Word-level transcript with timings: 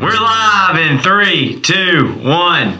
We're 0.00 0.10
live 0.14 0.76
in 0.76 0.98
three, 1.00 1.60
two, 1.60 2.12
one. 2.22 2.78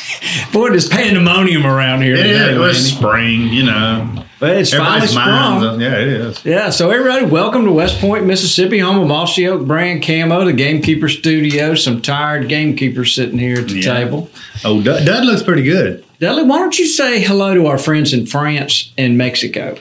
Boy, 0.52 0.70
there's 0.70 0.88
pandemonium 0.88 1.66
around 1.66 2.02
here 2.02 2.14
It 2.14 2.22
today. 2.22 2.50
is. 2.50 2.56
It 2.56 2.58
was 2.58 2.92
spring, 2.92 3.48
you 3.48 3.64
know. 3.64 4.24
But 4.38 4.56
it's 4.58 4.72
finally 4.72 5.06
sprung. 5.08 5.80
Yeah, 5.80 5.98
it 5.98 6.08
is. 6.08 6.44
Yeah, 6.44 6.70
so 6.70 6.90
everybody, 6.90 7.26
welcome 7.26 7.64
to 7.64 7.72
West 7.72 8.00
Point, 8.00 8.24
Mississippi, 8.24 8.78
home 8.78 8.98
of 9.00 9.08
Mossy 9.08 9.46
Oak 9.48 9.66
brand 9.66 10.02
camo, 10.04 10.44
the 10.44 10.52
Gamekeeper 10.52 11.08
Studio. 11.08 11.74
Some 11.74 12.00
tired 12.00 12.48
gamekeepers 12.48 13.14
sitting 13.14 13.38
here 13.38 13.58
at 13.58 13.68
the 13.68 13.80
Yeah. 13.80 13.94
table. 13.94 14.30
Oh, 14.64 14.80
Dud, 14.80 15.04
Dud 15.04 15.24
looks 15.24 15.42
pretty 15.42 15.62
good. 15.64 16.04
Dudley, 16.20 16.44
why 16.44 16.58
don't 16.58 16.78
you 16.78 16.86
say 16.86 17.20
hello 17.20 17.54
to 17.54 17.66
our 17.66 17.78
friends 17.78 18.12
in 18.12 18.26
France 18.26 18.92
and 18.96 19.18
Mexico? 19.18 19.76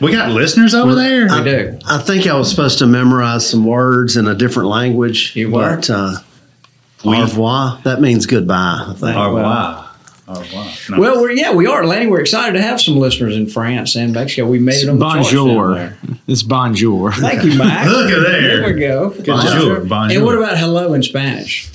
We 0.00 0.12
got 0.12 0.30
listeners 0.32 0.74
over 0.74 0.94
there. 0.94 1.28
We 1.28 1.44
do. 1.44 1.78
I 1.86 1.98
think 1.98 2.26
I 2.26 2.36
was 2.36 2.50
supposed 2.50 2.78
to 2.78 2.86
memorize 2.86 3.48
some 3.48 3.64
words 3.64 4.16
in 4.16 4.26
a 4.26 4.34
different 4.34 4.68
language. 4.68 5.34
You 5.34 5.50
were? 5.50 5.76
But, 5.76 5.90
uh, 5.90 6.16
au 7.04 7.22
revoir. 7.22 7.80
That 7.84 8.00
means 8.00 8.26
goodbye, 8.26 8.84
I 8.88 8.94
think. 8.94 9.16
Au 9.16 9.34
revoir. 9.34 9.42
Wow. 9.42 9.86
Nice. 10.28 10.88
Well, 10.90 11.20
we're 11.20 11.32
yeah, 11.32 11.52
we 11.52 11.66
are, 11.66 11.84
Lanny. 11.84 12.06
We're 12.06 12.20
excited 12.20 12.52
to 12.52 12.62
have 12.62 12.80
some 12.80 12.96
listeners 12.96 13.36
in 13.36 13.48
France 13.48 13.96
and 13.96 14.12
Mexico. 14.12 14.46
We 14.46 14.60
made 14.60 14.76
it 14.76 14.88
on 14.88 14.98
the 14.98 15.04
Bonjour. 15.04 15.92
It's 16.28 16.44
bonjour. 16.44 17.10
Thank 17.12 17.42
you, 17.42 17.58
Mac. 17.58 17.86
Look 17.88 18.12
at 18.12 18.20
there. 18.22 18.60
There 18.60 18.74
we 18.74 18.80
go. 18.80 19.10
Bonjour, 19.10 19.80
bonjour. 19.80 20.16
And 20.16 20.24
what 20.24 20.36
about 20.36 20.56
hello 20.56 20.94
in 20.94 21.02
Spanish? 21.02 21.68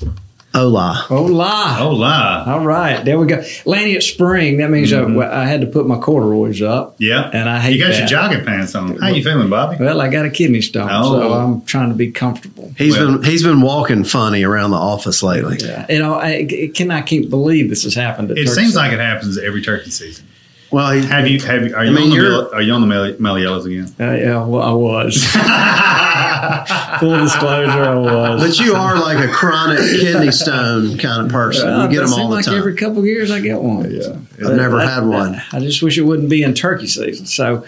Hola. 0.56 0.94
Hola. 1.08 1.74
Hola. 1.76 2.44
All 2.46 2.64
right, 2.64 3.04
there 3.04 3.18
we 3.18 3.26
go. 3.26 3.44
Lanny, 3.66 3.92
it's 3.92 4.06
spring. 4.06 4.56
That 4.56 4.70
means 4.70 4.90
Mm-hmm. 4.90 5.18
I, 5.18 5.42
I 5.42 5.44
had 5.44 5.60
to 5.60 5.66
put 5.66 5.86
my 5.86 5.98
corduroys 5.98 6.62
up. 6.62 6.94
Yeah. 6.98 7.28
And 7.30 7.46
I 7.48 7.60
hate 7.60 7.74
You 7.76 7.80
got 7.82 7.88
that. 7.90 7.98
your 7.98 8.06
jogging 8.08 8.44
pants 8.44 8.74
on. 8.74 8.96
How 8.96 9.08
you 9.08 9.22
feeling, 9.22 9.50
Bobby? 9.50 9.76
Well, 9.78 10.00
I 10.00 10.08
got 10.08 10.24
a 10.24 10.30
kidney 10.30 10.62
stone, 10.62 10.88
Oh. 10.90 11.20
so 11.20 11.32
I'm 11.34 11.60
trying 11.66 11.90
to 11.90 11.94
be 11.94 12.10
comfortable. 12.10 12.72
He's 12.78 12.96
Well- 12.96 13.18
been 13.18 13.22
he's 13.24 13.42
been 13.42 13.60
walking 13.60 14.04
funny 14.04 14.44
around 14.44 14.70
the 14.70 14.78
office 14.78 15.22
lately. 15.22 15.58
Yeah. 15.60 15.84
You 15.90 15.98
know, 15.98 16.14
I, 16.14 16.46
I 16.50 16.70
cannot 16.74 17.04
keep 17.06 17.28
believe 17.28 17.68
this 17.68 17.84
has 17.84 17.94
happened. 17.94 18.30
At 18.30 18.38
It 18.38 18.44
Turkey 18.46 18.54
seems 18.54 18.66
Season. 18.68 18.82
like 18.82 18.92
it 18.92 19.00
happens 19.00 19.36
every 19.38 19.60
turkey 19.60 19.90
season. 19.90 20.26
Well, 20.70 20.90
he, 20.92 21.06
Have 21.06 21.28
you? 21.28 21.40
Have 21.40 21.64
you? 21.66 21.74
Are 21.76 21.84
you 21.84 21.92
mean, 21.92 22.04
on 22.04 22.10
the 22.10 22.16
you're- 22.16 22.64
you 22.66 22.72
on 22.72 22.80
the 22.80 22.86
Mel- 22.86 23.12
Meliellas 23.14 23.66
again? 23.66 23.94
Uh, 24.00 24.14
yeah, 24.16 24.44
well, 24.44 24.62
I 24.62 24.72
was. 24.72 25.24
Full 27.00 27.18
disclosure, 27.20 27.70
I 27.84 27.94
was. 27.94 28.40
but 28.58 28.64
you 28.64 28.74
are 28.74 28.98
like 28.98 29.18
a 29.18 29.30
chronic 29.32 29.78
kidney 29.78 30.30
stone 30.32 30.96
kind 30.98 31.24
of 31.26 31.30
person. 31.32 31.68
Uh, 31.68 31.84
you 31.84 31.90
get 31.90 32.00
them 32.04 32.12
all 32.14 32.28
the 32.28 32.34
like 32.34 32.44
time. 32.44 32.56
every 32.56 32.74
couple 32.74 32.98
of 32.98 33.04
years 33.06 33.30
I 33.30 33.40
get 33.40 33.60
one. 33.60 33.90
Yeah, 33.90 34.16
I've 34.46 34.56
never 34.56 34.80
had 34.80 35.04
one. 35.06 35.40
I 35.52 35.60
just 35.60 35.82
wish 35.82 35.98
it 35.98 36.02
wouldn't 36.02 36.30
be 36.30 36.42
in 36.42 36.54
turkey 36.54 36.86
season. 36.86 37.26
So, 37.26 37.66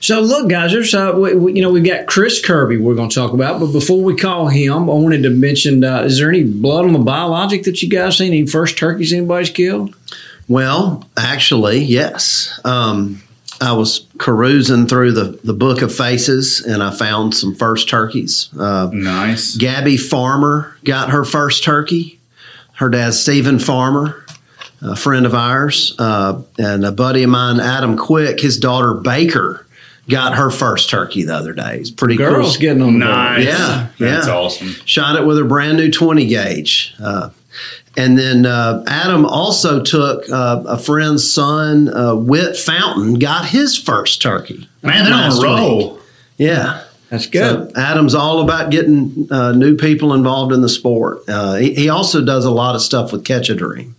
so 0.00 0.20
look, 0.20 0.48
guys, 0.48 0.72
there's 0.72 0.94
uh, 0.94 1.12
we, 1.16 1.34
we- 1.34 1.52
you 1.54 1.62
know 1.62 1.70
we've 1.70 1.84
got 1.84 2.06
Chris 2.06 2.44
Kirby 2.44 2.76
we're 2.78 2.94
going 2.94 3.08
to 3.10 3.14
talk 3.14 3.32
about, 3.32 3.60
but 3.60 3.72
before 3.72 4.02
we 4.02 4.16
call 4.16 4.48
him, 4.48 4.72
I 4.90 4.94
wanted 4.94 5.22
to 5.22 5.30
mention: 5.30 5.82
uh, 5.84 6.02
is 6.02 6.18
there 6.18 6.28
any 6.28 6.44
blood 6.44 6.84
on 6.84 6.92
the 6.92 6.98
biologic 6.98 7.62
that 7.64 7.82
you 7.82 7.88
guys 7.88 8.18
seen? 8.18 8.28
Any 8.32 8.46
first 8.46 8.76
turkeys 8.78 9.12
anybody's 9.12 9.50
killed? 9.50 9.94
Well, 10.48 11.08
actually, 11.16 11.78
yes. 11.78 12.60
Um, 12.64 13.22
I 13.60 13.72
was 13.72 14.06
carousing 14.18 14.86
through 14.86 15.12
the, 15.12 15.38
the 15.44 15.54
book 15.54 15.80
of 15.82 15.94
faces 15.94 16.60
and 16.60 16.82
I 16.82 16.90
found 16.90 17.34
some 17.34 17.54
first 17.54 17.88
turkeys. 17.88 18.50
Uh, 18.58 18.90
Nice. 18.92 19.56
Gabby 19.56 19.96
Farmer 19.96 20.76
got 20.84 21.10
her 21.10 21.24
first 21.24 21.64
turkey. 21.64 22.18
Her 22.74 22.88
dad's 22.90 23.20
Stephen 23.20 23.58
Farmer, 23.60 24.24
a 24.82 24.96
friend 24.96 25.24
of 25.26 25.34
ours, 25.34 25.94
uh, 25.98 26.42
and 26.58 26.84
a 26.84 26.90
buddy 26.90 27.22
of 27.22 27.30
mine, 27.30 27.60
Adam 27.60 27.96
Quick. 27.96 28.40
His 28.40 28.58
daughter 28.58 28.92
Baker 28.94 29.64
got 30.08 30.34
her 30.34 30.50
first 30.50 30.90
turkey 30.90 31.22
the 31.22 31.34
other 31.36 31.52
day. 31.52 31.78
It's 31.78 31.92
pretty 31.92 32.16
Girls 32.16 32.56
cool. 32.56 32.60
getting 32.60 32.82
on 32.82 32.98
the 32.98 33.04
board. 33.06 33.14
Nice. 33.16 33.44
Yeah, 33.46 33.86
That's 34.00 34.26
yeah. 34.26 34.34
awesome. 34.34 34.68
Shot 34.84 35.14
it 35.16 35.24
with 35.24 35.38
her 35.38 35.44
brand 35.44 35.76
new 35.78 35.90
20 35.90 36.26
gauge. 36.26 36.94
Uh, 37.00 37.30
and 37.96 38.18
then 38.18 38.46
uh, 38.46 38.82
Adam 38.86 39.24
also 39.24 39.82
took 39.82 40.28
uh, 40.30 40.62
a 40.66 40.78
friend's 40.78 41.28
son, 41.30 41.88
uh, 41.94 42.14
Whit 42.14 42.56
Fountain, 42.56 43.14
got 43.14 43.46
his 43.46 43.78
first 43.78 44.20
turkey. 44.20 44.68
Man, 44.82 45.04
they're 45.04 45.14
on 45.14 45.32
a 45.32 45.40
roll. 45.42 45.94
week. 45.94 46.02
Yeah. 46.38 46.84
That's 47.10 47.26
good. 47.26 47.70
So 47.72 47.80
Adam's 47.80 48.14
all 48.14 48.40
about 48.40 48.70
getting 48.72 49.28
uh, 49.30 49.52
new 49.52 49.76
people 49.76 50.14
involved 50.14 50.52
in 50.52 50.62
the 50.62 50.68
sport. 50.68 51.18
Uh, 51.28 51.54
he, 51.54 51.72
he 51.74 51.88
also 51.88 52.24
does 52.24 52.44
a 52.44 52.50
lot 52.50 52.74
of 52.74 52.82
stuff 52.82 53.12
with 53.12 53.24
Catch 53.24 53.50
a 53.50 53.54
Dream. 53.54 53.94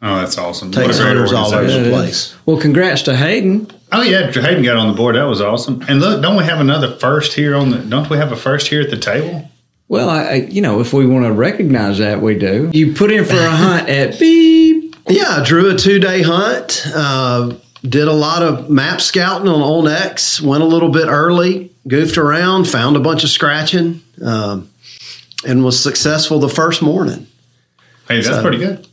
Oh, 0.00 0.16
that's 0.16 0.38
awesome. 0.38 0.70
Takes 0.70 0.86
What 0.86 0.94
a 0.96 0.98
great 0.98 1.08
hunters 1.08 1.32
all 1.32 1.54
over 1.54 1.66
the 1.70 1.90
place. 1.90 2.34
well, 2.46 2.58
congrats 2.60 3.02
to 3.02 3.16
Hayden. 3.16 3.70
Oh 3.92 4.02
yeah, 4.02 4.30
Hayden 4.30 4.62
got 4.62 4.76
on 4.76 4.88
the 4.88 4.94
board. 4.94 5.16
That 5.16 5.24
was 5.24 5.40
awesome. 5.40 5.82
And 5.88 6.00
look, 6.00 6.22
don't 6.22 6.36
we 6.36 6.44
have 6.44 6.60
another 6.60 6.94
first 6.96 7.34
here 7.34 7.54
on 7.54 7.70
the? 7.70 7.78
Don't 7.78 8.08
we 8.10 8.16
have 8.18 8.32
a 8.32 8.36
first 8.36 8.68
here 8.68 8.80
at 8.82 8.90
the 8.90 8.98
table? 8.98 9.50
Well, 9.88 10.08
I, 10.08 10.22
I 10.24 10.34
you 10.34 10.62
know 10.62 10.80
if 10.80 10.92
we 10.92 11.06
want 11.06 11.24
to 11.26 11.32
recognize 11.32 11.98
that, 11.98 12.20
we 12.20 12.38
do. 12.38 12.70
You 12.72 12.94
put 12.94 13.10
in 13.10 13.24
for 13.24 13.36
a 13.36 13.50
hunt 13.50 13.88
at 13.88 14.18
beep. 14.18 14.96
Yeah, 15.08 15.40
I 15.40 15.44
drew 15.44 15.70
a 15.74 15.76
two 15.78 15.98
day 15.98 16.22
hunt. 16.22 16.86
Uh, 16.94 17.54
did 17.82 18.08
a 18.08 18.12
lot 18.12 18.42
of 18.42 18.70
map 18.70 19.00
scouting 19.00 19.48
on 19.48 19.60
onX. 19.60 20.40
Went 20.40 20.62
a 20.62 20.66
little 20.66 20.88
bit 20.88 21.06
early, 21.06 21.70
goofed 21.86 22.16
around, 22.16 22.66
found 22.66 22.96
a 22.96 23.00
bunch 23.00 23.24
of 23.24 23.28
scratching, 23.30 24.00
um, 24.24 24.70
and 25.46 25.62
was 25.64 25.78
successful 25.82 26.38
the 26.38 26.48
first 26.48 26.80
morning. 26.80 27.26
Hey, 28.08 28.16
that's 28.16 28.28
So- 28.28 28.42
pretty 28.42 28.58
good. 28.58 28.86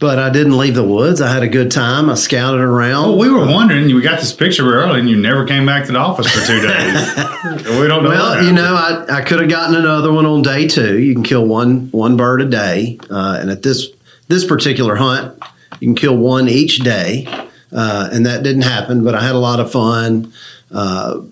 But 0.00 0.20
I 0.20 0.30
didn't 0.30 0.56
leave 0.56 0.76
the 0.76 0.84
woods. 0.84 1.20
I 1.20 1.32
had 1.32 1.42
a 1.42 1.48
good 1.48 1.72
time. 1.72 2.08
I 2.08 2.14
scouted 2.14 2.60
around. 2.60 3.08
Well, 3.08 3.18
we 3.18 3.28
were 3.28 3.44
wondering. 3.44 3.92
We 3.92 4.00
got 4.00 4.20
this 4.20 4.32
picture 4.32 4.72
early, 4.72 5.00
and 5.00 5.10
you 5.10 5.16
never 5.16 5.44
came 5.44 5.66
back 5.66 5.86
to 5.86 5.92
the 5.92 5.98
office 5.98 6.30
for 6.30 6.46
two 6.46 6.60
days. 6.60 7.16
we 7.80 7.88
don't 7.88 8.04
know. 8.04 8.10
Well, 8.10 8.44
you 8.44 8.52
know, 8.52 8.76
I, 8.76 9.06
I 9.18 9.22
could 9.22 9.40
have 9.40 9.50
gotten 9.50 9.74
another 9.74 10.12
one 10.12 10.24
on 10.24 10.42
day 10.42 10.68
two. 10.68 11.00
You 11.00 11.14
can 11.14 11.24
kill 11.24 11.44
one 11.46 11.90
one 11.90 12.16
bird 12.16 12.42
a 12.42 12.48
day, 12.48 13.00
uh, 13.10 13.38
and 13.40 13.50
at 13.50 13.64
this 13.64 13.88
this 14.28 14.44
particular 14.44 14.94
hunt, 14.94 15.36
you 15.80 15.88
can 15.88 15.96
kill 15.96 16.16
one 16.16 16.48
each 16.48 16.78
day, 16.78 17.26
uh, 17.72 18.08
and 18.12 18.24
that 18.24 18.44
didn't 18.44 18.62
happen. 18.62 19.02
But 19.02 19.16
I 19.16 19.22
had 19.22 19.34
a 19.34 19.40
lot 19.40 19.58
of 19.58 19.72
fun. 19.72 20.32
Uh, 20.70 21.22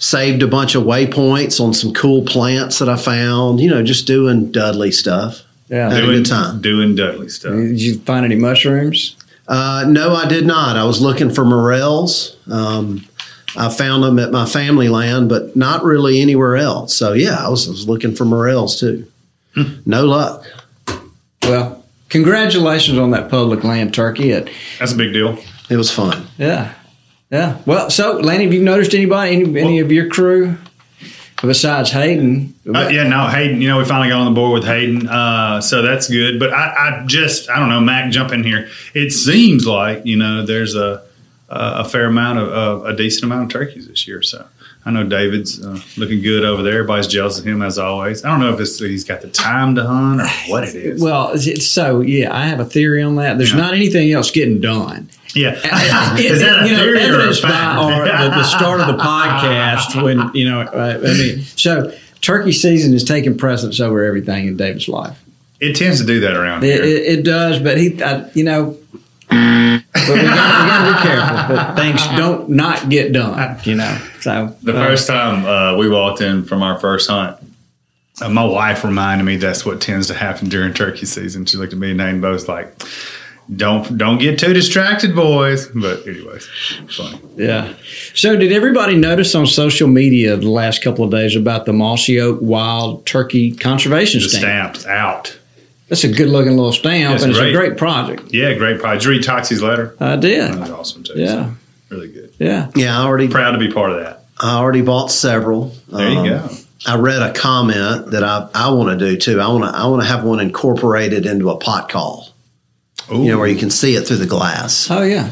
saved 0.00 0.44
a 0.44 0.46
bunch 0.46 0.76
of 0.76 0.84
waypoints 0.84 1.60
on 1.60 1.74
some 1.74 1.92
cool 1.92 2.22
plants 2.22 2.78
that 2.78 2.88
I 2.88 2.96
found. 2.96 3.58
You 3.58 3.70
know, 3.70 3.82
just 3.82 4.06
doing 4.06 4.52
Dudley 4.52 4.92
stuff. 4.92 5.42
Yeah. 5.68 5.90
Had 5.90 6.02
a 6.02 6.06
doing 6.06 6.16
good 6.22 6.26
time. 6.26 6.60
doing 6.60 6.94
Dudley 6.94 7.28
stuff. 7.28 7.52
Did 7.52 7.80
you 7.80 7.98
find 8.00 8.24
any 8.24 8.36
mushrooms? 8.36 9.16
Uh, 9.46 9.84
no, 9.88 10.14
I 10.14 10.26
did 10.28 10.46
not. 10.46 10.76
I 10.76 10.84
was 10.84 11.00
looking 11.00 11.30
for 11.30 11.44
morels. 11.44 12.36
Um, 12.50 13.06
I 13.56 13.70
found 13.70 14.02
them 14.02 14.18
at 14.18 14.30
my 14.30 14.44
family 14.46 14.88
land, 14.88 15.28
but 15.28 15.56
not 15.56 15.82
really 15.82 16.20
anywhere 16.20 16.56
else. 16.56 16.94
So 16.94 17.12
yeah, 17.14 17.36
I 17.44 17.48
was, 17.48 17.66
I 17.66 17.70
was 17.70 17.88
looking 17.88 18.14
for 18.14 18.24
morels 18.24 18.78
too. 18.78 19.06
no 19.86 20.04
luck. 20.04 20.44
Well, 21.42 21.82
congratulations 22.10 22.98
on 22.98 23.10
that 23.12 23.30
public 23.30 23.64
land 23.64 23.94
turkey. 23.94 24.30
It, 24.32 24.50
That's 24.78 24.92
a 24.92 24.96
big 24.96 25.12
deal. 25.14 25.38
It 25.70 25.76
was 25.76 25.90
fun. 25.90 26.26
yeah, 26.38 26.74
yeah. 27.30 27.58
Well, 27.66 27.90
so 27.90 28.18
Lanny, 28.18 28.44
have 28.44 28.52
you 28.54 28.62
noticed 28.62 28.94
anybody, 28.94 29.34
any, 29.34 29.60
any 29.60 29.78
of 29.80 29.90
your 29.90 30.08
crew 30.10 30.56
besides 31.42 31.90
Hayden. 31.90 32.54
Uh, 32.66 32.88
yeah, 32.88 33.04
no, 33.04 33.26
Hayden. 33.26 33.60
You 33.60 33.68
know, 33.68 33.78
we 33.78 33.84
finally 33.84 34.08
got 34.08 34.20
on 34.20 34.32
the 34.32 34.38
board 34.38 34.60
with 34.60 34.68
Hayden, 34.68 35.08
uh, 35.08 35.60
so 35.60 35.82
that's 35.82 36.08
good. 36.08 36.38
But 36.38 36.52
I, 36.52 37.02
I 37.02 37.06
just, 37.06 37.48
I 37.50 37.58
don't 37.58 37.68
know, 37.68 37.80
Mac, 37.80 38.10
jump 38.10 38.32
in 38.32 38.44
here. 38.44 38.68
It 38.94 39.10
seems 39.10 39.66
like 39.66 40.04
you 40.04 40.16
know 40.16 40.44
there's 40.44 40.74
a 40.74 41.02
a 41.48 41.88
fair 41.88 42.06
amount 42.06 42.38
of, 42.38 42.48
of 42.48 42.86
a 42.86 42.94
decent 42.94 43.24
amount 43.24 43.44
of 43.44 43.48
turkeys 43.50 43.88
this 43.88 44.06
year. 44.06 44.22
So 44.22 44.46
I 44.88 44.90
know 44.90 45.04
David's 45.04 45.62
uh, 45.62 45.78
looking 45.98 46.22
good 46.22 46.44
over 46.46 46.62
there. 46.62 46.72
Everybody's 46.78 47.08
jealous 47.08 47.38
of 47.38 47.44
him 47.46 47.60
as 47.60 47.78
always. 47.78 48.24
I 48.24 48.30
don't 48.30 48.40
know 48.40 48.54
if 48.54 48.58
it's 48.58 48.78
he's 48.78 49.04
got 49.04 49.20
the 49.20 49.28
time 49.28 49.74
to 49.74 49.84
hunt 49.86 50.22
or 50.22 50.26
what 50.50 50.64
it 50.64 50.74
is. 50.74 51.02
Well, 51.02 51.36
so 51.36 52.00
yeah, 52.00 52.34
I 52.34 52.46
have 52.46 52.58
a 52.58 52.64
theory 52.64 53.02
on 53.02 53.16
that. 53.16 53.36
There's 53.36 53.50
Yeah. 53.52 53.58
not 53.58 53.74
anything 53.74 54.10
else 54.12 54.30
getting 54.30 54.62
done. 54.62 55.10
yeah, 55.34 55.52
is 56.16 56.40
that 56.40 56.62
a 56.62 56.66
you 56.70 56.72
know, 56.72 56.78
theory 56.84 56.96
or 56.96 57.00
a 57.00 57.02
evidenced 57.02 57.42
by 57.42 57.50
our, 57.50 58.04
the, 58.06 58.30
the 58.36 58.44
start 58.44 58.80
of 58.80 58.86
the 58.86 58.94
podcast 59.02 60.02
when 60.02 60.30
you 60.34 60.48
know. 60.48 60.62
Uh, 60.62 60.98
I 61.04 61.12
mean, 61.18 61.42
so 61.42 61.92
turkey 62.22 62.52
season 62.52 62.94
is 62.94 63.04
taking 63.04 63.36
precedence 63.36 63.80
over 63.80 64.02
everything 64.04 64.46
in 64.46 64.56
David's 64.56 64.88
life. 64.88 65.22
It 65.60 65.76
tends 65.76 66.00
to 66.00 66.06
do 66.06 66.20
that 66.20 66.32
around 66.34 66.64
It, 66.64 66.72
here. 66.82 66.82
it, 66.82 67.18
it 67.18 67.22
does, 67.24 67.58
but 67.60 67.76
he, 67.76 68.02
uh, 68.02 68.26
you 68.32 68.44
know. 68.44 68.78
But 70.06 70.16
we 70.16 70.22
got, 70.22 70.86
to 70.86 70.92
be 70.92 71.08
careful 71.08 71.56
that 71.56 71.76
things 71.76 72.00
don't 72.16 72.48
not 72.50 72.88
get 72.88 73.12
done, 73.12 73.58
you 73.64 73.74
know. 73.74 73.98
So 74.20 74.54
The 74.62 74.76
uh, 74.76 74.86
first 74.86 75.06
time 75.06 75.44
uh, 75.44 75.76
we 75.76 75.88
walked 75.88 76.20
in 76.20 76.44
from 76.44 76.62
our 76.62 76.78
first 76.78 77.08
hunt, 77.10 77.36
uh, 78.20 78.28
my 78.28 78.44
wife 78.44 78.84
reminded 78.84 79.24
me 79.24 79.36
that's 79.36 79.64
what 79.64 79.80
tends 79.80 80.06
to 80.08 80.14
happen 80.14 80.48
during 80.48 80.74
turkey 80.74 81.06
season. 81.06 81.44
She 81.46 81.56
looked 81.56 81.72
at 81.72 81.78
me 81.78 81.90
and 81.92 82.00
Hayden 82.00 82.20
both 82.20 82.48
like, 82.48 82.74
"Don't 83.54 83.96
don't 83.96 84.18
get 84.18 84.38
too 84.38 84.52
distracted, 84.52 85.14
boys." 85.14 85.68
But 85.68 86.06
anyways, 86.06 86.46
funny. 86.90 87.20
Yeah. 87.36 87.74
So, 88.14 88.34
did 88.36 88.50
everybody 88.52 88.96
notice 88.96 89.34
on 89.34 89.46
social 89.46 89.86
media 89.88 90.36
the 90.36 90.50
last 90.50 90.82
couple 90.82 91.04
of 91.04 91.10
days 91.12 91.36
about 91.36 91.64
the 91.66 91.72
Mossy 91.72 92.20
Oak 92.20 92.38
Wild 92.42 93.06
Turkey 93.06 93.52
Conservation 93.52 94.20
The 94.20 94.28
Stamp? 94.28 94.76
stamps 94.76 94.86
out. 94.86 95.38
That's 95.88 96.04
a 96.04 96.08
good 96.12 96.28
looking 96.28 96.56
little 96.56 96.72
stamp, 96.72 97.12
That's 97.12 97.22
and 97.24 97.30
it's 97.32 97.40
a 97.40 97.52
great 97.52 97.76
project. 97.78 98.24
Yeah, 98.32 98.52
great 98.54 98.78
project. 98.80 99.02
Did 99.04 99.08
you 99.08 99.16
read 99.16 99.24
Toxey's 99.24 99.62
letter? 99.62 99.96
I 100.00 100.16
did. 100.16 100.52
That 100.52 100.60
was 100.60 100.70
awesome 100.70 101.02
too. 101.02 101.14
Yeah. 101.16 101.26
So, 101.88 101.96
really 101.96 102.08
good. 102.12 102.32
Yeah. 102.38 102.70
Yeah, 102.74 102.98
I 102.98 103.04
already 103.04 103.28
Proud 103.28 103.52
to 103.52 103.58
be 103.58 103.72
part 103.72 103.92
of 103.92 104.00
that. 104.00 104.24
I 104.38 104.56
already 104.58 104.82
bought 104.82 105.10
several. 105.10 105.72
There 105.88 106.08
you 106.10 106.18
Um, 106.18 106.26
go. 106.28 106.48
I 106.86 106.96
read 106.96 107.22
a 107.22 107.32
comment 107.32 108.10
that 108.12 108.22
I, 108.22 108.48
I 108.54 108.70
want 108.70 108.98
to 108.98 109.04
do 109.04 109.16
too. 109.16 109.40
I 109.40 109.48
want 109.48 109.64
to 109.64 109.70
I 109.70 109.86
want 109.86 110.02
to 110.02 110.08
have 110.08 110.24
one 110.24 110.40
incorporated 110.40 111.26
into 111.26 111.50
a 111.50 111.56
pot 111.56 111.88
call. 111.88 112.28
Ooh. 113.10 113.22
You 113.24 113.30
know 113.32 113.38
where 113.38 113.48
you 113.48 113.56
can 113.58 113.70
see 113.70 113.94
it 113.94 114.06
through 114.06 114.18
the 114.18 114.26
glass. 114.26 114.90
Oh, 114.90 115.02
yeah. 115.02 115.30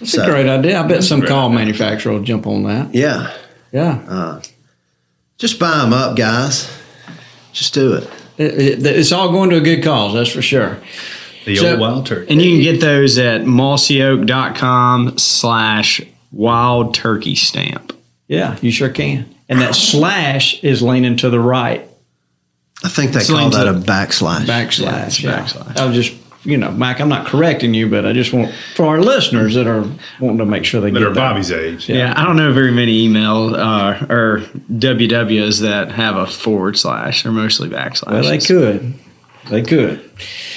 That's 0.00 0.12
So- 0.12 0.24
a 0.24 0.26
great 0.26 0.46
idea. 0.48 0.80
I 0.80 0.86
bet 0.86 1.04
some 1.04 1.20
Great 1.20 1.30
call 1.30 1.46
idea. 1.48 1.58
manufacturer 1.58 2.12
will 2.12 2.22
jump 2.22 2.46
on 2.48 2.64
that. 2.64 2.92
Yeah, 2.94 3.32
Yeah. 3.72 4.40
just 5.38 5.58
buy 5.60 5.78
them 5.78 5.92
up, 5.92 6.16
guys. 6.16 6.68
Just 7.52 7.72
do 7.74 7.94
it. 7.94 8.10
It- 8.38 8.54
it- 8.84 8.86
it's 8.86 9.12
all 9.12 9.30
going 9.32 9.50
to 9.50 9.56
a 9.56 9.60
good 9.60 9.82
cause, 9.82 10.14
that's 10.14 10.30
for 10.30 10.42
sure. 10.42 10.78
the 11.44 11.56
so- 11.56 11.70
old 11.72 11.80
wild 11.80 12.06
turkey. 12.06 12.32
And 12.32 12.40
you 12.42 12.52
can 12.56 12.62
get 12.62 12.80
those 12.80 13.18
at 13.18 13.42
mossyoak.com 13.42 15.18
slash 15.18 16.00
wild 16.32 16.94
turkey 16.94 17.34
stamp. 17.34 17.92
Yeah, 18.28 18.56
you 18.60 18.70
sure 18.70 18.90
can. 18.90 19.24
And 19.48 19.60
that 19.60 19.74
slash 19.74 20.62
is 20.62 20.82
leaning 20.82 21.16
to 21.18 21.30
the 21.30 21.40
right. 21.40 21.88
I 22.84 22.88
think 22.88 23.12
they 23.12 23.20
It's 23.20 23.30
call 23.30 23.48
that 23.50 23.64
to- 23.64 23.70
a 23.70 23.74
backslash. 23.74 24.44
backslash. 24.44 25.06
it's 25.06 25.22
Yeah, 25.22 25.40
backslash. 25.42 25.76
I 25.78 25.84
was 25.86 25.94
just, 25.96 26.12
you 26.48 26.56
know, 26.56 26.70
Mike, 26.70 26.98
I'm 26.98 27.10
not 27.10 27.26
correcting 27.26 27.74
you, 27.74 27.90
but 27.90 28.06
I 28.06 28.14
just 28.14 28.32
want 28.32 28.54
for 28.74 28.86
our 28.86 29.02
listeners 29.02 29.54
that 29.54 29.66
are 29.66 29.84
wanting 30.18 30.38
to 30.38 30.46
make 30.46 30.64
sure 30.64 30.80
they 30.80 30.90
that 30.90 30.98
get 30.98 31.08
are 31.08 31.12
that. 31.12 31.14
Bobby's 31.14 31.52
age. 31.52 31.90
Yeah, 31.90 32.14
I 32.16 32.24
don't 32.24 32.36
know 32.36 32.54
very 32.54 32.72
many 32.72 33.04
email 33.04 33.54
uh, 33.54 34.06
or 34.08 34.40
WWs 34.72 35.60
that 35.60 35.92
have 35.92 36.16
a 36.16 36.26
forward 36.26 36.78
slash. 36.78 37.22
They're 37.22 37.32
mostly 37.32 37.68
backslashes. 37.68 38.10
Well, 38.10 38.22
they 38.22 38.38
could. 38.38 38.94
They 39.50 39.62
could. 39.62 39.98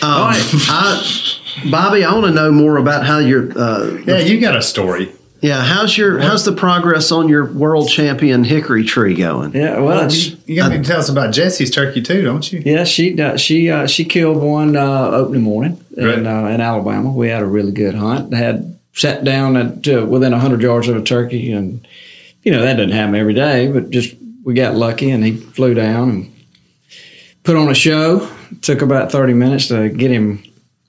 Um, 0.02 0.32
I, 0.32 1.30
Bobby, 1.70 2.06
I 2.06 2.14
want 2.14 2.28
to 2.28 2.32
know 2.32 2.54
more 2.54 2.78
about 2.78 3.06
how 3.06 3.20
your 3.20 3.52
uh, 3.60 4.02
Yeah, 4.08 4.20
you 4.20 4.40
got 4.40 4.56
a 4.56 4.62
story. 4.62 5.12
Yeah. 5.42 5.62
How's 5.62 5.98
your 5.98 6.20
how's 6.20 6.46
the 6.46 6.52
progress 6.54 7.12
on 7.12 7.28
your 7.28 7.52
world 7.52 7.90
champion 7.90 8.44
hickory 8.44 8.84
tree 8.86 9.16
going? 9.16 9.54
Yeah. 9.54 9.80
Well, 9.80 10.06
it's, 10.06 10.28
You, 10.28 10.38
you 10.48 10.56
got 10.56 10.70
to 10.70 10.82
tell 10.84 11.00
us 11.00 11.10
about 11.10 11.34
Jesse's 11.34 11.70
turkey 11.72 12.02
too, 12.02 12.22
don't 12.22 12.52
you? 12.52 12.62
yeah. 12.66 12.84
She 12.84 13.20
uh, 13.20 13.38
she 13.38 13.70
uh, 13.70 13.88
she 13.88 14.06
killed 14.06 14.38
one 14.42 14.76
uh, 14.76 15.10
opening 15.12 15.42
morning 15.44 15.84
Right. 15.98 16.20
in 16.20 16.28
uh, 16.28 16.46
in 16.48 16.62
Alabama. 16.62 17.12
We 17.12 17.28
had 17.30 17.42
a 17.42 17.48
really 17.48 17.72
good 17.72 17.96
hunt. 17.96 18.34
Had 18.34 18.78
sat 18.94 19.24
down 19.24 19.58
at 19.58 19.88
uh, 19.88 20.06
within 20.06 20.32
hundred 20.34 20.62
yards 20.62 20.88
of 20.88 20.96
a 20.98 21.02
turkey, 21.04 21.52
and 21.52 21.86
you 22.44 22.52
know 22.52 22.62
that 22.62 22.76
doesn't 22.78 22.92
happen 22.92 23.16
every 23.16 23.34
day, 23.34 23.72
but 23.72 23.90
just 23.90 24.16
we 24.44 24.54
got 24.54 24.76
lucky, 24.76 25.12
and 25.12 25.24
he 25.24 25.36
flew 25.38 25.74
down 25.74 26.10
and 26.10 26.34
put 27.44 27.56
on 27.56 27.70
a 27.70 27.76
show. 27.76 28.30
Took 28.62 28.82
about 28.82 29.12
thirty 29.12 29.34
minutes 29.34 29.68
to 29.70 29.90
get 29.90 30.12
him 30.12 30.44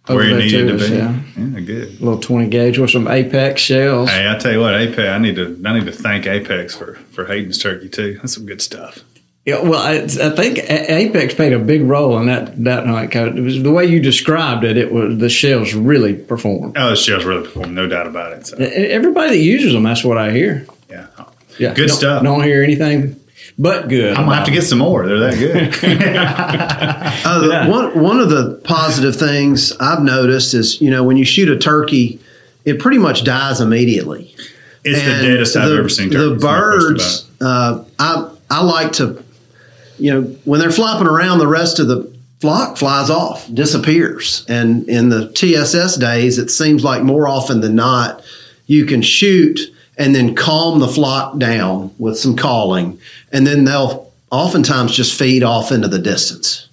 over 0.09 0.19
Where 0.19 0.29
you 0.31 0.37
needed 0.37 0.67
to 0.69 0.75
us, 0.77 0.91
be. 0.91 0.97
Yeah. 0.97 1.19
yeah, 1.39 1.61
good. 1.61 1.89
A 1.89 2.05
little 2.05 2.19
twenty 2.21 2.49
gauge 2.49 2.79
with 2.79 2.91
some 2.91 3.07
Apex 3.09 3.61
shells. 3.61 4.11
Hey, 4.11 4.29
I 4.29 4.37
tell 4.39 4.53
you 4.53 4.61
what, 4.61 4.75
Apex. 4.75 4.99
I 4.99 5.19
need 5.19 5.37
to. 5.37 5.61
I 5.65 5.79
need 5.79 5.87
to 5.87 5.93
thank 5.93 6.27
Apex 6.27 6.75
for 6.75 6.95
for 7.13 7.25
Hayden's 7.27 7.59
turkey 7.59 7.89
too. 7.89 8.15
That's 8.15 8.35
some 8.35 8.47
good 8.47 8.61
stuff. 8.61 8.99
Yeah, 9.45 9.61
well, 9.61 9.81
I, 9.81 9.95
I 9.95 10.31
think 10.31 10.59
Apex 10.71 11.35
played 11.35 11.53
a 11.53 11.59
big 11.59 11.83
role 11.83 12.17
in 12.19 12.27
that 12.27 12.63
that 12.65 12.87
hunt. 12.87 13.11
'cause 13.11 13.37
It 13.37 13.41
was 13.41 13.63
the 13.63 13.73
way 13.73 13.85
you 13.87 14.01
described 14.01 14.63
it. 14.65 14.77
It 14.77 14.93
was 14.93 15.19
the 15.19 15.29
shells 15.29 15.73
really 15.75 16.15
performed. 16.15 16.77
Oh, 16.79 16.91
the 16.91 16.97
shells 16.97 17.25
really 17.25 17.43
performed, 17.45 17.75
no 17.75 17.89
doubt 17.89 18.07
about 18.07 18.33
it. 18.35 18.47
So, 18.47 18.57
Everybody 18.59 19.31
that 19.31 19.43
uses 19.43 19.73
them, 19.73 19.83
that's 19.83 20.05
what 20.05 20.17
I 20.17 20.31
hear. 20.31 20.65
yeah, 20.89 21.07
Yeah, 21.59 21.75
Good 21.75 21.89
don't- 21.89 21.97
stuff. 21.97 22.23
Don't 22.23 22.43
hear 22.45 22.63
anything 22.63 23.17
but 23.59 23.89
good. 23.89 24.17
I'm 24.17 24.25
gonna 24.25 24.37
have 24.37 24.47
to 24.47 24.51
get 24.51 24.63
some 24.63 24.79
more. 24.79 25.07
They're 25.07 25.19
that 25.21 25.39
good. 25.39 25.75
Uh, 27.25 27.39
the- 27.67 27.71
one 27.71 28.01
one 28.03 28.19
of 28.21 28.31
the 28.31 28.61
positive 28.65 29.17
things 29.17 29.73
I've 29.79 30.03
noticed 30.03 30.55
is 30.55 30.81
you 30.81 30.91
know 30.91 31.05
when 31.05 31.17
you 31.17 31.25
shoot 31.25 31.49
a 31.49 31.59
turkey, 31.59 32.19
it 32.65 32.79
pretty 32.79 32.99
much 32.99 33.25
dies 33.25 33.61
immediately. 33.61 34.35
it's 34.85 35.01
the 35.01 35.27
deadest 35.29 35.57
I've 35.57 35.69
the- 35.71 35.77
ever 35.79 35.89
seen. 35.89 36.09
The 36.11 36.15
turkeys, 36.17 36.43
no 36.43 36.49
question 36.49 36.89
birds, 36.95 37.31
uh, 37.41 37.85
I 37.99 38.31
I 38.51 38.63
like 38.65 38.93
to, 38.93 39.23
you 39.99 40.13
know, 40.13 40.23
when 40.45 40.61
they're 40.61 40.71
flopping 40.73 41.07
around, 41.07 41.39
the 41.39 41.47
rest 41.47 41.79
of 41.79 41.89
the 41.89 42.11
flock 42.41 42.77
flies 42.77 43.09
off, 43.09 43.49
disappears. 43.55 44.45
And 44.49 44.89
in 44.89 45.09
the 45.11 45.29
TSS 45.33 45.97
days, 45.97 46.39
it 46.39 46.51
seems 46.51 46.83
like 46.85 47.03
more 47.03 47.29
often 47.29 47.61
than 47.61 47.75
not, 47.77 48.21
you 48.67 48.85
can 48.85 49.01
shoot 49.01 49.61
and 49.99 50.15
then 50.15 50.35
calm 50.35 50.79
the 50.81 50.89
flock 50.89 51.39
down 51.39 51.95
with 51.99 52.19
some 52.19 52.37
calling, 52.37 52.99
and 53.33 53.47
then 53.47 53.65
they'll 53.65 54.11
oftentimes 54.31 54.95
just 54.97 55.19
feed 55.19 55.43
off 55.43 55.71
into 55.73 55.89
the 55.89 55.99
distance. 55.99 56.69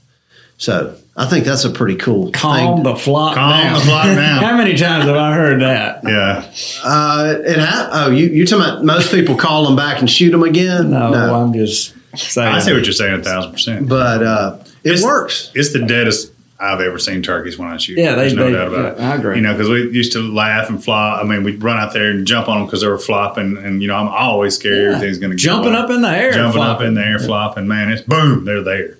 So 0.57 0.95
I 1.15 1.25
think 1.25 1.45
that's 1.45 1.63
a 1.65 1.69
pretty 1.69 1.95
cool 1.95 2.31
calm 2.31 2.75
thing. 2.77 2.83
the 2.83 2.95
flock 2.95 3.35
Calm 3.35 3.51
down. 3.51 3.73
the 3.73 3.79
flock 3.81 4.05
down. 4.05 4.43
How 4.43 4.57
many 4.57 4.75
times 4.77 5.05
have 5.05 5.15
I 5.15 5.33
heard 5.33 5.61
that? 5.61 6.01
Yeah, 6.05 6.51
Uh, 6.83 7.35
it 7.45 7.57
ha- 7.59 7.89
oh, 7.93 8.11
you 8.11 8.27
you 8.27 8.45
talking 8.45 8.65
about 8.65 8.83
most 8.85 9.11
people 9.11 9.35
call 9.35 9.65
them 9.65 9.75
back 9.75 9.99
and 9.99 10.09
shoot 10.09 10.31
them 10.31 10.43
again? 10.43 10.91
No, 10.91 11.13
I'm 11.13 11.53
just 11.53 11.93
saying. 12.15 12.47
I 12.47 12.59
see 12.59 12.73
what 12.73 12.83
you're 12.83 12.93
saying, 12.93 13.19
a 13.19 13.23
thousand 13.23 13.51
percent. 13.51 13.87
but 13.89 14.23
uh, 14.23 14.57
it 14.83 14.91
It's- 14.91 15.03
works. 15.03 15.51
It's 15.55 15.73
the 15.73 15.79
deadest 15.85 16.31
I've 16.61 16.81
ever 16.81 16.99
seen 16.99 17.21
turkeys 17.21 17.57
when 17.57 17.69
I 17.69 17.77
shoot. 17.77 17.97
Yeah, 17.97 18.15
they- 18.15 18.21
There's 18.23 18.33
no 18.33 18.45
they- 18.47 18.51
doubt 18.57 18.67
about 18.67 18.97
it. 18.97 19.01
I 19.01 19.15
agree. 19.15 19.37
You 19.37 19.41
know, 19.41 19.53
because 19.53 19.69
we 19.69 19.89
used 19.91 20.11
to 20.13 20.19
laugh 20.33 20.69
and 20.69 20.83
fly. 20.83 21.19
I 21.21 21.23
mean, 21.23 21.43
we'd 21.43 21.63
run 21.63 21.77
out 21.77 21.93
there 21.93 22.11
and 22.11 22.27
jump 22.27 22.49
on 22.49 22.57
them 22.57 22.65
because 22.67 22.81
they 22.81 22.87
were 22.87 22.97
flopping, 22.97 23.57
and 23.57 23.81
you 23.81 23.87
know, 23.87 23.95
I'm 23.95 24.09
always 24.09 24.55
scared 24.55 24.77
Yeah. 24.77 24.95
everything's 24.95 25.19
going 25.19 25.31
to 25.31 25.37
Jumping 25.37 25.73
up 25.73 25.89
in 25.89 26.01
the 26.01 26.09
air, 26.09 26.31
jumping 26.33 26.61
up 26.61 26.81
in 26.81 26.95
the 26.95 27.01
air, 27.05 27.17
flopping. 27.19 27.67
Man, 27.67 27.89
it's 27.89 28.01
boom, 28.01 28.43
they're 28.43 28.61
there. 28.61 28.95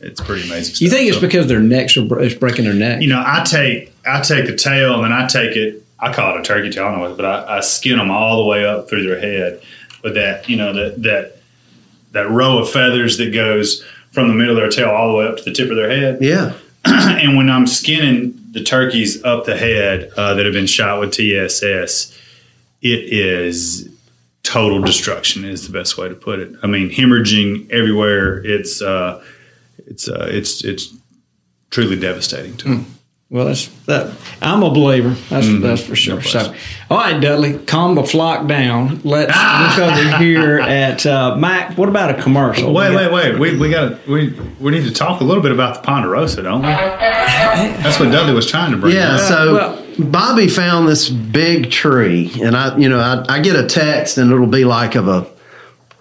It's 0.00 0.20
pretty 0.20 0.46
amazing. 0.48 0.76
You 0.84 0.90
think 0.90 1.08
it's 1.08 1.16
So, 1.16 1.20
because 1.22 1.46
their 1.48 1.58
necks 1.60 1.96
are 1.96 2.20
it's 2.22 2.34
breaking 2.34 2.66
their 2.66 2.74
neck? 2.74 3.00
you 3.02 3.08
know, 3.08 3.22
I 3.24 3.42
take 3.44 3.92
I 4.06 4.20
take 4.20 4.46
the 4.46 4.54
tail 4.54 4.94
and 4.94 5.04
then 5.04 5.12
I 5.12 5.26
take 5.26 5.56
it. 5.56 5.82
I 5.98 6.12
call 6.12 6.36
it 6.36 6.40
a 6.40 6.42
turkey 6.44 6.70
tail, 6.70 6.84
I 6.84 6.90
don't 6.92 7.00
know, 7.00 7.14
but 7.16 7.24
I, 7.24 7.56
I 7.56 7.60
skin 7.60 7.96
them 7.98 8.08
all 8.10 8.42
the 8.44 8.48
way 8.48 8.64
up 8.64 8.88
through 8.88 9.02
their 9.08 9.18
head 9.18 9.60
with 10.04 10.14
that, 10.14 10.48
you 10.48 10.56
know, 10.56 10.72
that 10.74 11.02
that 11.02 11.36
that 12.12 12.30
row 12.30 12.58
of 12.58 12.70
feathers 12.70 13.16
that 13.18 13.32
goes 13.32 13.82
from 14.12 14.28
the 14.28 14.34
middle 14.34 14.56
of 14.56 14.60
their 14.60 14.70
tail 14.70 14.90
all 14.94 15.08
the 15.10 15.14
way 15.18 15.26
up 15.26 15.36
to 15.38 15.42
the 15.42 15.52
tip 15.52 15.68
of 15.70 15.76
their 15.76 15.90
head. 15.90 16.18
Yeah. 16.20 16.52
and 17.22 17.36
when 17.36 17.50
I'm 17.50 17.66
skinning 17.66 18.38
the 18.52 18.62
turkeys 18.62 19.22
up 19.24 19.44
the 19.44 19.56
head 19.56 20.10
uh, 20.16 20.34
that 20.34 20.44
have 20.44 20.54
been 20.54 20.66
shot 20.66 21.00
with 21.00 21.12
TSS, 21.12 22.16
it 22.80 23.00
is 23.04 23.88
total 24.42 24.80
destruction. 24.80 25.44
Is 25.44 25.66
the 25.66 25.72
best 25.72 25.98
way 25.98 26.08
to 26.08 26.14
put 26.14 26.38
it. 26.38 26.54
I 26.62 26.66
mean, 26.66 26.90
hemorrhaging 26.90 27.70
everywhere. 27.70 28.44
It's 28.44 28.80
uh, 28.80 29.22
it's 29.86 30.08
uh, 30.08 30.28
it's 30.30 30.64
it's 30.64 30.94
truly 31.70 31.98
devastating 31.98 32.56
to 32.58 32.68
them. 32.68 32.97
Well, 33.30 33.44
that's 33.44 33.66
that. 33.84 34.16
I'm 34.40 34.62
a 34.62 34.70
believer. 34.70 35.10
That's 35.28 35.46
that's 35.60 35.82
for 35.84 35.94
sure. 35.94 36.14
question. 36.16 36.40
so, 36.40 36.54
all 36.90 36.96
right, 36.96 37.20
Dudley, 37.20 37.58
calm 37.58 37.94
the 37.94 38.02
flock 38.02 38.46
down. 38.46 39.02
Let's 39.04 39.36
look 39.78 39.88
over 39.90 40.16
here 40.16 40.58
at 40.60 41.04
uh, 41.04 41.36
Mac. 41.36 41.76
What 41.76 41.90
about 41.90 42.18
a 42.18 42.22
commercial? 42.22 42.72
Wait, 42.72 42.88
We 42.88 42.96
wait, 42.96 43.02
got- 43.04 43.12
wait. 43.12 43.38
We 43.38 43.58
we 43.58 43.70
got 43.70 44.08
we 44.08 44.30
we 44.58 44.70
need 44.70 44.84
to 44.84 44.92
talk 44.94 45.20
a 45.20 45.24
little 45.24 45.42
bit 45.42 45.52
about 45.52 45.74
the 45.74 45.80
Ponderosa, 45.82 46.42
don't 46.42 46.62
we? 46.62 46.68
That's 46.68 48.00
what 48.00 48.10
Dudley 48.10 48.32
was 48.32 48.50
trying 48.50 48.70
to 48.72 48.78
bring. 48.78 48.94
Yeah. 48.94 49.16
up. 49.16 49.20
So 49.20 49.54
well- 49.54 49.84
Bobby 49.98 50.48
found 50.48 50.88
this 50.88 51.10
big 51.10 51.70
tree, 51.70 52.30
and 52.42 52.56
I, 52.56 52.78
you 52.78 52.88
know, 52.88 53.00
I, 53.00 53.24
I 53.28 53.40
get 53.40 53.56
a 53.56 53.66
text, 53.66 54.16
and 54.16 54.30
it'll 54.32 54.46
be 54.46 54.64
like 54.64 54.94
of 54.94 55.06
a 55.08 55.26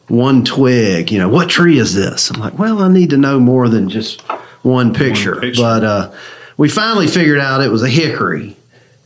one 0.07 0.46
twig. 0.46 1.12
You 1.12 1.19
know, 1.19 1.27
what 1.27 1.50
tree 1.50 1.77
is 1.77 1.93
this? 1.93 2.29
I'm 2.31 2.39
like, 2.39 2.57
well, 2.57 2.81
I 2.84 2.88
need 2.89 3.10
to 3.10 3.17
know 3.17 3.38
more 3.38 3.67
than 3.67 3.89
just 3.89 4.22
one 4.62 4.93
picture. 4.93 5.41
picture. 5.41 5.62
But 5.62 5.84
uh, 5.84 6.12
we 6.57 6.69
finally 6.69 7.07
figured 7.07 7.39
out 7.39 7.61
it 7.61 7.71
was 7.71 7.83
a 7.83 7.89
hickory, 7.89 8.55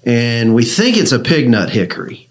and 0.06 0.56
we 0.56 0.64
think 0.66 0.98
it's 0.98 1.12
a 1.12 1.20
pignut 1.20 1.70
hickory, 1.70 2.30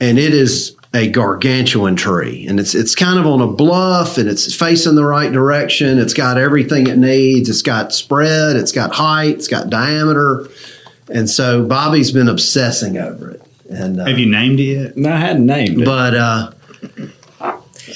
and 0.00 0.18
it 0.18 0.34
is 0.34 0.76
a 0.94 1.08
gargantuan 1.10 1.94
tree, 1.96 2.46
and 2.46 2.58
it's 2.58 2.74
it's 2.74 2.94
kind 2.94 3.18
of 3.18 3.26
on 3.26 3.40
a 3.40 3.46
bluff, 3.46 4.18
and 4.18 4.28
it's 4.28 4.54
facing 4.54 4.94
the 4.94 5.04
right 5.04 5.30
direction. 5.32 5.98
It's 5.98 6.14
got 6.14 6.38
everything 6.38 6.86
it 6.86 6.96
needs. 6.98 7.48
It's 7.48 7.62
got 7.62 7.92
spread. 7.92 8.56
It's 8.56 8.72
got 8.72 8.92
height. 8.94 9.34
It's 9.36 9.48
got 9.48 9.68
diameter, 9.70 10.48
and 11.12 11.28
so 11.28 11.64
Bobby's 11.64 12.12
been 12.12 12.28
obsessing 12.28 12.96
over 12.98 13.30
it. 13.30 13.42
And 13.68 14.00
uh, 14.00 14.06
Have 14.06 14.18
you 14.18 14.26
named 14.30 14.60
it 14.60 14.62
yet? 14.62 14.96
No, 14.96 15.12
I 15.12 15.16
hadn't 15.16 15.44
named 15.46 15.80
it. 15.82 15.84
but 15.84 16.14
uh, 16.14 16.50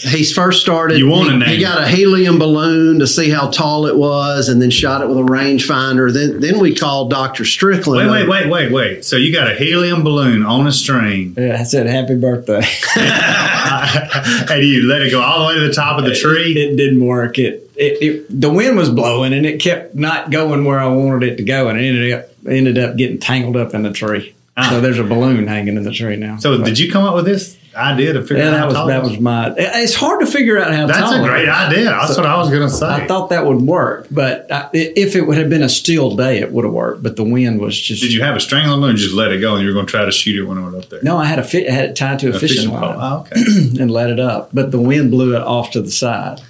he's 0.03 0.33
first 0.33 0.61
started. 0.61 0.99
You 0.99 1.09
wanna 1.09 1.33
he, 1.33 1.39
name 1.39 1.49
he 1.49 1.61
got 1.61 1.83
a 1.83 1.89
helium 1.89 2.39
balloon 2.39 2.99
to 3.01 3.07
see 3.07 3.31
how 3.31 3.51
tall 3.51 3.87
it 3.87 3.97
was, 3.97 4.49
and 4.49 4.61
then 4.61 4.71
shot 4.71 5.03
it 5.03 5.09
with 5.09 5.19
a 5.19 5.23
rangefinder. 5.23 6.13
Then 6.13 6.41
then 6.41 6.59
we 6.59 6.75
called 6.75 7.11
Doctor 7.11 7.45
Strickland. 7.45 8.11
Wait, 8.11 8.29
wait, 8.29 8.29
wait, 8.29 8.51
wait, 8.51 8.73
wait. 8.73 9.05
So 9.05 9.17
you 9.17 9.33
got 9.33 9.51
a 9.51 9.55
helium 9.55 10.03
balloon 10.03 10.45
on 10.45 10.67
a 10.67 10.73
string, 10.73 11.35
Yeah, 11.37 11.59
I 11.61 11.65
said 11.65 11.87
happy 11.87 12.19
birthday. 12.19 12.63
and 12.97 14.65
you 14.65 14.87
let 14.87 15.03
it 15.03 15.11
go 15.11 15.21
all 15.21 15.41
the 15.41 15.47
way 15.47 15.55
to 15.61 15.67
the 15.67 15.73
top 15.73 15.99
of 15.99 16.05
the 16.05 16.15
tree. 16.15 16.53
it 16.53 16.77
didn't 16.77 17.05
work. 17.05 17.39
It, 17.39 17.71
it, 17.77 18.03
it 18.03 18.41
the 18.41 18.51
wind 18.51 18.77
was 18.77 18.91
blowing 18.91 19.33
and 19.33 19.47
it 19.47 19.61
kept 19.61 19.95
not 19.95 20.31
going 20.31 20.65
where 20.65 20.81
I 20.81 20.89
wanted 20.89 21.33
it 21.33 21.37
to 21.37 21.45
go, 21.45 21.69
and 21.69 21.79
it 21.79 21.85
ended 21.85 22.13
up 22.13 22.27
ended 22.47 22.79
up 22.79 22.97
getting 22.97 23.19
tangled 23.19 23.57
up 23.57 23.75
in 23.75 23.83
the 23.83 23.93
tree. 23.93 24.35
Ah. 24.57 24.69
So 24.71 24.81
there's 24.81 24.99
a 24.99 25.05
balloon 25.05 25.47
hanging 25.47 25.77
in 25.77 25.85
the 25.85 25.93
tree 25.93 26.17
now. 26.17 26.37
So 26.39 26.63
did 26.63 26.79
you 26.79 26.91
come 26.91 27.05
up 27.05 27.15
with 27.15 27.25
this 27.25 27.57
idea 27.77 28.13
to 28.15 28.21
figure 28.23 28.39
Yeah, 28.39 28.49
out 28.49 28.51
that 28.51 28.59
how 28.59 28.67
was 28.67 28.75
tall 28.75 28.87
that 28.89 29.03
was 29.03 29.19
my. 29.21 29.55
It's 29.57 29.95
hard 29.95 30.21
to 30.21 30.27
figure 30.27 30.59
out 30.59 30.73
how 30.75 30.87
That's 30.87 30.99
tall. 30.99 31.15
a 31.15 31.23
it 31.23 31.27
great 31.29 31.43
is. 31.45 31.49
idea. 31.49 31.85
That's 31.85 32.17
what 32.17 32.27
I 32.27 32.37
was 32.37 32.49
going 32.51 32.63
to 32.63 32.71
say. 32.75 32.87
I 32.87 33.07
thought 33.07 33.31
that 33.31 33.47
would 33.47 33.61
work, 33.63 34.07
but 34.11 34.51
I, 34.51 34.69
if 34.73 35.15
it 35.17 35.23
would 35.23 35.37
have 35.39 35.49
been 35.49 35.63
a 35.63 35.69
still 35.69 36.17
day, 36.17 36.39
it 36.39 36.51
would 36.53 36.65
have 36.65 36.75
worked. 36.75 37.03
But 37.03 37.17
the 37.17 37.25
wind 37.25 37.61
was 37.61 37.79
just. 37.79 38.03
Did 38.03 38.13
you 38.13 38.23
have 38.23 38.37
a 38.37 38.41
string 38.41 38.67
on 38.67 38.81
the 38.81 38.87
balloon? 38.87 38.97
Just 38.97 39.15
let 39.15 39.33
it 39.33 39.41
go, 39.41 39.55
and 39.55 39.63
you 39.63 39.69
were 39.69 39.75
going 39.75 39.87
to 39.87 39.91
try 39.91 40.05
to 40.05 40.13
shoot 40.13 40.39
it 40.39 40.45
when 40.49 40.59
it 40.59 40.63
went 40.63 40.77
up 40.77 40.89
there. 40.89 41.01
No, 41.03 41.17
I 41.17 41.27
had 41.27 41.39
a 41.39 41.45
fi- 41.45 41.69
I 41.69 41.73
had 41.73 41.85
it 41.91 41.97
tied 41.97 42.19
to 42.21 42.33
a, 42.33 42.37
A 42.37 42.39
fishing, 42.39 42.71
pole. 42.71 42.81
line 42.81 42.97
Oh, 43.01 43.21
okay. 43.31 43.41
and 43.81 43.91
let 43.91 44.11
it 44.11 44.21
up, 44.21 44.51
but 44.53 44.71
the 44.71 44.81
wind 44.81 45.11
blew 45.11 45.37
it 45.37 45.43
off 45.43 45.71
to 45.73 45.81
the 45.83 45.91
side. 45.91 46.41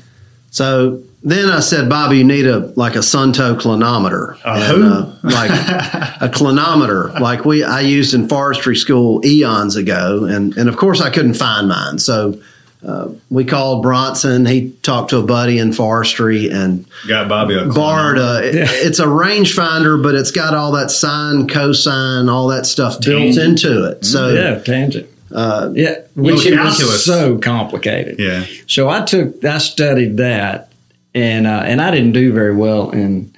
So 0.51 1.03
then 1.23 1.51
I 1.51 1.61
said, 1.61 1.89
Bobby, 1.89 2.19
you 2.19 2.25
need 2.25 2.47
a 2.47 2.59
like 2.77 2.95
a 2.95 3.01
Suunto 3.01 3.55
clinometer, 3.61 4.39
A 4.45 4.49
And, 4.53 4.63
who? 4.65 4.83
uh, 4.89 5.15
like 5.23 5.51
a 5.51 6.29
clinometer, 6.33 7.19
like 7.21 7.45
we 7.45 7.63
I 7.65 7.81
used 7.81 8.15
in 8.15 8.29
forestry 8.29 8.77
school 8.77 9.25
eons 9.25 9.77
ago, 9.77 10.25
and 10.25 10.57
and 10.57 10.69
of 10.69 10.77
course 10.77 11.01
I 11.01 11.11
couldn't 11.11 11.35
find 11.35 11.69
mine, 11.69 11.99
so. 11.99 12.41
Uh, 12.83 13.09
we 13.29 13.45
called 13.45 13.83
Bronson. 13.83 14.47
He 14.47 14.71
talked 14.81 15.11
to 15.11 15.19
a 15.19 15.23
buddy 15.23 15.59
in 15.59 15.75
forestry 15.75 16.49
and 16.49 16.87
Got 17.07 17.29
Bobby 17.29 17.53
a 17.55 17.67
borrowed 17.67 18.17
a. 18.17 18.39
it- 18.49 18.55
it's 18.87 18.99
a 18.99 19.05
rangefinder, 19.05 20.03
but 20.03 20.15
it's 20.15 20.31
got 20.31 20.55
all 20.55 20.73
that 20.73 20.91
sine, 20.91 21.47
cosine, 21.47 22.31
all 22.31 22.49
that 22.49 22.65
stuff 22.65 22.99
built 23.03 23.37
into 23.37 23.85
it. 23.85 24.07
So 24.07 24.31
yeah, 24.31 24.61
tangent. 24.61 25.07
uh, 25.31 25.71
Yeah, 25.75 25.97
which 26.15 26.47
is 26.47 27.05
so 27.05 27.37
complicated. 27.37 28.19
Yeah. 28.19 28.47
So 28.67 28.89
I 28.89 29.03
took, 29.03 29.45
I 29.45 29.59
studied 29.59 30.17
that, 30.17 30.70
and 31.15 31.47
uh, 31.47 31.63
and 31.65 31.81
I 31.81 31.91
didn't 31.91 32.13
do 32.13 32.33
very 32.33 32.55
well 32.55 32.91
in 32.91 33.35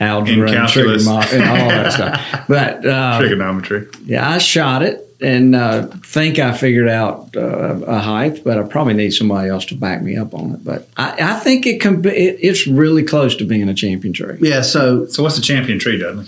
algebra 0.00 0.50
In 0.50 0.56
and, 0.58 0.68
trigonometry 0.68 1.38
and 1.38 1.48
all 1.48 1.68
that 1.68 1.92
stuff. 2.30 2.46
But 2.48 2.86
uh, 2.86 3.18
trigonometry. 3.20 3.86
yeah, 4.04 4.28
I 4.28 4.38
shot 4.38 4.82
it 4.82 5.08
and 5.20 5.54
uh, 5.54 5.86
think 5.86 6.40
I 6.40 6.52
figured 6.52 6.88
out 6.88 7.36
uh, 7.36 7.80
a 7.86 8.00
height, 8.00 8.42
but 8.42 8.58
I 8.58 8.64
probably 8.64 8.94
need 8.94 9.12
somebody 9.12 9.48
else 9.50 9.64
to 9.66 9.76
back 9.76 10.02
me 10.02 10.16
up 10.16 10.34
on 10.34 10.54
it. 10.54 10.64
But 10.64 10.88
I, 10.96 11.16
I 11.20 11.34
think 11.38 11.64
it 11.64 11.80
can 11.80 12.02
be, 12.02 12.10
it, 12.10 12.38
it's 12.40 12.66
really 12.66 13.04
close 13.04 13.36
to 13.36 13.44
being 13.44 13.68
a 13.68 13.74
champion 13.74 14.12
tree. 14.12 14.38
yeah, 14.40 14.62
so 14.62 15.06
So 15.06 15.22
what's 15.22 15.36
the 15.36 15.42
champion 15.42 15.78
tree, 15.78 15.98
Dudley? 15.98 16.26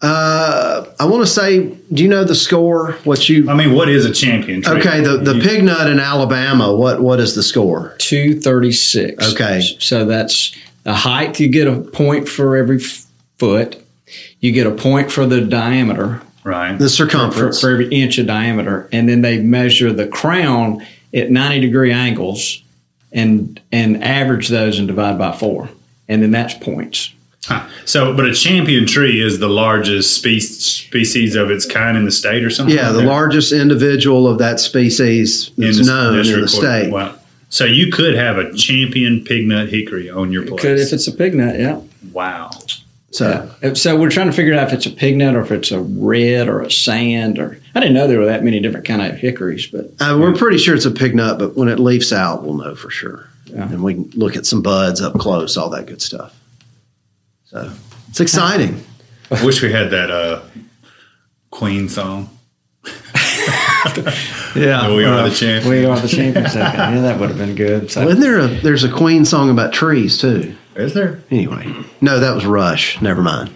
Uh, 0.00 0.84
I 1.00 1.04
want 1.06 1.22
to 1.22 1.26
say, 1.26 1.66
do 1.92 2.02
you 2.02 2.08
know 2.08 2.24
the 2.24 2.34
score? 2.34 2.92
What 3.04 3.28
you 3.28 3.50
I 3.50 3.54
mean, 3.54 3.74
what 3.74 3.88
is 3.88 4.04
a 4.04 4.12
champion 4.12 4.62
tree? 4.62 4.78
Okay, 4.78 5.00
the, 5.00 5.16
the 5.16 5.40
pig 5.40 5.64
nut 5.64 5.90
in 5.90 5.98
Alabama, 5.98 6.74
what 6.74 7.00
what 7.00 7.18
is 7.20 7.34
the 7.34 7.42
score? 7.42 7.94
236. 7.98 9.32
Okay. 9.34 9.60
So 9.80 10.04
that's 10.04 10.54
the 10.84 10.94
height. 10.94 11.40
You 11.40 11.48
get 11.48 11.66
a 11.66 11.80
point 11.80 12.28
for 12.28 12.56
every 12.56 12.78
foot. 13.38 13.84
You 14.40 14.52
get 14.52 14.66
a 14.66 14.70
point 14.70 15.10
for 15.10 15.26
the 15.26 15.40
diameter, 15.40 16.22
Right. 16.44 16.78
The 16.78 16.84
for, 16.84 16.88
circumference. 16.88 17.60
for 17.60 17.70
every 17.70 17.88
inch 17.88 18.18
of 18.18 18.26
diameter. 18.26 18.88
And 18.90 19.08
then 19.08 19.20
they 19.20 19.38
measure 19.38 19.92
the 19.92 20.06
crown 20.06 20.86
at 21.12 21.30
90 21.30 21.60
degree 21.60 21.92
angles 21.92 22.62
and 23.12 23.60
and 23.72 24.02
average 24.02 24.48
those 24.48 24.78
and 24.78 24.86
divide 24.86 25.18
by 25.18 25.32
four. 25.32 25.68
And 26.08 26.22
then 26.22 26.30
that's 26.30 26.54
points. 26.54 27.12
Huh. 27.48 27.66
So, 27.86 28.14
but 28.14 28.26
a 28.26 28.34
champion 28.34 28.86
tree 28.86 29.22
is 29.22 29.38
the 29.38 29.48
largest 29.48 30.14
spe- 30.16 30.42
species 30.42 31.34
of 31.34 31.50
its 31.50 31.64
kind 31.64 31.96
in 31.96 32.04
the 32.04 32.10
state, 32.10 32.44
or 32.44 32.50
something. 32.50 32.76
yeah, 32.76 32.88
like 32.88 32.96
the 32.96 33.00
that? 33.00 33.08
largest 33.08 33.52
individual 33.52 34.26
of 34.28 34.36
that 34.38 34.60
species 34.60 35.50
is 35.56 35.86
known 35.86 36.18
in 36.18 36.26
the 36.26 36.32
recorded. 36.32 36.50
state. 36.50 36.90
Wow. 36.92 37.14
So 37.48 37.64
you 37.64 37.90
could 37.90 38.14
have 38.14 38.36
a 38.36 38.52
champion 38.54 39.24
pignut 39.24 39.70
hickory 39.70 40.10
on 40.10 40.30
your 40.30 40.44
place. 40.46 40.60
Could 40.60 40.78
if 40.78 40.92
it's 40.92 41.08
a 41.08 41.12
pig 41.12 41.34
nut, 41.34 41.58
yeah. 41.58 41.80
wow. 42.12 42.50
So 43.10 43.50
Yeah. 43.62 43.72
So 43.72 43.96
we're 43.98 44.10
trying 44.10 44.26
to 44.26 44.34
figure 44.34 44.52
out 44.52 44.68
if 44.68 44.74
it's 44.74 44.84
a 44.84 44.90
pig 44.90 45.16
nut 45.16 45.34
or 45.34 45.40
if 45.40 45.50
it's 45.50 45.72
a 45.72 45.80
red 45.80 46.46
or 46.46 46.60
a 46.60 46.70
sand 46.70 47.38
or 47.38 47.58
I 47.74 47.80
didn't 47.80 47.94
know 47.94 48.06
there 48.06 48.18
were 48.18 48.26
that 48.26 48.44
many 48.44 48.60
different 48.60 48.86
kind 48.86 49.00
of 49.00 49.16
hickories, 49.16 49.66
but 49.66 49.86
uh, 49.98 50.18
we're 50.20 50.34
pretty 50.34 50.58
sure 50.58 50.74
it's 50.74 50.84
a 50.84 50.90
pig 50.90 51.14
nut, 51.14 51.38
but 51.38 51.56
when 51.56 51.68
it 51.68 51.78
leaves 51.78 52.12
out, 52.12 52.42
we'll 52.42 52.58
know 52.58 52.74
for 52.74 52.90
sure. 52.90 53.26
Yeah. 53.46 53.62
And 53.62 53.82
we 53.82 53.94
can 53.94 54.10
look 54.10 54.36
at 54.36 54.44
some 54.44 54.60
buds 54.60 55.00
up 55.00 55.14
close, 55.14 55.56
all 55.56 55.70
that 55.70 55.86
good 55.86 56.02
stuff. 56.02 56.34
So 57.50 57.72
it's 58.10 58.20
exciting. 58.20 58.84
I 59.30 59.42
wish 59.44 59.62
we 59.62 59.72
had 59.72 59.90
that 59.90 60.10
uh, 60.10 60.42
Queen 61.50 61.88
song. 61.88 62.28
yeah, 64.54 64.94
We 64.94 65.04
are 65.04 65.28
the 65.28 65.34
champions. 65.34 65.66
We 65.66 65.86
are 65.86 65.98
the 65.98 66.08
champions. 66.08 66.50
Okay. 66.50 66.60
Yeah, 66.60 67.00
that 67.00 67.18
would 67.18 67.30
have 67.30 67.38
been 67.38 67.54
good. 67.54 67.90
So, 67.90 68.04
Wasn't 68.04 68.20
there 68.20 68.38
a 68.40 68.48
there's 68.48 68.84
a 68.84 68.90
Queen 68.92 69.24
song 69.24 69.48
about 69.48 69.72
trees 69.72 70.18
too? 70.18 70.54
Is 70.76 70.92
there? 70.92 71.22
Anyway, 71.30 71.74
no, 72.02 72.20
that 72.20 72.34
was 72.34 72.44
Rush. 72.44 73.00
Never 73.00 73.22
mind. 73.22 73.50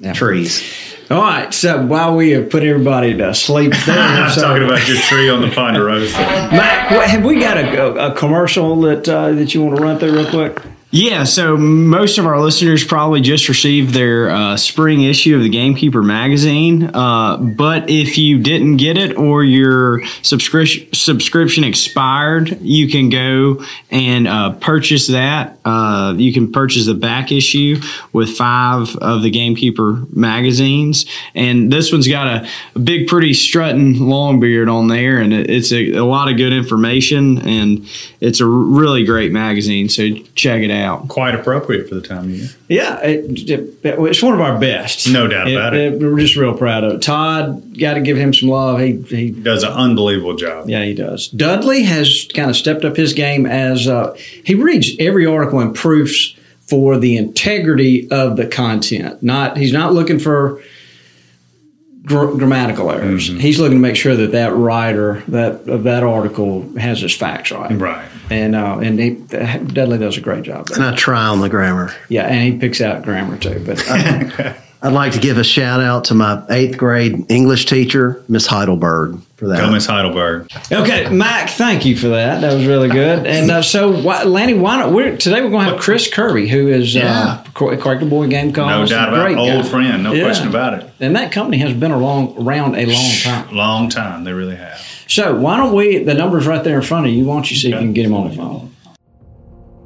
Yeah. 0.00 0.12
Trees. 0.14 0.62
all 1.10 1.20
right. 1.22 1.52
So 1.52 1.84
while 1.84 2.16
we 2.16 2.30
have 2.30 2.48
put 2.50 2.62
everybody 2.62 3.14
to 3.18 3.34
sleep 3.34 3.72
there, 3.86 3.98
I'm 3.98 4.30
so, 4.30 4.40
talking 4.40 4.64
about 4.64 4.88
your 4.88 4.96
tree 5.02 5.28
on 5.28 5.42
the 5.42 5.50
Ponderosa. 5.50 6.16
Mac, 6.16 6.90
what, 6.90 7.08
have 7.08 7.24
we 7.24 7.38
got 7.40 7.58
a, 7.58 7.82
a, 7.82 8.10
a 8.10 8.14
commercial 8.14 8.80
that 8.82 9.06
uh, 9.08 9.32
that 9.32 9.54
you 9.54 9.62
want 9.62 9.76
to 9.76 9.82
run 9.82 9.98
through 9.98 10.12
real 10.12 10.30
quick? 10.30 10.62
Yeah, 10.96 11.24
so 11.24 11.56
most 11.56 12.18
of 12.18 12.26
our 12.26 12.40
listeners 12.40 12.84
probably 12.84 13.20
just 13.20 13.48
received 13.48 13.92
their 13.94 14.30
uh, 14.30 14.56
spring 14.56 15.02
issue 15.02 15.34
of 15.34 15.42
the 15.42 15.48
Gamekeeper 15.48 16.04
magazine. 16.04 16.84
Uh, 16.94 17.36
but 17.36 17.90
if 17.90 18.16
you 18.16 18.38
didn't 18.38 18.76
get 18.76 18.96
it 18.96 19.18
or 19.18 19.42
your 19.42 20.04
subscription 20.22 20.86
subscription 20.92 21.64
expired, 21.64 22.60
you 22.60 22.88
can 22.88 23.08
go 23.08 23.64
and 23.90 24.28
uh, 24.28 24.52
purchase 24.52 25.08
that. 25.08 25.58
Uh, 25.64 26.14
you 26.16 26.32
can 26.32 26.52
purchase 26.52 26.86
the 26.86 26.94
back 26.94 27.32
issue 27.32 27.74
with 28.12 28.30
five 28.30 28.94
of 28.98 29.22
the 29.22 29.30
Gamekeeper 29.30 30.06
magazines, 30.12 31.06
and 31.34 31.72
this 31.72 31.90
one's 31.90 32.06
got 32.06 32.28
a, 32.28 32.48
a 32.76 32.78
big, 32.78 33.08
pretty 33.08 33.34
strutting 33.34 33.98
long 33.98 34.38
beard 34.38 34.68
on 34.68 34.86
there, 34.86 35.18
and 35.18 35.32
it, 35.32 35.50
it's 35.50 35.72
a, 35.72 35.94
a 35.94 36.04
lot 36.04 36.30
of 36.30 36.36
good 36.36 36.52
information, 36.52 37.38
and 37.38 37.84
it's 38.20 38.38
a 38.38 38.46
really 38.46 39.04
great 39.04 39.32
magazine. 39.32 39.88
So 39.88 40.10
check 40.36 40.62
it 40.62 40.70
out. 40.70 40.83
Quite 41.08 41.34
appropriate 41.34 41.88
for 41.88 41.94
the 41.94 42.00
time 42.00 42.24
of 42.24 42.30
year. 42.30 42.48
Yeah, 42.68 43.00
it, 43.00 43.50
it- 43.50 43.70
it's 43.84 44.22
one 44.22 44.34
of 44.34 44.40
our 44.40 44.58
best. 44.58 45.08
No 45.10 45.26
doubt 45.26 45.50
about 45.50 45.74
it. 45.74 46.00
We're 46.00 46.18
just 46.18 46.36
real 46.36 46.56
proud 46.56 46.84
of 46.84 46.92
it. 46.94 47.02
Todd, 47.02 47.78
got 47.78 47.94
to 47.94 48.00
give 48.00 48.16
him 48.16 48.32
some 48.34 48.48
love. 48.48 48.80
He 48.80 48.96
he 49.02 49.30
Does 49.30 49.62
an 49.62 49.72
unbelievable 49.72 50.36
job. 50.36 50.68
Yeah, 50.68 50.84
he 50.84 50.94
does. 50.94 51.28
Dudley 51.28 51.82
has 51.84 52.28
kind 52.34 52.50
of 52.50 52.56
stepped 52.56 52.84
up 52.84 52.96
his 52.96 53.12
game 53.12 53.46
as 53.46 53.86
uh, 53.88 54.14
he 54.44 54.54
reads 54.54 54.90
every 54.98 55.26
article 55.26 55.60
and 55.60 55.74
proofs 55.74 56.34
for 56.68 56.96
the 56.98 57.16
integrity 57.16 58.10
of 58.10 58.36
the 58.36 58.46
content. 58.46 59.22
Not 59.22 59.56
he's 59.58 59.72
not 59.72 59.92
looking 59.92 60.18
for 60.18 60.62
gr- 62.04 62.36
grammatical 62.36 62.90
errors. 62.90 63.26
He's 63.28 63.58
looking 63.58 63.78
to 63.78 63.82
make 63.82 63.96
sure 63.96 64.14
that 64.16 64.32
that 64.32 64.52
writer 64.54 65.22
that 65.28 65.68
of 65.68 65.84
that 65.84 66.02
article 66.02 66.68
has 66.76 67.00
his 67.00 67.14
facts 67.14 67.50
right. 67.50 67.72
Right. 67.72 68.08
And 68.30 68.54
uh, 68.54 68.78
and 68.78 68.98
he, 68.98 69.10
Dudley 69.10 69.98
does 69.98 70.16
a 70.16 70.20
great 70.20 70.44
job. 70.44 70.70
And 70.70 70.82
I 70.82 70.94
try 70.94 71.26
on 71.26 71.40
the 71.40 71.48
grammar. 71.48 71.94
Yeah, 72.08 72.26
and 72.26 72.52
he 72.52 72.58
picks 72.58 72.80
out 72.80 73.02
grammar 73.02 73.36
too. 73.36 73.62
But 73.64 73.82
uh, 73.88 74.54
I'd 74.84 74.92
like 74.92 75.12
to 75.12 75.18
give 75.18 75.38
a 75.38 75.44
shout 75.44 75.80
out 75.80 76.04
to 76.06 76.14
my 76.14 76.44
eighth 76.50 76.76
grade 76.76 77.24
English 77.30 77.64
teacher, 77.64 78.22
Miss 78.28 78.46
Heidelberg, 78.46 79.18
for 79.36 79.48
that. 79.48 79.56
Go 79.58 79.70
Miss 79.72 79.86
Heidelberg. 79.86 80.50
Okay, 80.70 81.08
Mac, 81.08 81.48
thank 81.48 81.86
you 81.86 81.96
for 81.96 82.08
that. 82.08 82.42
That 82.42 82.52
was 82.52 82.66
really 82.66 82.90
good. 82.90 83.26
And 83.26 83.50
uh, 83.50 83.62
so, 83.62 83.98
why, 84.02 84.24
Lanny, 84.24 84.52
why 84.52 84.78
don't 84.80 84.92
we're 84.92 85.16
today 85.16 85.40
we're 85.42 85.48
going 85.48 85.64
to 85.64 85.72
have 85.72 85.80
Chris 85.80 86.12
Kirby, 86.12 86.48
who 86.48 86.68
is 86.68 86.94
Yeah. 86.94 87.10
uh, 87.40 87.44
Qu- 87.54 87.76
Quaker 87.78 88.04
Boy 88.04 88.28
Game 88.28 88.52
Calls. 88.52 88.68
No 88.68 88.84
doubt 88.86 89.08
about 89.08 89.20
it. 89.30 89.34
Great 89.34 89.38
Old 89.38 89.62
guy. 89.64 89.68
friend, 89.70 90.02
no 90.02 90.12
Yeah. 90.12 90.24
question 90.24 90.48
about 90.48 90.74
it. 90.74 90.90
And 91.00 91.16
that 91.16 91.32
company 91.32 91.56
has 91.58 91.72
been 91.72 91.90
along, 91.90 92.34
around 92.38 92.76
a 92.76 92.84
long 92.84 93.10
time. 93.22 93.56
Long 93.56 93.88
time, 93.88 94.24
they 94.24 94.34
really 94.34 94.56
have. 94.56 94.78
So 95.06 95.34
why 95.34 95.56
don't 95.56 95.74
we, 95.74 95.98
the 96.04 96.14
number's 96.14 96.46
right 96.46 96.62
there 96.62 96.76
in 96.76 96.82
front 96.82 97.06
of 97.06 97.12
you. 97.12 97.24
Why 97.24 97.34
don't 97.36 97.50
you 97.50 97.56
see 97.56 97.68
if 97.68 97.74
you 97.74 97.80
can 97.80 97.92
get 97.94 98.04
him 98.06 98.12
on 98.14 98.28
the 98.28 98.36
phone? 98.36 98.73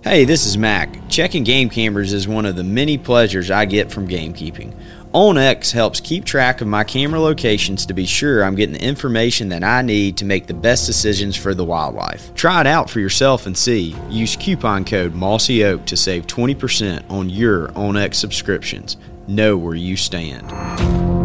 Hey, 0.08 0.24
this 0.24 0.46
is 0.46 0.56
Mac. 0.56 1.06
Checking 1.10 1.44
game 1.44 1.68
cameras 1.68 2.14
is 2.14 2.26
one 2.26 2.46
of 2.46 2.56
the 2.56 2.64
many 2.64 2.96
pleasures 2.96 3.50
I 3.50 3.66
get 3.66 3.92
from 3.92 4.08
gamekeeping. 4.08 4.74
onX 5.12 5.70
helps 5.70 6.00
keep 6.00 6.24
track 6.24 6.62
of 6.62 6.66
my 6.66 6.82
camera 6.82 7.20
locations 7.20 7.84
to 7.84 7.92
be 7.92 8.06
sure 8.06 8.42
I'm 8.42 8.54
getting 8.54 8.72
the 8.72 8.82
information 8.82 9.50
that 9.50 9.62
I 9.62 9.82
need 9.82 10.16
to 10.16 10.24
make 10.24 10.46
the 10.46 10.54
best 10.54 10.86
decisions 10.86 11.36
for 11.36 11.52
the 11.52 11.66
wildlife. 11.66 12.34
Try 12.34 12.62
it 12.62 12.66
out 12.66 12.88
for 12.88 13.00
yourself 13.00 13.44
and 13.44 13.54
see. 13.54 13.94
Use 14.08 14.34
coupon 14.34 14.86
code 14.86 15.14
Mossy 15.14 15.62
Oak 15.62 15.84
to 15.84 15.94
save 15.94 16.26
20% 16.26 17.10
on 17.10 17.28
your 17.28 17.68
onX 17.72 18.14
subscriptions. 18.14 18.96
Know 19.26 19.58
where 19.58 19.74
you 19.74 19.98
stand. 19.98 21.17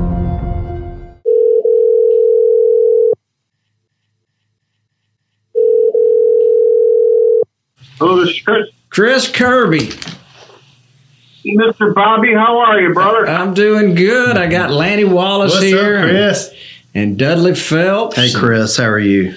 Hello, 8.03 8.19
this 8.19 8.35
is 8.35 8.41
Chris. 8.41 8.67
Chris 8.89 9.31
Kirby. 9.31 9.87
Mr. 11.45 11.95
Bobby, 11.95 12.33
how 12.33 12.57
are 12.59 12.81
you, 12.81 12.93
brother? 12.93 13.25
I'm 13.25 13.53
doing 13.53 13.95
good. 13.95 14.35
I 14.35 14.47
got 14.47 14.71
Lanny 14.71 15.05
Wallace 15.05 15.53
What's 15.53 15.63
here 15.63 15.99
up, 15.99 16.03
Chris? 16.09 16.53
and 16.93 17.17
Dudley 17.17 17.55
Phelps. 17.55 18.17
Hey, 18.17 18.33
Chris, 18.33 18.75
how 18.75 18.87
are 18.89 18.99
you? 18.99 19.33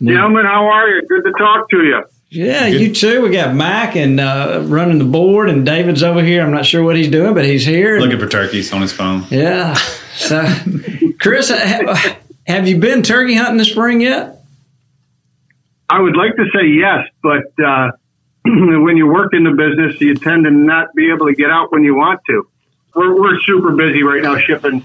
Gentlemen, 0.00 0.44
how 0.46 0.66
are 0.68 0.88
you? 0.88 1.02
Good 1.08 1.24
to 1.24 1.32
talk 1.32 1.68
to 1.70 1.82
you. 1.82 2.04
Yeah, 2.30 2.68
you 2.68 2.94
too. 2.94 3.22
We 3.22 3.30
got 3.30 3.56
Mac 3.56 3.96
and 3.96 4.20
uh, 4.20 4.60
running 4.66 4.98
the 4.98 5.04
board, 5.04 5.48
and 5.48 5.66
David's 5.66 6.04
over 6.04 6.22
here. 6.22 6.42
I'm 6.42 6.52
not 6.52 6.66
sure 6.66 6.84
what 6.84 6.94
he's 6.94 7.10
doing, 7.10 7.34
but 7.34 7.44
he's 7.44 7.66
here. 7.66 7.98
Looking 7.98 8.20
for 8.20 8.28
turkeys 8.28 8.72
on 8.72 8.82
his 8.82 8.92
phone. 8.92 9.24
yeah. 9.30 9.74
So, 10.14 10.46
Chris, 11.20 11.50
ha- 11.50 12.18
have 12.46 12.68
you 12.68 12.78
been 12.78 13.02
turkey 13.02 13.34
hunting 13.34 13.56
this 13.56 13.72
spring 13.72 14.00
yet? 14.00 14.33
I 15.88 16.00
would 16.00 16.16
like 16.16 16.36
to 16.36 16.44
say 16.54 16.66
yes, 16.66 17.06
but 17.22 17.44
uh, 17.64 17.92
when 18.44 18.96
you 18.96 19.06
work 19.06 19.34
in 19.34 19.44
the 19.44 19.52
business, 19.52 20.00
you 20.00 20.14
tend 20.14 20.44
to 20.44 20.50
not 20.50 20.94
be 20.94 21.10
able 21.10 21.26
to 21.26 21.34
get 21.34 21.50
out 21.50 21.72
when 21.72 21.84
you 21.84 21.94
want 21.94 22.20
to. 22.26 22.48
We're, 22.94 23.20
we're 23.20 23.40
super 23.40 23.72
busy 23.72 24.02
right 24.02 24.22
now 24.22 24.38
shipping, 24.38 24.84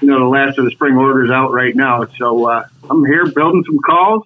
you 0.00 0.08
know, 0.08 0.20
the 0.20 0.26
last 0.26 0.58
of 0.58 0.64
the 0.64 0.70
spring 0.70 0.96
orders 0.96 1.30
out 1.30 1.52
right 1.52 1.74
now. 1.74 2.06
So 2.18 2.48
uh, 2.48 2.66
I'm 2.88 3.04
here 3.04 3.26
building 3.26 3.64
some 3.66 3.78
calls, 3.84 4.22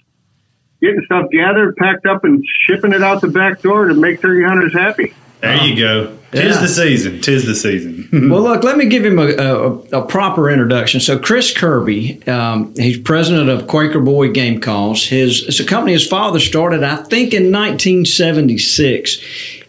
getting 0.81 1.03
stuff 1.05 1.27
gathered, 1.33 1.77
packed 1.77 2.07
up, 2.07 2.25
and 2.25 2.45
shipping 2.67 2.93
it 2.93 3.03
out 3.03 3.21
the 3.21 3.29
back 3.29 3.63
door 3.63 3.89
to 3.89 3.95
make 3.95 4.21
turkey 4.21 4.45
hunters 4.45 4.73
happy. 4.75 5.15
There 5.43 5.57
you 5.65 5.77
go. 5.77 6.17
Tis 6.31 6.55
Yeah. 6.55 6.61
the 6.63 6.69
season. 6.69 7.21
Tis 7.21 7.45
the 7.45 7.55
season. 7.55 8.09
Well, 8.31 8.43
look, 8.43 8.63
let 8.63 8.77
me 8.77 8.87
give 8.87 9.05
him 9.05 9.19
a, 9.19 9.29
a, 9.33 9.71
a 10.01 10.07
proper 10.07 10.51
introduction. 10.51 11.01
So, 11.01 11.19
Chris 11.19 11.53
Kirby, 11.57 12.23
um, 12.27 12.75
he's 12.77 12.99
president 12.99 13.49
of 13.51 13.67
Quaker 13.67 14.01
Boy 14.01 14.31
Game 14.31 14.61
Calls. 14.61 15.05
His 15.07 15.47
it's 15.49 15.61
a 15.61 15.65
company 15.65 15.93
his 15.93 16.07
father 16.07 16.39
started, 16.39 16.83
I 16.83 16.97
think, 16.97 17.33
in 17.35 17.51
1976. 17.51 19.19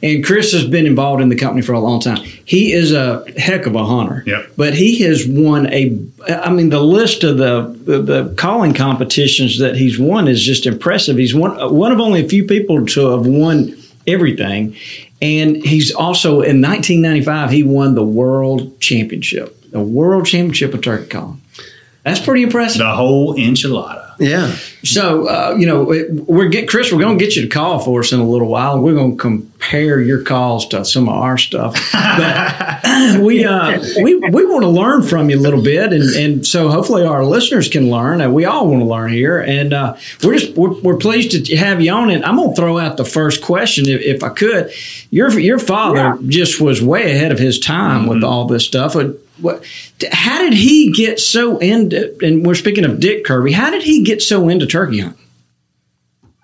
And 0.02 0.24
Chris 0.26 0.52
has 0.52 0.66
been 0.66 0.86
involved 0.86 1.22
in 1.22 1.30
the 1.30 1.36
company 1.38 1.62
for 1.62 1.72
a 1.74 1.80
long 1.80 2.02
time. 2.02 2.18
He 2.46 2.74
is 2.74 2.92
a 2.92 3.24
heck 3.38 3.66
of 3.66 3.76
a 3.76 3.86
hunter. 3.86 4.24
Yep. 4.26 4.52
But 4.58 4.74
he 4.74 5.02
has 5.04 5.26
won 5.26 5.68
a, 5.74 5.98
I 6.30 6.50
mean, 6.52 6.70
the 6.70 6.82
list 6.82 7.24
of 7.24 7.38
the, 7.38 7.74
the, 7.86 8.02
the 8.02 8.34
calling 8.38 8.74
competitions 8.74 9.60
that 9.60 9.76
he's 9.78 9.98
won 9.98 10.28
is 10.28 10.42
just 10.44 10.66
impressive. 10.66 11.18
He's 11.18 11.34
one, 11.34 11.56
one 11.74 11.92
of 11.94 12.00
only 12.02 12.24
a 12.26 12.28
few 12.28 12.44
people 12.46 12.86
to 12.86 13.08
have 13.12 13.26
won 13.26 13.76
everything. 14.06 14.76
And 15.22 15.58
he's 15.58 15.94
also 15.94 16.42
in 16.42 16.62
1995 16.62 17.50
he 17.50 17.64
won 17.64 17.96
the 17.96 18.04
world 18.04 18.80
championship, 18.80 19.72
the 19.72 19.80
world 19.80 20.26
championship 20.26 20.74
of 20.74 20.82
turkey 20.82 21.08
calling. 21.08 21.42
That's 22.04 22.20
pretty 22.20 22.44
impressive. 22.44 22.80
the 22.80 22.96
whole 22.96 23.36
enchilada. 23.36 24.03
Yeah. 24.20 24.56
So 24.84 25.28
uh, 25.28 25.56
you 25.58 25.66
know 25.66 25.84
we're 26.28 26.50
get 26.50 26.68
Chris, 26.70 26.92
we're 26.92 27.00
going 27.00 27.18
to 27.18 27.24
get 27.24 27.36
you 27.36 27.44
to 27.44 27.48
call 27.48 27.80
for 27.80 28.02
us 28.02 28.12
in 28.12 28.20
a 28.20 28.28
little 28.28 28.48
while. 28.48 28.82
We're 28.82 28.94
going 28.94 29.18
to 29.18 29.18
compare 29.18 30.02
your 30.02 30.24
calls 30.24 30.68
to 30.70 30.84
some 30.86 31.08
of 31.08 31.16
our 31.16 31.38
stuff. 31.38 31.76
But 31.94 33.20
we 33.22 33.46
uh, 33.46 33.80
we 34.02 34.16
we 34.16 34.46
want 34.46 34.64
to 34.64 34.70
learn 34.70 35.04
from 35.04 35.30
you 35.30 35.38
a 35.38 35.42
little 35.42 35.62
bit, 35.62 35.94
and 35.94 36.04
and 36.16 36.46
so 36.46 36.70
hopefully 36.70 37.06
our 37.06 37.26
listeners 37.26 37.70
can 37.70 37.90
learn, 37.90 38.22
and 38.22 38.34
we 38.34 38.46
all 38.46 38.68
want 38.68 38.82
to 38.82 38.86
learn 38.86 39.12
here. 39.12 39.40
And 39.40 39.74
uh, 39.74 39.96
we're 40.24 40.38
just 40.38 40.56
we're, 40.56 40.74
we're 40.82 40.98
pleased 40.98 41.46
to 41.46 41.56
have 41.56 41.82
you 41.82 41.92
on. 41.92 42.10
And 42.10 42.24
I'm 42.26 42.36
going 42.36 42.50
to 42.50 42.56
throw 42.56 42.78
out 42.78 42.98
the 42.98 43.06
first 43.06 43.42
question 43.42 43.88
if, 43.88 44.02
if 44.02 44.24
I 44.24 44.30
could. 44.30 44.72
Your 45.12 45.30
your 45.40 45.60
father 45.60 46.18
just 46.28 46.60
was 46.60 46.82
way 46.82 47.12
ahead 47.16 47.32
of 47.32 47.40
his 47.40 47.60
time 47.60 48.08
with 48.08 48.24
all 48.24 48.46
this 48.46 48.66
stuff. 48.66 48.96
What- 48.96 49.23
What, 49.44 49.66
how 50.12 50.40
did 50.40 50.54
he 50.54 50.92
get 50.94 51.20
so 51.20 51.58
into? 51.58 52.18
And 52.24 52.46
we're 52.46 52.56
speaking 52.56 52.86
of 52.86 53.00
Dick 53.02 53.26
Kirby. 53.26 53.52
How 53.52 53.70
did 53.70 53.84
he 53.84 54.04
get 54.04 54.22
so 54.22 54.48
into 54.48 54.66
turkey 54.66 55.02
hunting? 55.02 55.20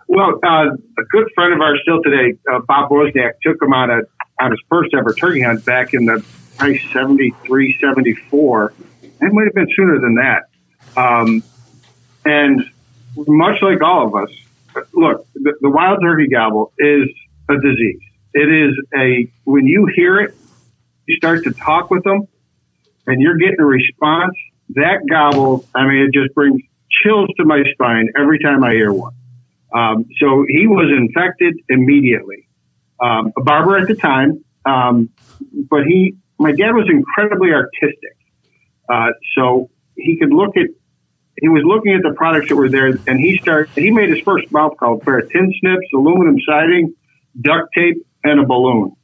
Well, 0.08 0.40
uh, 0.44 0.66
a 0.66 1.04
good 1.12 1.28
friend 1.34 1.54
of 1.54 1.62
ours 1.62 1.80
still 1.84 2.04
today, 2.04 2.38
uh, 2.52 2.60
Bob 2.68 2.90
Wozniak, 2.90 3.34
took 3.42 3.62
him 3.62 3.74
on 3.74 3.90
a 3.90 4.02
on 4.40 4.52
his 4.52 4.60
first 4.70 4.94
ever 4.94 5.14
turkey 5.14 5.42
hunt 5.42 5.64
back 5.64 5.94
in 5.94 6.06
the 6.06 6.26
probably 6.58 6.80
73, 6.92 7.78
74. 7.80 8.74
It 9.02 9.34
might 9.34 9.46
have 9.46 9.54
been 9.54 9.68
sooner 9.76 10.00
than 10.00 10.16
that. 10.16 10.44
Um, 10.98 11.44
and 12.26 12.70
much 13.16 13.62
like 13.62 13.82
all 13.82 14.08
of 14.08 14.16
us, 14.16 14.30
look, 14.94 15.26
the, 15.36 15.54
the 15.62 15.70
wild 15.70 16.00
turkey 16.02 16.28
gobble 16.28 16.74
is 16.78 17.08
a 17.50 17.56
disease. 17.56 18.02
It 18.34 18.50
is 18.52 18.78
a 18.96 19.32
when 19.46 19.66
you 19.66 19.88
hear 19.96 20.20
it, 20.20 20.36
you 21.06 21.16
start 21.18 21.44
to 21.46 21.52
talk 21.52 21.90
with 21.90 22.04
them, 22.04 22.28
and 23.10 23.22
you're 23.22 23.38
getting 23.38 23.60
a 23.60 23.66
response. 23.66 24.36
That 24.70 25.02
gobble, 25.10 25.66
I 25.76 25.86
mean, 25.88 26.08
it 26.08 26.14
just 26.14 26.34
brings 26.36 26.62
chills 27.04 27.30
to 27.38 27.46
my 27.46 27.64
spine 27.74 28.10
every 28.18 28.40
time 28.40 28.64
I 28.64 28.74
hear 28.74 28.94
one. 28.94 29.14
Um, 29.76 30.06
so 30.20 30.46
he 30.48 30.68
was 30.68 30.92
infected 30.96 31.60
immediately. 31.70 32.48
Um, 33.00 33.32
a 33.38 33.42
barber 33.42 33.78
at 33.78 33.88
the 33.88 33.96
time, 33.96 34.44
um, 34.66 35.10
but 35.70 35.86
he, 35.86 36.18
my 36.38 36.52
dad 36.52 36.72
was 36.72 36.88
incredibly 36.90 37.52
artistic. 37.52 38.18
Uh, 38.88 39.10
so 39.36 39.70
he 39.96 40.18
could 40.18 40.32
look 40.32 40.58
at, 40.58 40.68
he 41.42 41.48
was 41.48 41.64
looking 41.66 41.94
at 41.94 42.02
the 42.02 42.14
products 42.16 42.50
that 42.50 42.56
were 42.56 42.70
there, 42.70 42.88
and 43.08 43.20
he 43.20 43.38
started. 43.38 43.72
He 43.74 43.92
made 43.92 44.10
his 44.10 44.20
first 44.22 44.52
mouth 44.52 44.76
called 44.78 45.04
pair 45.04 45.20
of 45.20 45.32
tin 45.32 45.54
snips, 45.60 45.88
aluminum 45.94 46.38
siding, 46.46 46.94
duct 47.40 47.74
tape, 47.74 48.06
and 48.24 48.40
a 48.40 48.46
balloon. 48.46 48.96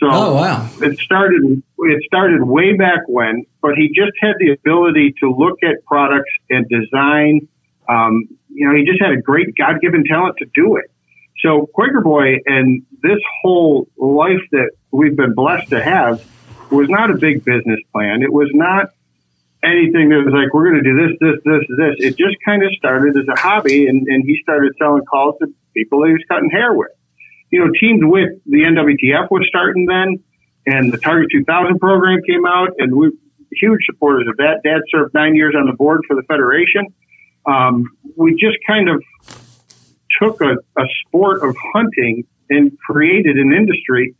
So 0.00 0.06
Oh 0.08 0.34
wow! 0.34 0.70
it 0.80 0.98
started 1.00 1.62
it 1.78 2.02
started 2.06 2.42
way 2.42 2.76
back 2.76 3.00
when, 3.08 3.44
but 3.60 3.74
he 3.74 3.88
just 3.88 4.12
had 4.20 4.34
the 4.38 4.52
ability 4.52 5.14
to 5.20 5.30
look 5.30 5.58
at 5.64 5.84
products 5.86 6.30
and 6.50 6.68
design. 6.68 7.48
Um, 7.88 8.28
you 8.48 8.68
know, 8.68 8.76
he 8.76 8.84
just 8.84 9.00
had 9.00 9.12
a 9.12 9.20
great 9.20 9.56
God 9.56 9.80
given 9.80 10.04
talent 10.04 10.36
to 10.38 10.46
do 10.54 10.76
it. 10.76 10.90
So 11.40 11.68
Quaker 11.72 12.00
Boy 12.00 12.38
and 12.46 12.84
this 13.02 13.18
whole 13.42 13.88
life 13.96 14.42
that 14.52 14.70
we've 14.92 15.16
been 15.16 15.34
blessed 15.34 15.70
to 15.70 15.82
have 15.82 16.24
was 16.70 16.88
not 16.88 17.10
a 17.10 17.14
big 17.14 17.44
business 17.44 17.80
plan. 17.92 18.22
It 18.22 18.32
was 18.32 18.50
not 18.52 18.90
anything 19.62 20.10
that 20.10 20.22
was 20.24 20.34
like, 20.34 20.52
we're 20.52 20.70
going 20.70 20.82
to 20.82 20.88
do 20.88 20.96
this, 20.96 21.16
this, 21.20 21.40
this, 21.44 21.76
this. 21.76 21.94
It 21.98 22.16
just 22.16 22.36
kind 22.44 22.62
of 22.64 22.72
started 22.74 23.16
as 23.16 23.26
a 23.28 23.40
hobby 23.40 23.86
and, 23.88 24.06
and 24.06 24.24
he 24.24 24.38
started 24.42 24.74
selling 24.78 25.04
calls 25.04 25.36
to 25.40 25.52
people 25.74 26.00
that 26.00 26.08
he 26.08 26.12
was 26.12 26.24
cutting 26.28 26.50
hair 26.50 26.72
with 26.72 26.90
you 27.50 27.64
know, 27.64 27.70
teamed 27.80 28.04
with 28.04 28.30
the 28.46 28.62
NWTF 28.62 29.30
was 29.30 29.46
starting 29.48 29.86
then, 29.86 30.22
and 30.66 30.92
the 30.92 30.98
Target 30.98 31.28
2000 31.32 31.78
program 31.78 32.20
came 32.28 32.46
out, 32.46 32.70
and 32.78 32.94
we 32.94 33.10
huge 33.52 33.80
supporters 33.86 34.26
of 34.28 34.36
that. 34.38 34.60
Dad 34.64 34.80
served 34.90 35.14
nine 35.14 35.34
years 35.34 35.54
on 35.58 35.66
the 35.66 35.72
board 35.72 36.02
for 36.06 36.14
the 36.14 36.22
federation. 36.22 36.86
Um, 37.46 37.86
we 38.16 38.32
just 38.32 38.58
kind 38.66 38.88
of 38.88 39.02
took 40.20 40.40
a, 40.40 40.56
a 40.76 40.84
sport 41.06 41.42
of 41.42 41.56
hunting 41.72 42.24
and 42.50 42.76
created 42.78 43.36
an 43.36 43.52
industry, 43.52 44.14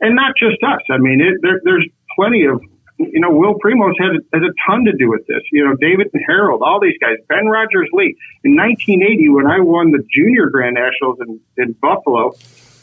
and 0.00 0.14
not 0.14 0.34
just 0.36 0.62
us. 0.62 0.82
I 0.90 0.98
mean, 0.98 1.20
it, 1.20 1.38
there, 1.42 1.60
there's 1.64 1.88
plenty 2.16 2.44
of, 2.44 2.60
you 2.98 3.20
know, 3.20 3.30
Will 3.30 3.54
Primos 3.54 3.94
had 3.98 4.18
has 4.32 4.42
a 4.42 4.52
ton 4.66 4.84
to 4.84 4.92
do 4.92 5.08
with 5.08 5.26
this. 5.26 5.42
You 5.52 5.64
know, 5.64 5.76
David 5.80 6.10
and 6.12 6.22
Harold, 6.26 6.62
all 6.62 6.80
these 6.80 6.98
guys, 7.00 7.16
Ben 7.28 7.46
Rodgers 7.46 7.88
Lee. 7.92 8.16
In 8.44 8.56
1980, 8.56 9.28
when 9.30 9.46
I 9.46 9.60
won 9.60 9.92
the 9.92 10.02
Junior 10.12 10.50
Grand 10.50 10.74
Nationals 10.74 11.18
in, 11.20 11.40
in 11.56 11.72
Buffalo, 11.74 12.32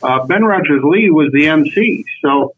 uh, 0.03 0.25
Ben 0.25 0.43
Rodgers 0.43 0.81
Lee 0.83 1.09
was 1.09 1.31
the 1.33 1.47
MC. 1.47 2.05
So, 2.21 2.53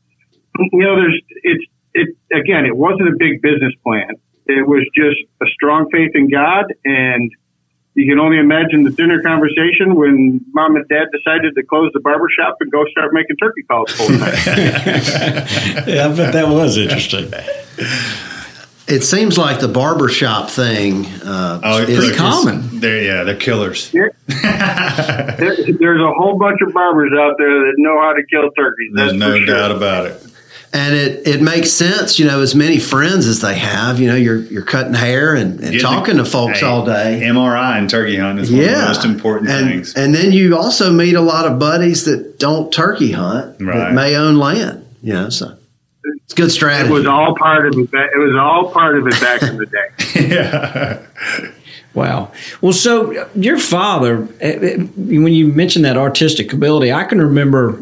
you 0.57 0.83
know, 0.83 0.95
there's 0.95 1.21
it's 1.43 1.65
it 1.93 2.15
again. 2.33 2.65
It 2.65 2.75
wasn't 2.75 3.09
a 3.09 3.15
big 3.17 3.41
business 3.41 3.73
plan. 3.83 4.15
It 4.45 4.67
was 4.67 4.83
just 4.95 5.17
a 5.41 5.45
strong 5.53 5.89
faith 5.91 6.11
in 6.15 6.29
God, 6.29 6.73
and 6.85 7.31
you 7.95 8.07
can 8.07 8.19
only 8.19 8.37
imagine 8.37 8.83
the 8.83 8.91
dinner 8.91 9.21
conversation 9.21 9.95
when 9.95 10.39
mom 10.53 10.75
and 10.75 10.87
dad 10.87 11.07
decided 11.11 11.55
to 11.55 11.63
close 11.63 11.91
the 11.93 11.99
barber 11.99 12.27
shop 12.37 12.55
and 12.59 12.71
go 12.71 12.85
start 12.91 13.11
making 13.11 13.35
turkey 13.37 13.63
calls 13.63 13.91
full 13.91 14.07
time. 14.07 14.19
yeah, 15.87 16.07
I 16.07 16.15
bet 16.15 16.33
that 16.33 16.47
was 16.47 16.77
interesting. 16.77 17.31
It 18.87 19.01
seems 19.03 19.37
like 19.37 19.59
the 19.59 19.67
barbershop 19.67 20.49
thing 20.49 21.05
uh, 21.23 21.59
Oh, 21.63 21.81
is, 21.83 22.15
common. 22.17 22.59
it's- 22.59 22.71
They're, 22.81 23.03
yeah, 23.03 23.23
they're 23.23 23.35
killers. 23.35 23.91
There, 23.91 24.11
there's 24.27 26.01
a 26.01 26.13
whole 26.13 26.37
bunch 26.37 26.59
of 26.65 26.73
barbers 26.73 27.11
out 27.17 27.35
there 27.37 27.49
that 27.49 27.73
know 27.77 27.99
how 28.01 28.13
to 28.13 28.23
kill 28.29 28.49
turkeys. 28.51 28.91
There's 28.93 29.13
no 29.13 29.37
sure. 29.37 29.45
doubt 29.45 29.71
about 29.71 30.05
it. 30.07 30.23
and 30.73 30.93
it, 30.95 31.25
it 31.27 31.41
makes 31.41 31.71
sense, 31.71 32.19
you 32.19 32.25
know, 32.25 32.41
as 32.41 32.53
many 32.55 32.77
friends 32.79 33.25
as 33.27 33.39
they 33.41 33.55
have, 33.57 33.99
you 33.99 34.07
know, 34.07 34.15
you're 34.15 34.39
you're 34.41 34.63
cutting 34.65 34.93
hair 34.93 35.33
and, 35.33 35.53
and 35.53 35.61
Getting 35.61 35.79
talking 35.79 36.17
to 36.17 36.25
folks 36.25 36.59
Hey, 36.59 36.65
all 36.65 36.85
day. 36.85 37.21
MRI 37.23 37.77
and 37.77 37.89
turkey 37.89 38.17
hunt 38.17 38.39
is 38.39 38.51
one 38.51 38.59
of 38.61 38.65
the 38.69 38.77
most 38.85 39.05
important 39.05 39.49
and, 39.49 39.67
things. 39.69 39.93
And 39.95 40.13
then 40.13 40.31
you 40.33 40.57
also 40.57 40.91
meet 40.91 41.15
a 41.15 41.21
lot 41.21 41.45
of 41.49 41.57
buddies 41.57 42.03
that 42.05 42.37
don't 42.39 42.71
turkey 42.71 43.11
hunt 43.13 43.61
Right. 43.61 43.77
that 43.77 43.93
may 43.93 44.15
own 44.17 44.37
land. 44.37 44.83
You 45.01 45.13
know, 45.13 45.29
so 45.29 45.56
it's 46.27 46.33
good 46.33 46.51
strategy. 46.51 46.89
It 46.89 46.93
was 46.93 47.05
all 47.05 47.37
part 47.37 47.67
of 47.67 47.73
it. 47.79 47.89
It 47.93 48.19
was 48.19 48.35
all 48.37 48.69
part 48.69 48.97
of 48.97 49.07
it 49.07 49.13
back 49.21 49.43
in 49.43 49.55
the 49.55 49.65
day. 49.65 49.87
yeah. 50.27 51.01
Wow. 51.93 52.33
Well, 52.59 52.73
so 52.73 53.29
your 53.33 53.57
father, 53.57 54.27
eh, 54.41 54.59
eh, 54.61 54.77
when 54.97 55.31
you 55.31 55.47
mentioned 55.47 55.85
that 55.85 55.95
artistic 55.95 56.51
ability, 56.51 56.91
I 56.91 57.05
can 57.05 57.21
remember. 57.21 57.81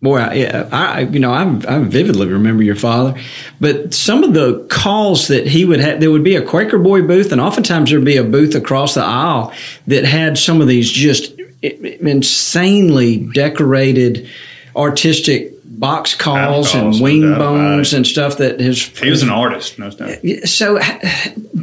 Boy, 0.00 0.16
I, 0.16 0.32
yeah, 0.32 0.68
I 0.72 1.00
you 1.02 1.20
know 1.20 1.32
I, 1.32 1.42
I 1.68 1.78
vividly 1.80 2.28
remember 2.28 2.62
your 2.62 2.76
father, 2.76 3.20
but 3.60 3.92
some 3.92 4.24
of 4.24 4.32
the 4.32 4.66
calls 4.70 5.28
that 5.28 5.46
he 5.46 5.66
would 5.66 5.78
have, 5.78 6.00
there 6.00 6.10
would 6.10 6.24
be 6.24 6.34
a 6.34 6.44
Quaker 6.44 6.78
Boy 6.78 7.02
booth, 7.02 7.30
and 7.30 7.42
oftentimes 7.42 7.90
there'd 7.90 8.04
be 8.04 8.16
a 8.16 8.24
booth 8.24 8.54
across 8.54 8.94
the 8.94 9.04
aisle 9.04 9.52
that 9.86 10.04
had 10.04 10.38
some 10.38 10.62
of 10.62 10.66
these 10.66 10.90
just 10.90 11.34
insanely 11.62 13.18
decorated 13.18 14.28
artistic 14.74 15.52
box 15.78 16.14
calls 16.14 16.72
calls, 16.72 16.96
and 16.96 17.02
wing 17.02 17.22
doubt 17.22 17.38
bones 17.38 17.92
and 17.94 18.06
stuff 18.06 18.38
that 18.38 18.60
his 18.60 18.86
He 18.98 19.10
was 19.10 19.22
an 19.22 19.30
artist. 19.30 19.78
No 19.78 19.90
doubt. 19.90 20.18
so, 20.44 20.80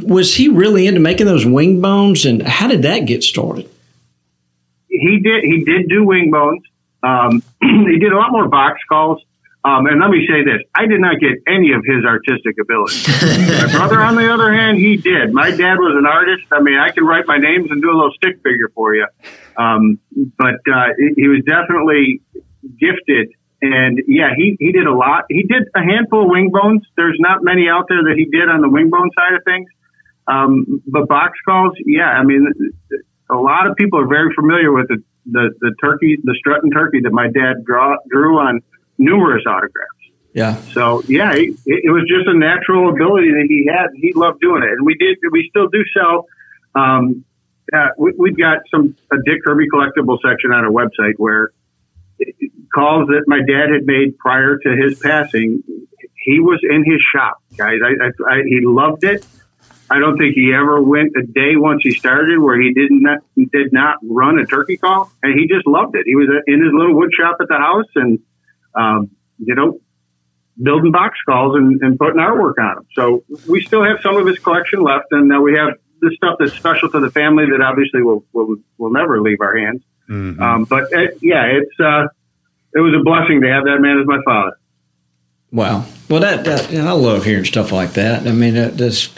was 0.02 0.34
he 0.34 0.48
really 0.48 0.86
into 0.86 1.00
making 1.00 1.26
those 1.26 1.46
wing 1.46 1.80
bones, 1.80 2.26
and 2.26 2.42
how 2.42 2.68
did 2.68 2.82
that 2.82 3.00
get 3.00 3.22
started? 3.22 3.68
he 4.90 5.20
did 5.20 5.44
he 5.44 5.64
did 5.64 5.88
do 5.88 6.04
wing 6.04 6.30
bones. 6.30 6.62
Um, 7.02 7.42
he 7.60 7.98
did 7.98 8.12
a 8.12 8.16
lot 8.16 8.32
more 8.32 8.48
box 8.48 8.80
calls. 8.88 9.22
Um, 9.62 9.86
and 9.86 10.00
let 10.00 10.10
me 10.10 10.26
say 10.26 10.42
this: 10.42 10.62
I 10.74 10.86
did 10.86 11.00
not 11.00 11.20
get 11.20 11.32
any 11.46 11.72
of 11.72 11.84
his 11.84 12.04
artistic 12.04 12.56
ability. 12.60 12.96
my 13.06 13.70
brother, 13.72 14.00
on 14.00 14.16
the 14.16 14.32
other 14.32 14.52
hand, 14.52 14.78
he 14.78 14.96
did. 14.96 15.34
My 15.34 15.50
dad 15.50 15.78
was 15.78 15.96
an 15.98 16.06
artist. 16.06 16.44
I 16.50 16.60
mean, 16.60 16.78
I 16.78 16.90
can 16.90 17.04
write 17.04 17.26
my 17.26 17.36
names 17.36 17.70
and 17.70 17.82
do 17.82 17.90
a 17.90 17.92
little 17.92 18.12
stick 18.12 18.36
figure 18.42 18.70
for 18.74 18.94
you. 18.94 19.06
Um, 19.56 19.98
but 20.38 20.60
uh, 20.72 20.88
he 20.96 21.22
he 21.22 21.28
was 21.28 21.44
definitely 21.44 22.22
gifted. 22.78 23.32
And 23.62 24.00
yeah, 24.08 24.30
he, 24.36 24.56
he 24.58 24.72
did 24.72 24.86
a 24.86 24.94
lot. 24.94 25.24
He 25.28 25.42
did 25.42 25.64
a 25.74 25.80
handful 25.80 26.24
of 26.24 26.30
wing 26.30 26.50
bones. 26.50 26.82
There's 26.96 27.18
not 27.20 27.44
many 27.44 27.68
out 27.68 27.86
there 27.88 28.02
that 28.04 28.14
he 28.16 28.24
did 28.24 28.48
on 28.48 28.62
the 28.62 28.68
wing 28.68 28.88
bone 28.88 29.10
side 29.14 29.36
of 29.36 29.44
things. 29.44 29.68
Um, 30.26 30.82
but 30.86 31.08
box 31.08 31.38
calls, 31.44 31.74
yeah, 31.84 32.08
I 32.08 32.22
mean, 32.24 32.48
a 33.28 33.36
lot 33.36 33.66
of 33.66 33.76
people 33.76 34.00
are 34.00 34.06
very 34.06 34.32
familiar 34.34 34.72
with 34.72 34.88
the, 34.88 35.02
the, 35.26 35.50
the 35.60 35.74
turkey, 35.82 36.16
the 36.22 36.34
strutting 36.38 36.70
turkey 36.70 37.00
that 37.02 37.12
my 37.12 37.26
dad 37.26 37.64
draw, 37.64 37.96
drew 38.08 38.38
on 38.38 38.60
numerous 38.96 39.44
autographs. 39.46 40.00
Yeah, 40.32 40.62
So 40.74 41.02
yeah, 41.08 41.32
it, 41.34 41.58
it 41.66 41.90
was 41.90 42.06
just 42.06 42.28
a 42.28 42.38
natural 42.38 42.90
ability 42.90 43.32
that 43.32 43.46
he 43.48 43.66
had. 43.66 43.88
He 43.96 44.12
loved 44.14 44.40
doing 44.40 44.62
it, 44.62 44.70
and 44.70 44.86
we 44.86 44.94
did. 44.94 45.18
We 45.32 45.48
still 45.50 45.66
do 45.66 45.82
sell. 45.92 46.26
Um, 46.76 47.24
uh, 47.72 47.88
we, 47.98 48.12
we've 48.16 48.38
got 48.38 48.58
some 48.70 48.96
a 49.12 49.16
Dick 49.24 49.42
Kirby 49.44 49.66
collectible 49.68 50.18
section 50.24 50.52
on 50.52 50.64
our 50.64 50.70
website 50.70 51.14
where 51.16 51.50
calls 52.74 53.08
that 53.08 53.24
my 53.26 53.38
dad 53.38 53.70
had 53.72 53.84
made 53.84 54.18
prior 54.18 54.58
to 54.58 54.76
his 54.76 54.98
passing. 54.98 55.62
He 56.24 56.40
was 56.40 56.60
in 56.62 56.84
his 56.84 57.00
shop, 57.14 57.42
guys. 57.56 57.78
I, 57.84 58.06
I, 58.06 58.34
I, 58.34 58.42
he 58.44 58.60
loved 58.62 59.04
it. 59.04 59.26
I 59.90 59.98
don't 59.98 60.18
think 60.18 60.34
he 60.34 60.52
ever 60.54 60.80
went 60.80 61.12
a 61.16 61.26
day 61.26 61.56
once 61.56 61.82
he 61.82 61.92
started 61.92 62.38
where 62.38 62.60
he 62.60 62.72
did 62.72 62.92
not 62.92 63.18
did 63.36 63.72
not 63.72 63.96
run 64.02 64.38
a 64.38 64.46
turkey 64.46 64.76
call, 64.76 65.10
and 65.22 65.38
he 65.38 65.48
just 65.48 65.66
loved 65.66 65.96
it. 65.96 66.04
He 66.06 66.14
was 66.14 66.28
in 66.46 66.62
his 66.62 66.72
little 66.72 66.94
wood 66.94 67.10
shop 67.18 67.38
at 67.40 67.48
the 67.48 67.56
house, 67.56 67.88
and 67.96 68.20
um, 68.74 69.10
you 69.38 69.56
know, 69.56 69.80
building 70.62 70.92
box 70.92 71.18
calls 71.26 71.56
and, 71.56 71.80
and 71.82 71.98
putting 71.98 72.20
artwork 72.20 72.54
on 72.60 72.76
them. 72.76 72.86
So 72.94 73.24
we 73.48 73.62
still 73.62 73.82
have 73.82 73.98
some 74.00 74.16
of 74.16 74.26
his 74.26 74.38
collection 74.38 74.80
left, 74.82 75.06
and 75.10 75.32
uh, 75.34 75.40
we 75.40 75.56
have 75.56 75.74
the 76.00 76.12
stuff 76.16 76.36
that's 76.38 76.52
special 76.52 76.88
to 76.90 77.00
the 77.00 77.10
family 77.10 77.46
that 77.46 77.60
obviously 77.60 78.02
will 78.02 78.24
will, 78.32 78.56
will 78.78 78.92
never 78.92 79.20
leave 79.20 79.40
our 79.40 79.56
hands. 79.56 79.82
Mhm. 80.08 80.40
Um, 80.40 80.64
but 80.64 80.92
it, 80.92 81.18
yeah, 81.20 81.46
it's 81.46 81.80
uh, 81.80 82.06
it 82.74 82.80
was 82.80 82.94
a 82.98 83.02
blessing 83.04 83.40
to 83.42 83.48
have 83.48 83.64
that 83.64 83.78
man 83.80 83.98
as 84.00 84.06
my 84.06 84.20
father. 84.24 84.56
wow. 85.52 85.84
Well, 86.08 86.20
that, 86.20 86.44
that 86.44 86.72
I 86.74 86.92
love 86.92 87.24
hearing 87.24 87.44
stuff 87.44 87.70
like 87.72 87.92
that. 87.92 88.26
I 88.26 88.32
mean, 88.32 88.54
that, 88.54 88.76
that's 88.76 89.08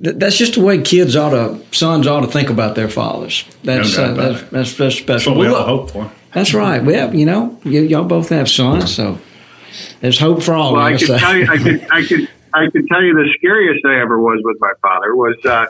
that's 0.00 0.36
just 0.36 0.54
the 0.54 0.60
way 0.60 0.80
kids 0.82 1.16
ought 1.16 1.30
to, 1.30 1.60
sons 1.76 2.06
ought 2.06 2.20
to 2.20 2.26
think 2.28 2.48
about 2.50 2.74
their 2.76 2.88
fathers. 2.88 3.44
That's 3.64 3.96
No 3.96 4.04
uh, 4.04 4.12
about 4.12 4.16
that's, 4.16 4.42
it. 4.42 4.50
that's 4.50 4.52
that's 4.52 4.78
That's 4.78 4.96
special. 4.96 5.32
what 5.34 5.40
we 5.40 5.46
Well, 5.48 5.56
all 5.56 5.66
hope 5.78 5.90
for. 5.90 6.12
That's 6.32 6.52
right. 6.54 6.82
We 6.84 6.94
have, 6.94 7.14
you 7.14 7.24
know, 7.26 7.58
y- 7.64 7.70
y'all 7.72 8.04
both 8.04 8.28
have 8.28 8.48
sons, 8.48 8.94
so 8.94 9.18
there's 10.00 10.18
hope 10.18 10.42
for 10.42 10.54
all 10.54 10.74
Well, 10.74 10.82
of 10.86 10.92
I 10.92 10.94
us. 10.94 11.04
can 11.06 11.18
tell 11.18 11.36
you, 11.36 11.46
I 11.50 11.56
can, 11.56 11.80
I 11.90 12.02
can, 12.04 12.28
I 12.52 12.70
can 12.70 12.86
tell 12.88 13.02
you 13.02 13.14
the 13.14 13.28
scariest 13.38 13.84
I 13.86 14.00
ever 14.00 14.20
was 14.20 14.40
with 14.44 14.58
my 14.60 14.72
father 14.82 15.16
was 15.16 15.36
uh, 15.44 15.66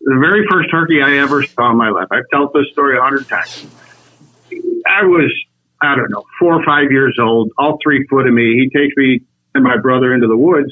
the 0.00 0.18
very 0.18 0.46
first 0.50 0.70
turkey 0.70 1.00
I 1.00 1.18
ever 1.18 1.42
saw 1.44 1.70
in 1.70 1.76
my 1.76 1.90
life. 1.90 2.08
I've 2.10 2.28
told 2.32 2.52
this 2.52 2.66
story 2.72 2.98
a 2.98 3.00
hundred 3.02 3.28
times. 3.28 3.66
I 4.88 5.04
was, 5.04 5.32
I 5.82 5.96
don't 5.96 6.10
know, 6.10 6.24
four 6.38 6.60
or 6.60 6.64
five 6.64 6.90
years 6.90 7.16
old, 7.20 7.52
all 7.58 7.78
three 7.82 8.06
foot 8.08 8.26
of 8.26 8.34
me. 8.34 8.54
He 8.54 8.68
takes 8.76 8.94
me 8.96 9.20
and 9.54 9.64
my 9.64 9.78
brother 9.78 10.14
into 10.14 10.26
the 10.26 10.36
woods, 10.36 10.70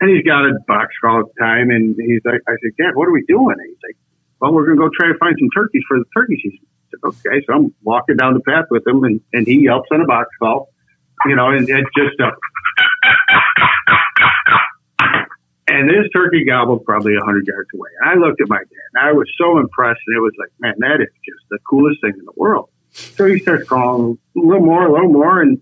and 0.00 0.10
he's 0.10 0.24
got 0.24 0.46
a 0.46 0.54
box 0.66 0.94
call 1.02 1.20
at 1.20 1.26
the 1.26 1.40
time, 1.40 1.70
and 1.70 1.96
he's 1.96 2.20
like, 2.24 2.40
I 2.46 2.52
said, 2.62 2.72
Dad, 2.78 2.94
what 2.94 3.08
are 3.08 3.12
we 3.12 3.24
doing? 3.26 3.56
And 3.58 3.68
he's 3.68 3.82
like, 3.82 3.96
Well, 4.40 4.52
we're 4.52 4.66
going 4.66 4.78
to 4.78 4.84
go 4.84 4.90
try 4.94 5.08
to 5.08 5.18
find 5.18 5.36
some 5.38 5.48
turkeys 5.54 5.82
for 5.88 5.98
the 5.98 6.04
turkey 6.16 6.38
season. 6.42 6.66
Said, 6.90 7.00
Okay, 7.04 7.44
so 7.46 7.54
I'm 7.54 7.74
walking 7.82 8.16
down 8.16 8.34
the 8.34 8.40
path 8.40 8.66
with 8.70 8.86
him, 8.86 9.04
and, 9.04 9.20
and 9.32 9.46
he 9.46 9.64
yelps 9.64 9.88
on 9.92 10.00
a 10.00 10.06
box 10.06 10.30
call, 10.38 10.70
you 11.26 11.36
know, 11.36 11.50
and 11.50 11.68
it's 11.68 11.90
just 11.96 12.20
a. 12.20 12.30
And 15.66 15.88
this 15.88 16.06
turkey 16.12 16.44
gobbled 16.44 16.84
probably 16.84 17.16
a 17.16 17.24
hundred 17.24 17.46
yards 17.48 17.68
away. 17.74 17.88
And 18.00 18.10
I 18.10 18.14
looked 18.14 18.40
at 18.40 18.48
my 18.48 18.58
dad, 18.58 18.88
and 18.94 19.08
I 19.08 19.12
was 19.12 19.26
so 19.36 19.58
impressed, 19.58 20.00
and 20.06 20.16
it 20.16 20.20
was 20.20 20.32
like, 20.38 20.50
man, 20.60 20.74
that 20.78 21.00
is 21.00 21.10
just 21.24 21.42
the 21.50 21.58
coolest 21.68 22.00
thing 22.00 22.12
in 22.16 22.24
the 22.24 22.36
world. 22.36 22.68
So 22.94 23.26
he 23.26 23.40
starts 23.40 23.68
calling 23.68 24.18
a 24.36 24.38
little 24.38 24.64
more, 24.64 24.86
a 24.86 24.92
little 24.92 25.10
more, 25.10 25.42
and 25.42 25.60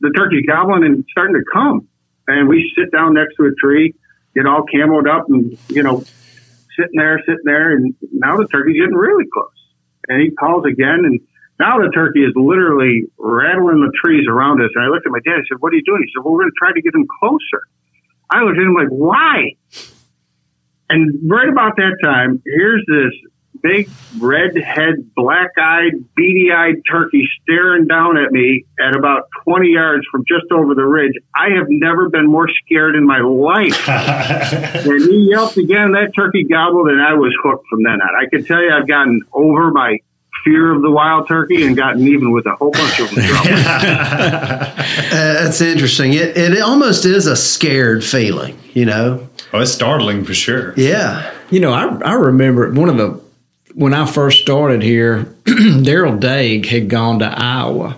the 0.00 0.10
turkey's 0.10 0.44
gobbling 0.46 0.84
and 0.84 1.04
starting 1.10 1.34
to 1.34 1.44
come. 1.50 1.88
And 2.26 2.46
we 2.46 2.70
sit 2.76 2.92
down 2.92 3.14
next 3.14 3.36
to 3.36 3.46
a 3.46 3.54
tree, 3.54 3.94
get 4.34 4.46
all 4.46 4.64
camoed 4.72 5.08
up, 5.08 5.24
and 5.28 5.56
you 5.68 5.82
know, 5.82 6.04
sitting 6.76 6.96
there, 6.96 7.20
sitting 7.20 7.44
there, 7.44 7.72
and 7.72 7.94
now 8.12 8.36
the 8.36 8.46
turkey's 8.48 8.76
getting 8.76 8.94
really 8.94 9.24
close. 9.32 9.48
And 10.08 10.20
he 10.20 10.30
calls 10.30 10.66
again, 10.66 11.04
and 11.04 11.20
now 11.58 11.78
the 11.78 11.90
turkey 11.94 12.20
is 12.20 12.32
literally 12.36 13.04
rattling 13.18 13.80
the 13.80 13.92
trees 14.04 14.26
around 14.28 14.60
us. 14.60 14.70
And 14.74 14.84
I 14.84 14.88
looked 14.88 15.06
at 15.06 15.12
my 15.12 15.20
dad. 15.24 15.40
I 15.40 15.44
said, 15.48 15.60
"What 15.60 15.72
are 15.72 15.76
you 15.76 15.84
doing?" 15.84 16.02
He 16.04 16.12
said, 16.14 16.22
"Well, 16.22 16.34
we're 16.34 16.42
going 16.42 16.52
to 16.52 16.58
try 16.58 16.72
to 16.72 16.82
get 16.82 16.94
him 16.94 17.06
closer." 17.18 17.62
I 18.30 18.42
looked 18.42 18.58
at 18.58 18.62
him 18.62 18.74
like, 18.74 18.88
"Why?" 18.88 19.56
And 20.90 21.30
right 21.30 21.48
about 21.48 21.76
that 21.76 21.96
time, 22.04 22.42
here's 22.44 22.84
this 22.86 23.12
big 23.62 23.88
red-head, 24.20 25.14
black-eyed, 25.14 25.92
beady-eyed 26.14 26.82
turkey 26.90 27.28
staring 27.42 27.86
down 27.86 28.16
at 28.16 28.32
me 28.32 28.64
at 28.80 28.96
about 28.96 29.28
20 29.44 29.68
yards 29.68 30.06
from 30.10 30.24
just 30.26 30.50
over 30.52 30.74
the 30.74 30.84
ridge. 30.84 31.14
I 31.34 31.50
have 31.56 31.66
never 31.68 32.08
been 32.08 32.26
more 32.26 32.48
scared 32.64 32.94
in 32.96 33.06
my 33.06 33.20
life. 33.20 33.88
and 33.88 35.02
he 35.02 35.28
yelped 35.30 35.56
again. 35.56 35.92
That 35.92 36.12
turkey 36.14 36.44
gobbled, 36.44 36.88
and 36.88 37.00
I 37.00 37.14
was 37.14 37.34
hooked 37.42 37.66
from 37.68 37.82
then 37.82 38.00
on. 38.00 38.08
I 38.18 38.28
can 38.28 38.44
tell 38.44 38.60
you, 38.60 38.70
I've 38.70 38.88
gotten 38.88 39.22
over 39.32 39.70
my 39.70 39.98
fear 40.44 40.72
of 40.74 40.82
the 40.82 40.90
wild 40.90 41.28
turkey 41.28 41.66
and 41.66 41.76
gotten 41.76 42.06
even 42.06 42.32
with 42.32 42.46
a 42.46 42.54
whole 42.54 42.70
bunch 42.70 43.00
of 43.00 43.10
them. 43.14 43.24
Uh, 45.08 45.44
that's 45.44 45.60
interesting. 45.60 46.12
It 46.12 46.36
it 46.36 46.60
almost 46.60 47.04
is 47.04 47.26
a 47.26 47.36
scared 47.36 48.04
feeling, 48.04 48.58
you 48.74 48.84
know. 48.84 49.26
Oh, 49.52 49.60
it's 49.60 49.72
startling 49.72 50.24
for 50.24 50.34
sure. 50.34 50.74
Yeah. 50.76 51.32
You 51.50 51.60
know, 51.60 51.72
I, 51.72 51.86
I 52.04 52.12
remember 52.14 52.70
one 52.72 52.88
of 52.88 52.96
the 52.96 53.20
when 53.78 53.94
I 53.94 54.06
first 54.06 54.42
started 54.42 54.82
here, 54.82 55.22
Daryl 55.44 56.18
Daig 56.18 56.66
had 56.66 56.88
gone 56.88 57.20
to 57.20 57.26
Iowa, 57.26 57.96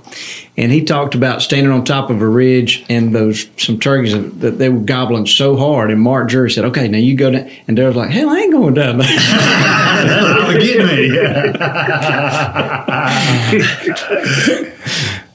and 0.55 0.71
he 0.71 0.85
talked 0.85 1.15
about 1.15 1.41
standing 1.41 1.73
on 1.73 1.87
top 1.87 2.11
of 2.11 2.21
a 2.21 2.29
ridge 2.29 2.85
and 2.91 3.15
those 3.15 3.49
some 3.57 3.81
turkeys 3.81 4.13
that 4.41 4.59
they 4.59 4.69
were 4.69 4.81
gobbling 4.81 5.25
so 5.25 5.57
hard. 5.57 5.91
And 5.91 6.03
Mark 6.03 6.29
Drury 6.29 6.51
said, 6.51 6.67
"Okay, 6.67 6.87
now 6.87 6.99
you 6.99 7.17
go 7.17 7.31
down." 7.31 7.49
And 7.67 7.79
Daryl's 7.79 7.97
like, 7.97 8.11
"Hell, 8.11 8.29
I 8.29 8.41
ain't 8.41 8.53
going 8.53 8.75
down 8.75 8.99
there." 8.99 9.09
That'll 10.05 10.53
get 10.61 10.85
me. 10.85 11.17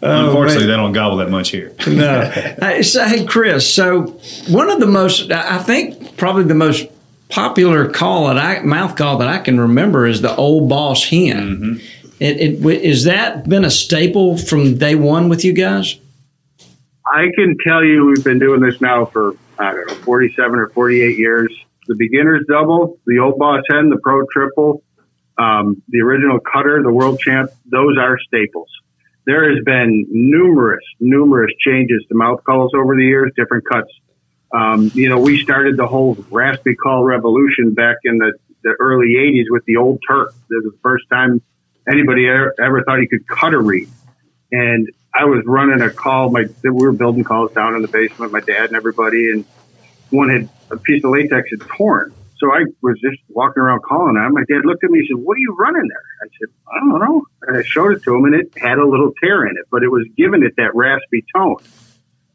Unfortunately, 0.03 0.67
they 0.67 0.75
don't 0.75 0.91
gobble 0.93 1.17
that 1.17 1.31
much 1.31 1.49
here. 1.49 1.73
no. 1.87 2.21
Hey, 2.59 2.83
so, 2.83 3.03
hey, 3.05 3.25
Chris. 3.25 3.67
So 3.67 4.03
one 4.49 4.69
of 4.69 4.79
the 4.79 4.85
most, 4.85 5.31
I 5.31 5.57
think, 5.57 6.17
probably 6.17 6.43
the 6.43 6.53
most 6.53 6.85
popular 7.29 7.89
call 7.89 8.27
that 8.27 8.37
I 8.37 8.61
mouth 8.61 8.95
call 8.95 9.17
that 9.17 9.27
I 9.27 9.39
can 9.39 9.59
remember 9.59 10.05
is 10.05 10.21
the 10.21 10.35
old 10.35 10.69
boss 10.69 11.03
hen. 11.03 11.81
It, 12.19 12.39
it 12.39 12.57
w- 12.59 12.79
is 12.79 13.03
that 13.05 13.47
been 13.47 13.65
a 13.65 13.71
staple 13.71 14.37
from 14.37 14.77
day 14.77 14.95
one 14.95 15.29
with 15.29 15.43
you 15.43 15.53
guys? 15.53 15.97
I 17.05 17.27
can 17.35 17.55
tell 17.65 17.83
you 17.83 18.05
we've 18.05 18.23
been 18.23 18.39
doing 18.39 18.61
this 18.61 18.79
now 18.81 19.05
for 19.05 19.35
I 19.59 19.73
don't 19.73 19.87
know, 19.87 19.93
47 19.95 20.59
or 20.59 20.69
48 20.69 21.17
years. 21.17 21.53
The 21.87 21.95
beginner's 21.95 22.45
double, 22.49 22.97
the 23.05 23.19
old 23.19 23.37
boss 23.37 23.63
hen, 23.69 23.89
the 23.89 23.99
pro 24.01 24.23
triple, 24.33 24.83
um, 25.37 25.81
the 25.89 25.99
original 26.01 26.39
cutter, 26.39 26.81
the 26.81 26.91
world 26.91 27.19
champ, 27.19 27.51
those 27.69 27.97
are 27.97 28.17
staples. 28.27 28.69
There 29.25 29.49
has 29.53 29.63
been 29.63 30.05
numerous, 30.09 30.83
numerous 30.99 31.51
changes 31.65 32.03
to 32.09 32.15
mouth 32.15 32.43
calls 32.43 32.73
over 32.75 32.95
the 32.95 33.03
years, 33.03 33.31
different 33.35 33.65
cuts. 33.67 33.91
Um, 34.55 34.89
you 34.93 35.09
know, 35.09 35.19
we 35.19 35.41
started 35.41 35.75
the 35.75 35.85
whole 35.85 36.15
raspy 36.31 36.75
call 36.75 37.03
revolution 37.03 37.73
back 37.73 37.97
in 38.05 38.19
the, 38.19 38.33
the 38.63 38.75
early 38.79 39.15
80s 39.15 39.45
with 39.49 39.65
the 39.65 39.77
old 39.77 40.01
Turk. 40.07 40.33
This 40.49 40.63
was 40.63 40.73
the 40.73 40.79
first 40.81 41.05
time 41.11 41.41
anybody 41.91 42.27
ever, 42.27 42.53
ever 42.59 42.83
thought 42.83 42.99
he 42.99 43.07
could 43.07 43.27
cut 43.27 43.53
a 43.53 43.59
reed. 43.59 43.89
And 44.53 44.89
I 45.13 45.25
was 45.25 45.43
running 45.45 45.81
a 45.81 45.89
call. 45.89 46.29
My 46.29 46.45
we 46.63 46.71
were 46.71 46.93
building 46.93 47.25
calls 47.25 47.51
down 47.51 47.75
in 47.75 47.81
the 47.81 47.89
basement. 47.89 48.31
My 48.31 48.39
dad 48.39 48.67
and 48.67 48.75
everybody, 48.75 49.29
and 49.31 49.43
one 50.09 50.29
had 50.29 50.47
a 50.71 50.77
piece 50.77 51.03
of 51.03 51.11
latex 51.11 51.49
had 51.49 51.67
torn. 51.67 52.13
So 52.37 52.53
I 52.53 52.63
was 52.81 52.99
just 53.01 53.21
walking 53.29 53.61
around 53.61 53.81
calling 53.81 54.17
on. 54.17 54.33
My 54.33 54.43
dad 54.47 54.65
looked 54.65 54.83
at 54.83 54.89
me 54.89 54.99
and 54.99 55.07
said, 55.07 55.17
"What 55.17 55.35
are 55.35 55.39
you 55.39 55.55
running 55.57 55.87
there?" 55.87 56.03
I 56.21 56.27
said, 56.39 56.49
"I 56.67 56.79
don't 56.79 56.99
know." 56.99 57.25
And 57.43 57.57
I 57.57 57.63
showed 57.63 57.93
it 57.93 58.03
to 58.03 58.15
him, 58.15 58.25
and 58.25 58.35
it 58.35 58.51
had 58.57 58.77
a 58.77 58.85
little 58.85 59.11
tear 59.21 59.45
in 59.45 59.57
it, 59.57 59.65
but 59.71 59.83
it 59.83 59.89
was 59.89 60.05
giving 60.17 60.43
it 60.43 60.53
that 60.57 60.75
raspy 60.75 61.25
tone. 61.33 61.57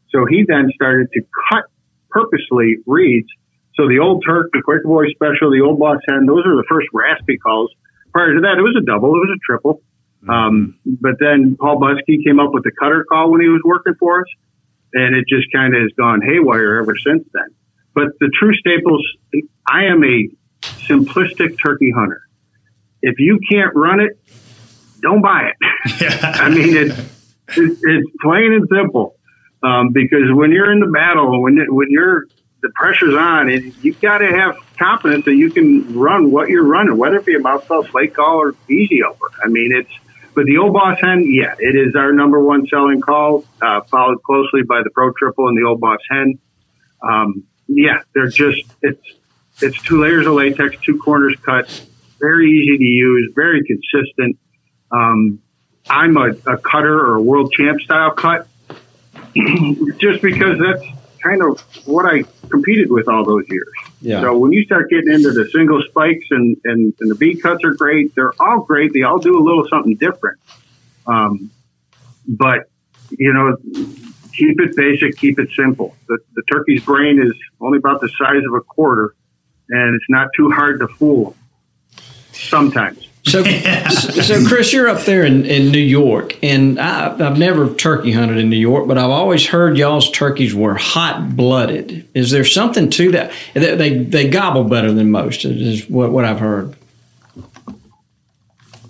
So 0.09 0.25
he 0.25 0.43
then 0.47 0.71
started 0.75 1.11
to 1.13 1.21
cut 1.49 1.65
purposely 2.11 2.77
reads. 2.85 3.27
So 3.75 3.87
the 3.87 3.99
old 3.99 4.23
Turk, 4.25 4.51
the 4.53 4.61
Quaker 4.61 4.83
Boy 4.83 5.09
Special, 5.11 5.51
the 5.51 5.61
old 5.61 5.79
Boss 5.79 5.99
Hen, 6.07 6.25
those 6.25 6.45
are 6.45 6.55
the 6.55 6.65
first 6.69 6.87
raspy 6.93 7.37
calls. 7.37 7.71
Prior 8.11 8.33
to 8.33 8.41
that, 8.41 8.57
it 8.57 8.61
was 8.61 8.75
a 8.77 8.85
double, 8.85 9.15
it 9.15 9.19
was 9.19 9.37
a 9.37 9.41
triple. 9.45 9.81
Um, 10.27 10.77
but 10.85 11.13
then 11.19 11.57
Paul 11.59 11.79
Butski 11.79 12.23
came 12.23 12.39
up 12.39 12.51
with 12.53 12.63
the 12.63 12.71
cutter 12.71 13.05
call 13.09 13.31
when 13.31 13.41
he 13.41 13.47
was 13.47 13.61
working 13.63 13.95
for 13.99 14.21
us, 14.21 14.27
and 14.93 15.15
it 15.15 15.25
just 15.27 15.51
kind 15.53 15.73
of 15.73 15.81
has 15.81 15.91
gone 15.97 16.21
haywire 16.21 16.77
ever 16.81 16.95
since 16.97 17.27
then. 17.33 17.55
But 17.93 18.09
the 18.19 18.31
true 18.37 18.53
staples, 18.55 19.05
I 19.67 19.85
am 19.85 20.03
a 20.03 20.29
simplistic 20.61 21.57
turkey 21.63 21.91
hunter. 21.91 22.21
If 23.01 23.19
you 23.19 23.39
can't 23.49 23.75
run 23.75 23.99
it, 23.99 24.19
don't 25.01 25.21
buy 25.21 25.49
it. 25.49 25.55
I 26.23 26.49
mean, 26.49 26.77
it's, 26.77 26.99
it's, 27.57 27.81
it's 27.83 28.11
plain 28.21 28.53
and 28.53 28.67
simple. 28.69 29.15
Um, 29.63 29.89
because 29.91 30.31
when 30.31 30.51
you're 30.51 30.71
in 30.71 30.79
the 30.79 30.87
battle, 30.87 31.41
when 31.41 31.57
when 31.69 31.87
you're 31.89 32.25
the 32.61 32.69
pressure's 32.75 33.15
on, 33.15 33.49
and 33.49 33.73
you've 33.83 33.99
got 34.01 34.19
to 34.19 34.27
have 34.27 34.55
confidence 34.77 35.25
that 35.25 35.35
you 35.35 35.51
can 35.51 35.97
run 35.97 36.31
what 36.31 36.49
you're 36.49 36.65
running, 36.65 36.97
whether 36.97 37.17
it 37.17 37.25
be 37.25 37.35
a 37.35 37.39
mouth 37.39 37.67
call, 37.67 37.83
slate 37.85 38.13
call, 38.13 38.37
or 38.37 38.55
easy 38.69 39.03
over. 39.03 39.31
I 39.43 39.47
mean, 39.47 39.71
it's 39.73 39.91
but 40.33 40.45
the 40.45 40.57
old 40.57 40.73
boss 40.73 40.97
hen, 41.01 41.25
yeah, 41.27 41.55
it 41.59 41.75
is 41.75 41.95
our 41.95 42.13
number 42.13 42.41
one 42.43 42.65
selling 42.67 43.01
call, 43.01 43.43
uh, 43.61 43.81
followed 43.81 44.23
closely 44.23 44.61
by 44.63 44.81
the 44.83 44.89
pro 44.89 45.11
triple 45.11 45.47
and 45.47 45.57
the 45.57 45.67
old 45.67 45.81
boss 45.81 45.99
hen. 46.09 46.39
Um, 47.03 47.43
yeah, 47.67 48.01
they're 48.13 48.27
just 48.27 48.63
it's 48.81 49.05
it's 49.61 49.81
two 49.81 50.01
layers 50.01 50.25
of 50.25 50.33
latex, 50.33 50.75
two 50.83 50.99
corners 50.99 51.35
cut, 51.43 51.67
very 52.19 52.49
easy 52.49 52.77
to 52.77 52.83
use, 52.83 53.31
very 53.35 53.61
consistent. 53.65 54.39
Um, 54.91 55.41
I'm 55.89 56.15
a, 56.15 56.29
a 56.45 56.57
cutter 56.57 56.97
or 56.99 57.15
a 57.15 57.21
world 57.21 57.51
champ 57.51 57.81
style 57.81 58.11
cut, 58.11 58.47
just 59.99 60.21
because 60.21 60.59
that's 60.59 60.83
kind 61.21 61.41
of 61.41 61.59
what 61.85 62.05
I 62.05 62.23
competed 62.49 62.91
with 62.91 63.07
all 63.07 63.23
those 63.23 63.45
years. 63.49 63.69
Yeah. 64.01 64.21
So 64.21 64.37
when 64.37 64.51
you 64.51 64.63
start 64.63 64.89
getting 64.89 65.13
into 65.13 65.31
the 65.31 65.49
single 65.51 65.81
spikes 65.83 66.25
and, 66.31 66.57
and, 66.63 66.93
and 66.99 67.11
the 67.11 67.15
bead 67.15 67.41
cuts 67.41 67.63
are 67.63 67.73
great, 67.73 68.13
they're 68.15 68.33
all 68.39 68.61
great. 68.61 68.93
They 68.93 69.03
all 69.03 69.19
do 69.19 69.37
a 69.37 69.43
little 69.43 69.67
something 69.67 69.95
different. 69.95 70.39
Um, 71.05 71.51
but, 72.27 72.69
you 73.11 73.33
know, 73.33 73.57
keep 74.33 74.59
it 74.59 74.75
basic, 74.75 75.17
keep 75.17 75.39
it 75.39 75.49
simple. 75.55 75.95
The, 76.07 76.17
the 76.35 76.43
turkey's 76.51 76.83
brain 76.83 77.21
is 77.21 77.33
only 77.59 77.77
about 77.77 78.01
the 78.01 78.09
size 78.09 78.43
of 78.47 78.53
a 78.53 78.61
quarter, 78.61 79.13
and 79.69 79.95
it's 79.95 80.09
not 80.09 80.29
too 80.35 80.49
hard 80.51 80.79
to 80.79 80.87
fool 80.87 81.35
sometimes. 82.31 83.07
So, 83.31 83.43
so 83.43 84.45
Chris, 84.47 84.73
you're 84.73 84.89
up 84.89 85.03
there 85.03 85.23
in, 85.23 85.45
in 85.45 85.71
New 85.71 85.79
York, 85.79 86.37
and 86.43 86.79
I, 86.79 87.13
I've 87.13 87.37
never 87.37 87.73
turkey 87.75 88.11
hunted 88.11 88.37
in 88.37 88.49
New 88.49 88.57
York, 88.57 88.87
but 88.87 88.97
I've 88.97 89.11
always 89.11 89.45
heard 89.45 89.77
y'all's 89.77 90.09
turkeys 90.11 90.55
were 90.55 90.73
hot 90.73 91.35
blooded. 91.35 92.09
Is 92.15 92.31
there 92.31 92.43
something 92.43 92.89
to 92.89 93.11
that? 93.11 93.31
They, 93.53 93.75
they, 93.75 93.97
they 94.03 94.29
gobble 94.29 94.63
better 94.63 94.91
than 94.91 95.11
most, 95.11 95.45
is 95.45 95.87
what, 95.89 96.11
what 96.11 96.25
I've 96.25 96.39
heard. 96.39 96.75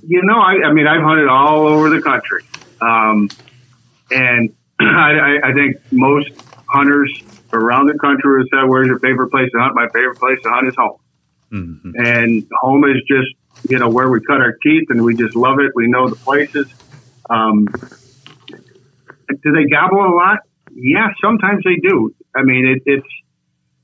You 0.07 0.23
know, 0.23 0.39
I, 0.39 0.65
I 0.65 0.73
mean, 0.73 0.87
I've 0.87 1.01
hunted 1.03 1.27
all 1.27 1.67
over 1.67 1.89
the 1.89 2.01
country, 2.01 2.43
um, 2.79 3.29
and 4.11 4.53
I, 4.79 5.39
I 5.43 5.53
think 5.53 5.77
most 5.91 6.29
hunters 6.67 7.21
around 7.53 7.87
the 7.87 7.97
country 7.99 8.41
have 8.41 8.47
said, 8.61 8.69
"Where's 8.69 8.87
your 8.87 8.99
favorite 8.99 9.29
place 9.29 9.51
to 9.51 9.59
hunt?" 9.59 9.75
My 9.75 9.87
favorite 9.89 10.17
place 10.19 10.39
to 10.43 10.49
hunt 10.49 10.67
is 10.67 10.75
home, 10.75 10.97
Mhm. 11.51 11.93
and 11.95 12.47
home 12.61 12.85
is 12.85 13.01
just 13.07 13.27
you 13.69 13.79
know 13.79 13.89
where 13.89 14.09
we 14.09 14.21
cut 14.21 14.41
our 14.41 14.53
teeth, 14.63 14.87
and 14.89 15.03
we 15.03 15.15
just 15.15 15.35
love 15.35 15.59
it. 15.59 15.71
We 15.75 15.87
know 15.87 16.09
the 16.09 16.15
places. 16.15 16.67
Um, 17.29 17.67
do 19.29 19.51
they 19.51 19.65
gobble 19.65 20.05
a 20.05 20.13
lot? 20.13 20.39
Yeah, 20.73 21.09
sometimes 21.23 21.63
they 21.63 21.75
do. 21.75 22.13
I 22.35 22.43
mean, 22.43 22.65
it, 22.65 22.83
it's 22.85 23.07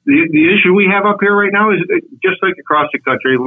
the 0.05 0.27
the 0.31 0.53
issue 0.53 0.73
we 0.73 0.89
have 0.91 1.05
up 1.05 1.17
here 1.19 1.35
right 1.35 1.51
now 1.51 1.71
is 1.71 1.79
just 2.23 2.41
like 2.41 2.55
across 2.59 2.89
the 2.93 2.99
country. 2.99 3.37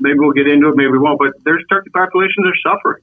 Maybe 0.00 0.18
we'll 0.18 0.32
get 0.32 0.48
into 0.48 0.68
it, 0.68 0.76
maybe 0.76 0.90
we 0.90 0.98
won't. 0.98 1.18
But 1.18 1.32
there's 1.44 1.64
turkey 1.70 1.90
populations 1.90 2.46
are 2.46 2.72
suffering. 2.72 3.02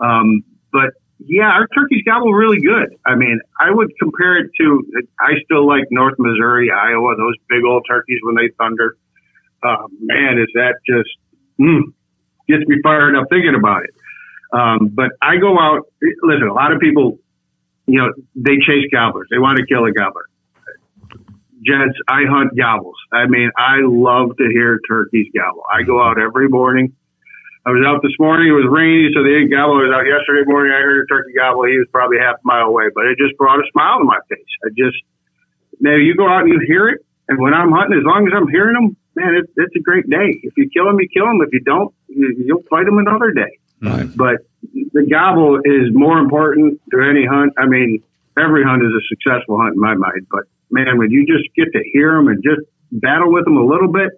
Um, 0.00 0.44
but 0.72 0.90
yeah, 1.18 1.50
our 1.50 1.66
turkeys 1.68 2.02
gobble 2.04 2.32
really 2.32 2.60
good. 2.60 2.96
I 3.04 3.14
mean, 3.14 3.40
I 3.60 3.70
would 3.70 3.92
compare 4.00 4.38
it 4.38 4.50
to. 4.58 4.84
I 5.20 5.32
still 5.44 5.66
like 5.66 5.84
North 5.90 6.14
Missouri, 6.18 6.70
Iowa, 6.70 7.14
those 7.16 7.34
big 7.48 7.62
old 7.64 7.84
turkeys 7.86 8.20
when 8.22 8.36
they 8.36 8.48
thunder. 8.56 8.96
Uh, 9.62 9.86
man, 10.00 10.38
is 10.38 10.48
that 10.54 10.76
just 10.86 11.10
mm, 11.60 11.92
gets 12.50 12.66
me 12.68 12.76
fired 12.82 13.16
up 13.16 13.26
thinking 13.30 13.54
about 13.54 13.84
it. 13.84 13.94
Um, 14.52 14.88
but 14.92 15.12
I 15.22 15.36
go 15.36 15.58
out. 15.58 15.86
Listen, 16.22 16.48
a 16.48 16.54
lot 16.54 16.72
of 16.72 16.80
people, 16.80 17.18
you 17.86 17.98
know, 17.98 18.12
they 18.34 18.58
chase 18.66 18.86
gobblers. 18.92 19.28
They 19.30 19.38
want 19.38 19.58
to 19.58 19.66
kill 19.66 19.84
a 19.84 19.92
gobbler. 19.92 20.26
Gents, 21.62 21.96
I 22.08 22.24
hunt 22.24 22.56
gobbles. 22.56 22.96
I 23.12 23.26
mean, 23.26 23.50
I 23.56 23.84
love 23.84 24.36
to 24.38 24.48
hear 24.50 24.80
turkeys 24.88 25.28
gobble. 25.36 25.62
I 25.70 25.82
go 25.82 26.02
out 26.02 26.18
every 26.18 26.48
morning. 26.48 26.96
I 27.66 27.70
was 27.70 27.84
out 27.86 28.00
this 28.00 28.16
morning. 28.18 28.48
It 28.48 28.56
was 28.56 28.64
rainy, 28.72 29.12
so 29.12 29.22
they 29.22 29.36
didn't 29.36 29.52
gobble. 29.52 29.76
I 29.76 29.84
was 29.84 29.92
out 29.92 30.08
yesterday 30.08 30.48
morning. 30.48 30.72
I 30.72 30.80
heard 30.80 31.04
a 31.04 31.06
turkey 31.06 31.36
gobble. 31.36 31.68
He 31.68 31.76
was 31.76 31.86
probably 31.92 32.16
half 32.16 32.40
a 32.40 32.46
mile 32.48 32.72
away, 32.72 32.88
but 32.94 33.04
it 33.04 33.20
just 33.20 33.36
brought 33.36 33.60
a 33.60 33.66
smile 33.70 34.00
to 34.00 34.04
my 34.08 34.18
face. 34.32 34.48
I 34.64 34.72
just, 34.72 34.96
man, 35.78 36.00
you 36.00 36.16
go 36.16 36.26
out 36.26 36.48
and 36.48 36.52
you 36.52 36.58
hear 36.66 36.88
it. 36.88 37.04
And 37.28 37.38
when 37.38 37.52
I'm 37.52 37.70
hunting, 37.70 38.00
as 38.00 38.04
long 38.08 38.26
as 38.26 38.32
I'm 38.34 38.48
hearing 38.48 38.74
them, 38.74 38.96
man, 39.14 39.34
it, 39.36 39.50
it's 39.56 39.76
a 39.76 39.80
great 39.80 40.08
day. 40.08 40.40
If 40.42 40.54
you 40.56 40.68
kill 40.70 40.84
them, 40.86 40.98
you 41.00 41.08
kill 41.12 41.26
them. 41.26 41.40
If 41.42 41.52
you 41.52 41.60
don't, 41.60 41.94
you, 42.08 42.34
you'll 42.44 42.62
fight 42.70 42.86
them 42.86 42.98
another 42.98 43.32
day. 43.32 43.58
Right. 43.82 44.08
But 44.14 44.46
the 44.92 45.06
gobble 45.10 45.60
is 45.64 45.92
more 45.92 46.18
important 46.18 46.80
to 46.92 47.00
any 47.00 47.24
hunt. 47.26 47.54
I 47.58 47.66
mean, 47.66 48.02
every 48.38 48.62
hunt 48.64 48.82
is 48.82 48.92
a 48.92 49.02
successful 49.08 49.58
hunt 49.58 49.74
in 49.74 49.80
my 49.80 49.94
mind. 49.94 50.26
But 50.30 50.44
man, 50.70 50.98
when 50.98 51.10
you 51.10 51.26
just 51.26 51.54
get 51.54 51.72
to 51.72 51.82
hear 51.92 52.14
them 52.14 52.28
and 52.28 52.42
just 52.42 52.60
battle 52.92 53.32
with 53.32 53.44
them 53.44 53.56
a 53.56 53.64
little 53.64 53.90
bit, 53.90 54.10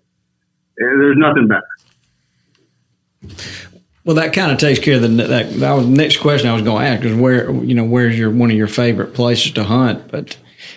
eh, 0.81 0.97
there's 0.99 1.17
nothing 1.17 1.49
better. 1.49 1.63
Well, 4.05 4.17
that 4.17 4.33
kind 4.33 4.51
of 4.51 4.59
takes 4.59 4.81
care 4.81 4.97
of 4.97 5.03
the 5.03 5.09
that, 5.09 5.53
that 5.61 5.73
was 5.73 5.87
the 5.87 5.93
next 5.93 6.17
question 6.17 6.49
I 6.49 6.55
was 6.55 6.63
going 6.63 6.83
to 6.83 6.89
ask 6.89 7.05
is 7.05 7.15
where 7.15 7.53
you 7.53 7.75
know 7.75 7.85
where's 7.85 8.19
your 8.19 8.31
one 8.31 8.51
of 8.51 8.57
your 8.57 8.67
favorite 8.67 9.15
places 9.15 9.53
to 9.53 9.63
hunt? 9.63 10.11
But 10.11 10.37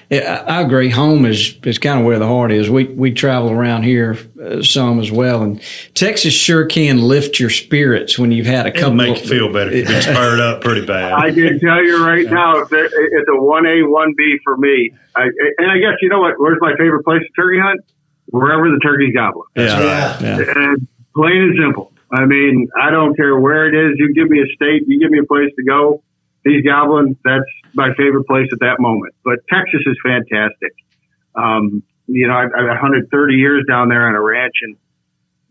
yeah, 0.10 0.44
I 0.48 0.58
I 0.58 0.62
agree, 0.62 0.90
home 0.90 1.26
is 1.26 1.58
is 1.64 1.78
kind 1.80 2.00
of 2.00 2.06
where 2.06 2.20
the 2.20 2.28
heart 2.28 2.52
is. 2.52 2.70
We 2.70 2.86
we 2.86 3.12
travel 3.12 3.52
around 3.52 3.84
here 3.84 4.18
uh, 4.42 4.62
some 4.62 5.00
as 5.00 5.12
well, 5.12 5.42
and 5.44 5.62
Texas 5.94 6.34
sure 6.34 6.66
can 6.66 7.00
lift 7.02 7.40
your 7.40 7.50
spirits 7.50 8.18
when 8.18 8.32
you've 8.32 8.46
had 8.46 8.66
a 8.66 8.70
It'll 8.70 8.82
couple. 8.82 8.96
make 8.96 9.22
you 9.24 9.28
feel 9.30 9.52
better 9.54 9.72
if 9.72 9.88
you 9.88 9.94
get 9.94 10.04
spurred 10.04 10.40
up 10.40 10.62
pretty 10.62 10.86
bad. 10.86 11.14
I 11.14 11.32
can 11.32 11.60
tell 11.60 11.84
you 11.84 12.06
right 12.06 12.26
now, 12.30 12.58
it's 12.60 12.72
a 13.30 13.42
one 13.42 13.66
A, 13.66 13.82
one 13.84 14.14
B 14.18 14.38
for 14.44 14.58
me. 14.58 14.92
I, 15.16 15.24
and 15.58 15.72
I 15.72 15.78
guess 15.80 15.94
you 16.02 16.10
know 16.10 16.20
what? 16.20 16.40
Where's 16.40 16.58
my 16.62 16.74
favorite 16.78 17.04
place 17.04 17.22
to 17.22 17.30
turkey 17.42 17.60
hunt? 17.60 17.82
Wherever 18.28 18.70
the 18.70 18.80
turkey's 18.80 19.14
gobbling. 19.14 19.48
yeah. 19.56 20.18
Yeah. 20.22 20.44
And 20.56 20.88
plain 21.16 21.38
and 21.42 21.56
simple. 21.62 21.92
I 22.12 22.26
mean, 22.26 22.70
I 22.80 22.92
don't 22.92 23.16
care 23.16 23.38
where 23.40 23.68
it 23.68 23.74
is. 23.92 23.98
You 24.00 24.14
give 24.14 24.30
me 24.30 24.40
a 24.42 24.48
state, 24.56 24.84
you 24.88 25.00
give 25.00 25.12
me 25.12 25.20
a 25.20 25.24
place 25.26 25.52
to 25.58 25.64
go. 25.64 26.02
These 26.44 26.64
gobbling. 26.64 27.18
That's 27.24 27.44
my 27.76 27.94
favorite 27.96 28.26
place 28.26 28.48
at 28.52 28.60
that 28.62 28.80
moment. 28.80 29.14
But 29.24 29.40
Texas 29.52 29.82
is 29.86 29.98
fantastic. 30.04 30.74
Um, 31.36 31.84
you 32.08 32.28
know, 32.28 32.34
I've, 32.36 32.52
I've 32.58 32.78
hunted 32.78 33.10
30 33.12 33.36
years 33.36 33.64
down 33.68 33.90
there 33.90 34.08
on 34.08 34.16
a 34.16 34.22
ranch, 34.22 34.54
and 34.62 34.76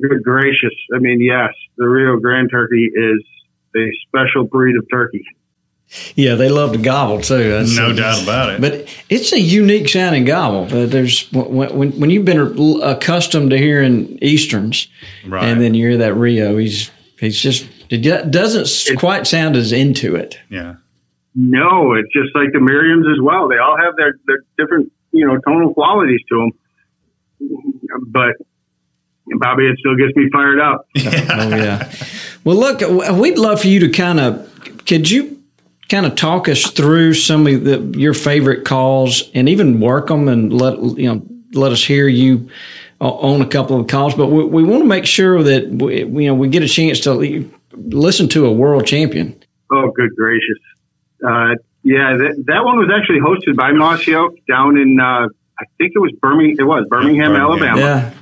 good 0.01 0.23
gracious, 0.23 0.75
I 0.95 0.99
mean, 0.99 1.21
yes, 1.21 1.51
the 1.77 1.87
Rio 1.89 2.17
Grande 2.19 2.51
turkey 2.51 2.91
is 2.95 3.23
a 3.77 3.91
special 4.09 4.45
breed 4.45 4.77
of 4.77 4.87
turkey. 4.91 5.25
Yeah, 6.15 6.35
they 6.37 6.49
love 6.49 6.73
to 6.73 6.79
gobble 6.79 7.21
too. 7.21 7.37
That's- 7.51 7.77
No 7.77 7.93
doubt 7.93 8.23
about 8.23 8.51
it. 8.55 8.61
But 8.61 8.89
it's 9.11 9.33
a 9.33 9.39
unique 9.41 9.89
sounding 9.89 10.25
gobble. 10.25 10.65
Uh, 10.65 10.87
there's 10.87 11.31
when, 11.33 11.77
when 11.77 11.91
when 12.01 12.11
you've 12.11 12.25
been 12.25 12.81
accustomed 12.83 13.51
to 13.51 13.59
hearing 13.59 14.19
easterns, 14.23 14.89
Right. 15.27 15.45
and 15.45 15.61
then 15.61 15.75
you 15.75 15.89
hear 15.89 15.99
that 15.99 16.15
Rio, 16.15 16.57
he's 16.57 16.91
he's 17.21 17.39
just 17.41 17.69
it 17.91 17.99
do- 17.99 18.25
doesn't 18.31 18.97
quite 18.99 19.27
sound 19.27 19.57
as 19.57 19.73
into 19.73 20.17
it. 20.17 20.39
yeah. 20.49 20.77
No, 21.35 21.95
it's 21.95 22.13
just 22.13 22.35
like 22.35 22.53
the 22.53 22.61
Merriams 22.61 23.11
as 23.11 23.21
well. 23.21 23.49
They 23.49 23.59
all 23.59 23.77
have 23.77 23.97
their, 23.97 24.15
their 24.27 24.39
different 24.57 24.93
you 25.15 25.27
know, 25.27 25.39
tonal 25.39 25.73
qualities 25.73 26.21
to 26.29 26.51
them. 27.41 27.51
But 28.09 28.35
Bobby, 29.27 29.67
it 29.67 29.79
still 29.79 29.97
gets 29.97 30.15
me 30.17 30.29
fired 30.31 30.61
up. 30.61 30.87
Oh 31.37 31.49
yeah. 31.49 31.91
Well, 32.45 32.57
look, 32.57 32.81
we'd 33.19 33.39
love 33.39 33.63
for 33.63 33.69
you 33.69 33.81
to 33.81 33.89
kind 33.89 34.21
of. 34.21 34.51
Could 34.87 35.11
you 35.11 35.43
kind 35.89 36.05
of 36.05 36.15
talk 36.15 36.49
us 36.49 36.71
through 36.71 37.15
some 37.15 37.47
of 37.47 37.65
the, 37.65 37.99
your 37.99 38.13
favorite 38.13 38.65
calls 38.65 39.31
and 39.35 39.49
even 39.49 39.81
work 39.81 40.09
them 40.09 40.29
and 40.29 40.53
let 40.53 40.79
you 40.99 41.15
know 41.15 41.27
let 41.53 41.73
us 41.73 41.83
hear 41.83 42.07
you 42.09 42.51
uh, 43.01 43.09
on 43.09 43.41
a 43.41 43.47
couple 43.47 43.81
of 43.81 43.87
calls? 43.87 44.15
But 44.15 44.27
we, 44.27 44.45
we 44.45 44.65
want 44.65 44.83
to 44.83 44.89
make 44.89 45.07
sure 45.07 45.43
that 45.43 45.69
we, 45.71 46.01
you 46.01 46.29
know 46.29 46.35
we 46.35 46.49
get 46.49 46.63
a 46.63 46.69
chance 46.69 47.01
to 47.01 47.49
listen 47.73 48.29
to 48.31 48.47
a 48.47 48.53
world 48.53 48.87
champion. 48.87 49.41
Oh, 49.73 49.91
good 49.97 50.15
gracious! 50.17 50.59
Uh, 51.27 51.55
yeah, 51.83 52.17
that, 52.17 52.45
that 52.47 52.65
one 52.65 52.79
was 52.79 52.91
actually 52.95 53.21
hosted 53.21 53.57
by 53.57 53.73
Mossy 53.73 54.15
Oak 54.15 54.35
down 54.47 54.77
in 54.77 54.99
uh, 55.01 55.29
I 55.59 55.65
think 55.79 55.93
it 55.95 55.99
was 55.99 56.13
Birmingham. 56.21 56.57
It 56.59 56.65
was 56.65 56.87
Birmingham, 56.89 57.33
Birmingham. 57.33 57.43
Alabama. 57.43 57.81
Yeah. 57.81 58.15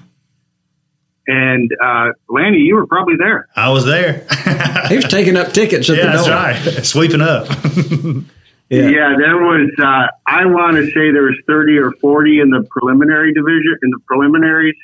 And 1.27 1.71
uh, 1.83 2.09
Lanny, 2.29 2.59
you 2.59 2.75
were 2.75 2.87
probably 2.87 3.15
there. 3.17 3.49
I 3.55 3.71
was 3.71 3.85
there. 3.85 4.27
He 4.89 4.97
was 4.97 5.07
taking 5.07 5.37
up 5.37 5.53
tickets 5.53 5.89
at 5.89 5.97
yeah, 5.97 6.07
the 6.07 6.13
door. 6.13 6.29
that's 6.29 6.67
right. 6.67 6.85
Sweeping 6.85 7.23
up. 7.23 7.49
Yeah. 8.69 8.89
Yeah, 8.89 9.15
there 9.19 9.37
was. 9.37 9.71
Uh, 9.79 10.07
I 10.27 10.47
want 10.47 10.77
to 10.77 10.87
say 10.87 11.13
there 11.13 11.25
was 11.25 11.37
thirty 11.47 11.77
or 11.77 11.93
forty 12.01 12.41
in 12.41 12.49
the 12.49 12.67
preliminary 12.71 13.35
division 13.35 13.77
in 13.83 13.91
the 13.91 13.99
preliminaries, 14.07 14.77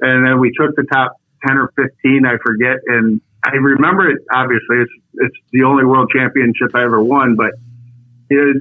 and 0.00 0.26
then 0.26 0.38
we 0.38 0.52
took 0.52 0.76
the 0.76 0.82
top 0.92 1.16
ten 1.46 1.56
or 1.56 1.72
fifteen. 1.74 2.26
I 2.26 2.36
forget, 2.44 2.76
and 2.88 3.22
I 3.44 3.50
remember 3.50 4.08
it. 4.08 4.18
Obviously, 4.32 4.76
it's 4.78 4.92
it's 5.14 5.36
the 5.52 5.64
only 5.64 5.84
world 5.84 6.10
championship 6.14 6.74
I 6.74 6.84
ever 6.84 7.02
won, 7.02 7.36
but 7.36 7.52
it, 8.30 8.56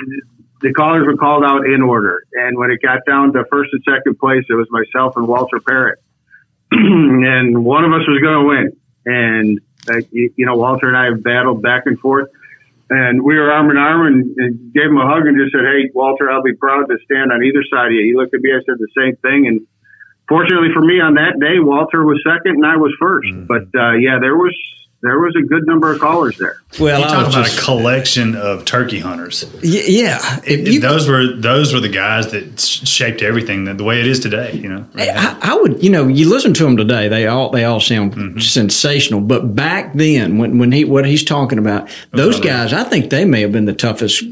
the 0.62 0.74
callers 0.74 1.06
were 1.06 1.18
called 1.18 1.44
out 1.44 1.66
in 1.66 1.82
order. 1.82 2.24
And 2.34 2.58
when 2.58 2.72
it 2.72 2.82
got 2.82 3.00
down 3.08 3.34
to 3.34 3.46
first 3.50 3.72
and 3.74 3.84
second 3.88 4.20
place, 4.20 4.44
it 4.50 4.54
was 4.54 4.68
myself 4.70 5.18
and 5.18 5.28
Walter 5.28 5.60
Parrott, 5.60 6.00
and 6.72 7.64
one 7.64 7.84
of 7.84 7.92
us 7.94 8.08
was 8.08 8.22
going 8.22 8.40
to 8.40 8.48
win. 8.48 8.78
And 9.06 9.60
uh, 9.90 10.02
you, 10.12 10.34
you 10.36 10.46
know, 10.46 10.56
Walter 10.56 10.88
and 10.88 10.98
I 10.98 11.06
have 11.06 11.24
battled 11.24 11.62
back 11.62 11.84
and 11.86 12.00
forth. 12.00 12.30
And 12.90 13.24
we 13.24 13.38
were 13.38 13.50
arm 13.50 13.72
in 13.72 13.78
arm 13.78 14.06
and, 14.06 14.36
and 14.38 14.74
gave 14.74 14.86
him 14.86 14.98
a 14.98 15.08
hug 15.08 15.26
and 15.26 15.38
just 15.40 15.54
said, 15.54 15.64
Hey, 15.64 15.90
Walter, 15.94 16.30
I'll 16.30 16.44
be 16.44 16.54
proud 16.54 16.86
to 16.88 16.98
stand 17.06 17.32
on 17.32 17.42
either 17.42 17.64
side 17.72 17.88
of 17.88 17.94
you. 17.94 18.04
He 18.04 18.14
looked 18.14 18.34
at 18.36 18.42
me, 18.42 18.52
I 18.52 18.60
said 18.66 18.76
the 18.78 18.92
same 18.98 19.16
thing. 19.24 19.48
And 19.48 19.66
fortunately 20.32 20.70
for 20.74 20.82
me 20.82 21.00
on 21.02 21.16
that 21.16 21.36
day, 21.40 21.60
Walter 21.60 22.06
was 22.06 22.18
second 22.26 22.56
and 22.56 22.66
I 22.66 22.78
was 22.78 22.94
1st 23.02 23.48
But, 23.48 23.68
uh, 23.78 23.92
yeah, 24.00 24.18
there 24.20 24.36
was, 24.38 24.56
there 25.04 25.20
was 25.20 25.36
a 25.36 25.42
good 25.42 25.66
number 25.66 25.92
of 25.92 26.00
callers 26.00 26.38
there. 26.38 26.62
Well, 26.80 27.00
you 27.00 27.06
I 27.06 27.10
talk 27.10 27.26
was 27.26 27.36
about 27.36 27.46
just- 27.48 27.58
a 27.60 27.62
collection 27.66 28.36
of 28.36 28.66
turkey 28.66 29.00
hunters. 29.00 29.44
Y- 29.64 29.84
yeah. 29.88 30.20
If 30.46 30.68
you- 30.72 30.80
those 30.80 31.10
were 31.10 31.26
those 31.36 31.74
were 31.74 31.80
the 31.80 31.90
guys 31.90 32.32
that 32.32 32.60
sh- 32.60 32.88
shaped 32.88 33.22
everything 33.24 33.66
the, 33.66 33.74
the 33.74 33.84
way 33.84 34.00
it 34.00 34.06
is 34.08 34.20
today. 34.20 34.52
You 34.54 34.70
know, 34.70 34.86
I, 34.96 35.38
I 35.42 35.56
would, 35.56 35.84
you 35.84 35.90
know, 35.90 36.08
you 36.08 36.30
listen 36.30 36.54
to 36.54 36.64
them 36.64 36.78
today; 36.78 37.08
they 37.08 37.26
all 37.26 37.50
they 37.50 37.64
all 37.66 37.80
sound 37.80 38.14
Mm-hmm. 38.14 38.40
sensational. 38.40 39.22
But 39.22 39.56
back 39.56 39.94
then, 39.96 40.38
when 40.38 40.60
when 40.60 40.72
he 40.72 40.86
what 40.86 41.06
he's 41.08 41.24
talking 41.24 41.58
about, 41.58 41.90
those 42.12 42.40
guys, 42.40 42.72
I 42.72 42.84
think 42.84 43.10
they 43.10 43.26
may 43.26 43.42
have 43.42 43.52
been 43.52 43.66
the 43.66 43.74
toughest 43.74 44.24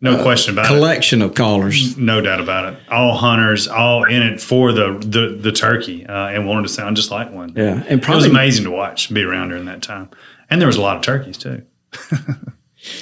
no 0.00 0.22
question 0.22 0.54
about 0.54 0.66
it. 0.66 0.68
collection 0.68 1.22
of 1.22 1.34
callers. 1.34 1.96
No 1.96 2.20
doubt 2.20 2.40
about 2.40 2.72
it. 2.72 2.80
All 2.90 3.16
hunters, 3.16 3.68
all 3.68 4.04
in 4.04 4.22
it 4.22 4.40
for 4.40 4.72
the 4.72 4.98
the, 5.00 5.36
the 5.38 5.52
turkey, 5.52 6.06
uh, 6.06 6.28
and 6.28 6.46
wanted 6.46 6.62
to 6.62 6.68
sound 6.72 6.96
just 6.96 7.10
like 7.10 7.30
one. 7.32 7.52
Yeah, 7.54 7.74
and 7.74 7.84
it 7.86 7.96
was 7.96 8.04
probably 8.04 8.30
amazing 8.30 8.64
to 8.64 8.70
watch, 8.70 9.12
be 9.12 9.22
around 9.22 9.50
during 9.50 9.66
that 9.66 9.82
time, 9.82 10.08
and 10.48 10.60
there 10.60 10.66
was 10.68 10.76
a 10.76 10.82
lot 10.82 10.96
of 10.96 11.02
turkeys 11.02 11.36
too. 11.38 11.62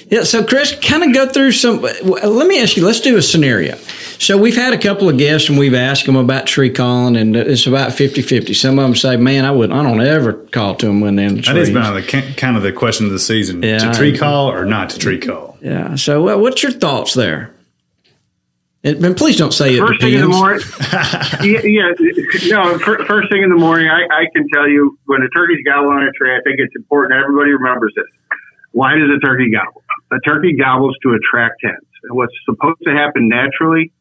Yeah. 0.08 0.24
So, 0.24 0.44
Chris, 0.44 0.76
kind 0.82 1.04
of 1.04 1.14
go 1.14 1.28
through 1.28 1.52
some. 1.52 1.80
Let 1.80 2.48
me 2.48 2.60
ask 2.60 2.76
you. 2.76 2.84
Let's 2.84 3.00
do 3.00 3.16
a 3.16 3.22
scenario. 3.22 3.76
So, 4.18 4.36
we've 4.36 4.56
had 4.56 4.72
a 4.72 4.78
couple 4.78 5.08
of 5.08 5.18
guests 5.18 5.48
and 5.48 5.56
we've 5.56 5.74
asked 5.74 6.04
them 6.06 6.16
about 6.16 6.46
tree 6.46 6.70
calling, 6.70 7.16
and 7.16 7.36
it's 7.36 7.66
about 7.66 7.92
50-50. 7.92 8.56
Some 8.56 8.78
of 8.78 8.84
them 8.84 8.96
say, 8.96 9.16
"Man, 9.16 9.44
I 9.44 9.52
would, 9.52 9.70
I 9.70 9.82
don't 9.84 10.00
ever 10.00 10.32
call 10.32 10.74
to 10.76 10.86
them 10.86 11.00
when 11.00 11.14
they're 11.14 11.28
in 11.28 11.36
the 11.36 11.42
That 11.42 11.52
trees." 11.52 11.70
been 11.70 11.94
the 11.94 12.02
ki- 12.02 12.34
kind 12.34 12.56
of 12.56 12.64
the 12.64 12.72
question 12.72 13.06
of 13.06 13.12
the 13.12 13.20
season: 13.20 13.62
Yeah, 13.62 13.78
to 13.78 13.96
tree 13.96 14.16
call 14.18 14.50
or 14.50 14.64
not 14.64 14.90
to 14.90 14.98
tree 14.98 15.20
call. 15.20 15.47
Yeah. 15.60 15.94
So, 15.96 16.28
uh, 16.28 16.38
what's 16.38 16.62
your 16.62 16.72
thoughts 16.72 17.14
there? 17.14 17.54
And, 18.84 19.04
and 19.04 19.16
please 19.16 19.36
don't 19.36 19.52
say 19.52 19.74
it 19.74 19.80
First 19.80 20.00
thing 20.00 20.14
in 20.14 20.20
the 20.22 20.28
morning, 20.28 20.62
yeah, 21.42 21.60
yeah, 21.66 21.92
no. 22.46 22.78
fir- 22.78 23.04
First 23.06 23.28
thing 23.28 23.42
in 23.42 23.50
the 23.50 23.58
morning, 23.58 23.88
I, 23.88 24.06
I 24.06 24.26
can 24.32 24.46
tell 24.54 24.68
you 24.68 24.96
when 25.06 25.20
a 25.22 25.28
turkey's 25.30 25.64
gobble 25.66 25.90
on 25.90 26.04
a 26.04 26.12
tree. 26.12 26.30
I 26.30 26.40
think 26.44 26.60
it's 26.60 26.74
important 26.76 27.18
everybody 27.18 27.50
remembers 27.50 27.92
this. 27.96 28.06
Why 28.70 28.94
does 28.94 29.10
a 29.10 29.18
turkey 29.18 29.50
gobble? 29.50 29.82
A 30.12 30.20
turkey 30.20 30.54
gobbles 30.56 30.96
to 31.02 31.10
attract 31.18 31.56
hens. 31.64 31.82
And 32.04 32.16
what's 32.16 32.32
supposed 32.44 32.78
to 32.84 32.94
happen 32.94 33.28
naturally, 33.28 33.92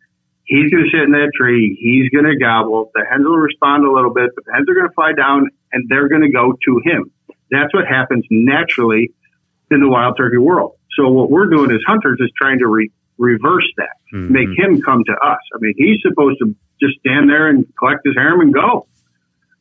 he's 0.45 0.69
going 0.69 0.83
to 0.85 0.89
sit 0.93 1.01
in 1.01 1.11
that 1.11 1.31
tree. 1.35 1.75
He's 1.81 2.11
going 2.11 2.29
to 2.29 2.37
gobble. 2.37 2.91
The 2.93 3.03
hens 3.09 3.25
will 3.25 3.41
respond 3.41 3.83
a 3.83 3.91
little 3.91 4.13
bit, 4.13 4.29
but 4.35 4.45
the 4.45 4.53
hens 4.53 4.69
are 4.69 4.75
going 4.75 4.87
to 4.87 4.93
fly 4.93 5.13
down 5.17 5.49
and 5.73 5.89
they're 5.89 6.07
going 6.07 6.21
to 6.21 6.31
go 6.31 6.53
to 6.53 6.81
him. 6.85 7.11
That's 7.49 7.73
what 7.73 7.87
happens 7.87 8.25
naturally 8.29 9.09
in 9.71 9.81
the 9.81 9.89
wild 9.89 10.17
turkey 10.17 10.37
world. 10.37 10.76
So 10.97 11.09
what 11.09 11.29
we're 11.29 11.47
doing 11.47 11.71
as 11.71 11.79
hunters 11.85 12.17
is 12.19 12.31
trying 12.35 12.59
to 12.59 12.67
re- 12.67 12.91
reverse 13.17 13.71
that, 13.77 13.95
make 14.11 14.49
him 14.57 14.81
come 14.81 15.03
to 15.05 15.11
us. 15.13 15.39
I 15.53 15.57
mean, 15.59 15.73
he's 15.77 16.01
supposed 16.01 16.39
to 16.39 16.55
just 16.81 16.99
stand 16.99 17.29
there 17.29 17.47
and 17.47 17.65
collect 17.77 18.01
his 18.05 18.15
harem 18.15 18.41
and 18.41 18.53
go. 18.53 18.87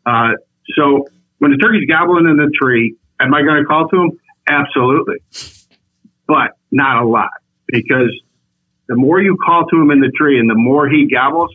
Uh, 0.05 0.33
so 0.75 1.07
when 1.39 1.51
the 1.51 1.59
turkey's 1.59 1.89
gobbling 1.89 2.27
in 2.27 2.37
the 2.37 2.51
tree, 2.61 2.97
am 3.21 3.35
I 3.35 3.43
going 3.43 3.63
to 3.63 3.65
call 3.65 3.89
to 3.89 3.97
him? 3.97 4.21
Absolutely, 4.49 5.17
but 6.27 6.53
not 6.71 7.03
a 7.03 7.07
lot 7.07 7.31
because 7.67 8.13
the 8.89 8.95
more 8.95 9.21
you 9.21 9.37
call 9.45 9.67
to 9.67 9.77
him 9.77 9.91
in 9.91 10.01
the 10.01 10.13
tree 10.17 10.39
and 10.39 10.49
the 10.49 10.55
more 10.55 10.89
he 10.89 11.09
gobbles, 11.13 11.51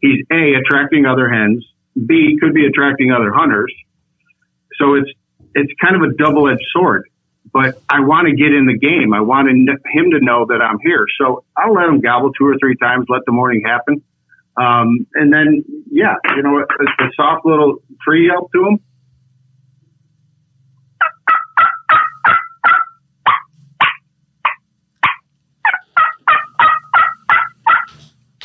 he's 0.00 0.24
a 0.30 0.54
attracting 0.54 1.04
other 1.04 1.28
hens. 1.28 1.66
B 1.94 2.38
could 2.40 2.54
be 2.54 2.64
attracting 2.66 3.10
other 3.10 3.32
hunters. 3.32 3.74
So 4.78 4.94
it's 4.94 5.10
it's 5.54 5.72
kind 5.82 5.96
of 5.96 6.02
a 6.02 6.14
double 6.14 6.48
edged 6.48 6.64
sword. 6.72 7.09
But 7.52 7.82
I 7.88 8.00
want 8.00 8.28
to 8.28 8.36
get 8.36 8.54
in 8.54 8.66
the 8.66 8.78
game. 8.78 9.12
I 9.12 9.20
want 9.20 9.48
him 9.48 9.66
to 9.66 10.20
know 10.20 10.46
that 10.46 10.62
I'm 10.62 10.78
here. 10.84 11.04
So 11.20 11.44
I'll 11.56 11.72
let 11.72 11.88
him 11.88 12.00
gobble 12.00 12.32
two 12.32 12.46
or 12.46 12.56
three 12.60 12.76
times, 12.76 13.06
let 13.08 13.22
the 13.26 13.32
morning 13.32 13.62
happen. 13.66 14.02
Um, 14.56 15.06
and 15.14 15.32
then, 15.32 15.64
yeah, 15.90 16.14
you 16.36 16.42
know, 16.42 16.58
a, 16.58 16.62
a 16.62 17.10
soft 17.16 17.44
little 17.44 17.78
tree 18.02 18.26
yelp 18.28 18.50
to 18.52 18.66
him. 18.66 18.78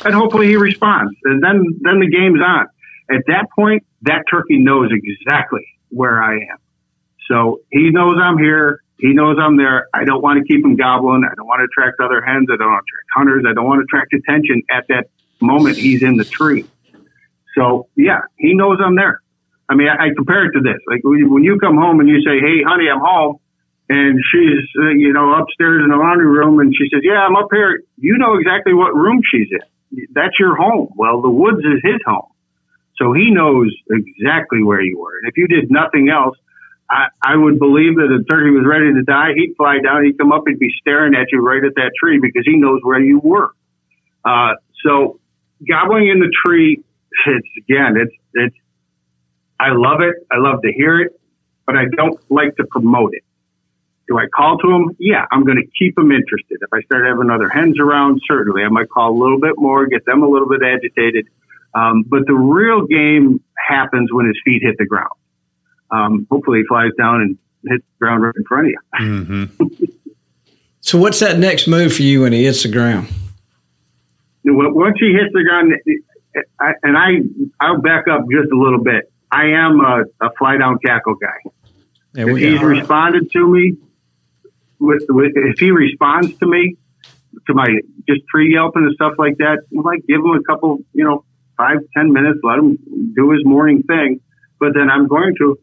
And 0.04 0.14
hopefully 0.14 0.46
he 0.46 0.56
responds. 0.56 1.16
And 1.24 1.42
then, 1.42 1.64
then 1.80 1.98
the 2.00 2.08
game's 2.08 2.40
on. 2.40 2.66
At 3.10 3.22
that 3.26 3.46
point, 3.54 3.84
that 4.02 4.24
turkey 4.30 4.58
knows 4.58 4.90
exactly 4.92 5.66
where 5.88 6.22
I 6.22 6.34
am. 6.34 6.58
So 7.28 7.60
he 7.70 7.90
knows 7.90 8.16
I'm 8.22 8.38
here. 8.38 8.82
He 8.98 9.12
knows 9.12 9.36
I'm 9.40 9.56
there. 9.56 9.88
I 9.92 10.04
don't 10.04 10.22
want 10.22 10.38
to 10.38 10.44
keep 10.44 10.64
him 10.64 10.76
gobbling. 10.76 11.22
I 11.30 11.34
don't 11.34 11.46
want 11.46 11.60
to 11.60 11.64
attract 11.64 12.00
other 12.00 12.22
hens. 12.22 12.48
I 12.50 12.56
don't 12.56 12.68
want 12.70 12.84
to 12.84 12.88
attract 12.88 13.08
hunters. 13.14 13.44
I 13.48 13.52
don't 13.52 13.66
want 13.66 13.80
to 13.80 13.84
attract 13.84 14.12
attention 14.14 14.62
at 14.70 14.88
that 14.88 15.10
moment 15.40 15.76
he's 15.76 16.02
in 16.02 16.16
the 16.16 16.24
tree. 16.24 16.64
So 17.56 17.88
yeah, 17.96 18.20
he 18.38 18.54
knows 18.54 18.78
I'm 18.84 18.96
there. 18.96 19.20
I 19.68 19.74
mean, 19.74 19.88
I, 19.88 20.06
I 20.06 20.08
compare 20.14 20.46
it 20.46 20.52
to 20.52 20.60
this. 20.60 20.80
Like 20.86 21.00
when 21.04 21.42
you- 21.44 21.58
come 21.58 21.76
home 21.76 22.00
and 22.00 22.08
you 22.08 22.20
say, 22.20 22.38
"Hey, 22.38 22.62
honey, 22.62 22.88
I'm 22.88 23.00
home," 23.00 23.38
and 23.88 24.20
she's 24.30 24.64
uh, 24.78 24.90
you 24.90 25.12
know 25.12 25.32
upstairs 25.34 25.82
in 25.82 25.90
the 25.90 25.96
laundry 25.96 26.26
room, 26.26 26.60
and 26.60 26.74
she 26.74 26.88
says, 26.92 27.00
"Yeah, 27.02 27.18
I'm 27.24 27.34
up 27.34 27.48
here." 27.50 27.82
You 27.96 28.18
know 28.18 28.34
exactly 28.34 28.74
what 28.74 28.94
room 28.94 29.20
she's 29.30 29.48
in. 29.50 30.06
That's 30.12 30.38
your 30.38 30.54
home. 30.56 30.90
Well, 30.96 31.22
the 31.22 31.30
woods 31.30 31.58
is 31.64 31.80
his 31.82 32.00
home, 32.06 32.28
so 32.96 33.12
he 33.14 33.30
knows 33.30 33.74
exactly 33.90 34.62
where 34.62 34.82
you 34.82 34.98
were. 34.98 35.18
And 35.22 35.28
if 35.30 35.36
you 35.38 35.48
did 35.48 35.70
nothing 35.70 36.10
else, 36.10 36.36
I, 36.90 37.06
I 37.22 37.36
would 37.36 37.58
believe 37.58 37.96
that 37.96 38.16
if 38.18 38.28
turkey 38.28 38.50
was 38.50 38.64
ready 38.64 38.92
to 38.94 39.02
die, 39.02 39.32
he'd 39.34 39.54
fly 39.56 39.78
down, 39.82 40.04
he'd 40.04 40.18
come 40.18 40.32
up, 40.32 40.44
he'd 40.46 40.58
be 40.58 40.72
staring 40.80 41.14
at 41.14 41.26
you 41.32 41.40
right 41.40 41.64
at 41.64 41.74
that 41.76 41.92
tree 41.98 42.18
because 42.20 42.42
he 42.44 42.56
knows 42.56 42.80
where 42.82 43.00
you 43.00 43.18
were. 43.18 43.50
Uh, 44.24 44.54
so 44.84 45.18
gobbling 45.68 46.08
in 46.08 46.20
the 46.20 46.32
tree, 46.44 46.82
it's 47.26 47.48
again, 47.58 47.96
it's, 47.96 48.14
it's, 48.34 48.56
I 49.58 49.70
love 49.72 50.00
it. 50.00 50.14
I 50.30 50.38
love 50.38 50.62
to 50.62 50.72
hear 50.72 51.00
it, 51.00 51.18
but 51.66 51.76
I 51.76 51.86
don't 51.96 52.20
like 52.30 52.56
to 52.56 52.64
promote 52.70 53.14
it. 53.14 53.24
Do 54.06 54.18
I 54.18 54.26
call 54.26 54.58
to 54.58 54.70
him? 54.70 54.96
Yeah, 55.00 55.26
I'm 55.32 55.44
going 55.44 55.56
to 55.56 55.66
keep 55.78 55.96
them 55.96 56.12
interested. 56.12 56.58
If 56.60 56.68
I 56.72 56.80
start 56.82 57.06
having 57.06 57.30
other 57.30 57.48
hens 57.48 57.80
around, 57.80 58.20
certainly 58.28 58.62
I 58.62 58.68
might 58.68 58.88
call 58.88 59.10
a 59.10 59.18
little 59.18 59.40
bit 59.40 59.54
more, 59.56 59.86
get 59.86 60.04
them 60.04 60.22
a 60.22 60.28
little 60.28 60.48
bit 60.48 60.60
agitated. 60.62 61.26
Um, 61.74 62.04
but 62.06 62.26
the 62.26 62.34
real 62.34 62.86
game 62.86 63.42
happens 63.56 64.12
when 64.12 64.26
his 64.26 64.36
feet 64.44 64.62
hit 64.62 64.76
the 64.78 64.86
ground. 64.86 65.10
Um, 65.90 66.26
hopefully 66.30 66.60
he 66.60 66.64
flies 66.66 66.90
down 66.98 67.20
and 67.20 67.38
hits 67.66 67.84
the 67.84 68.04
ground 68.04 68.22
right 68.22 68.34
in 68.36 68.44
front 68.44 68.66
of 68.66 68.70
you. 68.70 68.78
Mm-hmm. 69.00 69.84
So, 70.86 70.98
what's 70.98 71.18
that 71.18 71.40
next 71.40 71.66
move 71.66 71.94
for 71.94 72.02
you 72.02 72.22
when 72.22 72.32
he 72.32 72.44
hits 72.44 72.62
the 72.62 72.68
ground? 72.68 73.08
Once 74.44 74.96
he 75.00 75.12
hits 75.12 75.32
the 75.32 75.42
ground, 75.42 75.72
I, 76.60 76.72
and 76.84 76.96
I, 76.96 77.08
I'll 77.58 77.80
back 77.80 78.06
up 78.06 78.20
just 78.30 78.52
a 78.52 78.56
little 78.56 78.84
bit. 78.84 79.10
I 79.32 79.46
am 79.46 79.80
a, 79.80 80.04
a 80.20 80.30
fly 80.38 80.58
down 80.58 80.78
cackle 80.78 81.16
guy. 81.16 81.50
If 82.14 82.36
he's 82.38 82.60
go. 82.60 82.66
responded 82.66 83.32
to 83.32 83.52
me, 83.52 83.78
with, 84.78 85.02
with 85.08 85.32
if 85.34 85.58
he 85.58 85.72
responds 85.72 86.38
to 86.38 86.46
me, 86.46 86.76
to 87.48 87.54
my 87.54 87.66
just 88.08 88.20
tree 88.28 88.54
yelping 88.54 88.84
and 88.84 88.94
stuff 88.94 89.14
like 89.18 89.38
that, 89.38 89.62
like 89.72 90.06
give 90.06 90.20
him 90.20 90.30
a 90.30 90.42
couple, 90.44 90.78
you 90.92 91.02
know, 91.02 91.24
five 91.56 91.78
ten 91.96 92.12
minutes, 92.12 92.38
let 92.44 92.60
him 92.60 92.78
do 93.16 93.32
his 93.32 93.44
morning 93.44 93.82
thing. 93.82 94.20
But 94.60 94.74
then 94.74 94.88
I'm 94.88 95.08
going 95.08 95.34
to 95.38 95.58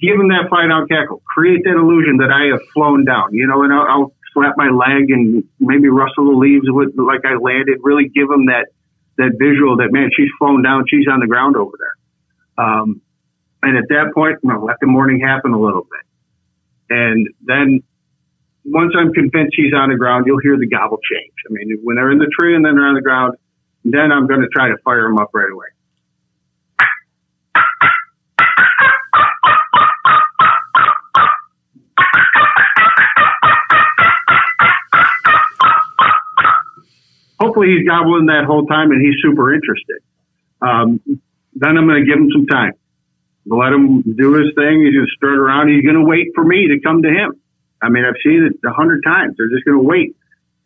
give 0.00 0.18
him 0.18 0.28
that 0.28 0.48
fly 0.48 0.66
down 0.66 0.86
cackle, 0.88 1.22
create 1.26 1.64
that 1.64 1.76
illusion 1.76 2.18
that 2.18 2.30
I 2.30 2.50
have 2.52 2.62
flown 2.72 3.04
down, 3.04 3.32
you 3.32 3.46
know, 3.46 3.62
and 3.62 3.72
I'll, 3.72 3.86
I'll 3.86 4.12
slap 4.32 4.54
my 4.56 4.70
leg 4.70 5.10
and 5.10 5.44
maybe 5.58 5.88
rustle 5.88 6.30
the 6.30 6.36
leaves 6.36 6.66
with 6.68 6.94
like 6.96 7.24
I 7.24 7.34
landed, 7.34 7.78
really 7.82 8.08
give 8.08 8.30
him 8.30 8.46
that, 8.46 8.68
that 9.16 9.36
visual 9.38 9.76
that 9.78 9.90
man, 9.90 10.10
she's 10.14 10.30
flown 10.38 10.62
down, 10.62 10.84
she's 10.88 11.06
on 11.10 11.20
the 11.20 11.26
ground 11.26 11.56
over 11.56 11.76
there. 11.78 11.96
Um, 12.64 13.02
and 13.62 13.76
at 13.76 13.88
that 13.88 14.12
point, 14.14 14.38
let 14.42 14.76
the 14.80 14.86
morning 14.86 15.20
happen 15.20 15.52
a 15.52 15.60
little 15.60 15.82
bit. 15.82 16.06
And 16.90 17.28
then 17.42 17.82
once 18.64 18.92
I'm 18.96 19.12
convinced 19.12 19.56
she's 19.56 19.72
on 19.74 19.90
the 19.90 19.96
ground, 19.96 20.26
you'll 20.26 20.40
hear 20.40 20.56
the 20.56 20.68
gobble 20.68 20.98
change. 21.10 21.34
I 21.48 21.52
mean, 21.52 21.78
when 21.82 21.96
they're 21.96 22.10
in 22.10 22.18
the 22.18 22.30
tree 22.38 22.54
and 22.54 22.64
then 22.64 22.76
they're 22.76 22.86
on 22.86 22.94
the 22.94 23.02
ground, 23.02 23.34
then 23.84 24.12
I'm 24.12 24.26
going 24.26 24.40
to 24.40 24.48
try 24.48 24.68
to 24.68 24.76
fire 24.84 25.08
them 25.08 25.18
up 25.18 25.30
right 25.32 25.50
away. 25.50 25.68
Hopefully 37.58 37.76
he's 37.76 37.88
gobbling 37.88 38.26
that 38.26 38.44
whole 38.46 38.66
time 38.66 38.92
and 38.92 39.04
he's 39.04 39.18
super 39.20 39.52
interested. 39.52 39.98
Um, 40.62 41.00
then 41.54 41.76
I'm 41.76 41.88
going 41.88 42.04
to 42.04 42.06
give 42.06 42.18
him 42.18 42.30
some 42.30 42.46
time. 42.46 42.74
Let 43.46 43.72
him 43.72 44.02
do 44.02 44.34
his 44.34 44.54
thing. 44.54 44.84
He's 44.84 44.94
going 44.94 45.06
to 45.06 45.14
strut 45.16 45.38
around. 45.38 45.68
He's 45.68 45.82
going 45.82 45.98
to 45.98 46.06
wait 46.06 46.28
for 46.34 46.44
me 46.44 46.68
to 46.68 46.78
come 46.80 47.02
to 47.02 47.08
him. 47.08 47.32
I 47.82 47.88
mean, 47.88 48.04
I've 48.04 48.20
seen 48.22 48.46
it 48.46 48.60
a 48.64 48.72
hundred 48.72 49.02
times. 49.02 49.34
They're 49.36 49.48
just 49.48 49.64
going 49.64 49.78
to 49.78 49.82
wait. 49.82 50.14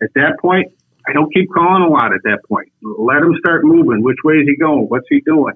At 0.02 0.12
that 0.16 0.36
point, 0.40 0.72
I 1.08 1.12
don't 1.12 1.32
keep 1.32 1.48
calling 1.50 1.82
a 1.82 1.88
lot 1.88 2.12
at 2.12 2.24
that 2.24 2.40
point. 2.46 2.72
Let 2.82 3.22
him 3.22 3.36
start 3.38 3.64
moving. 3.64 4.02
Which 4.02 4.18
way 4.22 4.34
is 4.34 4.46
he 4.46 4.56
going? 4.56 4.84
What's 4.88 5.06
he 5.08 5.20
doing? 5.20 5.54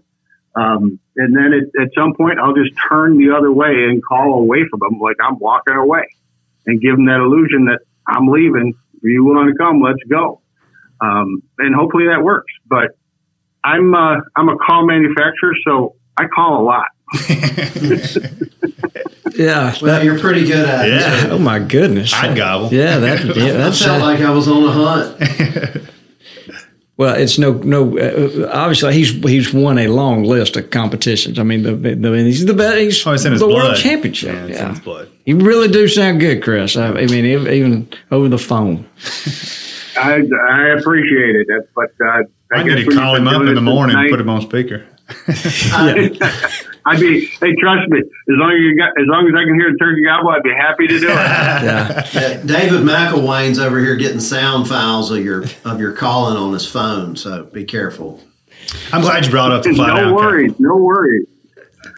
Um, 0.54 1.00
and 1.16 1.36
then 1.36 1.52
at, 1.52 1.90
some 1.94 2.14
point, 2.14 2.38
I'll 2.38 2.54
just 2.54 2.72
turn 2.88 3.18
the 3.18 3.36
other 3.36 3.52
way 3.52 3.90
and 3.90 4.02
call 4.02 4.40
away 4.40 4.64
from 4.70 4.80
him, 4.88 5.00
like 5.00 5.16
I'm 5.20 5.38
walking 5.38 5.74
away, 5.74 6.08
and 6.64 6.80
give 6.80 6.94
him 6.94 7.06
that 7.06 7.20
illusion 7.20 7.66
that 7.66 7.80
I'm 8.08 8.28
leaving. 8.28 8.72
Are 9.04 9.08
you 9.08 9.24
want 9.24 9.52
to 9.52 9.58
come? 9.58 9.82
Let's 9.82 10.02
go. 10.08 10.40
Um, 11.00 11.42
and 11.58 11.74
hopefully 11.74 12.06
that 12.08 12.22
works. 12.22 12.52
But 12.66 12.96
I'm 13.64 13.94
uh, 13.94 14.16
I'm 14.36 14.48
a 14.48 14.56
call 14.58 14.86
manufacturer, 14.86 15.52
so 15.66 15.96
I 16.16 16.26
call 16.26 16.62
a 16.62 16.64
lot. 16.64 16.86
Yeah. 19.36 19.74
Well, 19.82 20.02
you're 20.02 20.18
pretty 20.18 20.46
good 20.46 20.66
at 20.66 20.88
it. 20.88 20.92
Yeah. 20.92 21.28
Oh 21.32 21.38
my 21.38 21.58
goodness. 21.58 22.12
I'd 22.14 22.36
gobble. 22.36 22.72
Yeah, 22.72 22.98
that, 22.98 23.36
yeah, 23.36 23.44
I 23.44 23.52
that's 23.52 23.82
felt 23.84 24.00
like 24.00 24.20
I 24.20 24.30
was 24.30 24.48
on 24.48 24.64
a 24.64 24.72
hunt. 24.72 25.90
well. 26.96 27.14
It's 27.16 27.38
no 27.38 27.52
no. 27.52 27.98
Uh, 27.98 28.50
obviously, 28.52 28.94
he's 28.94 29.10
he's 29.10 29.52
won 29.52 29.78
a 29.78 29.88
long 29.88 30.24
list 30.24 30.56
of 30.56 30.70
competitions. 30.70 31.38
I 31.38 31.42
mean, 31.42 31.62
the, 31.64 31.74
the 31.74 32.16
he's 32.24 32.46
the 32.46 32.54
best. 32.54 32.78
He's 32.78 33.06
Oh, 33.06 33.12
it's 33.12 33.24
in 33.26 33.32
his 33.32 33.40
the 33.42 33.46
blood. 33.46 33.64
world 33.64 33.76
championship. 33.76 34.32
Yeah, 34.32 34.46
it's 34.46 34.60
in 34.60 34.70
his 34.70 34.80
blood. 34.80 35.10
You 35.26 35.38
really 35.38 35.68
do 35.68 35.86
sound 35.86 36.20
good, 36.20 36.42
Chris. 36.42 36.76
I, 36.76 36.88
I 36.88 37.06
mean, 37.06 37.26
even 37.26 37.88
over 38.10 38.28
the 38.28 38.38
phone. 38.38 38.88
I, 39.98 40.22
I 40.48 40.68
appreciate 40.78 41.36
it, 41.36 41.46
That- 41.48 41.68
but 41.74 41.90
uh, 42.04 42.22
I 42.52 42.60
I 42.60 42.62
need 42.62 42.76
to 42.82 42.86
when 42.86 42.96
call 42.96 43.16
him 43.16 43.26
up 43.28 43.40
in 43.40 43.46
the 43.46 43.52
it 43.52 43.54
since 43.56 43.64
morning 43.64 43.96
and 43.96 44.10
put 44.10 44.20
him 44.20 44.28
on 44.28 44.40
speaker. 44.42 44.86
I'd 46.88 47.00
be, 47.00 47.26
hey, 47.26 47.54
trust 47.60 47.88
me, 47.88 47.98
as 47.98 48.06
long 48.28 48.52
as 48.52 48.60
you 48.60 48.76
got, 48.76 48.90
as 48.90 49.06
long 49.06 49.26
as 49.26 49.34
I 49.34 49.44
can 49.44 49.54
hear 49.58 49.72
the 49.72 49.78
turkey 49.78 50.04
gobble, 50.04 50.30
I'd 50.30 50.42
be 50.42 50.50
happy 50.50 50.86
to 50.86 50.98
do 51.00 51.08
it. 51.08 51.14
Yeah. 51.16 52.06
Yeah, 52.12 52.42
David 52.44 52.82
McElwain's 52.82 53.58
over 53.58 53.78
here 53.80 53.96
getting 53.96 54.20
sound 54.20 54.68
files 54.68 55.10
of 55.10 55.24
your 55.24 55.44
of 55.64 55.80
your 55.80 55.92
calling 55.92 56.36
on 56.36 56.52
his 56.52 56.66
phone, 56.70 57.16
so 57.16 57.44
be 57.44 57.64
careful. 57.64 58.20
I'm 58.92 59.00
glad 59.00 59.24
you 59.24 59.30
brought 59.30 59.52
up 59.52 59.62
the 59.64 59.74
fly 59.74 59.88
down. 59.88 60.10
no 60.10 60.14
worries, 60.14 60.52
no 60.60 60.76
worries. 60.76 61.26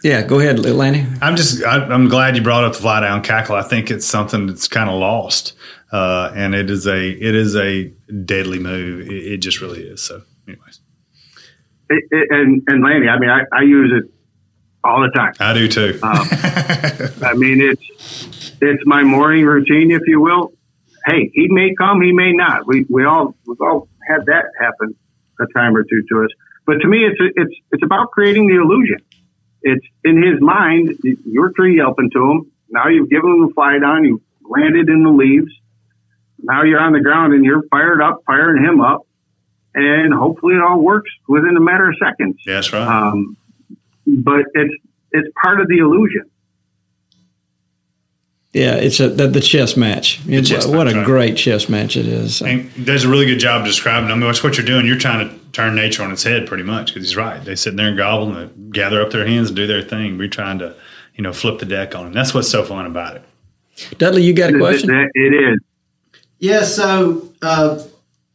Yeah. 0.03 0.21
Go 0.23 0.39
ahead, 0.39 0.59
Lanny. 0.59 1.05
I'm 1.21 1.35
just 1.35 1.63
I, 1.63 1.77
I'm 1.85 2.07
glad 2.07 2.35
you 2.35 2.41
brought 2.41 2.63
up 2.63 2.73
the 2.73 2.79
fly 2.79 2.99
down 3.01 3.21
cackle. 3.21 3.55
I 3.55 3.63
think 3.63 3.91
it's 3.91 4.05
something 4.05 4.47
that's 4.47 4.67
kind 4.67 4.89
of 4.89 4.99
lost, 4.99 5.53
uh, 5.91 6.31
and 6.35 6.55
it 6.55 6.69
is 6.69 6.87
a 6.87 7.09
it 7.09 7.35
is 7.35 7.55
a 7.55 7.85
deadly 8.25 8.59
move. 8.59 9.01
It, 9.01 9.33
it 9.33 9.37
just 9.37 9.61
really 9.61 9.81
is. 9.81 10.01
So, 10.01 10.21
anyways, 10.47 10.79
It, 11.89 12.03
it, 12.11 12.27
and 12.31 12.63
and 12.67 12.83
Lanny, 12.83 13.07
I 13.07 13.19
mean, 13.19 13.29
I, 13.29 13.41
I 13.53 13.61
use 13.63 13.91
it 13.93 14.11
all 14.83 15.01
the 15.01 15.11
time. 15.11 15.33
I 15.39 15.53
do 15.53 15.67
too. 15.67 15.99
I 16.03 17.33
mean, 17.35 17.61
it's 17.61 18.53
it's 18.61 18.83
my 18.85 19.03
morning 19.03 19.45
routine, 19.45 19.91
if 19.91 20.01
you 20.07 20.21
will. 20.21 20.53
Hey, 21.05 21.31
he 21.33 21.47
may 21.49 21.73
come, 21.75 22.01
he 22.01 22.11
may 22.11 22.31
not. 22.33 22.67
We 22.67 22.85
we 22.89 23.05
all 23.05 23.35
we've 23.45 23.61
all 23.61 23.87
had 24.07 24.25
that 24.25 24.45
happen 24.59 24.95
a 25.39 25.45
time 25.57 25.75
or 25.75 25.83
two 25.83 26.03
to 26.09 26.23
us. 26.23 26.29
But 26.65 26.79
to 26.81 26.87
me, 26.87 27.05
it's 27.05 27.19
it's 27.35 27.53
it's 27.71 27.83
about 27.83 28.11
creating 28.11 28.47
the 28.47 28.55
illusion. 28.55 28.97
It's 29.61 29.85
in 30.03 30.21
his 30.21 30.39
mind. 30.41 30.97
You're 31.25 31.51
tree 31.51 31.77
yelping 31.77 32.09
to 32.11 32.31
him. 32.31 32.51
Now 32.69 32.87
you've 32.87 33.09
given 33.09 33.29
him 33.31 33.49
a 33.49 33.53
fly 33.53 33.79
down. 33.79 34.05
You've 34.05 34.21
landed 34.41 34.89
in 34.89 35.03
the 35.03 35.09
leaves. 35.09 35.51
Now 36.41 36.63
you're 36.63 36.79
on 36.79 36.93
the 36.93 37.01
ground 37.01 37.33
and 37.33 37.43
you're 37.43 37.63
fired 37.69 38.01
up, 38.01 38.23
firing 38.25 38.63
him 38.63 38.79
up, 38.79 39.05
and 39.75 40.13
hopefully 40.13 40.55
it 40.55 40.61
all 40.61 40.79
works 40.79 41.11
within 41.27 41.57
a 41.57 41.59
matter 41.59 41.89
of 41.89 41.95
seconds. 42.01 42.41
yeah, 42.45 42.55
that's 42.55 42.71
right. 42.71 42.87
Um, 42.87 43.35
but 44.07 44.45
it's 44.53 44.73
it's 45.11 45.27
part 45.41 45.59
of 45.59 45.67
the 45.67 45.79
illusion. 45.79 46.29
Yeah, 48.53 48.75
it's 48.75 48.99
a 48.99 49.09
the, 49.09 49.27
the 49.27 49.41
chess 49.41 49.77
match. 49.77 50.21
chess 50.25 50.65
what 50.65 50.85
match, 50.85 50.95
a 50.95 50.97
right. 50.97 51.05
great 51.05 51.37
chess 51.37 51.69
match 51.69 51.97
it 51.97 52.07
is. 52.07 52.41
and 52.41 52.85
does 52.85 53.03
a 53.03 53.09
really 53.09 53.25
good 53.25 53.39
job 53.39 53.65
describing. 53.65 54.09
I 54.09 54.15
mean, 54.15 54.21
that's 54.21 54.43
what 54.43 54.57
you're 54.57 54.65
doing. 54.65 54.87
You're 54.87 54.97
trying 54.97 55.29
to 55.29 55.38
turn 55.51 55.75
nature 55.75 56.03
on 56.03 56.11
its 56.11 56.23
head, 56.23 56.47
pretty 56.47 56.63
much, 56.63 56.93
because 56.93 57.07
he's 57.09 57.15
right. 57.17 57.43
They 57.43 57.55
sit 57.55 57.75
there 57.75 57.87
and 57.87 57.97
gobble 57.97 58.35
and 58.35 58.73
gather 58.73 59.01
up 59.01 59.11
their 59.11 59.25
hands 59.25 59.47
and 59.49 59.55
do 59.55 59.67
their 59.67 59.81
thing. 59.81 60.17
We're 60.17 60.27
trying 60.27 60.59
to, 60.59 60.75
you 61.15 61.23
know, 61.23 61.33
flip 61.33 61.59
the 61.59 61.65
deck 61.65 61.95
on 61.95 62.05
them. 62.05 62.13
That's 62.13 62.33
what's 62.33 62.49
so 62.49 62.63
fun 62.63 62.85
about 62.85 63.15
it. 63.17 63.23
Dudley, 63.97 64.23
you 64.23 64.33
got 64.33 64.53
a 64.53 64.57
question? 64.57 64.89
It- 64.89 65.11
it 65.15 65.33
is. 65.33 65.59
Yeah, 66.41 66.63
so 66.63 67.29
uh, 67.41 67.83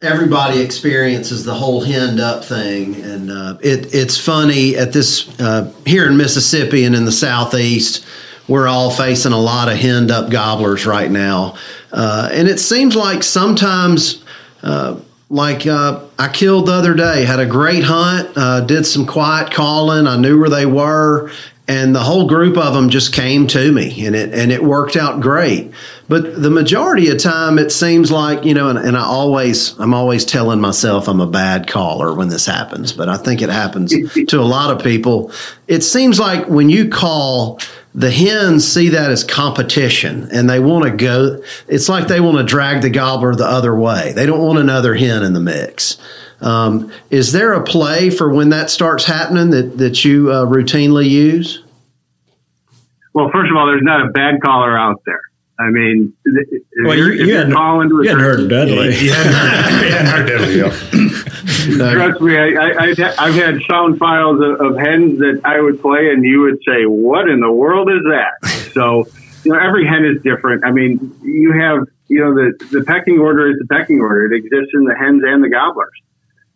everybody 0.01 0.61
experiences 0.61 1.43
the 1.45 1.53
whole 1.55 1.81
henned 1.81 2.19
up 2.19 2.45
thing, 2.45 2.95
and 3.01 3.31
uh, 3.31 3.57
it, 3.61 3.93
it's 3.95 4.19
funny 4.19 4.75
at 4.75 4.93
this 4.93 5.27
uh, 5.39 5.71
here 5.85 6.07
in 6.07 6.15
Mississippi 6.17 6.83
and 6.83 6.95
in 6.95 7.05
the 7.05 7.11
southeast. 7.11 8.05
We're 8.47 8.67
all 8.67 8.91
facing 8.91 9.31
a 9.31 9.39
lot 9.39 9.69
of 9.69 9.77
henned 9.77 10.11
up 10.11 10.29
gobblers 10.29 10.85
right 10.85 11.09
now, 11.09 11.55
uh, 11.91 12.29
and 12.31 12.47
it 12.47 12.59
seems 12.59 12.95
like 12.95 13.23
sometimes. 13.23 14.23
Uh, 14.61 14.99
like 15.29 15.65
uh, 15.65 16.01
I 16.19 16.27
killed 16.27 16.67
the 16.67 16.73
other 16.73 16.93
day, 16.93 17.25
had 17.25 17.39
a 17.39 17.45
great 17.45 17.83
hunt, 17.83 18.31
uh, 18.35 18.61
did 18.61 18.85
some 18.85 19.05
quiet 19.05 19.51
calling. 19.51 20.07
I 20.07 20.17
knew 20.17 20.39
where 20.39 20.49
they 20.49 20.65
were, 20.65 21.31
and 21.67 21.95
the 21.95 22.01
whole 22.01 22.27
group 22.27 22.57
of 22.57 22.75
them 22.75 22.89
just 22.89 23.11
came 23.11 23.47
to 23.47 23.71
me, 23.71 24.05
and 24.05 24.15
it 24.15 24.33
and 24.33 24.51
it 24.51 24.63
worked 24.63 24.95
out 24.95 25.21
great. 25.21 25.71
But 26.07 26.39
the 26.39 26.51
majority 26.51 27.09
of 27.09 27.17
time, 27.17 27.57
it 27.57 27.71
seems 27.71 28.11
like 28.11 28.45
you 28.45 28.53
know, 28.53 28.69
and, 28.69 28.77
and 28.77 28.95
I 28.95 29.03
always 29.03 29.77
I'm 29.79 29.95
always 29.95 30.25
telling 30.25 30.61
myself 30.61 31.07
I'm 31.07 31.21
a 31.21 31.27
bad 31.27 31.67
caller 31.67 32.13
when 32.13 32.29
this 32.29 32.45
happens, 32.45 32.93
but 32.93 33.09
I 33.09 33.17
think 33.17 33.41
it 33.41 33.49
happens 33.49 33.93
to 34.27 34.39
a 34.39 34.43
lot 34.43 34.69
of 34.69 34.83
people. 34.83 35.31
It 35.67 35.81
seems 35.81 36.19
like 36.19 36.47
when 36.47 36.69
you 36.69 36.89
call. 36.89 37.59
The 37.95 38.11
hens 38.11 38.67
see 38.67 38.89
that 38.89 39.09
as 39.09 39.23
competition 39.23 40.27
and 40.33 40.49
they 40.49 40.59
want 40.59 40.83
to 40.83 40.91
go. 40.91 41.41
It's 41.69 41.87
like 41.87 42.07
they 42.07 42.19
want 42.19 42.37
to 42.37 42.43
drag 42.43 42.81
the 42.81 42.89
gobbler 42.89 43.33
the 43.33 43.45
other 43.45 43.73
way. 43.73 44.11
They 44.13 44.25
don't 44.25 44.41
want 44.41 44.59
another 44.59 44.95
hen 44.95 45.23
in 45.23 45.31
the 45.31 45.39
mix. 45.39 45.97
Um, 46.41 46.91
is 47.09 47.31
there 47.31 47.53
a 47.53 47.63
play 47.63 48.09
for 48.09 48.29
when 48.29 48.49
that 48.49 48.69
starts 48.69 49.05
happening 49.05 49.51
that, 49.51 49.77
that 49.77 50.03
you 50.03 50.29
uh, 50.29 50.45
routinely 50.45 51.09
use? 51.09 51.63
Well, 53.13 53.29
first 53.31 53.49
of 53.49 53.55
all, 53.55 53.65
there's 53.65 53.81
not 53.81 54.05
a 54.05 54.09
bad 54.09 54.41
caller 54.43 54.77
out 54.77 55.01
there. 55.05 55.21
I 55.57 55.69
mean, 55.69 56.13
Well, 56.83 56.97
you're, 56.97 57.13
you- 57.13 57.13
if 57.13 57.19
you 57.19 57.25
you're 57.27 57.37
hadn't- 57.37 57.53
calling 57.53 57.89
to 57.89 57.99
a 57.99 58.03
You 58.03 58.09
hadn't 58.09 58.23
heard 58.23 58.37
turkey- 58.37 58.47
Dudley. 58.49 58.95
You 58.97 59.11
hadn't 59.13 59.33
heard, 59.33 59.83
you 59.83 59.91
hadn't 59.91 60.11
heard 60.11 60.27
Dudley. 60.27 61.15
Trust 61.95 62.21
me, 62.21 62.37
I, 62.37 62.47
I, 62.47 62.93
I've 63.19 63.35
had- 63.35 63.61
sound 63.69 63.97
files 63.97 64.39
of, 64.41 64.59
of 64.61 64.77
hens 64.77 65.19
that 65.19 65.41
I 65.45 65.61
would 65.61 65.81
play, 65.81 66.09
and 66.11 66.23
you 66.25 66.41
would 66.41 66.59
say, 66.67 66.83
"What 66.85 67.29
in 67.29 67.39
the 67.39 67.51
world 67.51 67.89
is 67.89 68.01
that?" 68.09 68.71
So, 68.73 69.05
you 69.43 69.51
know, 69.53 69.59
every 69.59 69.85
hen 69.87 70.05
is 70.05 70.21
different. 70.23 70.65
I 70.65 70.71
mean, 70.71 71.17
you 71.23 71.53
have, 71.53 71.87
you 72.07 72.19
know, 72.19 72.33
the 72.35 72.53
the 72.71 72.83
pecking 72.83 73.19
order 73.19 73.49
is 73.49 73.57
the 73.57 73.65
pecking 73.67 74.01
order. 74.01 74.25
It 74.31 74.35
exists 74.37 74.71
in 74.73 74.83
the 74.83 74.95
hens 74.95 75.23
and 75.25 75.43
the 75.43 75.49
gobblers. 75.49 75.91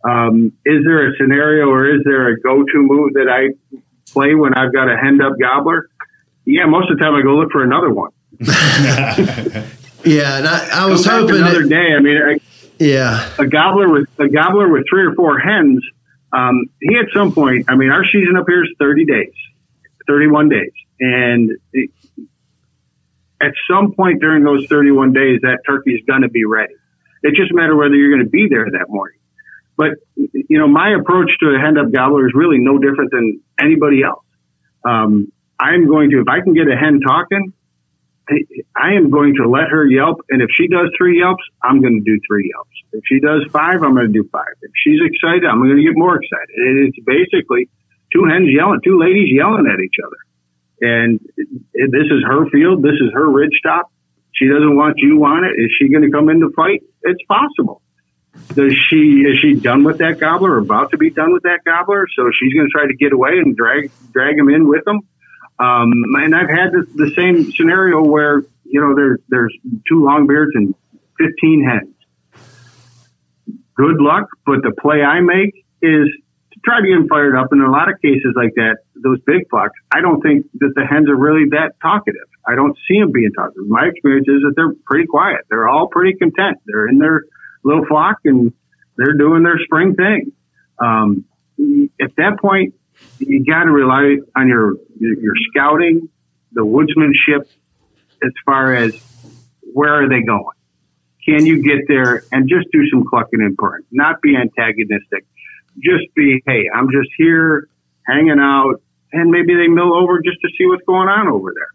Um, 0.04 0.52
is 0.66 0.84
there 0.86 1.08
a 1.12 1.16
scenario, 1.18 1.68
or 1.70 1.88
is 1.90 2.02
there 2.06 2.28
a 2.28 2.40
go-to 2.42 2.78
move 2.78 3.14
that 3.14 3.28
I 3.30 3.50
play 4.12 4.34
when 4.36 4.54
I've 4.54 4.74
got 4.74 4.90
a 4.90 4.98
henned 4.98 5.22
up 5.22 5.34
gobbler? 5.40 5.90
Yeah, 6.46 6.66
most 6.66 6.90
of 6.92 6.98
the 6.98 7.04
time 7.04 7.16
I 7.16 7.22
go 7.22 7.36
look 7.36 7.52
for 7.52 7.64
another 7.64 7.92
one. 7.94 8.12
Yeah, 10.06 10.38
and 10.38 10.48
I, 10.48 10.70
I 10.74 10.86
was 10.90 11.06
Come 11.06 11.24
hoping. 11.24 11.36
another 11.42 11.64
It, 11.64 11.70
day. 11.70 11.94
I 11.94 12.00
mean, 12.00 12.18
I, 12.18 12.40
yeah, 12.80 13.30
a 13.38 13.46
gobbler 13.46 13.90
with 13.90 14.08
a 14.18 14.30
gobbler 14.30 14.70
with 14.70 14.86
three 14.90 15.04
or 15.04 15.14
four 15.14 15.38
hens. 15.40 15.84
Um, 16.32 16.68
he 16.80 16.96
at 16.98 17.08
some 17.14 17.34
point, 17.34 17.66
I 17.68 17.76
mean, 17.76 17.90
our 17.92 18.06
season 18.06 18.38
up 18.38 18.46
here 18.48 18.64
is 18.64 18.70
thirty 18.80 19.04
days. 19.06 19.34
31 20.08 20.50
days. 20.50 20.72
And 21.00 21.52
it, 21.72 21.92
at 23.40 23.52
some 23.70 23.94
point 23.94 24.20
during 24.22 24.44
those 24.44 24.66
31 24.68 25.14
days, 25.14 25.42
that 25.42 25.60
turkey 25.68 25.92
is 25.92 26.02
going 26.08 26.24
to 26.24 26.30
be 26.30 26.46
ready. 26.46 26.74
It's 27.22 27.38
just 27.38 27.52
a 27.52 27.54
matter 27.54 27.76
whether 27.76 27.94
you're 27.94 28.10
going 28.10 28.24
to 28.26 28.30
be 28.30 28.48
there 28.50 28.66
that 28.72 28.90
morning. 28.90 29.20
But, 29.78 29.92
you 30.16 30.58
know, 30.58 30.68
my 30.68 30.96
approach 31.00 31.30
to 31.42 31.50
a 31.54 31.60
hen 31.60 31.78
up 31.78 31.92
gobbler 31.92 32.26
is 32.28 32.34
really 32.34 32.58
no 32.58 32.80
different 32.80 33.12
than 33.12 33.40
anybody 33.62 34.02
else. 34.02 34.24
Um, 34.84 35.32
I'm 35.60 35.88
going 35.88 36.10
to, 36.10 36.22
if 36.22 36.28
I 36.28 36.42
can 36.42 36.56
get 36.56 36.68
a 36.68 36.76
hen 36.76 37.02
talking, 37.02 37.54
I 38.76 38.94
am 38.94 39.10
going 39.10 39.36
to 39.36 39.50
let 39.50 39.70
her 39.70 39.86
yelp. 39.86 40.22
And 40.30 40.42
if 40.42 40.50
she 40.56 40.68
does 40.68 40.92
three 40.98 41.20
yelps, 41.20 41.44
I'm 41.64 41.82
going 41.82 42.04
to 42.04 42.06
do 42.06 42.20
three 42.28 42.52
yelps. 42.54 42.76
If 42.94 43.04
she 43.06 43.20
does 43.20 43.46
five, 43.52 43.82
I'm 43.82 43.94
going 43.94 44.08
to 44.08 44.14
do 44.14 44.28
five. 44.32 44.54
If 44.62 44.72
she's 44.84 45.00
excited, 45.02 45.46
I'm 45.46 45.60
going 45.60 45.76
to 45.76 45.84
get 45.84 45.98
more 45.98 46.16
excited. 46.16 46.50
It's 46.90 47.00
basically 47.06 47.70
two 48.14 48.26
hens 48.26 48.50
yelling, 48.50 48.82
two 48.84 49.00
ladies 49.00 49.30
yelling 49.32 49.66
at 49.66 49.80
each 49.80 49.98
other. 50.04 50.18
And 50.82 51.20
this 51.74 52.08
is 52.08 52.24
her 52.26 52.50
field. 52.50 52.82
This 52.84 52.98
is 53.02 53.12
her 53.14 53.30
ridge 53.30 53.60
top. 53.64 53.92
She 54.34 54.48
doesn't 54.48 54.76
want 54.76 54.96
you 54.98 55.24
on 55.26 55.44
it. 55.44 55.60
Is 55.60 55.72
she 55.78 55.90
going 55.90 56.04
to 56.04 56.12
come 56.12 56.30
in 56.30 56.40
to 56.40 56.50
fight? 56.56 56.82
It's 57.04 57.22
possible. 57.28 57.82
Does 58.54 58.74
she 58.88 59.26
is 59.28 59.40
she 59.42 59.56
done 59.56 59.84
with 59.84 59.98
that 59.98 60.20
gobbler 60.20 60.52
or 60.52 60.58
about 60.60 60.92
to 60.92 60.98
be 60.98 61.10
done 61.10 61.34
with 61.34 61.44
that 61.44 61.60
gobbler? 61.66 62.06
So 62.16 62.30
she's 62.32 62.54
going 62.54 62.68
to 62.68 62.72
try 62.72 62.88
to 62.88 62.96
get 62.96 63.12
away 63.12 63.32
and 63.32 63.56
drag 63.56 63.92
drag 64.12 64.38
him 64.38 64.50
in 64.50 64.68
with 64.68 64.86
them. 64.86 65.02
Um, 65.60 65.92
and 66.16 66.34
I've 66.34 66.50
had 66.50 66.72
the, 66.72 66.88
the 66.96 67.12
same 67.16 67.52
scenario 67.52 68.02
where 68.02 68.44
you 68.64 68.80
know 68.82 68.96
there 68.96 69.18
there's 69.28 69.56
two 69.88 70.02
longbeards 70.02 70.52
and 70.56 70.74
15 71.20 71.64
hens. 71.64 71.96
Good 73.76 74.00
luck, 74.00 74.30
but 74.46 74.62
the 74.64 74.72
play 74.72 75.04
I 75.04 75.22
make 75.22 75.66
is 75.82 76.08
to 76.52 76.60
try 76.64 76.82
to 76.82 76.88
get 76.88 76.96
them 76.96 77.08
fired 77.08 77.36
up. 77.36 77.52
And 77.52 77.62
in 77.62 77.68
a 77.68 77.72
lot 77.72 77.90
of 77.90 78.02
cases 78.02 78.34
like 78.36 78.56
that, 78.56 78.78
those 78.96 79.20
big 79.26 79.50
flocks, 79.50 79.78
I 79.92 80.02
don't 80.02 80.22
think 80.22 80.48
that 80.60 80.74
the 80.76 80.86
hens 80.86 81.10
are 81.10 81.16
really 81.16 81.50
that 81.52 81.74
talkative. 81.82 82.28
I 82.48 82.56
don't 82.56 82.78
see 82.88 83.00
them 83.00 83.12
being 83.12 83.32
talkative. 83.36 83.68
My 83.68 83.88
experience 83.88 84.28
is 84.28 84.42
that 84.44 84.54
they're 84.56 84.74
pretty 84.86 85.08
quiet. 85.08 85.42
They're 85.50 85.68
all 85.68 85.88
pretty 85.88 86.18
content. 86.18 86.58
They're 86.66 86.88
in 86.88 87.00
their 87.00 87.24
little 87.64 87.86
flock 87.86 88.18
and 88.26 88.54
they're 88.98 89.18
doing 89.18 89.44
their 89.44 89.60
spring 89.60 89.96
thing. 89.96 90.32
Um, 90.80 91.26
at 92.02 92.16
that 92.18 92.40
point, 92.42 92.74
you 93.20 93.46
got 93.46 93.64
to 93.64 93.72
rely 93.72 94.18
on 94.36 94.48
your 94.48 94.76
your 95.00 95.34
scouting, 95.50 96.10
the 96.52 96.62
woodsmanship, 96.62 97.46
as 98.24 98.32
far 98.46 98.74
as 98.74 98.94
where 99.74 100.04
are 100.04 100.10
they 100.10 100.22
going. 100.22 100.56
Can 101.26 101.46
you 101.46 101.62
get 101.62 101.88
there 101.88 102.24
and 102.32 102.50
just 102.50 102.68
do 102.72 102.90
some 102.90 103.06
clucking 103.08 103.42
and 103.42 103.58
purring? 103.58 103.84
Not 103.92 104.22
be 104.22 104.36
antagonistic. 104.36 105.26
Just 105.76 106.14
be, 106.16 106.42
hey, 106.46 106.70
I'm 106.74 106.88
just 106.88 107.10
here 107.18 107.70
hanging 108.08 108.40
out, 108.40 108.82
and 109.14 109.30
maybe 109.30 109.54
they 109.54 109.68
mill 109.68 109.94
over 109.94 110.20
just 110.22 110.38
to 110.42 110.50
see 110.58 110.66
what's 110.66 110.84
going 110.86 111.08
on 111.08 111.28
over 111.28 111.54
there. 111.54 111.70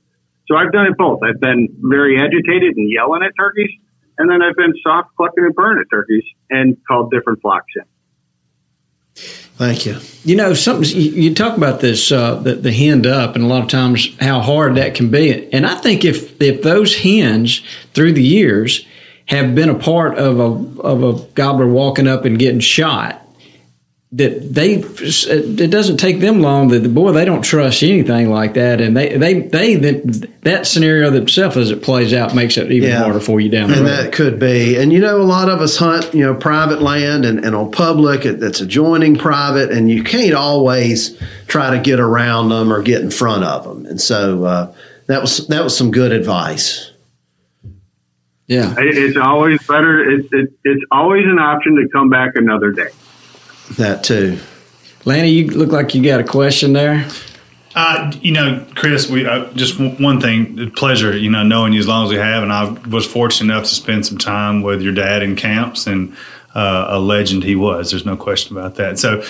So 0.49 0.57
I've 0.57 0.73
done 0.73 0.87
it 0.87 0.99
both. 0.99 1.21
I've 1.23 1.41
been 1.41 1.69
very 1.79 2.19
agitated 2.19 2.77
and 2.77 2.91
yelling 2.91 3.23
at 3.23 3.33
turkeys, 3.39 3.71
and 4.19 4.29
then 4.31 4.43
I've 4.43 4.57
been 4.57 4.75
soft 4.83 5.11
clucking 5.17 5.45
and 5.45 5.55
purring 5.55 5.79
at 5.81 5.87
turkeys 5.91 6.25
and 6.51 6.77
called 6.87 7.11
different 7.11 7.41
flocks 7.41 7.73
in. 7.77 7.85
Thank 9.57 9.87
you. 9.87 9.99
You 10.25 10.37
know, 10.37 10.53
something 10.53 10.89
you, 10.99 11.33
talk 11.33 11.57
about 11.57 11.81
this 11.81 12.11
uh, 12.11 12.37
the, 12.37 12.55
the 12.57 12.73
hen 12.73 13.07
up, 13.07 13.37
and 13.37 13.45
a 13.45 13.47
lot 13.47 13.63
of 13.63 13.69
times 13.69 14.09
how 14.19 14.41
hard 14.41 14.75
that 14.77 14.95
can 14.95 15.11
be. 15.11 15.53
And 15.53 15.65
I 15.65 15.77
think 15.77 16.05
if 16.05 16.41
if 16.43 16.63
those 16.63 16.97
hens 16.97 17.63
through 17.93 18.15
the 18.15 18.23
years 18.23 18.85
have 19.27 19.55
been 19.55 19.69
a 19.69 19.79
part 19.79 20.19
of 20.19 20.41
a 20.41 20.81
of 20.81 21.03
a 21.05 21.23
gobbler 21.35 21.69
walking 21.69 22.09
up 22.09 22.25
and 22.25 22.39
getting 22.39 22.61
shot, 22.61 23.24
that 24.17 24.55
they 24.55 24.75
it 24.77 25.71
doesn't 25.71 25.97
take 25.97 26.21
them 26.21 26.41
long 26.41 26.69
that 26.69 26.81
the 26.81 26.89
boy 26.89 27.11
they 27.11 27.25
don't 27.25 27.43
trust 27.43 27.83
anything 27.83 28.31
like 28.31 28.55
that. 28.55 28.81
And 28.81 28.97
they 28.97 29.17
they 29.17 29.41
they 29.41 29.75
that, 29.75 30.29
that 30.43 30.67
scenario 30.69 31.11
themselves 31.11 31.57
as 31.57 31.73
it 31.73 31.83
plays 31.83 32.13
out 32.13 32.33
makes 32.33 32.57
it 32.57 32.71
even 32.71 32.91
yeah. 32.91 32.99
harder 33.03 33.19
for 33.19 33.41
you 33.41 33.49
down 33.49 33.71
the 33.71 33.79
and 33.79 33.85
road. 33.85 33.91
that 33.91 34.13
could 34.13 34.39
be. 34.39 34.77
And 34.77 34.93
you 34.93 35.01
know 35.01 35.21
a 35.21 35.25
lot 35.25 35.49
of 35.49 35.61
us 35.61 35.77
hunt 35.77 36.15
you 36.15 36.25
know 36.25 36.33
private 36.33 36.81
land 36.81 37.25
and, 37.25 37.45
and 37.45 37.57
on 37.57 37.73
public 37.73 38.23
that's 38.23 38.61
adjoining 38.61 39.17
private 39.17 39.73
and 39.73 39.91
you 39.91 40.05
can't 40.05 40.35
always 40.35 41.21
try 41.49 41.77
to 41.77 41.83
get 41.83 41.99
around 41.99 42.51
them 42.51 42.73
or 42.73 42.83
get 42.83 43.03
in 43.03 43.11
front 43.11 43.43
of 43.43 43.65
them. 43.65 43.85
And 43.85 44.01
so 44.01 44.45
uh, 44.45 44.75
that 45.07 45.23
was 45.23 45.49
that 45.49 45.65
was 45.65 45.77
some 45.77 45.91
good 45.91 46.13
advice. 46.13 46.93
Yeah. 48.47 48.77
It's 48.79 49.17
always 49.17 49.67
better 49.67 50.09
it's 50.09 50.29
it, 50.33 50.53
it's 50.63 50.85
always 50.93 51.25
an 51.25 51.41
option 51.41 51.75
to 51.77 51.89
come 51.93 52.11
back 52.11 52.37
another 52.37 52.71
day 52.71 52.91
that 53.73 54.05
too. 54.05 54.39
Lanny, 55.05 55.31
you 55.31 55.51
look 55.51 55.71
like 55.71 55.95
you 55.95 56.03
got 56.03 56.21
a 56.21 56.25
question 56.25 56.73
there. 56.73 57.07
Uh, 57.75 58.13
you 58.21 58.33
know, 58.33 58.65
Chris, 58.77 59.11
we 59.11 59.27
uh, 59.27 59.51
just 59.55 59.79
w- 59.79 59.97
one 60.03 60.21
thing, 60.21 60.71
pleasure, 60.73 61.17
you 61.17 61.29
know, 61.29 61.43
knowing 61.43 61.73
you 61.73 61.81
as 61.81 61.89
long 61.89 62.05
as 62.05 62.11
we 62.11 62.17
have, 62.17 62.43
and 62.43 62.53
I 62.53 62.71
was 62.89 63.05
fortunate 63.05 63.53
enough 63.53 63.69
to 63.69 63.75
spend 63.75 64.07
some 64.07 64.17
time 64.17 64.63
with 64.63 64.81
your 64.81 64.95
dad 64.95 65.25
in 65.25 65.35
camps, 65.35 65.89
and 65.89 66.17
uh, 66.55 66.87
a 66.91 67.01
legend 67.01 67.43
he 67.43 67.57
was. 67.57 67.91
There's 67.91 68.07
no 68.07 68.17
question 68.17 68.57
about 68.57 68.77
that. 68.77 69.01
So, 69.01 69.23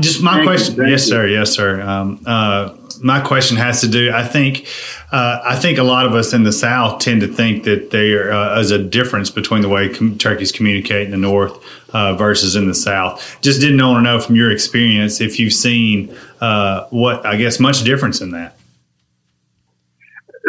just 0.00 0.22
my 0.22 0.34
thank 0.34 0.44
question, 0.44 0.74
you, 0.74 0.86
yes, 0.86 1.06
you. 1.06 1.10
sir, 1.10 1.26
yes, 1.28 1.52
sir. 1.52 1.80
Um, 1.82 2.20
uh, 2.26 2.74
my 3.00 3.20
question 3.20 3.56
has 3.58 3.80
to 3.82 3.88
do. 3.88 4.12
I 4.12 4.24
think, 4.24 4.66
uh, 5.12 5.40
I 5.44 5.54
think 5.54 5.78
a 5.78 5.84
lot 5.84 6.06
of 6.06 6.14
us 6.14 6.32
in 6.32 6.42
the 6.42 6.52
South 6.52 7.00
tend 7.00 7.20
to 7.20 7.28
think 7.28 7.62
that 7.64 7.90
there 7.90 8.32
uh, 8.32 8.58
is 8.58 8.72
a 8.72 8.78
difference 8.78 9.30
between 9.30 9.62
the 9.62 9.68
way 9.68 9.88
com- 9.88 10.18
turkeys 10.18 10.50
communicate 10.50 11.04
in 11.04 11.10
the 11.12 11.16
North 11.16 11.56
uh, 11.94 12.14
versus 12.14 12.56
in 12.56 12.68
the 12.68 12.74
South. 12.74 13.38
Just 13.40 13.60
didn't 13.60 13.80
want 13.80 13.98
to 13.98 14.02
know 14.02 14.20
from 14.20 14.36
your 14.36 14.50
experience 14.50 15.20
if 15.20 15.38
you've 15.38 15.54
seen 15.54 16.14
uh, 16.40 16.86
what 16.90 17.24
I 17.24 17.36
guess 17.36 17.58
much 17.58 17.82
difference 17.84 18.20
in 18.20 18.32
that. 18.32 18.56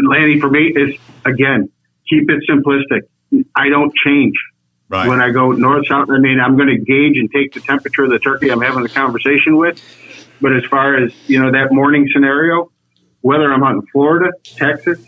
Lanny, 0.04 0.40
for 0.42 0.50
me, 0.50 0.74
is 0.76 0.96
again 1.24 1.70
keep 2.10 2.30
it 2.30 2.44
simplistic. 2.50 3.02
I 3.56 3.70
don't 3.70 3.94
change. 4.06 4.36
Right. 4.88 5.08
When 5.08 5.20
I 5.20 5.32
go 5.32 5.52
north, 5.52 5.88
south, 5.88 6.10
I 6.12 6.20
mean, 6.20 6.40
I'm 6.40 6.58
going 6.58 6.68
to 6.68 6.78
gauge 6.78 7.18
and 7.18 7.32
take 7.32 7.54
the 7.54 7.60
temperature 7.60 8.04
of 8.04 8.12
the 8.12 8.20
turkey 8.20 8.52
I'm 8.52 8.62
having 8.62 8.86
a 8.86 8.90
conversation 8.90 9.58
with 9.58 9.82
but 10.42 10.56
as 10.56 10.64
far 10.66 10.96
as, 10.96 11.14
you 11.28 11.42
know, 11.42 11.52
that 11.52 11.72
morning 11.72 12.08
scenario, 12.12 12.72
whether 13.22 13.52
I'm 13.52 13.64
out 13.64 13.76
in 13.76 13.82
Florida, 13.88 14.32
Texas, 14.44 15.04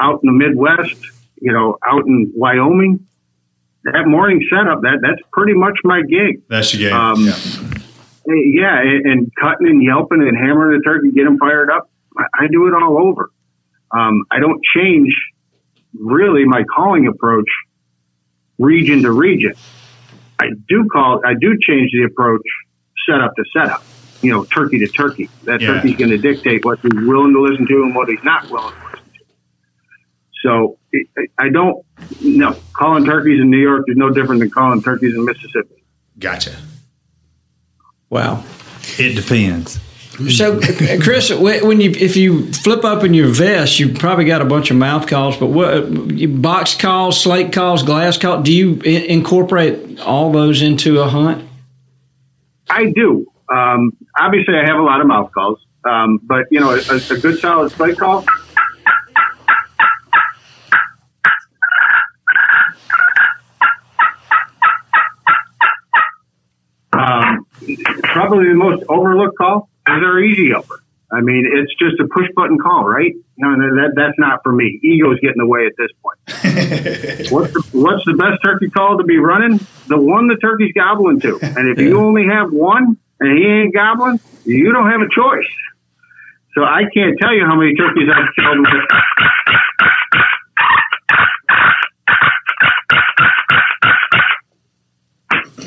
out 0.00 0.20
in 0.22 0.26
the 0.26 0.32
Midwest, 0.32 1.00
you 1.40 1.52
know, 1.52 1.78
out 1.86 2.06
in 2.06 2.32
Wyoming, 2.34 3.06
that 3.92 4.06
morning 4.06 4.46
setup, 4.50 4.82
that 4.82 4.98
that's 5.02 5.20
pretty 5.32 5.54
much 5.54 5.78
my 5.84 6.02
gig. 6.02 6.42
That's 6.48 6.74
your 6.74 6.90
game. 6.90 6.98
Um, 6.98 7.24
yeah. 7.24 7.34
yeah. 8.26 8.80
and 8.80 9.30
cutting 9.40 9.68
and 9.68 9.82
yelping 9.82 10.22
and 10.22 10.36
hammering 10.36 10.78
the 10.78 10.84
turkey, 10.84 11.10
get 11.10 11.24
them 11.24 11.38
fired 11.38 11.70
up. 11.70 11.90
I, 12.16 12.24
I 12.44 12.46
do 12.50 12.66
it 12.66 12.74
all 12.74 12.98
over. 12.98 13.30
Um, 13.90 14.24
I 14.30 14.40
don't 14.40 14.60
change 14.74 15.14
really 15.94 16.44
my 16.44 16.62
calling 16.64 17.06
approach 17.06 17.48
region 18.58 19.02
to 19.02 19.12
region. 19.12 19.54
I 20.40 20.50
do 20.68 20.88
call, 20.92 21.22
I 21.24 21.34
do 21.34 21.58
change 21.60 21.90
the 21.92 22.04
approach 22.04 22.42
setup 23.06 23.34
to 23.36 23.44
setup 23.52 23.82
you 24.22 24.32
know, 24.32 24.44
turkey 24.44 24.78
to 24.78 24.88
turkey. 24.88 25.28
That 25.44 25.60
yeah. 25.60 25.74
turkey's 25.74 25.96
going 25.96 26.10
to 26.10 26.18
dictate 26.18 26.64
what 26.64 26.80
he's 26.80 26.92
willing 26.94 27.32
to 27.34 27.40
listen 27.40 27.66
to 27.66 27.82
and 27.82 27.94
what 27.94 28.08
he's 28.08 28.22
not 28.24 28.50
willing 28.50 28.74
to 28.74 28.86
listen 28.86 29.12
to. 29.14 29.24
So 30.42 30.77
I 31.38 31.48
don't, 31.50 31.84
no, 32.20 32.56
calling 32.72 33.04
turkeys 33.04 33.40
in 33.40 33.50
New 33.50 33.58
York 33.58 33.84
is 33.88 33.96
no 33.96 34.10
different 34.10 34.40
than 34.40 34.50
calling 34.50 34.82
turkeys 34.82 35.14
in 35.14 35.24
Mississippi. 35.24 35.84
Gotcha. 36.18 36.56
Wow. 38.10 38.42
It 38.98 39.14
depends. 39.14 39.78
So, 40.36 40.58
Chris, 41.00 41.30
when 41.30 41.80
you 41.80 41.90
if 41.92 42.16
you 42.16 42.52
flip 42.52 42.84
open 42.84 43.14
your 43.14 43.28
vest, 43.28 43.78
you 43.78 43.92
probably 43.94 44.24
got 44.24 44.42
a 44.42 44.44
bunch 44.44 44.72
of 44.72 44.76
mouth 44.76 45.06
calls. 45.06 45.36
But 45.36 45.46
what 45.46 46.42
box 46.42 46.74
calls, 46.74 47.22
slate 47.22 47.52
calls, 47.52 47.84
glass 47.84 48.18
calls? 48.18 48.44
Do 48.44 48.52
you 48.52 48.80
incorporate 48.80 50.00
all 50.00 50.32
those 50.32 50.60
into 50.60 51.00
a 51.00 51.08
hunt? 51.08 51.48
I 52.68 52.86
do. 52.86 53.30
Um, 53.48 53.96
obviously, 54.18 54.56
I 54.56 54.66
have 54.66 54.80
a 54.80 54.82
lot 54.82 55.00
of 55.00 55.06
mouth 55.06 55.30
calls, 55.30 55.64
um, 55.84 56.18
but 56.24 56.46
you 56.50 56.58
know, 56.58 56.72
a, 56.72 56.96
a 56.96 57.18
good 57.18 57.38
solid 57.38 57.70
slate 57.70 57.96
call. 57.96 58.24
Probably 68.28 68.48
the 68.48 68.54
most 68.54 68.84
overlooked 68.88 69.38
call 69.38 69.68
is 69.88 70.02
our 70.04 70.20
easy 70.20 70.52
over. 70.54 70.82
I 71.10 71.22
mean, 71.22 71.48
it's 71.50 71.72
just 71.78 71.98
a 72.00 72.08
push 72.12 72.28
button 72.36 72.58
call, 72.58 72.84
right? 72.84 73.14
No, 73.38 73.54
no, 73.54 73.76
that 73.76 73.92
that's 73.96 74.18
not 74.18 74.40
for 74.42 74.52
me. 74.52 74.78
Ego's 74.82 75.18
getting 75.20 75.40
in 75.40 75.46
the 75.46 75.46
way 75.46 75.64
at 75.64 75.72
this 75.78 75.88
point. 76.02 76.18
what's 77.32 77.52
the, 77.54 77.64
what's 77.72 78.04
the 78.04 78.12
best 78.12 78.42
turkey 78.44 78.68
call 78.68 78.98
to 78.98 79.04
be 79.04 79.16
running? 79.16 79.58
The 79.86 79.96
one 79.96 80.28
the 80.28 80.36
turkey's 80.36 80.74
gobbling 80.74 81.20
to. 81.20 81.38
And 81.40 81.68
if 81.70 81.80
you 81.80 81.98
only 81.98 82.26
have 82.26 82.52
one, 82.52 82.98
and 83.20 83.38
he 83.38 83.44
ain't 83.46 83.74
gobbling, 83.74 84.20
you 84.44 84.70
don't 84.72 84.90
have 84.90 85.00
a 85.00 85.08
choice. 85.08 85.48
So 86.54 86.64
I 86.64 86.82
can't 86.92 87.16
tell 87.18 87.32
you 87.32 87.46
how 87.46 87.56
many 87.56 87.74
turkeys 87.74 88.08
I've 88.12 88.34
killed 88.36 88.58
with. 88.60 88.84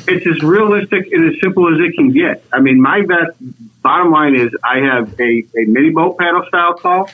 It's 0.08 0.26
as 0.26 0.42
realistic 0.42 1.12
and 1.12 1.32
as 1.32 1.40
simple 1.42 1.72
as 1.72 1.80
it 1.80 1.94
can 1.96 2.12
get. 2.12 2.44
I 2.52 2.60
mean, 2.60 2.80
my 2.80 3.02
best 3.02 3.36
bottom 3.82 4.10
line 4.10 4.34
is, 4.34 4.50
I 4.64 4.78
have 4.78 5.18
a, 5.20 5.22
a 5.22 5.64
mini 5.66 5.90
boat 5.90 6.18
paddle 6.18 6.44
style 6.48 6.74
call. 6.74 7.10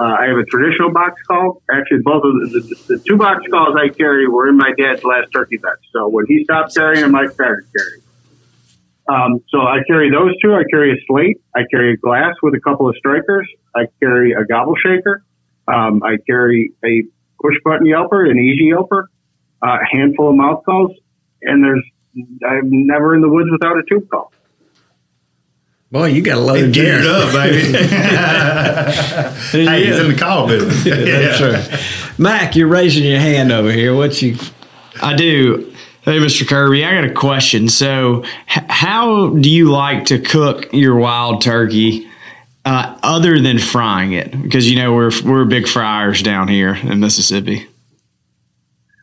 Uh, 0.00 0.04
I 0.04 0.26
have 0.26 0.36
a 0.36 0.44
traditional 0.44 0.92
box 0.92 1.20
call. 1.26 1.62
Actually, 1.70 2.02
both 2.02 2.22
of 2.24 2.52
the, 2.52 2.60
the, 2.60 2.94
the 2.96 3.04
two 3.04 3.16
box 3.16 3.44
calls 3.50 3.76
I 3.76 3.88
carry 3.88 4.28
were 4.28 4.48
in 4.48 4.56
my 4.56 4.72
dad's 4.78 5.02
last 5.02 5.32
turkey 5.32 5.56
batch. 5.56 5.80
So 5.92 6.08
when 6.08 6.26
he 6.26 6.44
stopped 6.44 6.74
carrying 6.74 7.02
them, 7.02 7.14
I 7.14 7.26
started 7.26 7.66
carrying. 7.76 8.02
Um, 9.08 9.42
so 9.48 9.60
I 9.62 9.78
carry 9.86 10.10
those 10.10 10.38
two. 10.40 10.54
I 10.54 10.62
carry 10.70 10.92
a 10.92 10.96
slate. 11.06 11.40
I 11.56 11.62
carry 11.70 11.94
a 11.94 11.96
glass 11.96 12.34
with 12.42 12.54
a 12.54 12.60
couple 12.60 12.88
of 12.88 12.96
strikers. 12.96 13.48
I 13.74 13.86
carry 14.00 14.32
a 14.32 14.44
gobble 14.44 14.76
shaker. 14.76 15.24
Um, 15.66 16.02
I 16.02 16.18
carry 16.26 16.72
a 16.84 17.02
push 17.40 17.56
button 17.64 17.86
yelper, 17.86 18.30
an 18.30 18.38
easy 18.38 18.70
yelper, 18.70 19.04
uh, 19.62 19.78
a 19.82 19.96
handful 19.96 20.30
of 20.30 20.36
mouth 20.36 20.62
calls, 20.64 20.92
and 21.42 21.64
there's 21.64 21.84
I'm 22.46 22.86
never 22.86 23.14
in 23.14 23.20
the 23.20 23.28
woods 23.28 23.50
without 23.50 23.76
a 23.78 23.82
tube 23.88 24.08
call. 24.08 24.32
Boy, 25.90 26.08
you 26.08 26.20
got 26.20 26.36
a 26.36 26.40
lot 26.40 26.58
of 26.58 26.64
it 26.64 26.74
gear. 26.74 27.00
up, 27.06 27.32
baby. 27.32 27.72
hey, 29.66 29.86
he's 29.86 29.98
in 29.98 30.08
the 30.08 30.16
call 30.18 30.46
business. 30.46 30.84
That's 30.84 31.40
right. 31.40 32.18
Mac, 32.18 32.56
you're 32.56 32.68
raising 32.68 33.04
your 33.04 33.20
hand 33.20 33.50
over 33.52 33.72
here. 33.72 33.94
What 33.94 34.20
you? 34.20 34.36
I 35.00 35.14
do. 35.16 35.72
Hey, 36.02 36.18
Mr. 36.18 36.46
Kirby, 36.46 36.84
I 36.84 36.94
got 36.94 37.04
a 37.04 37.14
question. 37.14 37.68
So, 37.68 38.24
h- 38.24 38.64
how 38.68 39.28
do 39.30 39.50
you 39.50 39.70
like 39.70 40.06
to 40.06 40.18
cook 40.18 40.68
your 40.72 40.96
wild 40.96 41.40
turkey 41.42 42.08
uh, 42.64 42.98
other 43.02 43.40
than 43.40 43.58
frying 43.58 44.12
it? 44.12 44.30
Because, 44.42 44.70
you 44.70 44.76
know, 44.76 44.92
we're, 44.94 45.10
we're 45.24 45.44
big 45.44 45.66
fryers 45.68 46.22
down 46.22 46.48
here 46.48 46.74
in 46.74 47.00
Mississippi. 47.00 47.66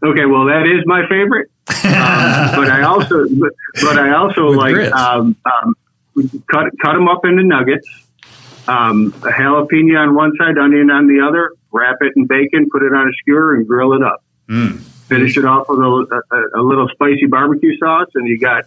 Okay, 0.03 0.25
well 0.25 0.45
that 0.45 0.67
is 0.67 0.83
my 0.85 1.07
favorite, 1.09 1.49
um, 1.67 2.55
but 2.55 2.69
I 2.69 2.83
also 2.83 3.25
but, 3.29 3.51
but 3.81 3.97
I 3.97 4.13
also 4.13 4.49
With 4.49 4.57
like 4.57 4.75
um, 4.93 5.35
um, 5.45 5.75
cut 6.51 6.65
cut 6.81 6.93
them 6.93 7.07
up 7.07 7.25
into 7.25 7.43
nuggets. 7.43 7.87
Um, 8.67 9.13
a 9.21 9.29
jalapeno 9.29 9.99
on 9.99 10.15
one 10.15 10.35
side, 10.37 10.57
onion 10.57 10.89
on 10.89 11.07
the 11.07 11.25
other. 11.25 11.51
Wrap 11.71 11.97
it 12.01 12.13
in 12.15 12.25
bacon, 12.25 12.67
put 12.71 12.83
it 12.83 12.93
on 12.93 13.07
a 13.07 13.11
skewer, 13.19 13.55
and 13.55 13.67
grill 13.67 13.93
it 13.93 14.03
up. 14.03 14.23
Finish 15.07 15.37
it 15.37 15.45
off 15.45 15.67
with 15.69 15.79
a, 15.79 16.21
a, 16.31 16.61
a 16.61 16.63
little 16.63 16.87
spicy 16.89 17.27
barbecue 17.27 17.77
sauce, 17.77 18.09
and 18.15 18.27
you 18.27 18.39
got 18.39 18.65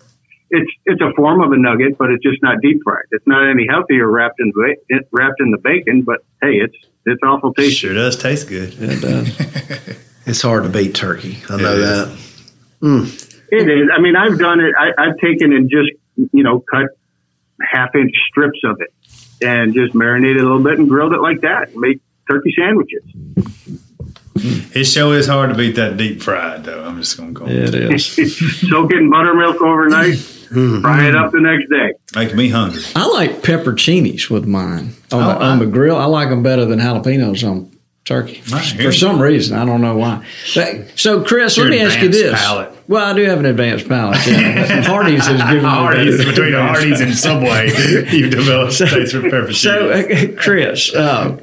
it's 0.51 0.71
it's 0.87 1.01
a 1.01 1.13
form 1.15 1.41
of 1.41 1.53
a 1.53 1.57
nugget, 1.57 1.99
but 1.99 2.11
it's 2.11 2.23
just 2.23 2.43
not 2.43 2.61
deep 2.61 2.81
fried. 2.85 3.05
It's 3.11 3.27
not 3.27 3.49
any 3.49 3.67
healthier 3.69 4.09
wrapped 4.09 4.41
in 4.41 4.53
ba- 4.53 5.03
wrapped 5.11 5.41
in 5.41 5.51
the 5.51 5.59
bacon, 5.59 6.03
but 6.03 6.21
hey, 6.43 6.57
it's 6.57 6.77
it's 7.07 7.23
awful 7.23 7.55
tasty. 7.55 7.75
Sure 7.75 7.95
does 7.95 8.17
taste 8.17 8.49
good. 8.49 8.75
It 8.79 9.01
does. 9.01 9.99
It's 10.29 10.43
hard 10.43 10.65
to 10.65 10.69
beat 10.69 10.95
turkey. 10.95 11.39
I 11.49 11.57
know 11.57 11.75
It 11.75 12.19
is. 12.83 13.29
that. 13.29 13.35
It 13.51 13.69
is. 13.69 13.89
I 13.97 14.01
mean, 14.01 14.15
I've 14.17 14.39
done 14.39 14.61
it. 14.61 14.75
I, 14.79 14.91
I've 14.99 15.17
taken 15.19 15.53
and 15.53 15.71
just 15.71 15.91
you 16.33 16.43
know 16.43 16.61
cut 16.71 16.87
half 17.61 17.95
inch 17.95 18.13
strips 18.31 18.61
of 18.65 18.77
it 18.81 18.93
and 19.45 19.73
just 19.75 19.95
marinated 19.95 20.39
a 20.39 20.43
little 20.43 20.63
bit 20.63 20.79
and 20.79 20.89
grilled 20.89 21.13
it 21.13 21.21
like 21.21 21.41
that. 21.43 21.71
And 21.71 21.81
made 21.81 22.01
turkey 22.29 22.53
sandwiches. 22.57 23.03
His 24.73 24.93
show 24.93 25.11
is 25.13 25.27
hard 25.27 25.51
to 25.51 25.57
beat 25.57 25.75
that 25.77 25.97
deep 25.97 26.23
fried, 26.23 26.63
though. 26.65 26.85
I'm 26.85 26.97
just 27.01 27.17
going 27.17 27.35
to 27.35 27.41
go. 27.41 27.47
It 27.49 27.75
is. 27.75 28.07
Soak 28.71 28.93
it 28.93 28.99
in 28.99 29.11
buttermilk 29.11 29.61
overnight. 29.61 30.15
Mm-hmm. 30.15 30.81
Fry 30.81 31.09
it 31.09 31.17
up 31.17 31.33
the 31.33 31.41
next 31.41 31.69
day. 31.69 31.93
Make 32.15 32.35
me 32.37 32.49
hungry. 32.49 32.83
I 32.95 33.07
like 33.09 33.43
pepperoncinis 33.43 34.31
with 34.31 34.47
mine 34.47 34.95
on, 35.11 35.27
the, 35.27 35.37
Oh, 35.37 35.39
I- 35.41 35.49
on 35.51 35.59
the 35.59 35.67
grill. 35.67 35.97
I 35.97 36.05
like 36.05 36.29
them 36.29 36.43
better 36.45 36.65
than 36.65 36.79
jalapenos 36.79 37.43
on 37.49 37.77
turkey 38.09 38.43
Right, 38.51 38.65
for 38.65 38.91
some 38.93 39.21
reason. 39.21 39.57
I 39.57 39.65
don't 39.67 39.83
know 39.83 39.97
why. 39.97 40.25
But- 40.55 40.99
So, 40.99 41.23
Chris, 41.23 41.57
Your 41.57 41.67
let 41.67 41.71
me 41.73 41.81
ask 41.81 42.01
you 42.01 42.09
this. 42.09 42.33
palate. 42.43 42.73
Well, 42.89 43.05
I 43.05 43.13
do 43.13 43.23
have 43.25 43.39
an 43.39 43.45
advanced 43.47 43.87
palate. 43.87 44.19
Yeah. 44.27 44.83
Hardee's 44.83 45.27
has 45.27 45.39
given 45.43 45.57
me 45.57 45.61
Hardee's 45.69 46.25
between 46.25 46.55
Hardee's 46.55 47.01
and 47.01 47.15
Subway, 47.15 47.69
you've 48.11 48.31
developed 48.31 48.79
taste 48.79 49.13
for 49.15 49.23
pepper 49.23 49.53
So, 49.53 49.91
uh, 49.91 50.41
Chris, 50.41 50.93
uh, 50.95 51.39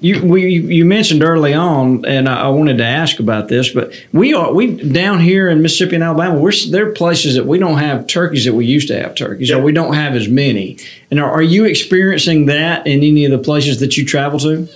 you 0.00 0.24
we 0.24 0.48
you 0.48 0.84
mentioned 0.84 1.22
early 1.24 1.52
on, 1.54 2.04
and 2.06 2.28
I 2.28 2.42
I 2.42 2.48
wanted 2.48 2.78
to 2.78 2.84
ask 2.84 3.18
about 3.18 3.48
this, 3.48 3.68
but 3.70 3.92
we 4.12 4.32
are 4.32 4.52
we 4.54 4.76
down 4.76 5.18
here 5.20 5.48
in 5.48 5.60
Mississippi 5.60 5.96
and 5.96 6.04
Alabama. 6.04 6.38
We're 6.38 6.52
there 6.70 6.88
are 6.88 6.92
places 6.92 7.34
that 7.34 7.46
we 7.46 7.58
don't 7.58 7.78
have 7.78 8.06
turkeys 8.06 8.44
that 8.44 8.54
we 8.54 8.64
used 8.64 8.88
to 8.88 8.98
have 8.98 9.14
turkeys, 9.16 9.50
or 9.50 9.60
we 9.60 9.72
don't 9.72 9.94
have 9.94 10.14
as 10.14 10.28
many. 10.28 10.78
And 11.10 11.18
are, 11.20 11.30
are 11.30 11.42
you 11.42 11.64
experiencing 11.64 12.46
that 12.46 12.86
in 12.86 12.98
any 13.02 13.24
of 13.24 13.32
the 13.32 13.38
places 13.38 13.80
that 13.80 13.96
you 13.96 14.04
travel 14.06 14.38
to? 14.40 14.68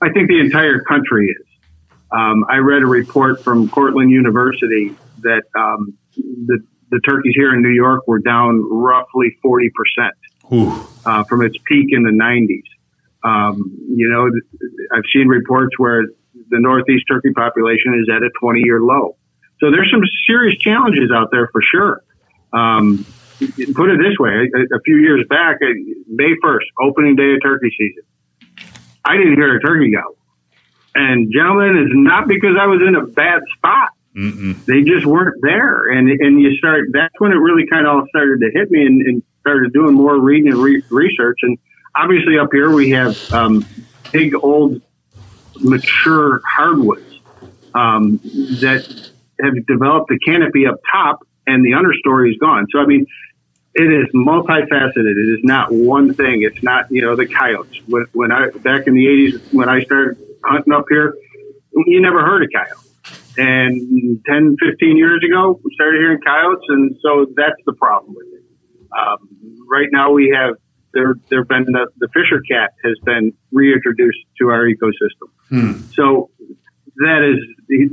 I 0.00 0.10
think 0.12 0.28
the 0.28 0.40
entire 0.40 0.80
country 0.80 1.28
is. 1.28 1.46
Um, 2.10 2.44
I 2.48 2.56
read 2.58 2.82
a 2.82 2.86
report 2.86 3.42
from 3.42 3.68
Cortland 3.68 4.10
University 4.10 4.94
that 5.20 5.42
um, 5.56 5.98
the 6.16 6.64
the 6.90 7.00
turkeys 7.00 7.34
here 7.36 7.52
in 7.52 7.60
New 7.62 7.74
York 7.74 8.06
were 8.06 8.18
down 8.18 8.62
roughly 8.70 9.36
forty 9.42 9.70
percent 9.70 10.14
uh, 11.04 11.24
from 11.24 11.42
its 11.42 11.56
peak 11.66 11.88
in 11.90 12.02
the 12.02 12.12
nineties. 12.12 12.64
Um, 13.22 13.76
you 13.94 14.08
know, 14.08 14.30
I've 14.96 15.04
seen 15.12 15.28
reports 15.28 15.78
where 15.78 16.06
the 16.34 16.60
Northeast 16.60 17.04
turkey 17.08 17.32
population 17.34 18.00
is 18.00 18.08
at 18.08 18.22
a 18.22 18.30
twenty 18.40 18.62
year 18.64 18.80
low. 18.80 19.16
So 19.60 19.70
there's 19.70 19.90
some 19.90 20.02
serious 20.26 20.56
challenges 20.58 21.10
out 21.14 21.28
there 21.30 21.48
for 21.48 21.60
sure. 21.60 22.02
Um, 22.52 23.04
put 23.74 23.90
it 23.90 23.98
this 23.98 24.16
way: 24.18 24.48
a, 24.54 24.76
a 24.76 24.80
few 24.84 24.96
years 24.96 25.26
back, 25.28 25.56
uh, 25.62 25.66
May 26.06 26.34
first, 26.42 26.66
opening 26.80 27.16
day 27.16 27.34
of 27.34 27.42
turkey 27.42 27.70
season. 27.76 28.04
I 29.08 29.16
didn't 29.16 29.36
hear 29.36 29.56
a 29.56 29.60
turkey 29.60 29.90
go. 29.90 30.16
And 30.94 31.32
gentlemen, 31.32 31.78
it's 31.78 31.94
not 31.94 32.28
because 32.28 32.56
I 32.60 32.66
was 32.66 32.80
in 32.86 32.94
a 32.94 33.06
bad 33.06 33.40
spot. 33.56 33.90
They 34.66 34.82
just 34.82 35.06
weren't 35.06 35.40
there. 35.42 35.90
And 35.90 36.08
and 36.10 36.40
you 36.40 36.56
start 36.58 36.88
that's 36.92 37.14
when 37.18 37.32
it 37.32 37.36
really 37.36 37.66
kind 37.66 37.86
of 37.86 37.94
all 37.94 38.06
started 38.08 38.40
to 38.40 38.50
hit 38.52 38.70
me 38.70 38.84
and, 38.84 39.00
and 39.02 39.22
started 39.40 39.72
doing 39.72 39.94
more 39.94 40.18
reading 40.18 40.52
and 40.52 40.58
re- 40.58 40.82
research. 40.90 41.38
And 41.42 41.56
obviously 41.96 42.38
up 42.38 42.48
here 42.52 42.70
we 42.70 42.90
have 42.90 43.16
um, 43.32 43.64
big 44.12 44.34
old 44.34 44.82
mature 45.60 46.40
hardwoods 46.46 47.20
um, 47.74 48.20
that 48.60 49.10
have 49.40 49.66
developed 49.66 50.08
the 50.08 50.18
canopy 50.18 50.66
up 50.66 50.80
top 50.90 51.20
and 51.46 51.64
the 51.64 51.70
understory 51.70 52.30
is 52.30 52.36
gone. 52.38 52.66
So 52.70 52.80
I 52.80 52.86
mean, 52.86 53.06
it 53.78 53.92
is 53.92 54.08
multifaceted. 54.14 54.96
It 55.16 55.38
is 55.38 55.44
not 55.44 55.70
one 55.72 56.12
thing. 56.14 56.42
It's 56.42 56.62
not 56.62 56.90
you 56.90 57.00
know 57.02 57.16
the 57.16 57.26
coyotes. 57.26 57.80
When, 57.86 58.06
when 58.12 58.32
I 58.32 58.50
back 58.50 58.86
in 58.86 58.94
the 58.94 59.06
'80s 59.06 59.52
when 59.54 59.68
I 59.68 59.82
started 59.84 60.18
hunting 60.44 60.72
up 60.72 60.84
here, 60.90 61.14
you 61.86 62.00
never 62.02 62.20
heard 62.24 62.42
of 62.42 62.48
coyote. 62.54 62.84
And 63.40 64.20
10, 64.26 64.56
15 64.60 64.96
years 64.96 65.22
ago, 65.24 65.60
we 65.62 65.70
started 65.74 65.98
hearing 66.00 66.18
coyotes, 66.26 66.64
and 66.68 66.96
so 67.00 67.26
that's 67.36 67.54
the 67.66 67.72
problem 67.74 68.14
with 68.16 68.26
it. 68.34 68.42
Um, 68.98 69.64
right 69.70 69.86
now, 69.92 70.10
we 70.10 70.34
have 70.36 70.56
there. 70.92 71.14
There 71.30 71.44
been 71.44 71.64
the, 71.66 71.86
the 71.98 72.08
fisher 72.08 72.40
cat 72.50 72.72
has 72.84 72.98
been 73.04 73.32
reintroduced 73.52 74.18
to 74.40 74.48
our 74.48 74.64
ecosystem. 74.64 75.94
So 75.94 76.30
that 76.96 77.22
is 77.22 77.38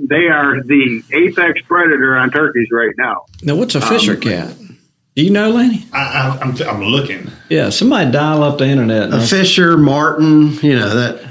they 0.10 0.28
are 0.30 0.64
the 0.64 1.04
apex 1.14 1.62
predator 1.68 2.18
on 2.18 2.32
turkeys 2.32 2.70
right 2.72 2.94
now. 2.98 3.26
Now, 3.44 3.56
what's 3.56 3.76
a 3.76 3.82
fisher 3.82 4.14
Um, 4.14 4.22
cat? 4.22 4.56
Do 5.16 5.24
you 5.24 5.30
know, 5.30 5.50
Lanny? 5.50 5.86
I, 5.94 6.00
I, 6.00 6.40
I'm, 6.42 6.62
I'm 6.68 6.82
looking. 6.84 7.32
Yeah, 7.50 7.70
somebody 7.70 8.12
dial 8.12 8.44
up 8.44 8.58
the 8.58 8.66
internet. 8.66 9.14
A 9.14 9.22
Fisher, 9.22 9.78
marten, 9.78 10.52
you 10.56 10.76
know 10.76 10.94
that. 10.94 11.24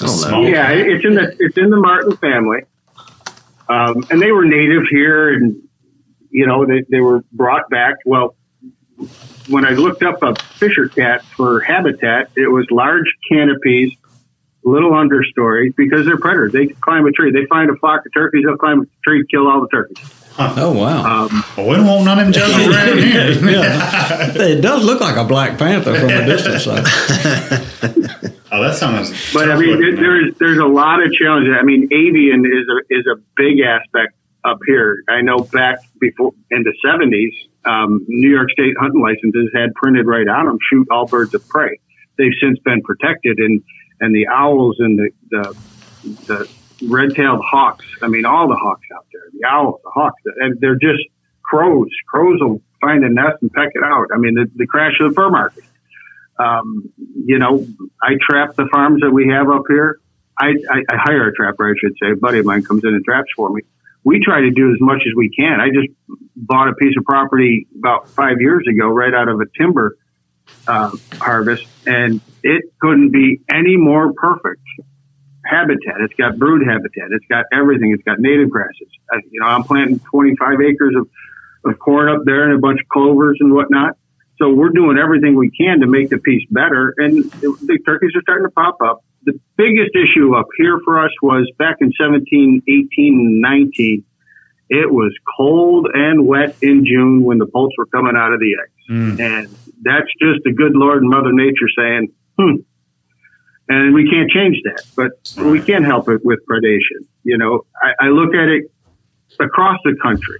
I 0.00 0.06
don't 0.06 0.30
know. 0.30 0.42
Yeah, 0.46 0.70
it's 0.70 1.04
in 1.04 1.14
the 1.16 1.34
it's 1.40 1.58
in 1.58 1.70
the 1.70 1.76
marten 1.76 2.16
family, 2.18 2.60
um, 3.68 4.06
and 4.10 4.22
they 4.22 4.30
were 4.30 4.44
native 4.44 4.84
here, 4.88 5.34
and 5.34 5.60
you 6.30 6.46
know 6.46 6.64
they, 6.64 6.84
they 6.88 7.00
were 7.00 7.24
brought 7.32 7.68
back. 7.68 7.96
Well, 8.06 8.36
when 9.48 9.64
I 9.64 9.70
looked 9.70 10.04
up 10.04 10.22
a 10.22 10.36
fisher 10.36 10.88
cat 10.88 11.24
for 11.24 11.58
habitat, 11.58 12.30
it 12.36 12.46
was 12.46 12.70
large 12.70 13.12
canopies, 13.28 13.96
little 14.62 14.92
understory 14.92 15.74
because 15.74 16.06
they're 16.06 16.18
predators. 16.18 16.52
They 16.52 16.68
climb 16.68 17.04
a 17.06 17.10
tree. 17.10 17.32
They 17.32 17.46
find 17.46 17.68
a 17.68 17.74
flock 17.76 18.06
of 18.06 18.14
turkeys. 18.14 18.44
They'll 18.46 18.56
climb 18.56 18.82
a 18.82 18.86
tree, 19.04 19.26
kill 19.28 19.48
all 19.48 19.60
the 19.60 19.68
turkeys. 19.68 20.27
Oh 20.60 20.72
wow! 20.72 21.24
Um, 21.24 21.44
Well, 21.56 21.66
we 21.68 21.74
don't 21.76 21.86
want 21.86 22.04
none 22.04 22.18
of 22.20 22.26
them 22.26 22.32
jokers 22.32 22.66
around 22.74 22.98
here. 22.98 23.26
it 24.58 24.60
does 24.60 24.84
look 24.84 25.00
like 25.00 25.16
a 25.16 25.24
black 25.24 25.58
panther 25.58 25.94
from 25.98 26.10
a 26.10 26.24
distance. 26.26 26.64
though. 26.64 26.82
Oh, 28.50 28.62
that 28.62 28.76
sounds. 28.76 29.10
But 29.32 29.50
I 29.50 29.58
mean, 29.58 29.80
there, 29.80 29.96
there's 29.96 30.38
there's 30.38 30.58
a 30.58 30.64
lot 30.66 31.02
of 31.04 31.12
challenges. 31.12 31.54
I 31.58 31.64
mean, 31.64 31.88
avian 31.92 32.46
is 32.46 32.66
a 32.68 32.94
is 32.94 33.06
a 33.06 33.16
big 33.36 33.60
aspect 33.60 34.14
up 34.44 34.58
here. 34.66 35.02
I 35.08 35.20
know 35.22 35.38
back 35.38 35.80
before 36.00 36.32
in 36.50 36.62
the 36.62 36.72
'70s, 36.84 37.32
um, 37.70 38.04
New 38.08 38.30
York 38.30 38.50
State 38.52 38.74
hunting 38.80 39.02
licenses 39.02 39.50
had 39.54 39.74
printed 39.74 40.06
right 40.06 40.26
on 40.28 40.46
them: 40.46 40.58
shoot 40.70 40.86
all 40.90 41.06
birds 41.06 41.34
of 41.34 41.46
prey. 41.48 41.78
They've 42.16 42.32
since 42.40 42.58
been 42.60 42.82
protected, 42.82 43.38
and 43.38 43.62
and 44.00 44.14
the 44.14 44.28
owls 44.28 44.76
and 44.78 44.98
the 44.98 45.10
the, 45.30 45.56
the 46.26 46.48
red-tailed 46.82 47.42
hawks. 47.44 47.84
I 48.02 48.08
mean, 48.08 48.24
all 48.24 48.48
the 48.48 48.56
hawks 48.56 48.86
out 48.94 49.06
there, 49.12 49.22
the 49.32 49.46
owls, 49.46 49.80
the 49.84 49.90
hawks, 49.90 50.22
and 50.36 50.60
they're 50.60 50.78
just 50.78 51.02
crows. 51.42 51.90
Crows 52.08 52.38
will 52.40 52.62
find 52.80 53.04
a 53.04 53.08
nest 53.08 53.42
and 53.42 53.52
peck 53.52 53.70
it 53.74 53.82
out. 53.84 54.08
I 54.14 54.18
mean, 54.18 54.34
the, 54.34 54.50
the 54.54 54.66
crash 54.66 54.92
of 55.00 55.10
the 55.10 55.14
fur 55.14 55.30
market 55.30 55.64
um, 56.38 56.92
you 57.24 57.38
know, 57.38 57.66
I 58.02 58.12
trap 58.20 58.54
the 58.54 58.68
farms 58.70 59.02
that 59.02 59.10
we 59.10 59.28
have 59.28 59.50
up 59.50 59.64
here. 59.68 60.00
I, 60.38 60.50
I, 60.70 60.78
I 60.88 60.96
hire 60.96 61.28
a 61.28 61.34
trapper, 61.34 61.68
I 61.68 61.74
should 61.78 61.94
say. 62.00 62.12
A 62.12 62.16
buddy 62.16 62.38
of 62.38 62.46
mine 62.46 62.62
comes 62.62 62.84
in 62.84 62.90
and 62.90 63.04
traps 63.04 63.28
for 63.34 63.50
me. 63.50 63.62
We 64.04 64.20
try 64.24 64.40
to 64.40 64.50
do 64.50 64.70
as 64.70 64.80
much 64.80 65.02
as 65.06 65.14
we 65.16 65.30
can. 65.30 65.60
I 65.60 65.68
just 65.68 65.88
bought 66.36 66.68
a 66.68 66.74
piece 66.74 66.96
of 66.96 67.04
property 67.04 67.66
about 67.76 68.08
five 68.08 68.40
years 68.40 68.64
ago, 68.68 68.86
right 68.86 69.12
out 69.12 69.28
of 69.28 69.40
a 69.40 69.46
timber 69.58 69.96
uh, 70.66 70.92
harvest, 71.14 71.66
and 71.86 72.20
it 72.44 72.72
couldn't 72.80 73.10
be 73.10 73.40
any 73.52 73.76
more 73.76 74.12
perfect 74.12 74.62
habitat. 75.48 76.00
It's 76.00 76.14
got 76.14 76.38
brood 76.38 76.66
habitat. 76.66 77.08
It's 77.10 77.24
got 77.26 77.46
everything. 77.52 77.92
It's 77.92 78.02
got 78.02 78.18
native 78.18 78.50
grasses. 78.50 78.88
You 79.30 79.40
know, 79.40 79.46
I'm 79.46 79.64
planting 79.64 80.00
25 80.00 80.60
acres 80.60 80.94
of, 80.96 81.08
of 81.64 81.78
corn 81.78 82.08
up 82.08 82.22
there 82.24 82.44
and 82.44 82.54
a 82.54 82.58
bunch 82.58 82.80
of 82.80 82.88
clovers 82.88 83.38
and 83.40 83.52
whatnot. 83.52 83.96
So 84.38 84.54
we're 84.54 84.70
doing 84.70 84.98
everything 84.98 85.34
we 85.34 85.50
can 85.50 85.80
to 85.80 85.86
make 85.86 86.10
the 86.10 86.18
piece 86.18 86.46
better. 86.50 86.94
And 86.96 87.24
the 87.24 87.78
turkeys 87.84 88.12
are 88.14 88.22
starting 88.22 88.46
to 88.46 88.52
pop 88.52 88.78
up. 88.84 89.04
The 89.24 89.38
biggest 89.56 89.90
issue 89.96 90.36
up 90.36 90.46
here 90.56 90.78
for 90.84 91.04
us 91.04 91.10
was 91.22 91.50
back 91.58 91.76
in 91.80 91.92
17, 92.00 92.62
18, 92.68 93.40
19. 93.42 94.04
It 94.70 94.92
was 94.92 95.12
cold 95.36 95.88
and 95.92 96.26
wet 96.26 96.54
in 96.62 96.84
June 96.84 97.24
when 97.24 97.38
the 97.38 97.46
poults 97.46 97.74
were 97.76 97.86
coming 97.86 98.14
out 98.16 98.32
of 98.32 98.38
the 98.38 98.54
eggs. 98.62 98.90
Mm. 98.90 99.20
And 99.20 99.48
that's 99.82 100.08
just 100.20 100.44
the 100.44 100.52
good 100.52 100.72
Lord 100.74 101.02
and 101.02 101.10
Mother 101.10 101.32
Nature 101.32 101.68
saying, 101.76 102.12
hmm, 102.38 102.56
and 103.68 103.94
we 103.94 104.08
can't 104.08 104.30
change 104.30 104.56
that, 104.64 104.84
but 104.96 105.44
we 105.44 105.60
can 105.60 105.84
help 105.84 106.08
it 106.08 106.24
with 106.24 106.40
predation. 106.50 107.06
You 107.24 107.38
know, 107.38 107.66
I, 107.82 108.06
I 108.06 108.08
look 108.08 108.34
at 108.34 108.48
it 108.48 108.70
across 109.38 109.78
the 109.84 109.96
country. 110.02 110.38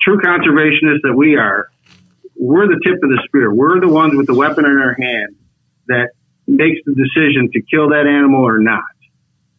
True 0.00 0.18
conservationists 0.20 1.02
that 1.02 1.14
we 1.14 1.36
are, 1.36 1.68
we're 2.36 2.66
the 2.66 2.80
tip 2.82 2.94
of 2.94 3.10
the 3.10 3.22
spear. 3.26 3.52
We're 3.52 3.80
the 3.80 3.88
ones 3.88 4.14
with 4.16 4.26
the 4.26 4.34
weapon 4.34 4.64
in 4.64 4.78
our 4.78 4.96
hand 4.98 5.36
that 5.88 6.10
makes 6.46 6.80
the 6.86 6.94
decision 6.94 7.50
to 7.52 7.60
kill 7.62 7.90
that 7.90 8.06
animal 8.06 8.46
or 8.46 8.58
not. 8.58 8.82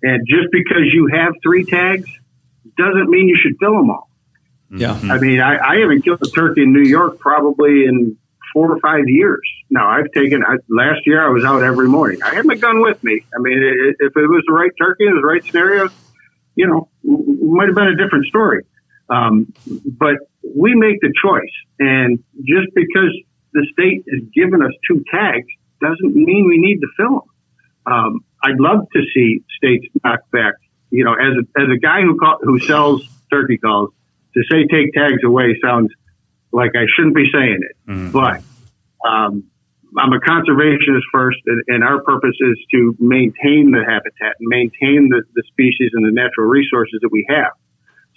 And 0.02 0.28
just 0.28 0.52
because 0.52 0.84
you 0.92 1.08
have 1.14 1.34
three 1.44 1.64
tags 1.64 2.10
doesn't 2.78 3.10
mean 3.10 3.28
you 3.28 3.38
should 3.42 3.58
fill 3.60 3.76
them 3.76 3.92
all. 3.92 4.10
Yeah. 4.72 5.00
I 5.04 5.20
mean, 5.20 5.40
I, 5.40 5.58
I 5.58 5.80
haven't 5.80 6.02
killed 6.02 6.22
a 6.24 6.30
turkey 6.30 6.64
in 6.64 6.74
New 6.74 6.90
York 6.90 7.20
probably 7.20 7.86
in 7.86 8.18
four 8.54 8.72
or 8.72 8.80
five 8.80 9.08
years. 9.08 9.48
Now 9.72 9.88
I've 9.90 10.12
taken 10.12 10.44
I, 10.44 10.58
last 10.70 11.08
year. 11.08 11.26
I 11.26 11.30
was 11.30 11.46
out 11.46 11.64
every 11.64 11.88
morning. 11.88 12.22
I 12.22 12.36
had 12.36 12.46
my 12.46 12.56
gun 12.56 12.82
with 12.82 13.02
me. 13.04 13.24
I 13.34 13.40
mean, 13.40 13.58
it, 13.58 13.96
if 14.00 14.16
it 14.16 14.30
was 14.30 14.44
the 14.46 14.54
right 14.54 14.72
turkey 14.78 15.08
in 15.08 15.16
the 15.16 15.22
right 15.22 15.44
scenario, 15.44 15.90
you 16.56 16.68
know, 16.68 16.90
might 17.04 17.68
have 17.68 17.76
been 17.76 17.88
a 17.88 17.96
different 17.96 18.26
story. 18.26 18.66
Um, 19.10 19.54
but 19.86 20.16
we 20.44 20.76
make 20.76 21.00
the 21.00 21.14
choice, 21.24 21.52
and 21.80 22.24
just 22.44 22.68
because 22.76 23.18
the 23.54 23.66
state 23.74 24.04
has 24.12 24.24
given 24.34 24.62
us 24.62 24.72
two 24.90 25.04
tags 25.10 25.48
doesn't 25.82 26.16
mean 26.16 26.48
we 26.48 26.58
need 26.58 26.80
to 26.80 26.88
fill 26.98 27.26
them. 27.86 27.94
Um, 27.94 28.20
I'd 28.44 28.60
love 28.60 28.88
to 28.94 29.02
see 29.14 29.44
states 29.58 29.88
knock 30.04 30.20
back. 30.32 30.54
You 30.90 31.06
know, 31.06 31.14
as 31.14 31.34
a, 31.38 31.62
as 31.62 31.70
a 31.74 31.80
guy 31.80 32.02
who 32.02 32.18
call, 32.18 32.40
who 32.42 32.60
sells 32.60 33.08
turkey 33.32 33.58
calls, 33.58 33.92
to 34.34 34.44
say 34.52 34.66
take 34.68 34.94
tags 34.94 35.24
away 35.26 35.58
sounds 35.64 35.92
like 36.52 36.72
I 36.76 36.86
shouldn't 36.96 37.16
be 37.16 37.30
saying 37.34 37.60
it, 37.62 37.78
mm-hmm. 37.90 38.12
but 38.12 38.42
um, 39.08 39.46
I'm 39.98 40.14
a 40.14 40.20
conservationist 40.20 41.04
first, 41.12 41.40
and, 41.46 41.64
and, 41.68 41.84
our 41.84 42.02
purpose 42.02 42.36
is 42.40 42.58
to 42.72 42.96
maintain 43.00 43.72
the 43.72 43.84
habitat 43.86 44.36
and 44.40 44.48
maintain 44.48 45.10
the, 45.10 45.24
the 45.36 45.44
species 45.48 45.92
and 45.94 46.06
the 46.06 46.12
natural 46.12 46.48
resources 46.48 47.00
that 47.02 47.10
we 47.12 47.26
have. 47.30 47.52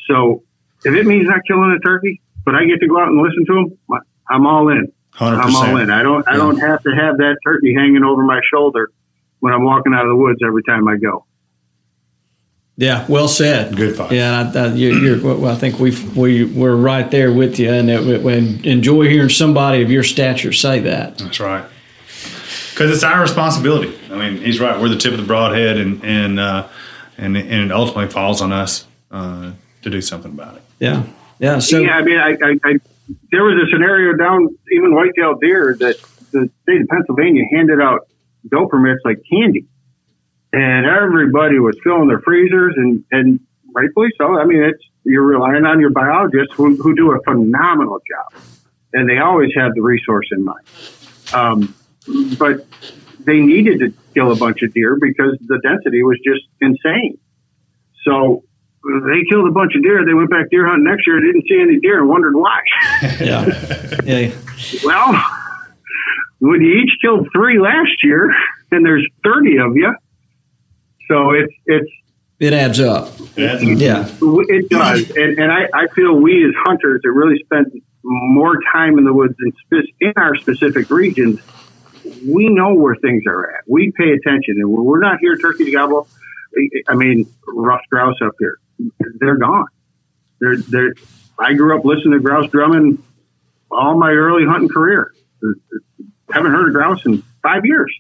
So 0.09 0.45
if 0.85 0.95
it 0.95 1.07
means 1.07 1.27
not 1.27 1.41
killing 1.47 1.77
a 1.77 1.81
turkey, 1.85 2.21
but 2.45 2.55
I 2.55 2.65
get 2.67 2.81
to 2.81 2.87
go 2.87 3.01
out 3.01 3.09
and 3.09 3.21
listen 3.21 3.45
to 3.47 3.55
them, 3.55 4.01
I'm 4.29 4.47
all 4.47 4.69
in. 4.69 4.93
i 5.19 5.43
am 5.43 5.57
all 5.57 5.77
in. 5.77 5.91
I 5.91 6.03
don't. 6.03 6.27
I 6.29 6.37
don't 6.37 6.59
have 6.59 6.83
to 6.83 6.91
have 6.91 7.19
that 7.19 7.37
turkey 7.45 7.75
hanging 7.75 8.03
over 8.03 8.23
my 8.23 8.41
shoulder 8.53 8.91
when 9.41 9.53
I'm 9.53 9.65
walking 9.65 9.95
out 9.95 10.05
of 10.05 10.09
the 10.09 10.17
woods 10.17 10.41
every 10.45 10.63
time 10.63 10.89
I 10.89 10.97
go. 10.97 11.27
Yeah, 12.77 13.07
well 13.09 13.29
said. 13.29 13.77
Good 13.77 13.95
thought. 13.95 14.11
Yeah, 14.11 14.51
I, 14.53 14.59
I, 14.59 14.67
you're, 14.73 14.99
you're, 14.99 15.39
well, 15.39 15.53
I 15.53 15.55
think 15.55 15.79
we 15.79 15.97
we 16.17 16.45
we're 16.45 16.75
right 16.75 17.09
there 17.09 17.33
with 17.33 17.61
you, 17.61 17.71
and 17.71 17.89
it, 17.89 18.27
enjoy 18.67 19.09
hearing 19.09 19.29
somebody 19.29 19.83
of 19.83 19.93
your 19.93 20.03
stature 20.03 20.53
say 20.53 20.81
that. 20.81 21.19
That's 21.19 21.39
right. 21.39 21.65
Because 22.71 22.91
it's 22.91 23.05
our 23.05 23.21
responsibility. 23.21 23.97
I 24.11 24.17
mean, 24.17 24.43
he's 24.43 24.59
right. 24.59 24.81
We're 24.81 24.89
the 24.89 24.99
tip 24.99 25.13
of 25.13 25.21
the 25.21 25.27
broadhead, 25.27 25.77
and 25.77 26.05
and 26.05 26.41
uh, 26.41 26.67
and 27.17 27.37
and 27.37 27.71
it 27.71 27.73
ultimately 27.73 28.11
falls 28.11 28.43
on 28.43 28.53
us 28.53 28.89
uh, 29.13 29.53
to 29.83 29.91
do 29.91 30.01
something 30.01 30.33
about 30.33 30.57
it. 30.57 30.63
Yeah, 30.81 31.05
yeah. 31.39 31.61
So 31.61 31.79
yeah, 31.79 31.99
I 31.99 32.03
mean, 32.03 32.19
I, 32.19 32.31
I, 32.31 32.59
I 32.65 32.79
there 33.31 33.45
was 33.45 33.55
a 33.63 33.71
scenario 33.71 34.17
down 34.17 34.49
even 34.73 34.97
whitetail 34.97 35.37
deer 35.37 35.77
that 35.79 35.97
the 36.33 36.51
state 36.65 36.81
of 36.81 36.89
Pennsylvania 36.89 37.45
handed 37.53 37.81
out 37.81 38.09
doe 38.51 38.67
permits 38.67 39.01
like 39.05 39.19
candy 39.31 39.65
and 40.55 40.87
everybody 40.87 41.59
was 41.59 41.77
filling 41.83 42.09
their 42.09 42.21
freezers 42.21 42.75
and, 42.77 43.05
and 43.11 43.41
rightfully 43.75 44.09
so. 44.19 44.39
I 44.39 44.45
mean, 44.45 44.63
it's, 44.63 44.83
you're 45.05 45.25
relying 45.25 45.65
on 45.65 45.81
your 45.81 45.91
biologists 45.91 46.55
who, 46.55 46.77
who 46.77 46.95
do 46.95 47.13
a 47.13 47.23
phenomenal 47.25 48.01
job 48.09 48.43
and 48.95 49.09
they 49.09 49.19
always 49.19 49.51
have 49.57 49.75
the 49.75 49.83
resource 49.83 50.29
in 50.31 50.45
mind. 50.45 50.65
Um, 51.35 51.75
but 52.39 52.67
they 53.21 53.41
needed 53.41 53.81
to 53.81 53.93
kill 54.15 54.33
a 54.33 54.37
bunch 54.37 54.63
of 54.63 54.73
deer 54.73 54.97
because 55.01 55.37
the 55.41 55.59
density 55.63 56.03
was 56.03 56.19
just 56.25 56.43
insane. 56.61 57.19
So 58.05 58.45
they 58.85 59.25
killed 59.29 59.49
a 59.49 59.53
bunch 59.53 59.75
of 59.75 59.83
deer. 59.83 60.05
They 60.07 60.15
went 60.15 60.31
back 60.31 60.49
deer 60.51 60.67
hunting 60.67 60.85
next 60.85 61.07
year, 61.07 61.21
didn't 61.21 61.45
see 61.49 61.61
any 61.61 61.81
deer, 61.81 62.01
and 62.01 62.09
wondered 62.09 62.37
why. 62.37 62.61
yeah. 63.21 63.47
yeah. 64.05 64.33
Well, 64.85 65.15
when 66.39 66.61
you 66.61 66.83
each 66.83 66.93
killed 67.03 67.27
three 67.35 67.59
last 67.59 68.03
year, 68.05 68.33
and 68.71 68.85
there's 68.85 69.07
30 69.25 69.59
of 69.59 69.77
you, 69.77 69.95
so 71.09 71.31
it's 71.31 71.53
it's 71.67 71.91
it 72.41 72.53
adds 72.53 72.81
up. 72.81 73.13
Yeah, 73.37 74.07
it 74.49 74.69
does, 74.69 75.11
and, 75.11 75.39
and 75.39 75.53
I, 75.53 75.69
I 75.73 75.87
feel 75.95 76.15
we 76.15 76.45
as 76.47 76.55
hunters 76.65 77.01
that 77.03 77.11
really 77.11 77.39
spend 77.45 77.81
more 78.03 78.59
time 78.73 78.99
in 78.99 79.05
the 79.05 79.13
woods 79.13 79.35
in, 79.41 79.53
spe- 79.53 79.95
in 80.01 80.13
our 80.17 80.37
specific 80.37 80.91
regions, 80.91 81.41
we 82.27 82.49
know 82.49 82.75
where 82.75 82.97
things 82.97 83.23
are 83.27 83.57
at. 83.57 83.65
We 83.67 83.93
pay 83.97 84.11
attention, 84.11 84.57
and 84.59 84.69
we're 84.69 85.01
not 85.01 85.21
here 85.21 85.37
turkey 85.37 85.65
to 85.67 85.71
gobble. 85.71 86.09
I 86.89 86.95
mean, 86.95 87.33
ruffed 87.47 87.89
grouse 87.89 88.17
up 88.23 88.35
here, 88.39 88.59
they're 89.21 89.37
gone. 89.37 89.67
They're 90.41 90.57
they're. 90.57 90.95
I 91.39 91.55
grew 91.55 91.79
up 91.79 91.85
listening 91.85 92.13
to 92.13 92.21
grouse 92.21 92.49
drumming 92.51 93.03
all 93.71 93.97
my 93.99 94.11
early 94.11 94.45
hunting 94.47 94.69
career. 94.69 95.13
Haven't 96.33 96.53
heard 96.53 96.69
of 96.69 96.75
grouse 96.75 97.05
in 97.07 97.23
five 97.43 97.65
years. 97.65 97.93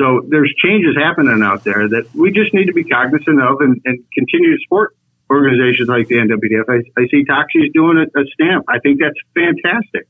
So 0.00 0.22
there's 0.26 0.52
changes 0.64 0.96
happening 0.96 1.42
out 1.42 1.62
there 1.62 1.86
that 1.86 2.08
we 2.14 2.32
just 2.32 2.54
need 2.54 2.66
to 2.66 2.72
be 2.72 2.84
cognizant 2.84 3.38
of 3.38 3.60
and, 3.60 3.82
and 3.84 4.02
continue 4.14 4.56
to 4.56 4.62
support 4.62 4.96
organizations 5.28 5.90
like 5.90 6.08
the 6.08 6.16
NWTF. 6.16 6.64
I, 6.68 6.80
I 6.98 7.06
see 7.10 7.24
Toxey's 7.24 7.70
doing 7.74 7.98
a, 7.98 8.18
a, 8.18 8.24
stamp. 8.32 8.64
I 8.66 8.78
think 8.78 8.98
that's 8.98 9.20
fantastic. 9.34 10.08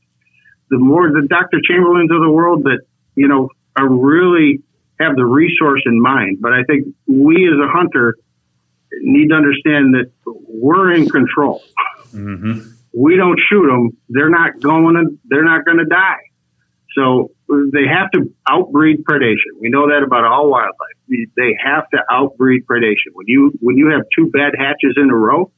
The 0.69 0.77
more 0.77 1.11
the 1.11 1.27
Dr. 1.27 1.59
Chamberlains 1.67 2.09
of 2.09 2.21
the 2.21 2.31
world 2.31 2.63
that, 2.63 2.79
you 3.15 3.27
know, 3.27 3.49
are 3.75 3.89
really 3.89 4.63
have 4.97 5.17
the 5.17 5.25
resource 5.25 5.81
in 5.85 6.01
mind. 6.01 6.37
But 6.39 6.53
I 6.53 6.63
think 6.63 6.95
we 7.05 7.47
as 7.47 7.59
a 7.59 7.67
hunter 7.67 8.15
need 9.01 9.27
to 9.27 9.35
understand 9.35 9.93
that 9.95 10.11
we're 10.25 10.93
in 10.93 11.09
control. 11.09 11.61
Mm-hmm. 12.13 12.61
We 12.97 13.17
don't 13.17 13.39
shoot 13.49 13.67
them. 13.67 13.97
They're 14.07 14.29
not 14.29 14.61
going 14.61 14.95
to, 14.95 15.19
they're 15.25 15.43
not 15.43 15.65
going 15.65 15.79
to 15.79 15.85
die. 15.85 16.21
So 16.95 17.31
they 17.71 17.87
have 17.87 18.11
to 18.11 18.33
outbreed 18.47 19.03
predation. 19.03 19.59
We 19.59 19.69
know 19.69 19.87
that 19.87 20.03
about 20.05 20.23
all 20.23 20.49
wildlife. 20.49 20.95
They 21.09 21.57
have 21.63 21.89
to 21.89 21.99
outbreed 22.09 22.65
predation. 22.65 23.11
When 23.13 23.27
you 23.27 23.51
when 23.59 23.77
you 23.77 23.91
have 23.91 24.03
two 24.17 24.29
bad 24.31 24.53
hatches 24.57 24.95
in 24.95 25.09
a 25.09 25.15
row, 25.15 25.51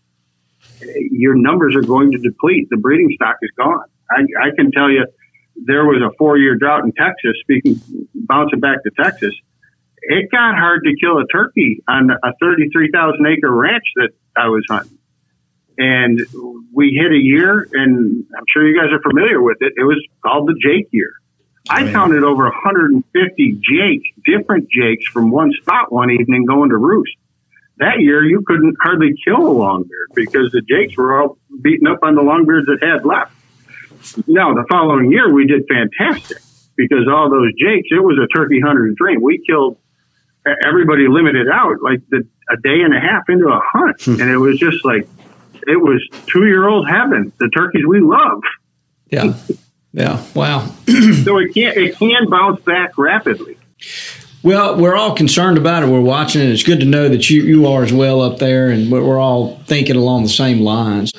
your 0.81 1.35
numbers 1.35 1.75
are 1.75 1.85
going 1.85 2.11
to 2.11 2.17
deplete. 2.17 2.67
The 2.69 2.77
breeding 2.77 3.11
stock 3.15 3.37
is 3.41 3.51
gone. 3.55 3.85
I, 4.09 4.21
I 4.41 4.55
can 4.55 4.71
tell 4.71 4.89
you, 4.89 5.05
there 5.55 5.85
was 5.85 6.01
a 6.01 6.15
four 6.17 6.37
year 6.37 6.55
drought 6.55 6.83
in 6.83 6.93
Texas. 6.93 7.33
Speaking, 7.41 7.79
bouncing 8.15 8.59
back 8.59 8.77
to 8.83 8.91
Texas, 9.01 9.35
it 10.01 10.31
got 10.31 10.55
hard 10.55 10.83
to 10.85 10.95
kill 10.99 11.19
a 11.19 11.27
turkey 11.27 11.83
on 11.87 12.09
a 12.09 12.33
thirty 12.41 12.69
three 12.69 12.89
thousand 12.91 13.25
acre 13.27 13.51
ranch 13.51 13.85
that 13.97 14.09
I 14.35 14.47
was 14.47 14.63
hunting. 14.67 14.97
And 15.77 16.19
we 16.71 16.97
hit 16.99 17.11
a 17.11 17.21
year, 17.21 17.67
and 17.71 18.25
I'm 18.35 18.43
sure 18.51 18.67
you 18.67 18.79
guys 18.79 18.91
are 18.91 19.01
familiar 19.01 19.41
with 19.41 19.57
it. 19.61 19.73
It 19.75 19.83
was 19.83 20.03
called 20.23 20.47
the 20.47 20.55
Jake 20.59 20.87
year 20.91 21.13
I 21.69 21.89
counted 21.91 22.23
over 22.23 22.43
150 22.43 23.61
jakes, 23.61 24.07
different 24.25 24.69
jakes 24.69 25.05
from 25.11 25.31
one 25.31 25.51
spot 25.61 25.91
one 25.91 26.11
evening 26.11 26.45
going 26.45 26.69
to 26.69 26.77
roost. 26.77 27.15
That 27.77 27.99
year, 27.99 28.23
you 28.23 28.43
couldn't 28.45 28.75
hardly 28.81 29.15
kill 29.25 29.47
a 29.47 29.53
longbeard 29.53 30.13
because 30.13 30.51
the 30.51 30.61
jakes 30.61 30.95
were 30.97 31.21
all 31.21 31.37
beaten 31.61 31.87
up 31.87 31.99
on 32.03 32.15
the 32.15 32.21
longbeards 32.21 32.65
that 32.65 32.79
had 32.81 33.05
left. 33.05 33.31
Now, 34.27 34.53
the 34.53 34.65
following 34.69 35.11
year, 35.11 35.33
we 35.33 35.47
did 35.47 35.63
fantastic 35.67 36.37
because 36.75 37.07
all 37.09 37.29
those 37.29 37.51
jakes, 37.57 37.87
it 37.91 38.03
was 38.03 38.17
a 38.21 38.27
turkey 38.37 38.59
hunter's 38.59 38.95
dream. 38.97 39.21
We 39.21 39.43
killed 39.47 39.77
everybody 40.65 41.07
limited 41.07 41.47
out 41.51 41.81
like 41.81 42.01
the, 42.09 42.27
a 42.49 42.57
day 42.57 42.81
and 42.81 42.93
a 42.93 42.99
half 42.99 43.23
into 43.29 43.47
a 43.47 43.59
hunt. 43.63 44.01
Hmm. 44.01 44.21
and 44.21 44.29
it 44.29 44.37
was 44.37 44.59
just 44.59 44.83
like, 44.83 45.07
it 45.65 45.77
was 45.77 46.05
two 46.27 46.45
year 46.45 46.67
old 46.67 46.87
heaven, 46.87 47.31
the 47.39 47.49
turkeys 47.55 47.85
we 47.87 48.01
love. 48.01 48.41
Yeah. 49.09 49.33
Yeah. 49.93 50.23
Wow. 50.33 50.65
so 51.23 51.37
it 51.37 51.53
can 51.53 51.73
it 51.77 51.97
can 51.97 52.29
bounce 52.29 52.61
back 52.61 52.97
rapidly. 52.97 53.57
Well, 54.43 54.77
we're 54.77 54.97
all 54.97 55.15
concerned 55.15 55.57
about 55.57 55.83
it. 55.83 55.85
We're 55.85 56.01
watching 56.01 56.41
it. 56.41 56.49
It's 56.49 56.63
good 56.63 56.81
to 56.81 56.85
know 56.85 57.07
that 57.07 57.29
you, 57.29 57.43
you 57.43 57.65
are 57.67 57.81
as 57.81 57.93
well 57.93 58.21
up 58.21 58.39
there, 58.39 58.69
and 58.69 58.91
we're 58.91 59.17
all 59.17 59.57
thinking 59.67 59.95
along 59.95 60.23
the 60.23 60.29
same 60.29 60.59
lines. 60.59 61.13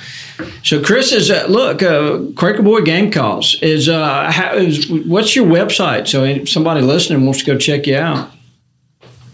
So, 0.62 0.82
Chris 0.82 1.10
is 1.10 1.30
uh, 1.30 1.46
look 1.48 1.82
uh, 1.82 2.18
Quaker 2.36 2.62
Boy 2.62 2.82
Game 2.82 3.10
Calls 3.10 3.56
is, 3.62 3.88
uh, 3.88 4.30
how, 4.30 4.54
is 4.56 4.90
what's 4.90 5.34
your 5.34 5.46
website? 5.46 6.06
So, 6.06 6.24
if 6.24 6.50
somebody 6.50 6.82
listening 6.82 7.24
wants 7.24 7.38
to 7.40 7.46
go 7.46 7.56
check 7.56 7.86
you 7.86 7.96
out. 7.96 8.30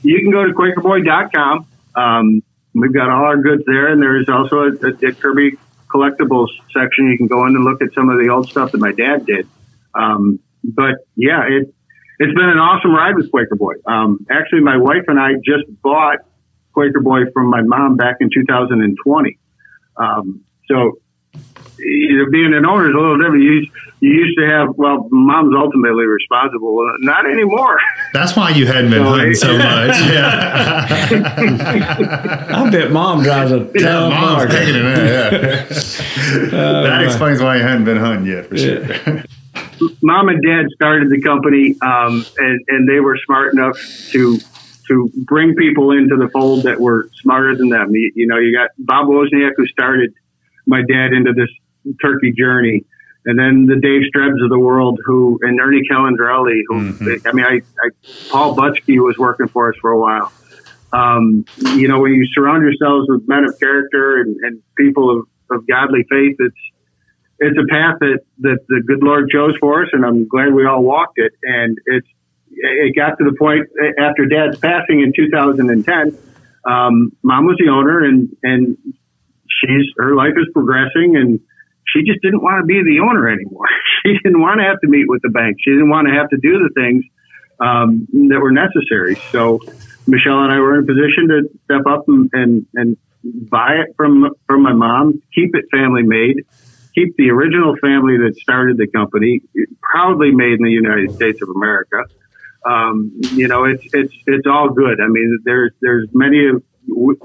You 0.03 0.20
can 0.20 0.30
go 0.30 0.45
to 0.45 0.53
QuakerBoy.com. 0.53 1.66
Um, 1.97 2.43
we've 2.74 2.95
got 2.95 3.11
all 3.11 3.24
our 3.24 3.38
goods 3.38 3.64
there, 3.66 3.88
and 3.88 4.01
there's 4.01 4.28
also 4.28 4.70
a, 4.70 4.86
a, 4.86 5.09
a 5.09 5.12
Kirby 5.14 5.59
collectibles 5.93 6.49
section. 6.72 7.11
You 7.11 7.18
can 7.18 7.26
go 7.26 7.47
in 7.47 7.55
and 7.55 7.64
look 7.64 7.82
at 7.82 7.93
some 7.95 8.09
of 8.11 8.18
the 8.18 8.28
old 8.28 8.49
stuff 8.49 8.72
that 8.72 8.78
my 8.78 8.93
dad 8.93 9.26
did. 9.26 9.49
Um, 9.95 10.38
but 10.62 11.07
yeah, 11.16 11.43
it 11.49 11.74
it's 12.18 12.34
been 12.34 12.49
an 12.49 12.59
awesome 12.59 12.93
ride 12.93 13.16
with 13.16 13.30
Quaker 13.30 13.57
Boy. 13.57 13.74
Um, 13.86 14.26
actually, 14.30 14.61
my 14.61 14.76
wife 14.76 15.05
and 15.09 15.18
I 15.18 15.34
just 15.36 15.64
bought 15.82 16.18
Quaker 16.74 17.01
Boy 17.01 17.30
from 17.32 17.49
my 17.49 17.62
mom 17.62 17.97
back 17.97 18.16
in 18.20 18.28
2020. 18.32 19.38
Um, 19.97 20.45
so 20.68 20.99
you 21.83 22.18
know, 22.18 22.31
being 22.31 22.53
an 22.55 22.66
owner 22.66 22.89
is 22.89 22.95
a 22.95 22.99
little 22.99 23.18
different. 23.18 23.43
You, 23.43 23.66
you 24.01 24.11
used 24.11 24.39
to 24.39 24.47
have, 24.49 24.76
well, 24.76 25.09
mom's 25.11 25.55
ultimately 25.57 26.05
responsible. 26.05 26.85
Not 27.01 27.26
anymore. 27.26 27.78
That's 28.12 28.37
why 28.37 28.51
you 28.51 28.66
hadn't 28.66 28.91
been 28.91 29.03
hunting 29.03 29.35
so 29.35 29.49
much. 29.59 29.97
Yeah. 30.01 30.87
I 32.51 32.70
bet 32.70 32.93
mom 32.93 33.22
drives 33.22 33.53
a 33.53 33.70
yeah 33.74 33.83
tough 33.83 34.12
mom's 34.12 34.37
market. 34.37 34.53
taking 34.53 34.74
it 34.76 34.85
out. 34.85 35.33
Yeah. 35.33 35.64
that 36.51 37.03
explains 37.05 37.41
why 37.43 37.57
you 37.57 37.62
hadn't 37.62 37.85
been 37.85 37.99
hunting 37.99 38.26
yet, 38.26 38.47
for 38.47 38.57
sure. 38.57 39.24
mom 40.03 40.28
and 40.28 40.43
dad 40.43 40.66
started 40.74 41.11
the 41.11 41.20
company, 41.22 41.76
um, 41.83 42.24
and, 42.39 42.61
and 42.68 42.89
they 42.89 43.01
were 43.01 43.18
smart 43.24 43.53
enough 43.55 43.78
to 44.12 44.39
to 44.89 45.09
bring 45.18 45.55
people 45.55 45.93
into 45.93 46.16
the 46.16 46.28
fold 46.31 46.64
that 46.64 46.81
were 46.81 47.09
smarter 47.14 47.55
than 47.57 47.68
them. 47.68 47.95
You, 47.95 48.11
you 48.16 48.26
know, 48.26 48.39
you 48.39 48.53
got 48.53 48.70
Bob 48.76 49.07
Wozniak 49.07 49.53
who 49.57 49.64
started 49.68 50.12
my 50.71 50.81
dad 50.81 51.12
into 51.12 51.33
this 51.35 51.51
turkey 52.01 52.33
journey, 52.33 52.85
and 53.27 53.39
then 53.39 53.66
the 53.66 53.77
Dave 53.77 54.03
Strebs 54.09 54.43
of 54.43 54.49
the 54.49 54.59
world 54.59 54.99
who 55.05 55.39
and 55.43 55.61
Ernie 55.61 55.83
Calandrelli 55.91 56.62
who 56.68 57.18
I 57.27 57.33
mean, 57.33 57.45
I, 57.45 57.61
I 57.85 57.91
Paul 58.31 58.57
Butski 58.57 58.99
was 58.99 59.18
working 59.18 59.49
for 59.49 59.71
us 59.71 59.79
for 59.81 59.91
a 59.91 59.99
while. 59.99 60.33
Um, 60.93 61.45
you 61.77 61.87
know, 61.87 62.01
when 62.01 62.12
you 62.14 62.27
surround 62.33 62.62
yourselves 62.62 63.07
with 63.09 63.29
men 63.29 63.45
of 63.45 63.59
character 63.61 64.21
and, 64.21 64.37
and 64.43 64.62
people 64.77 65.18
of, 65.18 65.57
of 65.57 65.66
godly 65.66 66.05
faith, 66.11 66.37
it's 66.39 66.57
it's 67.41 67.59
a 67.59 67.66
path 67.73 67.97
that, 68.01 68.21
that 68.41 68.59
the 68.68 68.83
good 68.87 69.03
Lord 69.03 69.31
chose 69.31 69.57
for 69.61 69.83
us, 69.83 69.89
and 69.93 70.05
I'm 70.05 70.29
glad 70.29 70.53
we 70.53 70.66
all 70.66 70.83
walked 70.83 71.18
it. 71.18 71.33
And 71.43 71.79
it's 71.87 72.07
it 72.51 72.95
got 72.95 73.16
to 73.18 73.25
the 73.25 73.37
point 73.39 73.68
after 73.99 74.27
Dad's 74.27 74.59
passing 74.59 75.01
in 75.01 75.12
2010. 75.16 76.18
Um, 76.64 77.12
Mom 77.23 77.47
was 77.47 77.57
the 77.59 77.71
owner, 77.71 78.05
and 78.05 78.29
and 78.43 78.77
she's 79.61 79.87
her 79.99 80.15
life 80.15 80.35
is 80.37 80.49
progressing, 80.53 81.17
and 81.17 81.41
she 81.93 82.03
just 82.03 82.21
didn't 82.23 82.43
want 82.43 82.63
to 82.63 82.67
be 82.67 82.83
the 82.83 83.01
owner 83.01 83.29
anymore. 83.29 83.67
She 84.03 84.17
didn't 84.25 84.41
want 84.41 84.61
to 84.61 84.65
have 84.65 84.81
to 84.81 84.89
meet 84.89 85.05
with 85.09 85.21
the 85.21 85.29
bank. 85.29 85.59
She 85.61 85.73
didn't 85.73 85.91
want 85.91 86.09
to 86.09 86.15
have 86.15 86.31
to 86.31 86.39
do 86.41 86.57
the 86.57 86.71
things 86.73 87.05
um, 87.61 88.09
that 88.31 88.41
were 88.41 88.51
necessary. 88.51 89.21
So 89.31 89.61
Michelle 90.07 90.43
and 90.43 90.51
I 90.51 90.59
were 90.59 90.79
in 90.79 90.85
a 90.85 90.87
position 90.87 91.29
to 91.29 91.51
step 91.65 91.85
up 91.87 92.09
and, 92.09 92.31
and, 92.33 92.67
and 92.75 92.97
buy 93.23 93.85
it 93.85 93.95
from 93.97 94.31
from 94.47 94.63
my 94.63 94.73
mom, 94.73 95.23
keep 95.35 95.55
it 95.55 95.67
family 95.71 96.03
made, 96.03 96.47
keep 96.95 97.17
the 97.17 97.31
original 97.31 97.77
family 97.77 98.17
that 98.19 98.37
started 98.41 98.79
the 98.79 98.87
company 98.87 99.43
proudly 99.83 100.31
made 100.31 100.55
in 100.55 100.65
the 100.65 100.71
United 100.71 101.15
States 101.15 101.41
of 101.43 101.49
America. 101.55 102.05
Um, 102.65 103.13
you 103.33 103.49
know, 103.49 103.65
it's 103.65 103.85
it's 103.93 104.15
it's 104.27 104.47
all 104.47 104.71
good. 104.71 105.01
I 105.01 105.09
mean, 105.09 105.39
there's 105.45 105.73
there's 105.81 106.09
many 106.13 106.49
of 106.49 106.63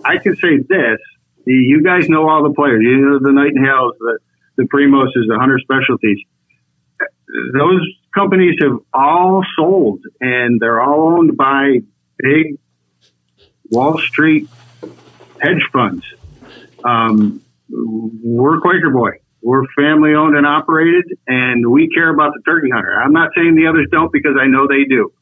I 0.04 0.18
can 0.18 0.36
say 0.36 0.58
this. 0.58 1.00
You 1.46 1.84
guys 1.84 2.10
know 2.10 2.28
all 2.28 2.44
the 2.44 2.54
players. 2.54 2.82
You 2.84 2.98
know 2.98 3.20
the 3.20 3.32
Knight 3.32 3.54
& 3.58 3.64
Hales, 3.64 3.94
the 4.00 4.20
the 4.58 4.64
Primoses, 4.64 5.28
the 5.28 5.38
Hunter 5.38 5.60
Specialties. 5.60 6.20
Those 7.54 7.82
companies 8.14 8.56
have 8.62 8.80
all 8.94 9.44
sold, 9.58 10.02
and 10.22 10.60
they're 10.60 10.82
all 10.82 11.18
owned 11.18 11.36
by 11.36 11.82
big 12.18 12.58
Wall 13.70 13.98
Street 14.00 14.48
hedge 15.42 15.68
funds. 15.74 16.06
Um, 16.84 17.42
we're 17.70 18.62
Quaker 18.62 18.92
Boy. 18.92 19.20
We're 19.42 19.66
family 19.76 20.14
owned 20.16 20.36
and 20.38 20.48
operated, 20.48 21.06
and 21.28 21.70
we 21.70 21.90
care 21.90 22.10
about 22.10 22.34
the 22.34 22.42
turkey 22.46 22.70
hunter. 22.74 23.00
I'm 23.00 23.14
not 23.14 23.32
saying 23.36 23.56
the 23.56 23.68
others 23.68 23.88
don't 23.92 24.12
because 24.12 24.36
I 24.40 24.48
know 24.48 24.68
they 24.68 24.86
do. 24.86 25.14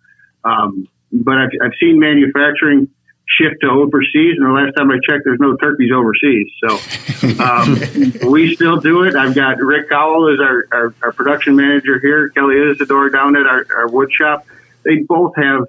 Um, 0.45 0.87
but 1.11 1.35
I've, 1.35 1.49
I've 1.61 1.73
seen 1.79 1.99
manufacturing 1.99 2.89
shift 3.37 3.61
to 3.61 3.69
overseas, 3.69 4.35
and 4.37 4.45
the 4.45 4.51
last 4.51 4.75
time 4.75 4.91
I 4.91 4.97
checked, 5.07 5.23
there's 5.25 5.39
no 5.39 5.55
turkeys 5.55 5.91
overseas. 5.93 6.47
So 6.63 7.43
um, 7.43 8.31
we 8.31 8.55
still 8.55 8.77
do 8.77 9.03
it. 9.03 9.15
I've 9.15 9.35
got 9.35 9.57
Rick 9.57 9.89
Cowell 9.89 10.33
as 10.33 10.39
our, 10.39 10.67
our, 10.71 10.95
our 11.01 11.11
production 11.11 11.55
manager 11.55 11.99
here, 11.99 12.29
Kelly 12.29 12.55
Isidore 12.71 13.09
down 13.09 13.35
at 13.35 13.45
our, 13.45 13.65
our 13.75 13.87
wood 13.87 14.11
shop. 14.11 14.45
They 14.83 14.97
both 15.07 15.33
have, 15.37 15.65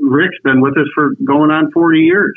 Rick's 0.00 0.38
been 0.42 0.60
with 0.60 0.76
us 0.76 0.88
for 0.94 1.14
going 1.24 1.50
on 1.50 1.70
40 1.72 2.00
years. 2.00 2.34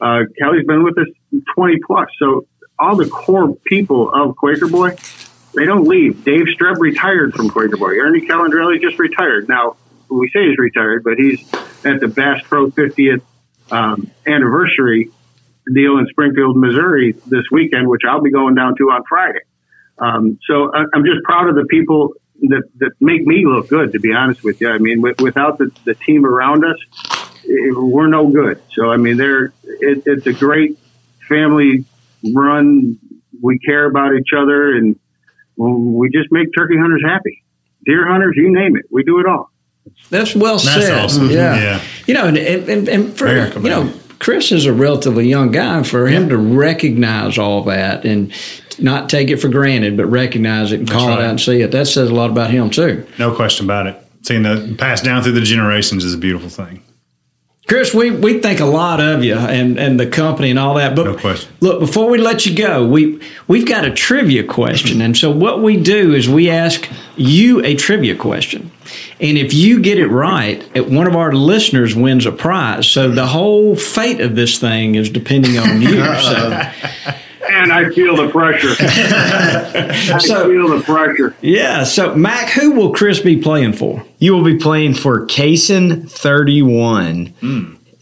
Uh, 0.00 0.20
Kelly's 0.38 0.66
been 0.66 0.84
with 0.84 0.98
us 0.98 1.08
20 1.54 1.78
plus. 1.86 2.08
So 2.18 2.46
all 2.78 2.96
the 2.96 3.08
core 3.08 3.56
people 3.66 4.12
of 4.12 4.36
Quaker 4.36 4.68
Boy, 4.68 4.96
they 5.54 5.64
don't 5.64 5.88
leave. 5.88 6.24
Dave 6.24 6.46
Streb 6.46 6.78
retired 6.78 7.34
from 7.34 7.48
Quaker 7.48 7.76
Boy. 7.76 7.98
Ernie 7.98 8.26
Calandrelli 8.26 8.80
just 8.80 8.98
retired. 8.98 9.48
Now, 9.48 9.76
we 10.08 10.28
say 10.30 10.48
he's 10.48 10.58
retired, 10.58 11.04
but 11.04 11.18
he's 11.18 11.40
at 11.84 12.00
the 12.00 12.08
Bass 12.08 12.42
Pro 12.44 12.70
50th 12.70 13.22
um, 13.70 14.10
anniversary 14.26 15.10
deal 15.72 15.98
in 15.98 16.06
Springfield, 16.08 16.56
Missouri 16.56 17.12
this 17.26 17.44
weekend, 17.50 17.88
which 17.88 18.02
I'll 18.08 18.22
be 18.22 18.30
going 18.30 18.54
down 18.54 18.76
to 18.76 18.84
on 18.84 19.02
Friday. 19.08 19.40
Um, 19.98 20.38
so 20.46 20.72
I, 20.72 20.84
I'm 20.94 21.04
just 21.04 21.22
proud 21.24 21.48
of 21.48 21.54
the 21.54 21.66
people 21.68 22.14
that, 22.42 22.62
that 22.76 22.92
make 23.00 23.26
me 23.26 23.44
look 23.44 23.68
good, 23.68 23.92
to 23.92 24.00
be 24.00 24.12
honest 24.12 24.42
with 24.42 24.60
you. 24.60 24.70
I 24.70 24.78
mean, 24.78 25.02
with, 25.02 25.20
without 25.20 25.58
the, 25.58 25.70
the 25.84 25.94
team 25.94 26.24
around 26.24 26.64
us, 26.64 26.76
eh, 27.44 27.72
we're 27.74 28.06
no 28.06 28.28
good. 28.28 28.62
So, 28.72 28.90
I 28.90 28.96
mean, 28.96 29.16
they're, 29.16 29.46
it, 29.64 30.04
it's 30.06 30.26
a 30.26 30.32
great 30.32 30.78
family 31.28 31.84
run. 32.34 32.98
We 33.42 33.58
care 33.58 33.86
about 33.86 34.14
each 34.14 34.30
other 34.36 34.74
and 34.74 34.98
we 35.56 36.10
just 36.10 36.30
make 36.30 36.48
turkey 36.56 36.76
hunters 36.78 37.02
happy. 37.04 37.42
Deer 37.84 38.06
hunters, 38.06 38.34
you 38.36 38.52
name 38.52 38.76
it. 38.76 38.86
We 38.90 39.02
do 39.02 39.18
it 39.20 39.26
all. 39.26 39.50
That's 40.10 40.34
well 40.34 40.58
That's 40.58 40.86
said. 40.86 41.04
awesome. 41.04 41.30
Yeah. 41.30 41.56
Yeah. 41.56 41.82
You 42.06 42.14
know, 42.14 42.26
and, 42.26 42.38
and, 42.38 42.88
and 42.88 43.16
for, 43.16 43.28
you 43.28 43.68
know. 43.68 43.92
Chris 44.20 44.50
is 44.50 44.66
a 44.66 44.72
relatively 44.72 45.28
young 45.28 45.52
guy. 45.52 45.84
For 45.84 46.08
him 46.08 46.28
to 46.30 46.36
recognize 46.36 47.38
all 47.38 47.62
that 47.64 48.04
and 48.04 48.32
not 48.80 49.08
take 49.08 49.30
it 49.30 49.36
for 49.36 49.48
granted, 49.48 49.96
but 49.96 50.06
recognize 50.06 50.72
it 50.72 50.80
and 50.80 50.90
call 50.90 51.06
right. 51.06 51.20
it 51.20 51.24
out 51.24 51.30
and 51.30 51.40
see 51.40 51.62
it, 51.62 51.70
that 51.70 51.86
says 51.86 52.10
a 52.10 52.14
lot 52.14 52.28
about 52.28 52.50
him, 52.50 52.68
too. 52.68 53.06
No 53.18 53.32
question 53.32 53.66
about 53.66 53.86
it. 53.86 53.96
Seeing 54.22 54.42
that 54.42 54.76
passed 54.76 55.04
down 55.04 55.22
through 55.22 55.32
the 55.32 55.40
generations 55.42 56.04
is 56.04 56.14
a 56.14 56.18
beautiful 56.18 56.48
thing. 56.48 56.82
Chris, 57.68 57.92
we, 57.92 58.10
we 58.10 58.38
think 58.40 58.60
a 58.60 58.64
lot 58.64 58.98
of 58.98 59.22
you 59.22 59.34
and, 59.36 59.78
and 59.78 60.00
the 60.00 60.06
company 60.06 60.48
and 60.50 60.58
all 60.58 60.74
that. 60.76 60.96
But 60.96 61.04
No 61.04 61.14
question. 61.16 61.52
look, 61.60 61.80
before 61.80 62.08
we 62.08 62.16
let 62.18 62.46
you 62.46 62.56
go, 62.56 62.86
we 62.86 63.20
we've 63.46 63.66
got 63.66 63.84
a 63.84 63.90
trivia 63.90 64.42
question, 64.42 65.02
and 65.02 65.14
so 65.16 65.30
what 65.30 65.62
we 65.62 65.76
do 65.76 66.14
is 66.14 66.28
we 66.28 66.48
ask 66.48 66.88
you 67.16 67.62
a 67.64 67.74
trivia 67.76 68.14
question, 68.16 68.70
and 69.20 69.36
if 69.36 69.52
you 69.52 69.80
get 69.80 69.98
it 69.98 70.08
right, 70.08 70.66
it- 70.74 70.88
one 70.88 71.06
of 71.06 71.14
our 71.14 71.32
listeners 71.34 71.94
wins 71.94 72.24
a 72.24 72.32
prize. 72.32 72.86
So 72.90 73.10
the 73.10 73.26
whole 73.26 73.76
fate 73.76 74.20
of 74.22 74.34
this 74.34 74.58
thing 74.58 74.94
is 74.94 75.10
depending 75.10 75.58
on 75.58 75.82
you. 75.82 75.96
so 76.22 76.70
And 77.62 77.72
I 77.72 77.90
feel 77.90 78.16
the 78.16 78.28
pressure. 78.30 78.74
I 78.80 80.18
So- 80.18 80.48
feel 80.48 80.68
the 80.76 80.82
pressure. 80.82 81.34
yeah, 81.40 81.84
so 81.84 82.14
Mac, 82.14 82.50
who 82.50 82.72
will 82.72 82.92
Chris 82.94 83.20
be 83.20 83.36
playing 83.36 83.72
for? 83.74 84.04
You 84.18 84.34
will 84.34 84.44
be 84.44 84.56
playing 84.58 84.94
for 84.94 85.26
Kaysen 85.26 86.10
31. 86.10 87.34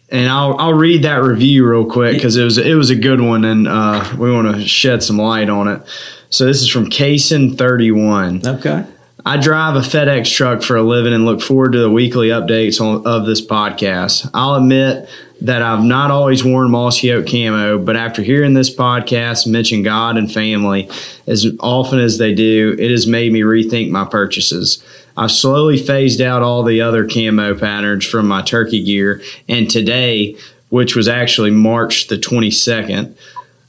And 0.08 0.28
I'll, 0.28 0.56
I'll 0.58 0.74
read 0.74 1.02
that 1.02 1.22
review 1.22 1.68
real 1.68 1.84
quick 1.84 2.14
because 2.14 2.36
it 2.36 2.44
was 2.44 2.58
it 2.58 2.74
was 2.74 2.90
a 2.90 2.94
good 2.94 3.20
one 3.20 3.44
and 3.44 3.66
uh, 3.66 4.14
we 4.16 4.30
want 4.30 4.54
to 4.54 4.64
shed 4.66 5.02
some 5.02 5.18
light 5.18 5.48
on 5.50 5.66
it. 5.68 5.82
So 6.30 6.44
this 6.46 6.62
is 6.62 6.68
from 6.68 6.90
Kaysen 6.90 7.58
31. 7.58 8.46
Okay. 8.46 8.84
I 9.24 9.36
drive 9.36 9.74
a 9.74 9.80
FedEx 9.80 10.32
truck 10.32 10.62
for 10.62 10.76
a 10.76 10.82
living 10.82 11.12
and 11.12 11.24
look 11.24 11.40
forward 11.42 11.72
to 11.72 11.78
the 11.80 11.90
weekly 11.90 12.28
updates 12.28 12.80
on, 12.80 13.04
of 13.04 13.26
this 13.26 13.44
podcast. 13.44 14.30
I'll 14.32 14.54
admit 14.54 15.08
that 15.40 15.62
I've 15.62 15.84
not 15.84 16.10
always 16.10 16.44
worn 16.44 16.70
Mossy 16.70 17.12
Oak 17.12 17.26
camo, 17.26 17.78
but 17.78 17.96
after 17.96 18.22
hearing 18.22 18.54
this 18.54 18.74
podcast 18.74 19.46
mention 19.46 19.82
God 19.82 20.16
and 20.16 20.32
family 20.32 20.88
as 21.26 21.46
often 21.60 21.98
as 21.98 22.18
they 22.18 22.34
do, 22.34 22.74
it 22.78 22.90
has 22.90 23.06
made 23.06 23.32
me 23.32 23.40
rethink 23.40 23.90
my 23.90 24.04
purchases. 24.04 24.82
I've 25.16 25.30
slowly 25.30 25.78
phased 25.78 26.20
out 26.20 26.42
all 26.42 26.62
the 26.62 26.80
other 26.80 27.06
camo 27.06 27.54
patterns 27.54 28.04
from 28.06 28.28
my 28.28 28.42
turkey 28.42 28.82
gear, 28.82 29.22
and 29.48 29.70
today, 29.70 30.36
which 30.70 30.96
was 30.96 31.08
actually 31.08 31.50
March 31.50 32.08
the 32.08 32.16
22nd, 32.16 33.14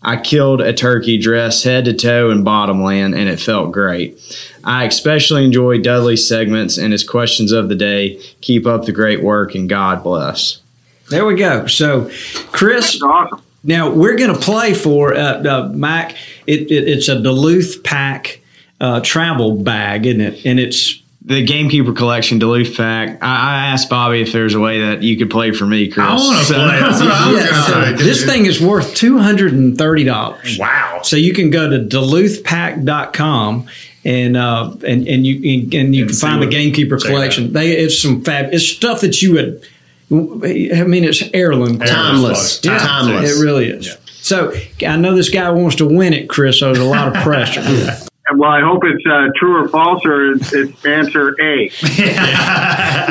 I 0.01 0.18
killed 0.18 0.61
a 0.61 0.74
turkey 0.74 1.18
dressed 1.18 1.63
head 1.63 1.86
to 1.86 1.93
toe 1.93 2.30
in 2.30 2.43
bottomland, 2.43 3.15
and 3.15 3.28
it 3.28 3.39
felt 3.39 3.72
great. 3.72 4.18
I 4.63 4.86
especially 4.86 5.43
enjoy 5.43 5.82
Dudley's 5.82 6.28
segments 6.28 6.78
and 6.78 6.93
his 6.93 7.03
questions 7.03 7.51
of 7.51 7.68
the 7.68 7.76
day. 7.76 8.22
Keep 8.41 8.68
up 8.68 8.86
the 8.86 8.91
great 8.91 9.22
work, 9.22 9.55
and 9.55 9.68
God 9.68 10.03
bless. 10.03 10.61
There 11.10 11.26
we 11.26 11.36
go. 11.36 11.68
So, 11.68 12.10
Chris, 12.51 13.01
awesome. 13.01 13.41
now 13.64 13.89
we're 13.91 14.16
going 14.18 14.34
to 14.34 14.39
play 14.39 14.74
for 14.74 15.14
uh, 15.14 15.43
uh, 15.43 15.70
Mac. 15.74 16.16
It, 16.45 16.72
it, 16.72 16.88
it's 16.88 17.08
a 17.08 17.20
Duluth 17.22 17.84
pack 17.84 18.41
uh, 18.82 18.99
travel 19.01 19.55
bag, 19.55 20.05
isn't 20.05 20.22
it? 20.22 20.45
And 20.45 20.60
it's 20.60 21.01
The 21.22 21.43
Gamekeeper 21.45 21.93
Collection 21.93 22.39
Duluth 22.39 22.76
pack. 22.78 23.22
I, 23.24 23.26
I 23.26 23.66
asked 23.68 23.89
Bobby 23.89 24.22
if 24.22 24.32
there's 24.34 24.53
a 24.53 24.60
way 24.60 24.82
that 24.82 25.01
you 25.03 25.18
could 25.18 25.30
play 25.32 25.51
for 25.51 25.66
me, 25.66 25.89
Chris. 25.89 26.05
I 26.05 26.16
want 26.16 26.39
to 26.39 26.45
So- 26.45 26.53
play. 26.55 26.80
That's 26.80 26.99
what 27.01 27.12
I 27.12 27.32
Yeah, 27.34 27.64
so 27.97 28.03
this 28.03 28.26
thing 28.26 28.45
is 28.45 28.62
worth 28.62 28.93
two 28.95 29.18
hundred 29.18 29.53
and 29.53 29.78
thirty 29.78 30.03
dollars. 30.03 30.58
Wow. 30.60 30.99
So 31.03 31.16
you 31.16 31.34
can 31.34 31.49
go 31.49 31.70
to 31.70 31.80
duluthpack.com 31.80 33.68
and 34.05 34.38
uh, 34.38 34.72
and 34.88 35.08
and 35.08 35.26
you 35.26 35.36
and 35.80 35.95
you 35.95 36.03
And 36.03 36.10
can 36.10 36.18
find 36.18 36.41
the 36.41 36.47
Gamekeeper 36.47 36.97
check 36.97 37.10
it 37.10 37.14
collection. 37.14 37.53
They 37.53 37.72
it's 37.78 38.01
some 38.01 38.24
fab. 38.24 38.53
It's 38.53 38.66
stuff 38.66 39.01
that 39.01 39.22
you 39.22 39.34
would. 39.34 39.68
I 40.10 40.84
mean, 40.86 41.03
it's 41.03 41.22
heirloom. 41.34 41.80
Timeless. 41.80 42.62
Yeah, 42.64 42.78
Timeless. 42.78 43.38
It 43.39 43.43
really 43.43 43.68
is. 43.68 43.97
So 44.05 44.53
I 44.86 44.95
know 44.97 45.16
this 45.16 45.30
guy 45.30 45.49
wants 45.51 45.76
to 45.78 45.86
win 45.86 46.14
it, 46.14 46.30
Chris. 46.30 46.60
So 46.60 46.68
there's 46.74 46.80
a 46.86 46.89
lot 46.89 47.16
of 47.16 47.24
pressure. 47.24 47.62
Well, 48.36 48.51
I 48.51 48.60
hope 48.60 48.84
it's 48.84 49.05
uh, 49.10 49.28
true 49.38 49.64
or 49.64 49.70
false, 49.70 50.03
or 50.05 50.34
it's, 50.34 50.51
it's 50.51 50.86
answer 50.86 51.34
A. 51.41 51.70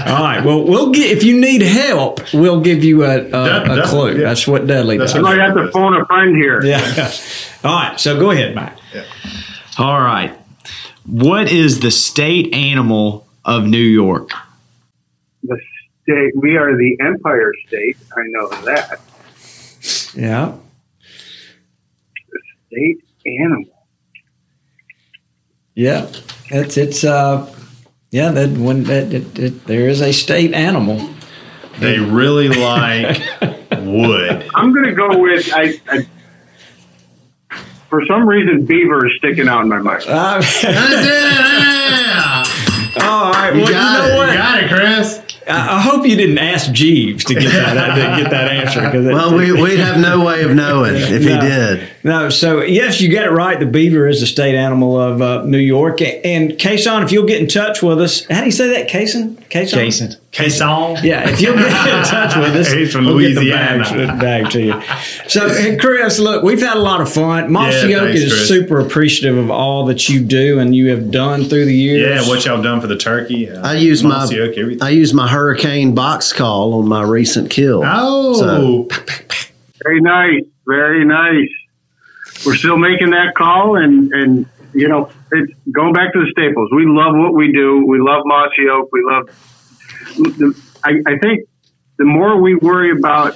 All 0.06 0.22
right. 0.22 0.42
Well, 0.44 0.62
we'll 0.64 0.90
get 0.90 1.10
if 1.10 1.24
you 1.24 1.40
need 1.40 1.62
help, 1.62 2.20
we'll 2.34 2.60
give 2.60 2.84
you 2.84 3.02
a 3.04 3.20
a, 3.20 3.30
Dud- 3.30 3.78
a 3.78 3.86
clue. 3.86 4.10
yeah. 4.12 4.18
That's 4.24 4.46
what 4.46 4.66
Dudley 4.66 4.98
That's 4.98 5.14
does. 5.14 5.22
what 5.22 5.40
I 5.40 5.42
have 5.42 5.54
to 5.54 5.70
phone 5.72 5.96
a 5.96 6.04
friend 6.04 6.36
here. 6.36 6.62
yeah. 6.62 7.10
All 7.64 7.74
right. 7.82 7.98
So 7.98 8.20
go 8.20 8.30
ahead, 8.30 8.54
Mike. 8.54 8.74
All 9.78 9.98
right. 10.02 10.36
What 11.06 11.50
is 11.50 11.80
the 11.80 11.90
state 11.90 12.52
animal 12.52 13.26
of 13.42 13.64
New 13.64 13.78
York? 13.78 14.32
The 15.44 15.58
state, 16.06 16.32
we 16.36 16.56
are 16.56 16.76
the 16.76 16.96
Empire 17.00 17.52
State. 17.66 17.96
I 18.16 18.22
know 18.28 18.48
that. 18.64 19.00
Yeah. 20.14 20.54
State 22.68 23.02
animal. 23.26 23.64
Yeah, 25.74 26.06
it's 26.46 26.76
it's 26.78 27.04
uh, 27.04 27.52
yeah. 28.10 28.30
That 28.30 28.56
when 28.56 28.84
that 28.84 29.12
it, 29.12 29.38
it, 29.38 29.66
there 29.66 29.90
is 29.90 30.00
a 30.00 30.10
state 30.12 30.54
animal. 30.54 31.06
They 31.78 31.98
really 31.98 32.48
like 32.48 33.18
wood. 33.82 34.48
I'm 34.54 34.72
going 34.72 34.86
to 34.86 34.94
go 34.94 35.18
with 35.18 35.52
I, 35.52 35.78
I. 35.90 36.06
For 37.90 38.02
some 38.06 38.26
reason, 38.26 38.64
beaver 38.64 39.04
is 39.06 39.12
sticking 39.18 39.48
out 39.48 39.60
in 39.62 39.68
my 39.68 39.78
mind. 39.78 40.04
Uh, 40.08 40.10
all 43.02 43.32
right. 43.32 43.54
You 43.54 43.60
well, 43.62 43.70
got 43.70 43.72
you 43.72 43.72
know 43.72 44.08
it. 44.08 44.16
what? 44.16 44.28
You 44.30 44.34
got 44.38 44.62
it, 44.64 44.70
Chris. 44.70 45.20
I, 45.48 45.76
I 45.76 45.80
hope 45.80 46.06
you 46.06 46.16
didn't 46.16 46.38
ask 46.38 46.72
Jeeves 46.72 47.24
to 47.24 47.34
get 47.34 47.44
that 47.52 47.94
to 48.16 48.22
get 48.22 48.30
that 48.30 48.48
answer. 48.50 48.80
'cause 48.80 49.06
it- 49.06 49.12
Well, 49.12 49.36
we, 49.36 49.52
we'd 49.52 49.78
have 49.78 49.98
no 50.00 50.24
way 50.24 50.42
of 50.42 50.54
knowing 50.54 50.94
if 50.96 51.08
he 51.22 51.28
did. 51.40 51.88
no. 52.02 52.28
So 52.30 52.62
yes, 52.62 53.00
you 53.00 53.10
got 53.12 53.26
it 53.26 53.30
right. 53.30 53.58
The 53.60 53.66
beaver 53.66 54.06
is 54.08 54.20
the 54.20 54.26
state 54.26 54.54
animal 54.56 55.00
of 55.00 55.22
uh, 55.22 55.44
New 55.44 55.58
York. 55.58 56.00
And 56.02 56.52
Kason, 56.52 57.02
if 57.04 57.12
you'll 57.12 57.26
get 57.26 57.40
in 57.40 57.46
touch 57.48 57.82
with 57.82 58.00
us, 58.00 58.24
how 58.26 58.40
do 58.40 58.46
you 58.46 58.52
say 58.52 58.68
that, 58.80 58.88
Kason? 58.90 59.36
Kason. 59.48 59.68
Jason. 59.74 60.14
Caisson. 60.36 61.02
Yeah, 61.02 61.28
if 61.30 61.40
you'll 61.40 61.54
get 61.54 61.66
in 61.66 62.04
touch 62.10 62.36
with 62.36 62.54
us, 62.54 62.70
He's 62.70 62.92
from 62.92 63.06
we'll 63.06 63.14
Louisiana. 63.16 63.84
get 63.84 63.90
the 63.96 64.06
bag, 64.06 64.20
bag 64.20 64.50
to 64.52 64.62
you. 64.62 64.82
So, 65.28 65.46
and 65.48 65.80
Chris, 65.80 66.18
look, 66.18 66.42
we've 66.42 66.60
had 66.60 66.76
a 66.76 66.80
lot 66.80 67.00
of 67.00 67.10
fun. 67.12 67.50
Mossy 67.50 67.88
Yeah, 67.88 67.96
Oak 67.98 68.04
thanks, 68.08 68.20
is 68.20 68.32
Chris. 68.32 68.48
super 68.48 68.80
appreciative 68.80 69.38
of 69.38 69.50
all 69.50 69.86
that 69.86 70.08
you 70.08 70.20
do 70.22 70.58
and 70.58 70.74
you 70.74 70.88
have 70.90 71.10
done 71.10 71.44
through 71.44 71.64
the 71.64 71.74
years. 71.74 72.24
Yeah, 72.24 72.28
what 72.28 72.44
y'all 72.44 72.60
done 72.62 72.80
for 72.80 72.86
the 72.86 72.96
turkey? 72.98 73.50
Uh, 73.50 73.66
I 73.66 73.74
use 73.76 74.04
my 74.04 74.24
Oak, 74.24 74.32
everything. 74.32 74.82
I 74.82 74.90
use 74.90 75.14
my 75.14 75.26
hurricane 75.28 75.94
box 75.94 76.32
call 76.32 76.74
on 76.74 76.86
my 76.88 77.02
recent 77.02 77.50
kill. 77.50 77.82
oh, 77.84 78.34
So- 78.34 78.88
Very 79.82 80.00
nice. 80.00 80.42
Very 80.66 81.04
nice. 81.04 81.48
We're 82.44 82.56
still 82.56 82.76
making 82.76 83.10
that 83.10 83.34
call, 83.34 83.76
and 83.76 84.12
and 84.12 84.46
you 84.74 84.88
know, 84.88 85.10
it's 85.32 85.52
going 85.72 85.94
back 85.94 86.12
to 86.12 86.20
the 86.20 86.26
staples. 86.32 86.68
We 86.74 86.84
love 86.86 87.14
what 87.16 87.32
we 87.32 87.50
do. 87.52 87.86
We 87.86 87.98
love 87.98 88.22
Mossy 88.26 88.68
Oak. 88.70 88.90
We 88.92 89.02
love. 89.04 89.30
The, 90.14 90.62
I, 90.84 90.90
I 91.06 91.18
think 91.18 91.48
the 91.98 92.04
more 92.04 92.40
we 92.40 92.54
worry 92.56 92.90
about 92.96 93.34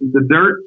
the 0.00 0.26
dirt, 0.28 0.62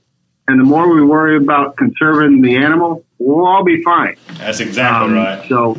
and 0.47 0.59
the 0.59 0.63
more 0.65 0.93
we 0.93 1.01
worry 1.03 1.37
about 1.37 1.77
conserving 1.77 2.41
the 2.41 2.55
animal, 2.57 3.05
we'll 3.17 3.45
all 3.45 3.63
be 3.63 3.81
fine. 3.83 4.15
that's 4.35 4.59
exactly 4.59 5.09
Um, 5.09 5.13
right. 5.15 5.47
So, 5.49 5.77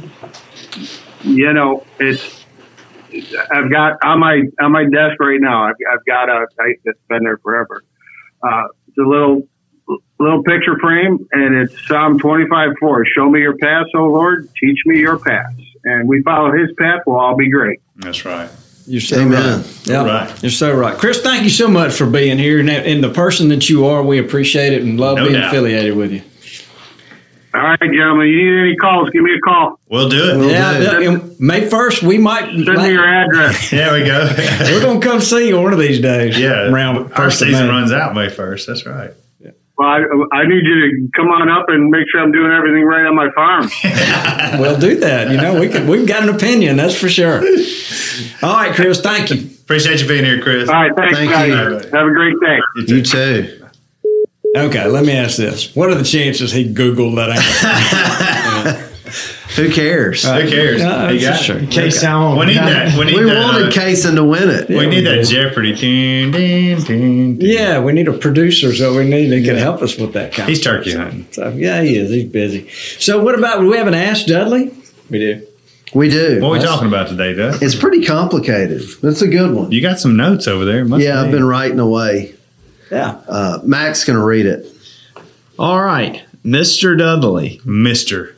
you 1.22 1.53
know, 1.53 1.85
it's 2.01 2.45
I've 3.53 3.70
got 3.70 3.99
on 4.05 4.18
my 4.20 4.43
on 4.61 4.72
my 4.72 4.85
desk 4.85 5.20
right 5.20 5.41
now. 5.41 5.64
I've, 5.64 5.74
I've 5.93 6.05
got 6.07 6.28
a 6.28 6.47
I, 6.59 6.74
it's 6.85 6.99
been 7.09 7.22
there 7.24 7.39
forever. 7.39 7.82
Uh, 8.43 8.64
it's 8.89 8.99
a 8.99 9.03
little 9.09 9.47
little 10.18 10.43
picture 10.43 10.78
frame, 10.80 11.18
and 11.32 11.55
it's 11.55 11.87
Psalm 11.87 12.18
twenty 12.18 12.47
five 12.49 12.70
four. 12.80 13.05
Show 13.16 13.28
me 13.30 13.41
your 13.41 13.57
path, 13.57 13.87
O 13.95 14.05
Lord. 14.07 14.49
Teach 14.61 14.78
me 14.87 14.99
your 14.99 15.18
paths, 15.18 15.61
and 15.85 16.09
we 16.09 16.22
follow 16.22 16.51
His 16.53 16.70
path. 16.78 17.03
We'll 17.07 17.20
all 17.20 17.37
be 17.37 17.51
great. 17.51 17.80
That's 17.97 18.24
right. 18.24 18.51
You're 18.87 19.01
so 19.01 19.20
Amen. 19.20 19.61
right. 19.62 19.80
Yeah, 19.87 20.05
Right. 20.05 20.43
you're 20.43 20.51
so 20.51 20.74
right. 20.74 20.97
Chris, 20.99 21.20
thank 21.22 21.43
you 21.45 21.51
so 21.51 21.68
much 21.68 21.93
for 21.95 22.07
being 22.07 22.37
here. 22.39 22.61
And, 22.61 22.68
and 22.68 23.03
the 23.03 23.11
person 23.11 23.49
that 23.49 23.68
you 23.70 23.87
are, 23.87 24.03
we 24.03 24.18
appreciate 24.18 24.72
it 24.74 24.82
and 24.82 25.01
love 25.01 25.16
No 25.16 25.24
being 25.24 25.35
doubt. 25.41 25.49
affiliated 25.49 25.97
with 25.97 26.12
you. 26.12 26.22
All 27.55 27.61
right, 27.62 27.78
gentlemen. 27.80 28.26
You 28.26 28.37
need 28.53 28.61
any 28.68 28.76
calls? 28.76 29.11
Give 29.11 29.22
me 29.22 29.32
a 29.35 29.39
call. 29.41 29.78
We'll 29.89 30.09
do 30.09 30.28
it. 30.30 30.37
Will 30.39 30.51
yeah, 30.51 30.76
do. 30.76 30.82
yeah, 31.03 31.11
and 31.12 31.41
May 31.41 31.61
1st, 31.68 32.03
we 32.03 32.18
might. 32.18 32.47
Send 32.47 32.64
me 32.66 32.91
your 32.91 33.07
address. 33.07 33.70
There 33.70 33.93
we 33.93 34.05
go. 34.05 34.28
we're 34.72 34.80
going 34.80 35.01
to 35.01 35.07
come 35.07 35.20
see 35.20 35.49
you 35.49 35.61
one 35.61 35.72
of 35.72 35.78
these 35.78 36.01
days. 36.01 36.37
yeah, 36.39 36.68
Around 36.68 36.97
our 36.97 37.09
first 37.11 37.41
of 37.41 37.47
season 37.49 37.68
May. 37.68 37.72
runs 37.72 37.93
out 37.93 38.12
May 38.14 38.28
first. 38.28 38.66
That's 38.66 38.85
right. 38.85 39.12
Well, 39.77 39.89
I, 39.89 39.99
I 40.33 40.47
need 40.47 40.62
you 40.64 40.75
to 40.81 41.09
come 41.16 41.29
on 41.29 41.49
up 41.49 41.66
and 41.68 41.91
make 41.91 42.05
sure 42.11 42.20
I'm 42.22 42.31
doing 42.31 42.53
everything 42.53 42.85
right 42.85 43.07
on 43.07 43.14
my 43.16 43.29
farm. 43.35 43.68
We'll 44.61 44.79
do 44.79 44.97
that. 45.01 45.31
You 45.33 45.37
know, 45.37 45.59
we 45.59 45.68
can, 45.68 45.89
we've 45.89 46.07
got 46.07 46.22
an 46.22 46.29
opinion, 46.33 46.77
that's 46.77 46.95
for 46.95 47.09
sure. 47.09 47.43
All 48.43 48.55
right, 48.55 48.72
Chris, 48.72 49.01
thank 49.01 49.31
you. 49.31 49.37
Appreciate 49.64 50.01
you 50.01 50.07
being 50.07 50.25
here, 50.25 50.41
Chris. 50.41 50.68
All 50.68 50.75
right, 50.77 50.93
thanks, 50.97 51.16
Thank 51.18 51.31
guys. 51.33 51.49
you. 51.49 51.91
Have 51.91 52.07
a 52.07 52.11
great 52.12 52.37
day. 52.41 52.59
You 52.87 53.03
too. 53.03 53.66
Okay, 54.57 54.87
let 54.87 55.05
me 55.05 55.12
ask 55.12 55.37
this. 55.37 55.75
What 55.75 55.91
are 55.91 55.97
the 55.97 56.05
chances 56.05 56.53
he 56.53 56.72
Googled 56.72 57.16
that 57.16 57.31
answer? 57.31 58.91
Who 59.57 59.70
cares? 59.70 60.24
Who 60.24 60.48
cares? 60.50 60.80
Uh, 60.82 61.11
you 61.12 61.20
got 61.20 61.40
true. 61.40 61.57
it. 61.57 61.68
Kason. 61.70 62.38
We 62.38 62.46
need 62.46 62.57
that. 62.57 62.98
We 62.98 63.05
need 63.05 63.14
we 63.16 63.24
that. 63.30 63.44
wanted 63.44 63.68
uh, 63.68 63.70
Kaysen 63.70 64.16
to 64.16 64.24
win 64.24 64.50
it. 64.50 64.68
we 64.68 64.86
need 64.86 65.02
that 65.07 65.24
Jeopardy. 65.26 65.74
Ding, 65.74 66.32
ding, 66.32 66.80
ding, 66.82 67.38
ding. 67.38 67.48
Yeah, 67.48 67.80
we 67.80 67.92
need 67.92 68.09
a 68.09 68.12
producer, 68.12 68.74
so 68.74 68.96
we 68.96 69.05
need 69.09 69.28
to 69.30 69.42
can 69.42 69.57
help 69.57 69.80
us 69.82 69.96
with 69.96 70.12
that 70.14 70.32
kind 70.32 70.48
He's 70.48 70.59
of 70.59 70.64
turkey 70.64 70.92
hunting. 70.92 71.26
stuff. 71.30 71.55
Yeah, 71.55 71.82
he 71.82 71.96
is. 71.96 72.11
He's 72.11 72.24
busy. 72.30 72.68
So, 72.98 73.22
what 73.22 73.38
about, 73.38 73.61
we 73.62 73.76
have 73.76 73.86
an 73.86 73.94
Ask 73.94 74.26
Dudley? 74.26 74.72
We 75.11 75.18
do. 75.18 75.46
We 75.94 76.09
do. 76.09 76.40
What 76.40 76.48
are 76.48 76.52
we 76.59 76.59
talking 76.64 76.88
about 76.88 77.09
today, 77.09 77.34
Doug? 77.34 77.62
It's 77.62 77.76
pretty 77.76 78.05
complicated. 78.05 78.82
but 79.00 79.09
It's 79.09 79.22
a 79.22 79.28
good 79.28 79.55
one. 79.55 79.70
You 79.70 79.80
got 79.80 80.00
some 80.00 80.16
notes 80.16 80.48
over 80.48 80.64
there. 80.64 80.84
Must 80.84 81.05
Yeah, 81.05 81.22
I've 81.22 81.30
been 81.30 81.44
writing 81.44 81.78
away. 81.78 82.34
Yeah. 82.90 83.20
Uh, 83.28 83.61
Mac's 83.62 84.05
going 84.05 84.18
to 84.18 84.24
read 84.24 84.46
it. 84.46 84.66
All 85.59 85.80
right, 85.80 86.22
Mr. 86.44 86.98
Dudley. 86.98 87.61
Mister. 87.64 88.34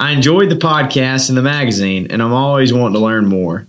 I 0.00 0.12
enjoyed 0.12 0.48
the 0.48 0.56
podcast 0.56 1.28
and 1.28 1.36
the 1.36 1.42
magazine, 1.42 2.06
and 2.08 2.22
I'm 2.22 2.32
always 2.32 2.72
wanting 2.72 2.94
to 2.94 3.04
learn 3.04 3.26
more. 3.26 3.66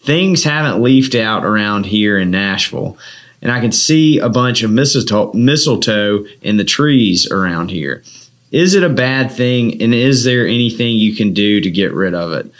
Things 0.00 0.42
haven't 0.42 0.82
leafed 0.82 1.14
out 1.14 1.44
around 1.44 1.84
here 1.84 2.18
in 2.18 2.30
Nashville, 2.30 2.96
and 3.42 3.52
I 3.52 3.60
can 3.60 3.72
see 3.72 4.18
a 4.18 4.30
bunch 4.30 4.62
of 4.62 4.70
mistletoe, 4.70 5.32
mistletoe 5.34 6.24
in 6.40 6.56
the 6.56 6.64
trees 6.64 7.30
around 7.30 7.70
here. 7.70 8.02
Is 8.50 8.74
it 8.74 8.82
a 8.84 8.88
bad 8.88 9.30
thing, 9.30 9.82
and 9.82 9.92
is 9.92 10.24
there 10.24 10.46
anything 10.46 10.96
you 10.96 11.14
can 11.14 11.34
do 11.34 11.60
to 11.60 11.70
get 11.70 11.92
rid 11.92 12.14
of 12.14 12.32
it? 12.32 12.50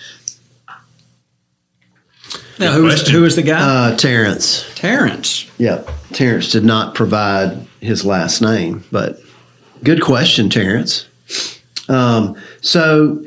Now, 2.59 2.73
who 2.73 2.83
was, 2.83 3.09
who 3.09 3.23
was 3.23 3.35
the 3.35 3.43
guy? 3.43 3.61
Uh, 3.61 3.97
Terrence. 3.97 4.71
Terrence. 4.75 5.51
Yeah, 5.57 5.85
Terrence 6.13 6.51
did 6.51 6.65
not 6.65 6.95
provide 6.95 7.67
his 7.81 8.05
last 8.05 8.43
name, 8.43 8.85
but 8.93 9.21
good 9.83 10.03
question, 10.03 10.51
Terrence. 10.51 11.07
Um, 11.89 12.37
so, 12.61 13.25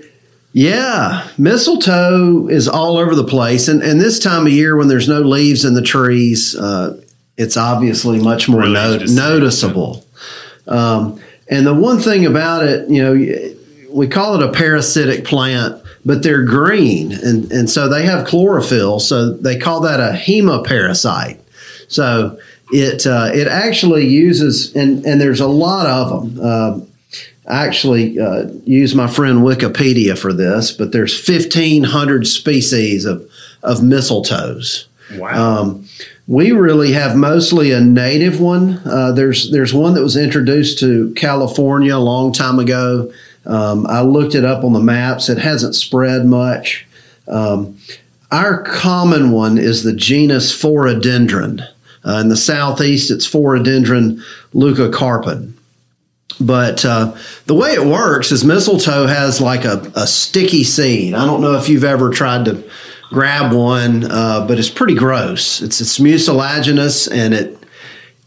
yeah, 0.54 1.28
mistletoe 1.38 2.48
is 2.48 2.68
all 2.68 2.98
over 2.98 3.16
the 3.16 3.24
place, 3.24 3.68
and 3.68 3.82
and 3.82 4.02
this 4.02 4.20
time 4.20 4.48
of 4.48 4.52
year 4.52 4.76
when 4.76 4.88
there's 4.88 5.08
no 5.08 5.22
leaves 5.22 5.66
in 5.66 5.74
the 5.76 5.82
trees, 5.82 6.56
uh, 6.56 7.00
it's 7.38 7.56
obviously 7.56 8.20
much 8.20 8.50
more 8.50 8.68
no- 8.68 8.90
easy 8.90 9.00
to 9.00 9.08
see. 9.08 9.16
noticeable. 9.16 10.06
Um, 10.68 11.20
and 11.50 11.66
the 11.66 11.74
one 11.74 12.00
thing 12.00 12.26
about 12.26 12.64
it, 12.66 12.90
you 12.90 13.02
know, 13.02 13.56
we 13.92 14.08
call 14.08 14.36
it 14.36 14.44
a 14.44 14.52
parasitic 14.52 15.26
plant, 15.26 15.82
but 16.06 16.22
they're 16.24 16.44
green, 16.46 17.12
and 17.12 17.52
and 17.52 17.70
so 17.70 17.88
they 17.88 18.06
have 18.06 18.28
chlorophyll, 18.28 19.00
so 19.00 19.34
they 19.34 19.58
call 19.58 19.82
that 19.82 20.00
a 20.00 20.16
hemiparasite. 20.16 21.40
So 21.88 22.40
it 22.72 23.08
uh, 23.08 23.32
it 23.34 23.48
actually 23.48 24.08
uses 24.08 24.76
and 24.76 25.06
and 25.06 25.20
there's 25.20 25.40
a 25.40 25.48
lot 25.48 25.86
of 25.88 26.34
them. 26.34 26.46
Um 26.46 26.88
I 27.50 27.66
actually 27.66 28.20
uh, 28.20 28.48
use 28.64 28.94
my 28.94 29.08
friend 29.08 29.40
Wikipedia 29.40 30.18
for 30.18 30.32
this, 30.32 30.72
but 30.72 30.92
there's 30.92 31.28
1,500 31.28 32.28
species 32.28 33.06
of, 33.06 33.28
of 33.64 33.80
mistletoes. 33.80 34.86
Wow. 35.16 35.62
Um, 35.62 35.86
we 36.28 36.52
really 36.52 36.94
have 36.94 37.16
mostly 37.16 37.72
a 37.72 37.82
native 37.82 38.40
one. 38.40 38.80
Uh, 38.86 39.12
there's 39.12 39.50
there's 39.50 39.74
one 39.74 39.96
that 39.96 40.04
was 40.04 40.16
introduced 40.16 40.78
to 40.80 41.12
California 41.16 41.96
a 41.96 41.98
long 41.98 42.32
time 42.32 42.60
ago. 42.60 43.12
Um, 43.48 43.88
I 43.88 44.02
looked 44.02 44.36
it 44.36 44.46
up 44.46 44.64
on 44.64 44.74
the 44.74 44.80
maps. 44.80 45.28
It 45.28 45.40
hasn't 45.40 45.74
spread 45.74 46.26
much. 46.26 46.86
Um, 47.28 47.80
our 48.32 48.62
common 48.62 49.32
one 49.32 49.58
is 49.58 49.84
the 49.84 49.94
genus 49.94 50.56
Phoradendron. 50.56 51.68
Uh, 52.06 52.20
in 52.22 52.30
the 52.30 52.38
southeast, 52.38 53.10
it's 53.10 53.28
Phoradendron 53.28 54.22
leucocarpon. 54.54 55.54
But 56.40 56.86
uh, 56.86 57.16
the 57.46 57.54
way 57.54 57.74
it 57.74 57.86
works 57.86 58.32
is 58.32 58.46
mistletoe 58.46 59.08
has 59.08 59.42
like 59.42 59.66
a, 59.66 59.92
a 59.96 60.08
sticky 60.08 60.64
seed. 60.64 61.14
I 61.14 61.26
don't 61.26 61.42
know 61.42 61.56
if 61.56 61.68
you've 61.68 61.84
ever 61.84 62.12
tried 62.12 62.46
to 62.46 62.64
grab 63.10 63.52
one, 63.54 64.10
uh, 64.10 64.46
but 64.48 64.58
it's 64.60 64.70
pretty 64.70 64.96
gross. 64.96 65.62
It's 65.62 65.82
it's 65.82 66.00
mucilaginous 66.00 67.08
and 67.08 67.34
it 67.34 67.58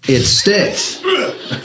it 0.09 0.25
sticks. 0.25 1.03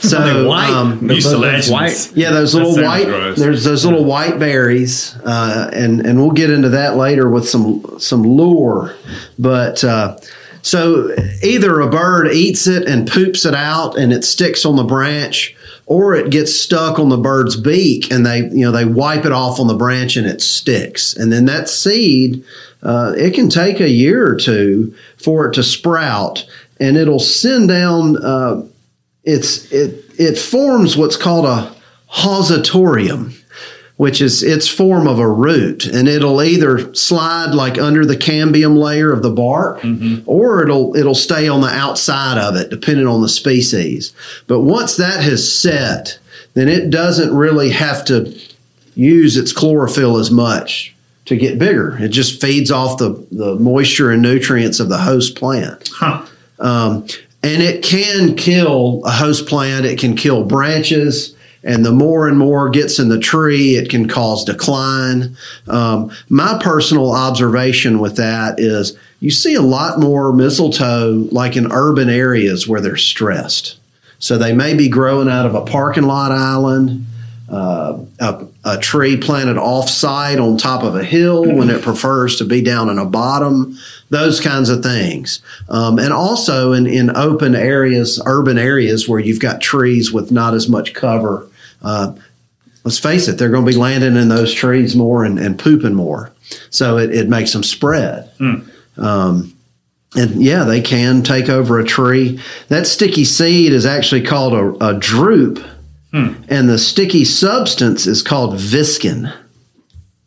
So 0.00 0.46
white? 0.48 0.70
um, 0.70 1.00
Mucilaginous. 1.00 1.70
white? 1.70 2.12
yeah, 2.14 2.30
those 2.30 2.54
little 2.54 2.76
white. 2.76 3.06
gross. 3.06 3.38
There's 3.38 3.64
those 3.64 3.84
little 3.84 4.04
white 4.04 4.38
berries, 4.38 5.16
uh, 5.24 5.70
and 5.72 6.04
and 6.06 6.18
we'll 6.20 6.32
get 6.32 6.50
into 6.50 6.68
that 6.70 6.96
later 6.96 7.28
with 7.28 7.48
some 7.48 7.98
some 7.98 8.22
lure. 8.22 8.94
But 9.38 9.82
uh, 9.82 10.18
so 10.62 11.10
either 11.42 11.80
a 11.80 11.88
bird 11.88 12.32
eats 12.32 12.66
it 12.66 12.86
and 12.86 13.08
poops 13.10 13.44
it 13.44 13.54
out, 13.54 13.96
and 13.98 14.12
it 14.12 14.24
sticks 14.24 14.64
on 14.64 14.76
the 14.76 14.84
branch, 14.84 15.56
or 15.88 16.14
it 16.14 16.30
gets 16.30 16.54
stuck 16.54 16.98
on 16.98 17.08
the 17.08 17.16
bird's 17.16 17.56
beak, 17.56 18.12
and 18.12 18.24
they 18.24 18.40
you 18.40 18.64
know 18.64 18.70
they 18.70 18.84
wipe 18.84 19.24
it 19.24 19.32
off 19.32 19.58
on 19.58 19.66
the 19.66 19.74
branch, 19.74 20.16
and 20.16 20.26
it 20.26 20.42
sticks, 20.42 21.14
and 21.14 21.32
then 21.32 21.46
that 21.46 21.68
seed. 21.68 22.44
Uh, 22.80 23.12
it 23.16 23.34
can 23.34 23.48
take 23.48 23.80
a 23.80 23.88
year 23.88 24.24
or 24.24 24.36
two 24.36 24.94
for 25.16 25.48
it 25.48 25.54
to 25.54 25.62
sprout, 25.64 26.46
and 26.78 26.96
it'll 26.96 27.18
send 27.18 27.68
down 27.68 28.22
uh, 28.22 28.62
it's 29.24 29.72
it 29.72 30.04
it 30.18 30.38
forms 30.38 30.96
what's 30.96 31.16
called 31.16 31.46
a 31.46 31.74
haustorium, 32.12 33.34
which 33.98 34.20
is 34.22 34.44
its 34.44 34.68
form 34.68 35.08
of 35.08 35.18
a 35.18 35.28
root, 35.28 35.84
and 35.84 36.06
it'll 36.08 36.40
either 36.40 36.94
slide 36.94 37.52
like 37.52 37.78
under 37.78 38.06
the 38.06 38.16
cambium 38.16 38.76
layer 38.78 39.12
of 39.12 39.22
the 39.22 39.30
bark, 39.30 39.84
or 40.24 40.62
it'll 40.62 40.96
it'll 40.96 41.16
stay 41.16 41.48
on 41.48 41.60
the 41.60 41.68
outside 41.68 42.38
of 42.38 42.54
it, 42.54 42.70
depending 42.70 43.08
on 43.08 43.22
the 43.22 43.28
species. 43.28 44.12
But 44.46 44.60
once 44.60 44.96
that 44.96 45.20
has 45.22 45.52
set, 45.52 46.18
then 46.54 46.68
it 46.68 46.90
doesn't 46.90 47.34
really 47.34 47.70
have 47.70 48.04
to 48.06 48.32
use 48.94 49.36
its 49.36 49.52
chlorophyll 49.52 50.16
as 50.16 50.30
much 50.30 50.94
to 51.24 51.36
get 51.36 51.58
bigger. 51.58 51.98
It 52.00 52.08
just 52.08 52.40
feeds 52.40 52.70
off 52.70 52.98
the, 52.98 53.26
the 53.32 53.56
moisture 53.56 54.12
and 54.12 54.22
nutrients 54.22 54.78
of 54.78 54.88
the 54.88 54.98
host 54.98 55.36
plant. 55.36 55.90
Huh. 55.92 56.24
Um, 56.60 57.06
and 57.42 57.62
it 57.62 57.82
can 57.82 58.36
kill 58.36 59.02
a 59.04 59.10
host 59.10 59.46
plant, 59.46 59.86
it 59.86 59.98
can 59.98 60.16
kill 60.16 60.44
branches. 60.44 61.34
And 61.68 61.84
the 61.84 61.92
more 61.92 62.26
and 62.26 62.38
more 62.38 62.70
gets 62.70 62.98
in 62.98 63.10
the 63.10 63.18
tree, 63.18 63.76
it 63.76 63.90
can 63.90 64.08
cause 64.08 64.42
decline. 64.42 65.36
Um, 65.66 66.10
my 66.30 66.58
personal 66.62 67.12
observation 67.12 67.98
with 67.98 68.16
that 68.16 68.58
is 68.58 68.96
you 69.20 69.30
see 69.30 69.54
a 69.54 69.60
lot 69.60 70.00
more 70.00 70.32
mistletoe 70.32 71.28
like 71.30 71.56
in 71.56 71.70
urban 71.70 72.08
areas 72.08 72.66
where 72.66 72.80
they're 72.80 72.96
stressed. 72.96 73.78
So 74.18 74.38
they 74.38 74.54
may 74.54 74.74
be 74.74 74.88
growing 74.88 75.28
out 75.28 75.44
of 75.44 75.54
a 75.54 75.60
parking 75.60 76.04
lot 76.04 76.32
island, 76.32 77.04
uh, 77.50 77.98
a, 78.18 78.46
a 78.64 78.78
tree 78.78 79.18
planted 79.18 79.58
off 79.58 79.90
site 79.90 80.38
on 80.38 80.56
top 80.56 80.82
of 80.82 80.96
a 80.96 81.04
hill 81.04 81.44
when 81.54 81.68
it 81.68 81.82
prefers 81.82 82.36
to 82.36 82.46
be 82.46 82.62
down 82.62 82.88
in 82.88 82.98
a 82.98 83.04
bottom, 83.04 83.76
those 84.08 84.40
kinds 84.40 84.70
of 84.70 84.82
things. 84.82 85.42
Um, 85.68 85.98
and 85.98 86.14
also 86.14 86.72
in, 86.72 86.86
in 86.86 87.14
open 87.14 87.54
areas, 87.54 88.22
urban 88.24 88.56
areas 88.56 89.06
where 89.06 89.20
you've 89.20 89.40
got 89.40 89.60
trees 89.60 90.10
with 90.10 90.32
not 90.32 90.54
as 90.54 90.66
much 90.66 90.94
cover. 90.94 91.46
Uh, 91.82 92.14
let's 92.84 92.98
face 92.98 93.28
it, 93.28 93.38
they're 93.38 93.50
going 93.50 93.64
to 93.64 93.70
be 93.70 93.76
landing 93.76 94.16
in 94.16 94.28
those 94.28 94.52
trees 94.52 94.96
more 94.96 95.24
and, 95.24 95.38
and 95.38 95.58
pooping 95.58 95.94
more. 95.94 96.32
So 96.70 96.96
it, 96.98 97.14
it 97.14 97.28
makes 97.28 97.52
them 97.52 97.62
spread. 97.62 98.30
Um, 98.96 99.54
and 100.16 100.42
yeah, 100.42 100.64
they 100.64 100.80
can 100.80 101.22
take 101.22 101.48
over 101.48 101.78
a 101.78 101.84
tree. 101.84 102.40
That 102.68 102.86
sticky 102.86 103.24
seed 103.24 103.72
is 103.72 103.84
actually 103.84 104.22
called 104.22 104.54
a, 104.54 104.68
a 104.86 104.94
drupe, 104.98 105.62
and 106.48 106.68
the 106.68 106.78
sticky 106.78 107.26
substance 107.26 108.06
is 108.06 108.22
called 108.22 108.54
viscin. 108.54 109.32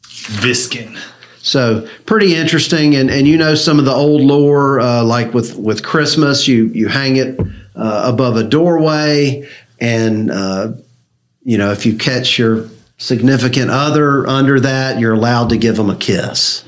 Viskin. 0.04 1.00
So 1.40 1.88
pretty 2.06 2.36
interesting, 2.36 2.96
and 2.96 3.10
and 3.10 3.28
you 3.28 3.38
know 3.38 3.56
some 3.56 3.80
of 3.80 3.86
the 3.86 3.94
old 3.94 4.22
lore, 4.22 4.80
uh, 4.80 5.04
like 5.04 5.34
with 5.34 5.56
with 5.56 5.84
Christmas, 5.84 6.48
you 6.48 6.66
you 6.68 6.88
hang 6.88 7.16
it 7.16 7.40
uh, 7.76 8.04
above 8.06 8.38
a 8.38 8.44
doorway, 8.44 9.50
and 9.80 10.30
uh, 10.30 10.74
you 11.44 11.58
know 11.58 11.72
if 11.72 11.86
you 11.86 11.98
catch 11.98 12.38
your 12.38 12.70
significant 12.98 13.72
other 13.72 14.28
under 14.28 14.60
that, 14.60 15.00
you're 15.00 15.14
allowed 15.14 15.50
to 15.50 15.58
give 15.58 15.76
them 15.76 15.90
a 15.90 15.96
kiss. 15.96 16.64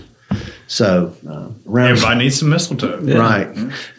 So 0.67 1.15
uh, 1.29 1.49
around 1.69 1.91
Everybody 1.91 2.19
needs 2.19 2.39
some 2.39 2.49
mistletoe. 2.49 2.99
Right. 3.01 3.47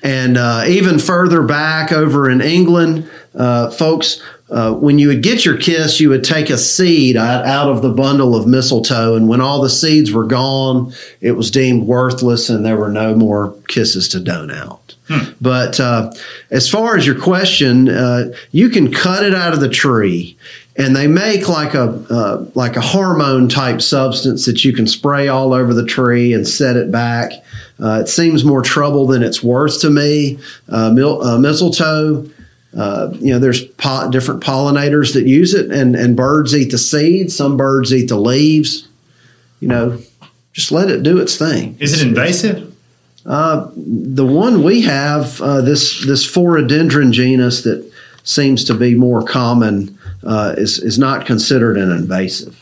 And 0.02 0.36
uh, 0.36 0.64
even 0.66 0.98
further 0.98 1.42
back 1.42 1.92
over 1.92 2.28
in 2.28 2.40
England, 2.40 3.08
uh, 3.34 3.70
folks, 3.70 4.20
uh, 4.50 4.72
when 4.72 4.98
you 4.98 5.08
would 5.08 5.22
get 5.22 5.44
your 5.44 5.56
kiss, 5.56 6.00
you 6.00 6.08
would 6.08 6.24
take 6.24 6.50
a 6.50 6.58
seed 6.58 7.16
out, 7.16 7.46
out 7.46 7.68
of 7.68 7.82
the 7.82 7.90
bundle 7.90 8.34
of 8.34 8.46
mistletoe. 8.46 9.14
And 9.14 9.28
when 9.28 9.40
all 9.40 9.62
the 9.62 9.70
seeds 9.70 10.12
were 10.12 10.26
gone, 10.26 10.92
it 11.20 11.32
was 11.32 11.50
deemed 11.50 11.86
worthless 11.86 12.50
and 12.50 12.64
there 12.64 12.76
were 12.76 12.90
no 12.90 13.14
more 13.14 13.54
kisses 13.68 14.08
to 14.08 14.20
don 14.20 14.50
out. 14.50 14.94
But 15.40 15.78
uh, 15.80 16.12
as 16.50 16.68
far 16.68 16.96
as 16.96 17.06
your 17.06 17.20
question, 17.20 17.88
uh, 17.88 18.32
you 18.52 18.70
can 18.70 18.90
cut 18.90 19.22
it 19.24 19.34
out 19.34 19.52
of 19.52 19.60
the 19.60 19.68
tree. 19.68 20.36
And 20.76 20.96
they 20.96 21.06
make 21.06 21.48
like 21.48 21.74
a 21.74 21.84
uh, 22.10 22.46
like 22.54 22.76
a 22.76 22.80
hormone 22.80 23.48
type 23.48 23.80
substance 23.80 24.44
that 24.46 24.64
you 24.64 24.72
can 24.72 24.88
spray 24.88 25.28
all 25.28 25.54
over 25.54 25.72
the 25.72 25.86
tree 25.86 26.32
and 26.32 26.46
set 26.46 26.76
it 26.76 26.90
back. 26.90 27.32
Uh, 27.80 28.00
it 28.02 28.08
seems 28.08 28.44
more 28.44 28.60
trouble 28.60 29.06
than 29.06 29.22
it's 29.22 29.42
worth 29.42 29.80
to 29.82 29.90
me. 29.90 30.38
Uh, 30.68 30.90
mil- 30.90 31.22
uh, 31.22 31.38
mistletoe, 31.38 32.28
uh, 32.76 33.10
you 33.14 33.32
know, 33.32 33.38
there's 33.38 33.64
po- 33.64 34.10
different 34.10 34.42
pollinators 34.42 35.14
that 35.14 35.26
use 35.26 35.54
it, 35.54 35.70
and, 35.70 35.94
and 35.94 36.16
birds 36.16 36.56
eat 36.56 36.70
the 36.70 36.78
seeds. 36.78 37.36
Some 37.36 37.56
birds 37.56 37.92
eat 37.92 38.08
the 38.08 38.16
leaves. 38.16 38.88
You 39.60 39.68
know, 39.68 39.98
just 40.52 40.72
let 40.72 40.90
it 40.90 41.02
do 41.02 41.18
its 41.18 41.36
thing. 41.36 41.76
Is 41.78 42.00
it 42.00 42.06
invasive? 42.06 42.74
Uh, 43.24 43.70
the 43.76 44.26
one 44.26 44.62
we 44.62 44.82
have, 44.82 45.40
uh, 45.40 45.60
this 45.60 46.04
this 46.04 46.26
Phoradendron 46.30 47.12
genus 47.12 47.62
that 47.62 47.90
seems 48.24 48.64
to 48.64 48.74
be 48.74 48.94
more 48.94 49.22
common, 49.24 49.93
uh, 50.26 50.54
is 50.56 50.78
is 50.78 50.98
not 50.98 51.26
considered 51.26 51.76
an 51.78 51.90
invasive. 51.90 52.60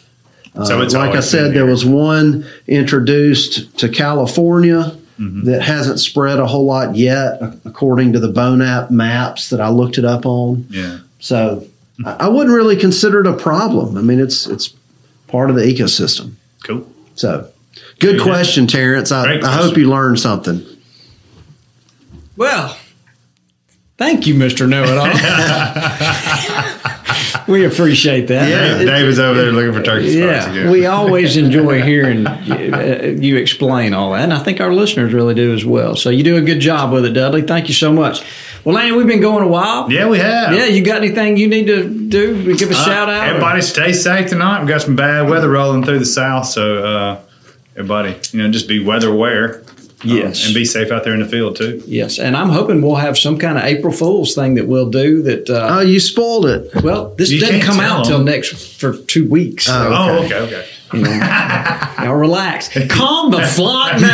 Uh, 0.54 0.64
So 0.64 0.80
it's 0.82 0.94
like 0.94 1.14
I 1.16 1.20
said, 1.20 1.54
there 1.54 1.66
was 1.66 1.84
one 1.84 2.44
introduced 2.66 3.76
to 3.78 3.88
California 3.88 4.96
Mm-hmm. 5.20 5.44
that 5.44 5.60
hasn't 5.62 6.00
spread 6.00 6.38
a 6.40 6.46
whole 6.46 6.64
lot 6.64 6.96
yet, 6.96 7.38
according 7.66 8.14
to 8.14 8.18
the 8.18 8.32
Bonap 8.32 8.90
maps 8.90 9.50
that 9.50 9.60
I 9.60 9.68
looked 9.68 9.98
it 9.98 10.06
up 10.06 10.24
on. 10.24 10.66
Yeah. 10.70 10.98
So 11.20 11.66
I 12.04 12.12
I 12.20 12.28
wouldn't 12.28 12.56
really 12.56 12.76
consider 12.76 13.20
it 13.20 13.26
a 13.26 13.34
problem. 13.34 13.96
I 13.98 14.00
mean, 14.00 14.18
it's 14.18 14.46
it's 14.48 14.74
part 15.28 15.50
of 15.50 15.54
the 15.56 15.62
ecosystem. 15.62 16.32
Cool. 16.66 16.86
So, 17.14 17.46
good 18.00 18.16
Yeah. 18.16 18.22
question, 18.24 18.66
Terrence. 18.66 19.12
I, 19.12 19.24
Great 19.24 19.44
I 19.44 19.52
hope 19.52 19.76
you 19.76 19.88
learned 19.90 20.18
something. 20.18 20.62
Well, 22.36 22.74
thank 24.02 24.26
you, 24.26 24.34
Mr. 24.34 24.68
Know 24.68 24.82
It 24.82 24.98
All. 24.98 25.06
we 27.48 27.64
appreciate 27.64 28.26
that. 28.28 28.48
Yeah, 28.48 28.78
David's 28.84 29.18
over 29.20 29.40
there 29.40 29.52
looking 29.52 29.72
for 29.72 29.82
turkey 29.82 30.08
spots 30.10 30.46
yeah, 30.46 30.50
again. 30.50 30.70
we 30.72 30.86
always 30.86 31.36
enjoy 31.44 31.82
hearing 31.82 32.26
uh, 32.26 33.14
you 33.16 33.36
explain 33.36 33.94
all 33.94 34.12
that, 34.12 34.22
and 34.24 34.32
I 34.34 34.40
think 34.42 34.60
our 34.60 34.74
listeners 34.74 35.12
really 35.12 35.34
do 35.34 35.54
as 35.54 35.64
well. 35.64 35.94
So 35.94 36.10
you 36.10 36.24
do 36.24 36.36
a 36.36 36.40
good 36.40 36.58
job 36.60 36.92
with 36.92 37.04
it, 37.04 37.12
Dudley. 37.12 37.42
Thank 37.42 37.68
you 37.68 37.74
so 37.74 37.92
much. 37.92 38.22
Well, 38.64 38.74
Lanny, 38.74 38.92
we've 38.92 39.06
been 39.06 39.20
going 39.20 39.44
a 39.44 39.48
while. 39.48 39.90
yeah, 39.90 40.08
we 40.08 40.18
have. 40.18 40.52
Yeah, 40.54 40.66
you 40.66 40.82
got 40.84 40.98
anything 40.98 41.36
you 41.36 41.48
need 41.48 41.66
to 41.68 41.88
do? 41.88 42.44
We 42.44 42.56
give 42.56 42.70
a 42.70 42.74
Uh, 42.74 42.84
shout 42.84 43.08
out. 43.08 43.22
or- 43.26 43.30
Everybody 43.30 43.60
stay 43.62 43.92
safe 43.92 44.28
tonight. 44.30 44.60
We've 44.60 44.68
got 44.68 44.82
some 44.82 44.96
bad 44.96 45.28
weather 45.28 45.48
rolling 45.48 45.84
through 45.84 45.98
the 46.00 46.06
south, 46.06 46.46
so 46.46 46.84
uh, 46.84 47.20
everybody, 47.76 48.16
you 48.32 48.42
know, 48.42 48.50
just 48.50 48.66
be 48.68 48.82
weather 48.82 49.08
aware. 49.10 49.62
Um, 50.04 50.10
Yes. 50.10 50.44
and 50.46 50.54
be 50.54 50.64
safe 50.64 50.90
out 50.90 51.04
there 51.04 51.14
in 51.14 51.20
the 51.20 51.28
field 51.28 51.56
too. 51.56 51.82
Yes, 51.86 52.18
and 52.18 52.36
I'm 52.36 52.48
hoping 52.50 52.82
we'll 52.82 52.96
have 52.96 53.16
some 53.18 53.38
kind 53.38 53.56
of 53.58 53.64
April 53.64 53.92
Fool's 53.92 54.34
thing 54.34 54.54
that 54.56 54.66
we'll 54.66 54.90
do. 54.90 55.22
That 55.22 55.48
uh, 55.50 55.68
Oh, 55.70 55.80
you 55.80 56.00
spoiled 56.00 56.46
it. 56.46 56.70
well, 56.82 57.14
this 57.16 57.30
You 57.30 57.40
doesn't 57.40 57.60
come 57.62 57.80
out 57.80 58.06
until 58.06 58.22
next 58.22 58.78
for 58.80 58.96
two 58.96 59.28
weeks. 59.28 59.66
So, 59.66 59.92
Oh, 59.94 60.24
okay, 60.24 60.38
okay. 60.38 60.66
Now 62.02 62.14
relax, 62.14 62.68
calm 62.88 63.30
the 63.30 63.42
flock 63.46 63.92
down. 63.92 64.00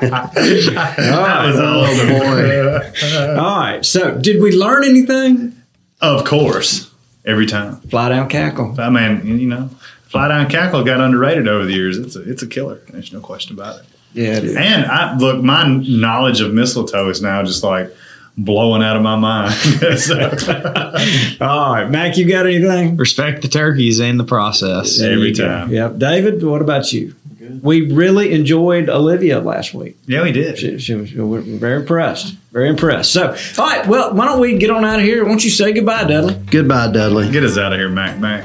that 0.00 1.42
was 1.46 1.56
Oh, 1.58 2.08
boy. 2.08 3.40
All 3.40 3.58
right. 3.60 3.84
So, 3.84 4.18
did 4.18 4.42
we 4.42 4.52
learn 4.52 4.84
anything? 4.84 5.56
Of 6.00 6.24
course. 6.24 6.90
every 7.24 7.46
time. 7.46 7.76
Fly 7.82 8.08
down 8.08 8.28
cackle. 8.28 8.74
I 8.78 8.90
mean, 8.90 9.38
you 9.38 9.46
know, 9.46 9.70
fly 10.12 10.28
down 10.28 10.48
cackle 10.48 10.84
got 10.84 11.00
underrated 11.00 11.48
over 11.48 11.64
the 11.64 11.72
years. 11.72 11.96
It's 11.96 12.14
a 12.14 12.30
it's 12.30 12.42
a 12.42 12.46
killer. 12.46 12.82
There's 12.90 13.12
no 13.12 13.20
question 13.20 13.56
about 13.58 13.80
it. 13.80 13.86
Yeah, 14.12 14.36
it 14.36 14.44
is. 14.44 14.56
And 14.56 14.84
I 14.84 15.16
look, 15.16 15.42
my 15.42 15.66
knowledge 15.66 16.42
of 16.42 16.52
mistletoe 16.52 17.08
is 17.08 17.22
now 17.22 17.42
just 17.42 17.64
like 17.64 17.90
blowing 18.36 18.82
out 18.82 18.94
of 18.96 19.02
my 19.02 19.16
mind. 19.16 19.54
All 21.40 21.74
right, 21.74 21.88
Mac, 21.88 22.18
you 22.18 22.28
got 22.28 22.46
anything? 22.46 22.96
Respect 22.98 23.40
the 23.40 23.48
turkeys 23.48 24.00
and 24.00 24.20
the 24.20 24.24
process. 24.24 25.00
every 25.00 25.32
time. 25.32 25.70
Yep. 25.70 25.96
David, 25.98 26.44
what 26.44 26.60
about 26.60 26.92
you? 26.92 27.14
We 27.62 27.92
really 27.92 28.32
enjoyed 28.32 28.88
Olivia 28.88 29.40
last 29.40 29.74
week. 29.74 29.96
Yeah, 30.06 30.22
we 30.22 30.32
did. 30.32 30.58
She, 30.58 30.78
she 30.78 30.94
was 30.94 31.12
we 31.12 31.22
were 31.22 31.40
very 31.40 31.80
impressed. 31.80 32.34
Very 32.52 32.68
impressed. 32.68 33.12
So, 33.12 33.36
all 33.58 33.66
right, 33.66 33.86
well, 33.86 34.14
why 34.14 34.26
don't 34.26 34.40
we 34.40 34.58
get 34.58 34.70
on 34.70 34.84
out 34.84 35.00
of 35.00 35.04
here? 35.04 35.22
Why 35.24 35.30
don't 35.30 35.44
you 35.44 35.50
say 35.50 35.72
goodbye, 35.72 36.04
Dudley? 36.04 36.34
Goodbye, 36.34 36.92
Dudley. 36.92 37.30
Get 37.30 37.44
us 37.44 37.58
out 37.58 37.72
of 37.72 37.78
here, 37.78 37.88
Mac 37.88 38.18
Mac. 38.18 38.44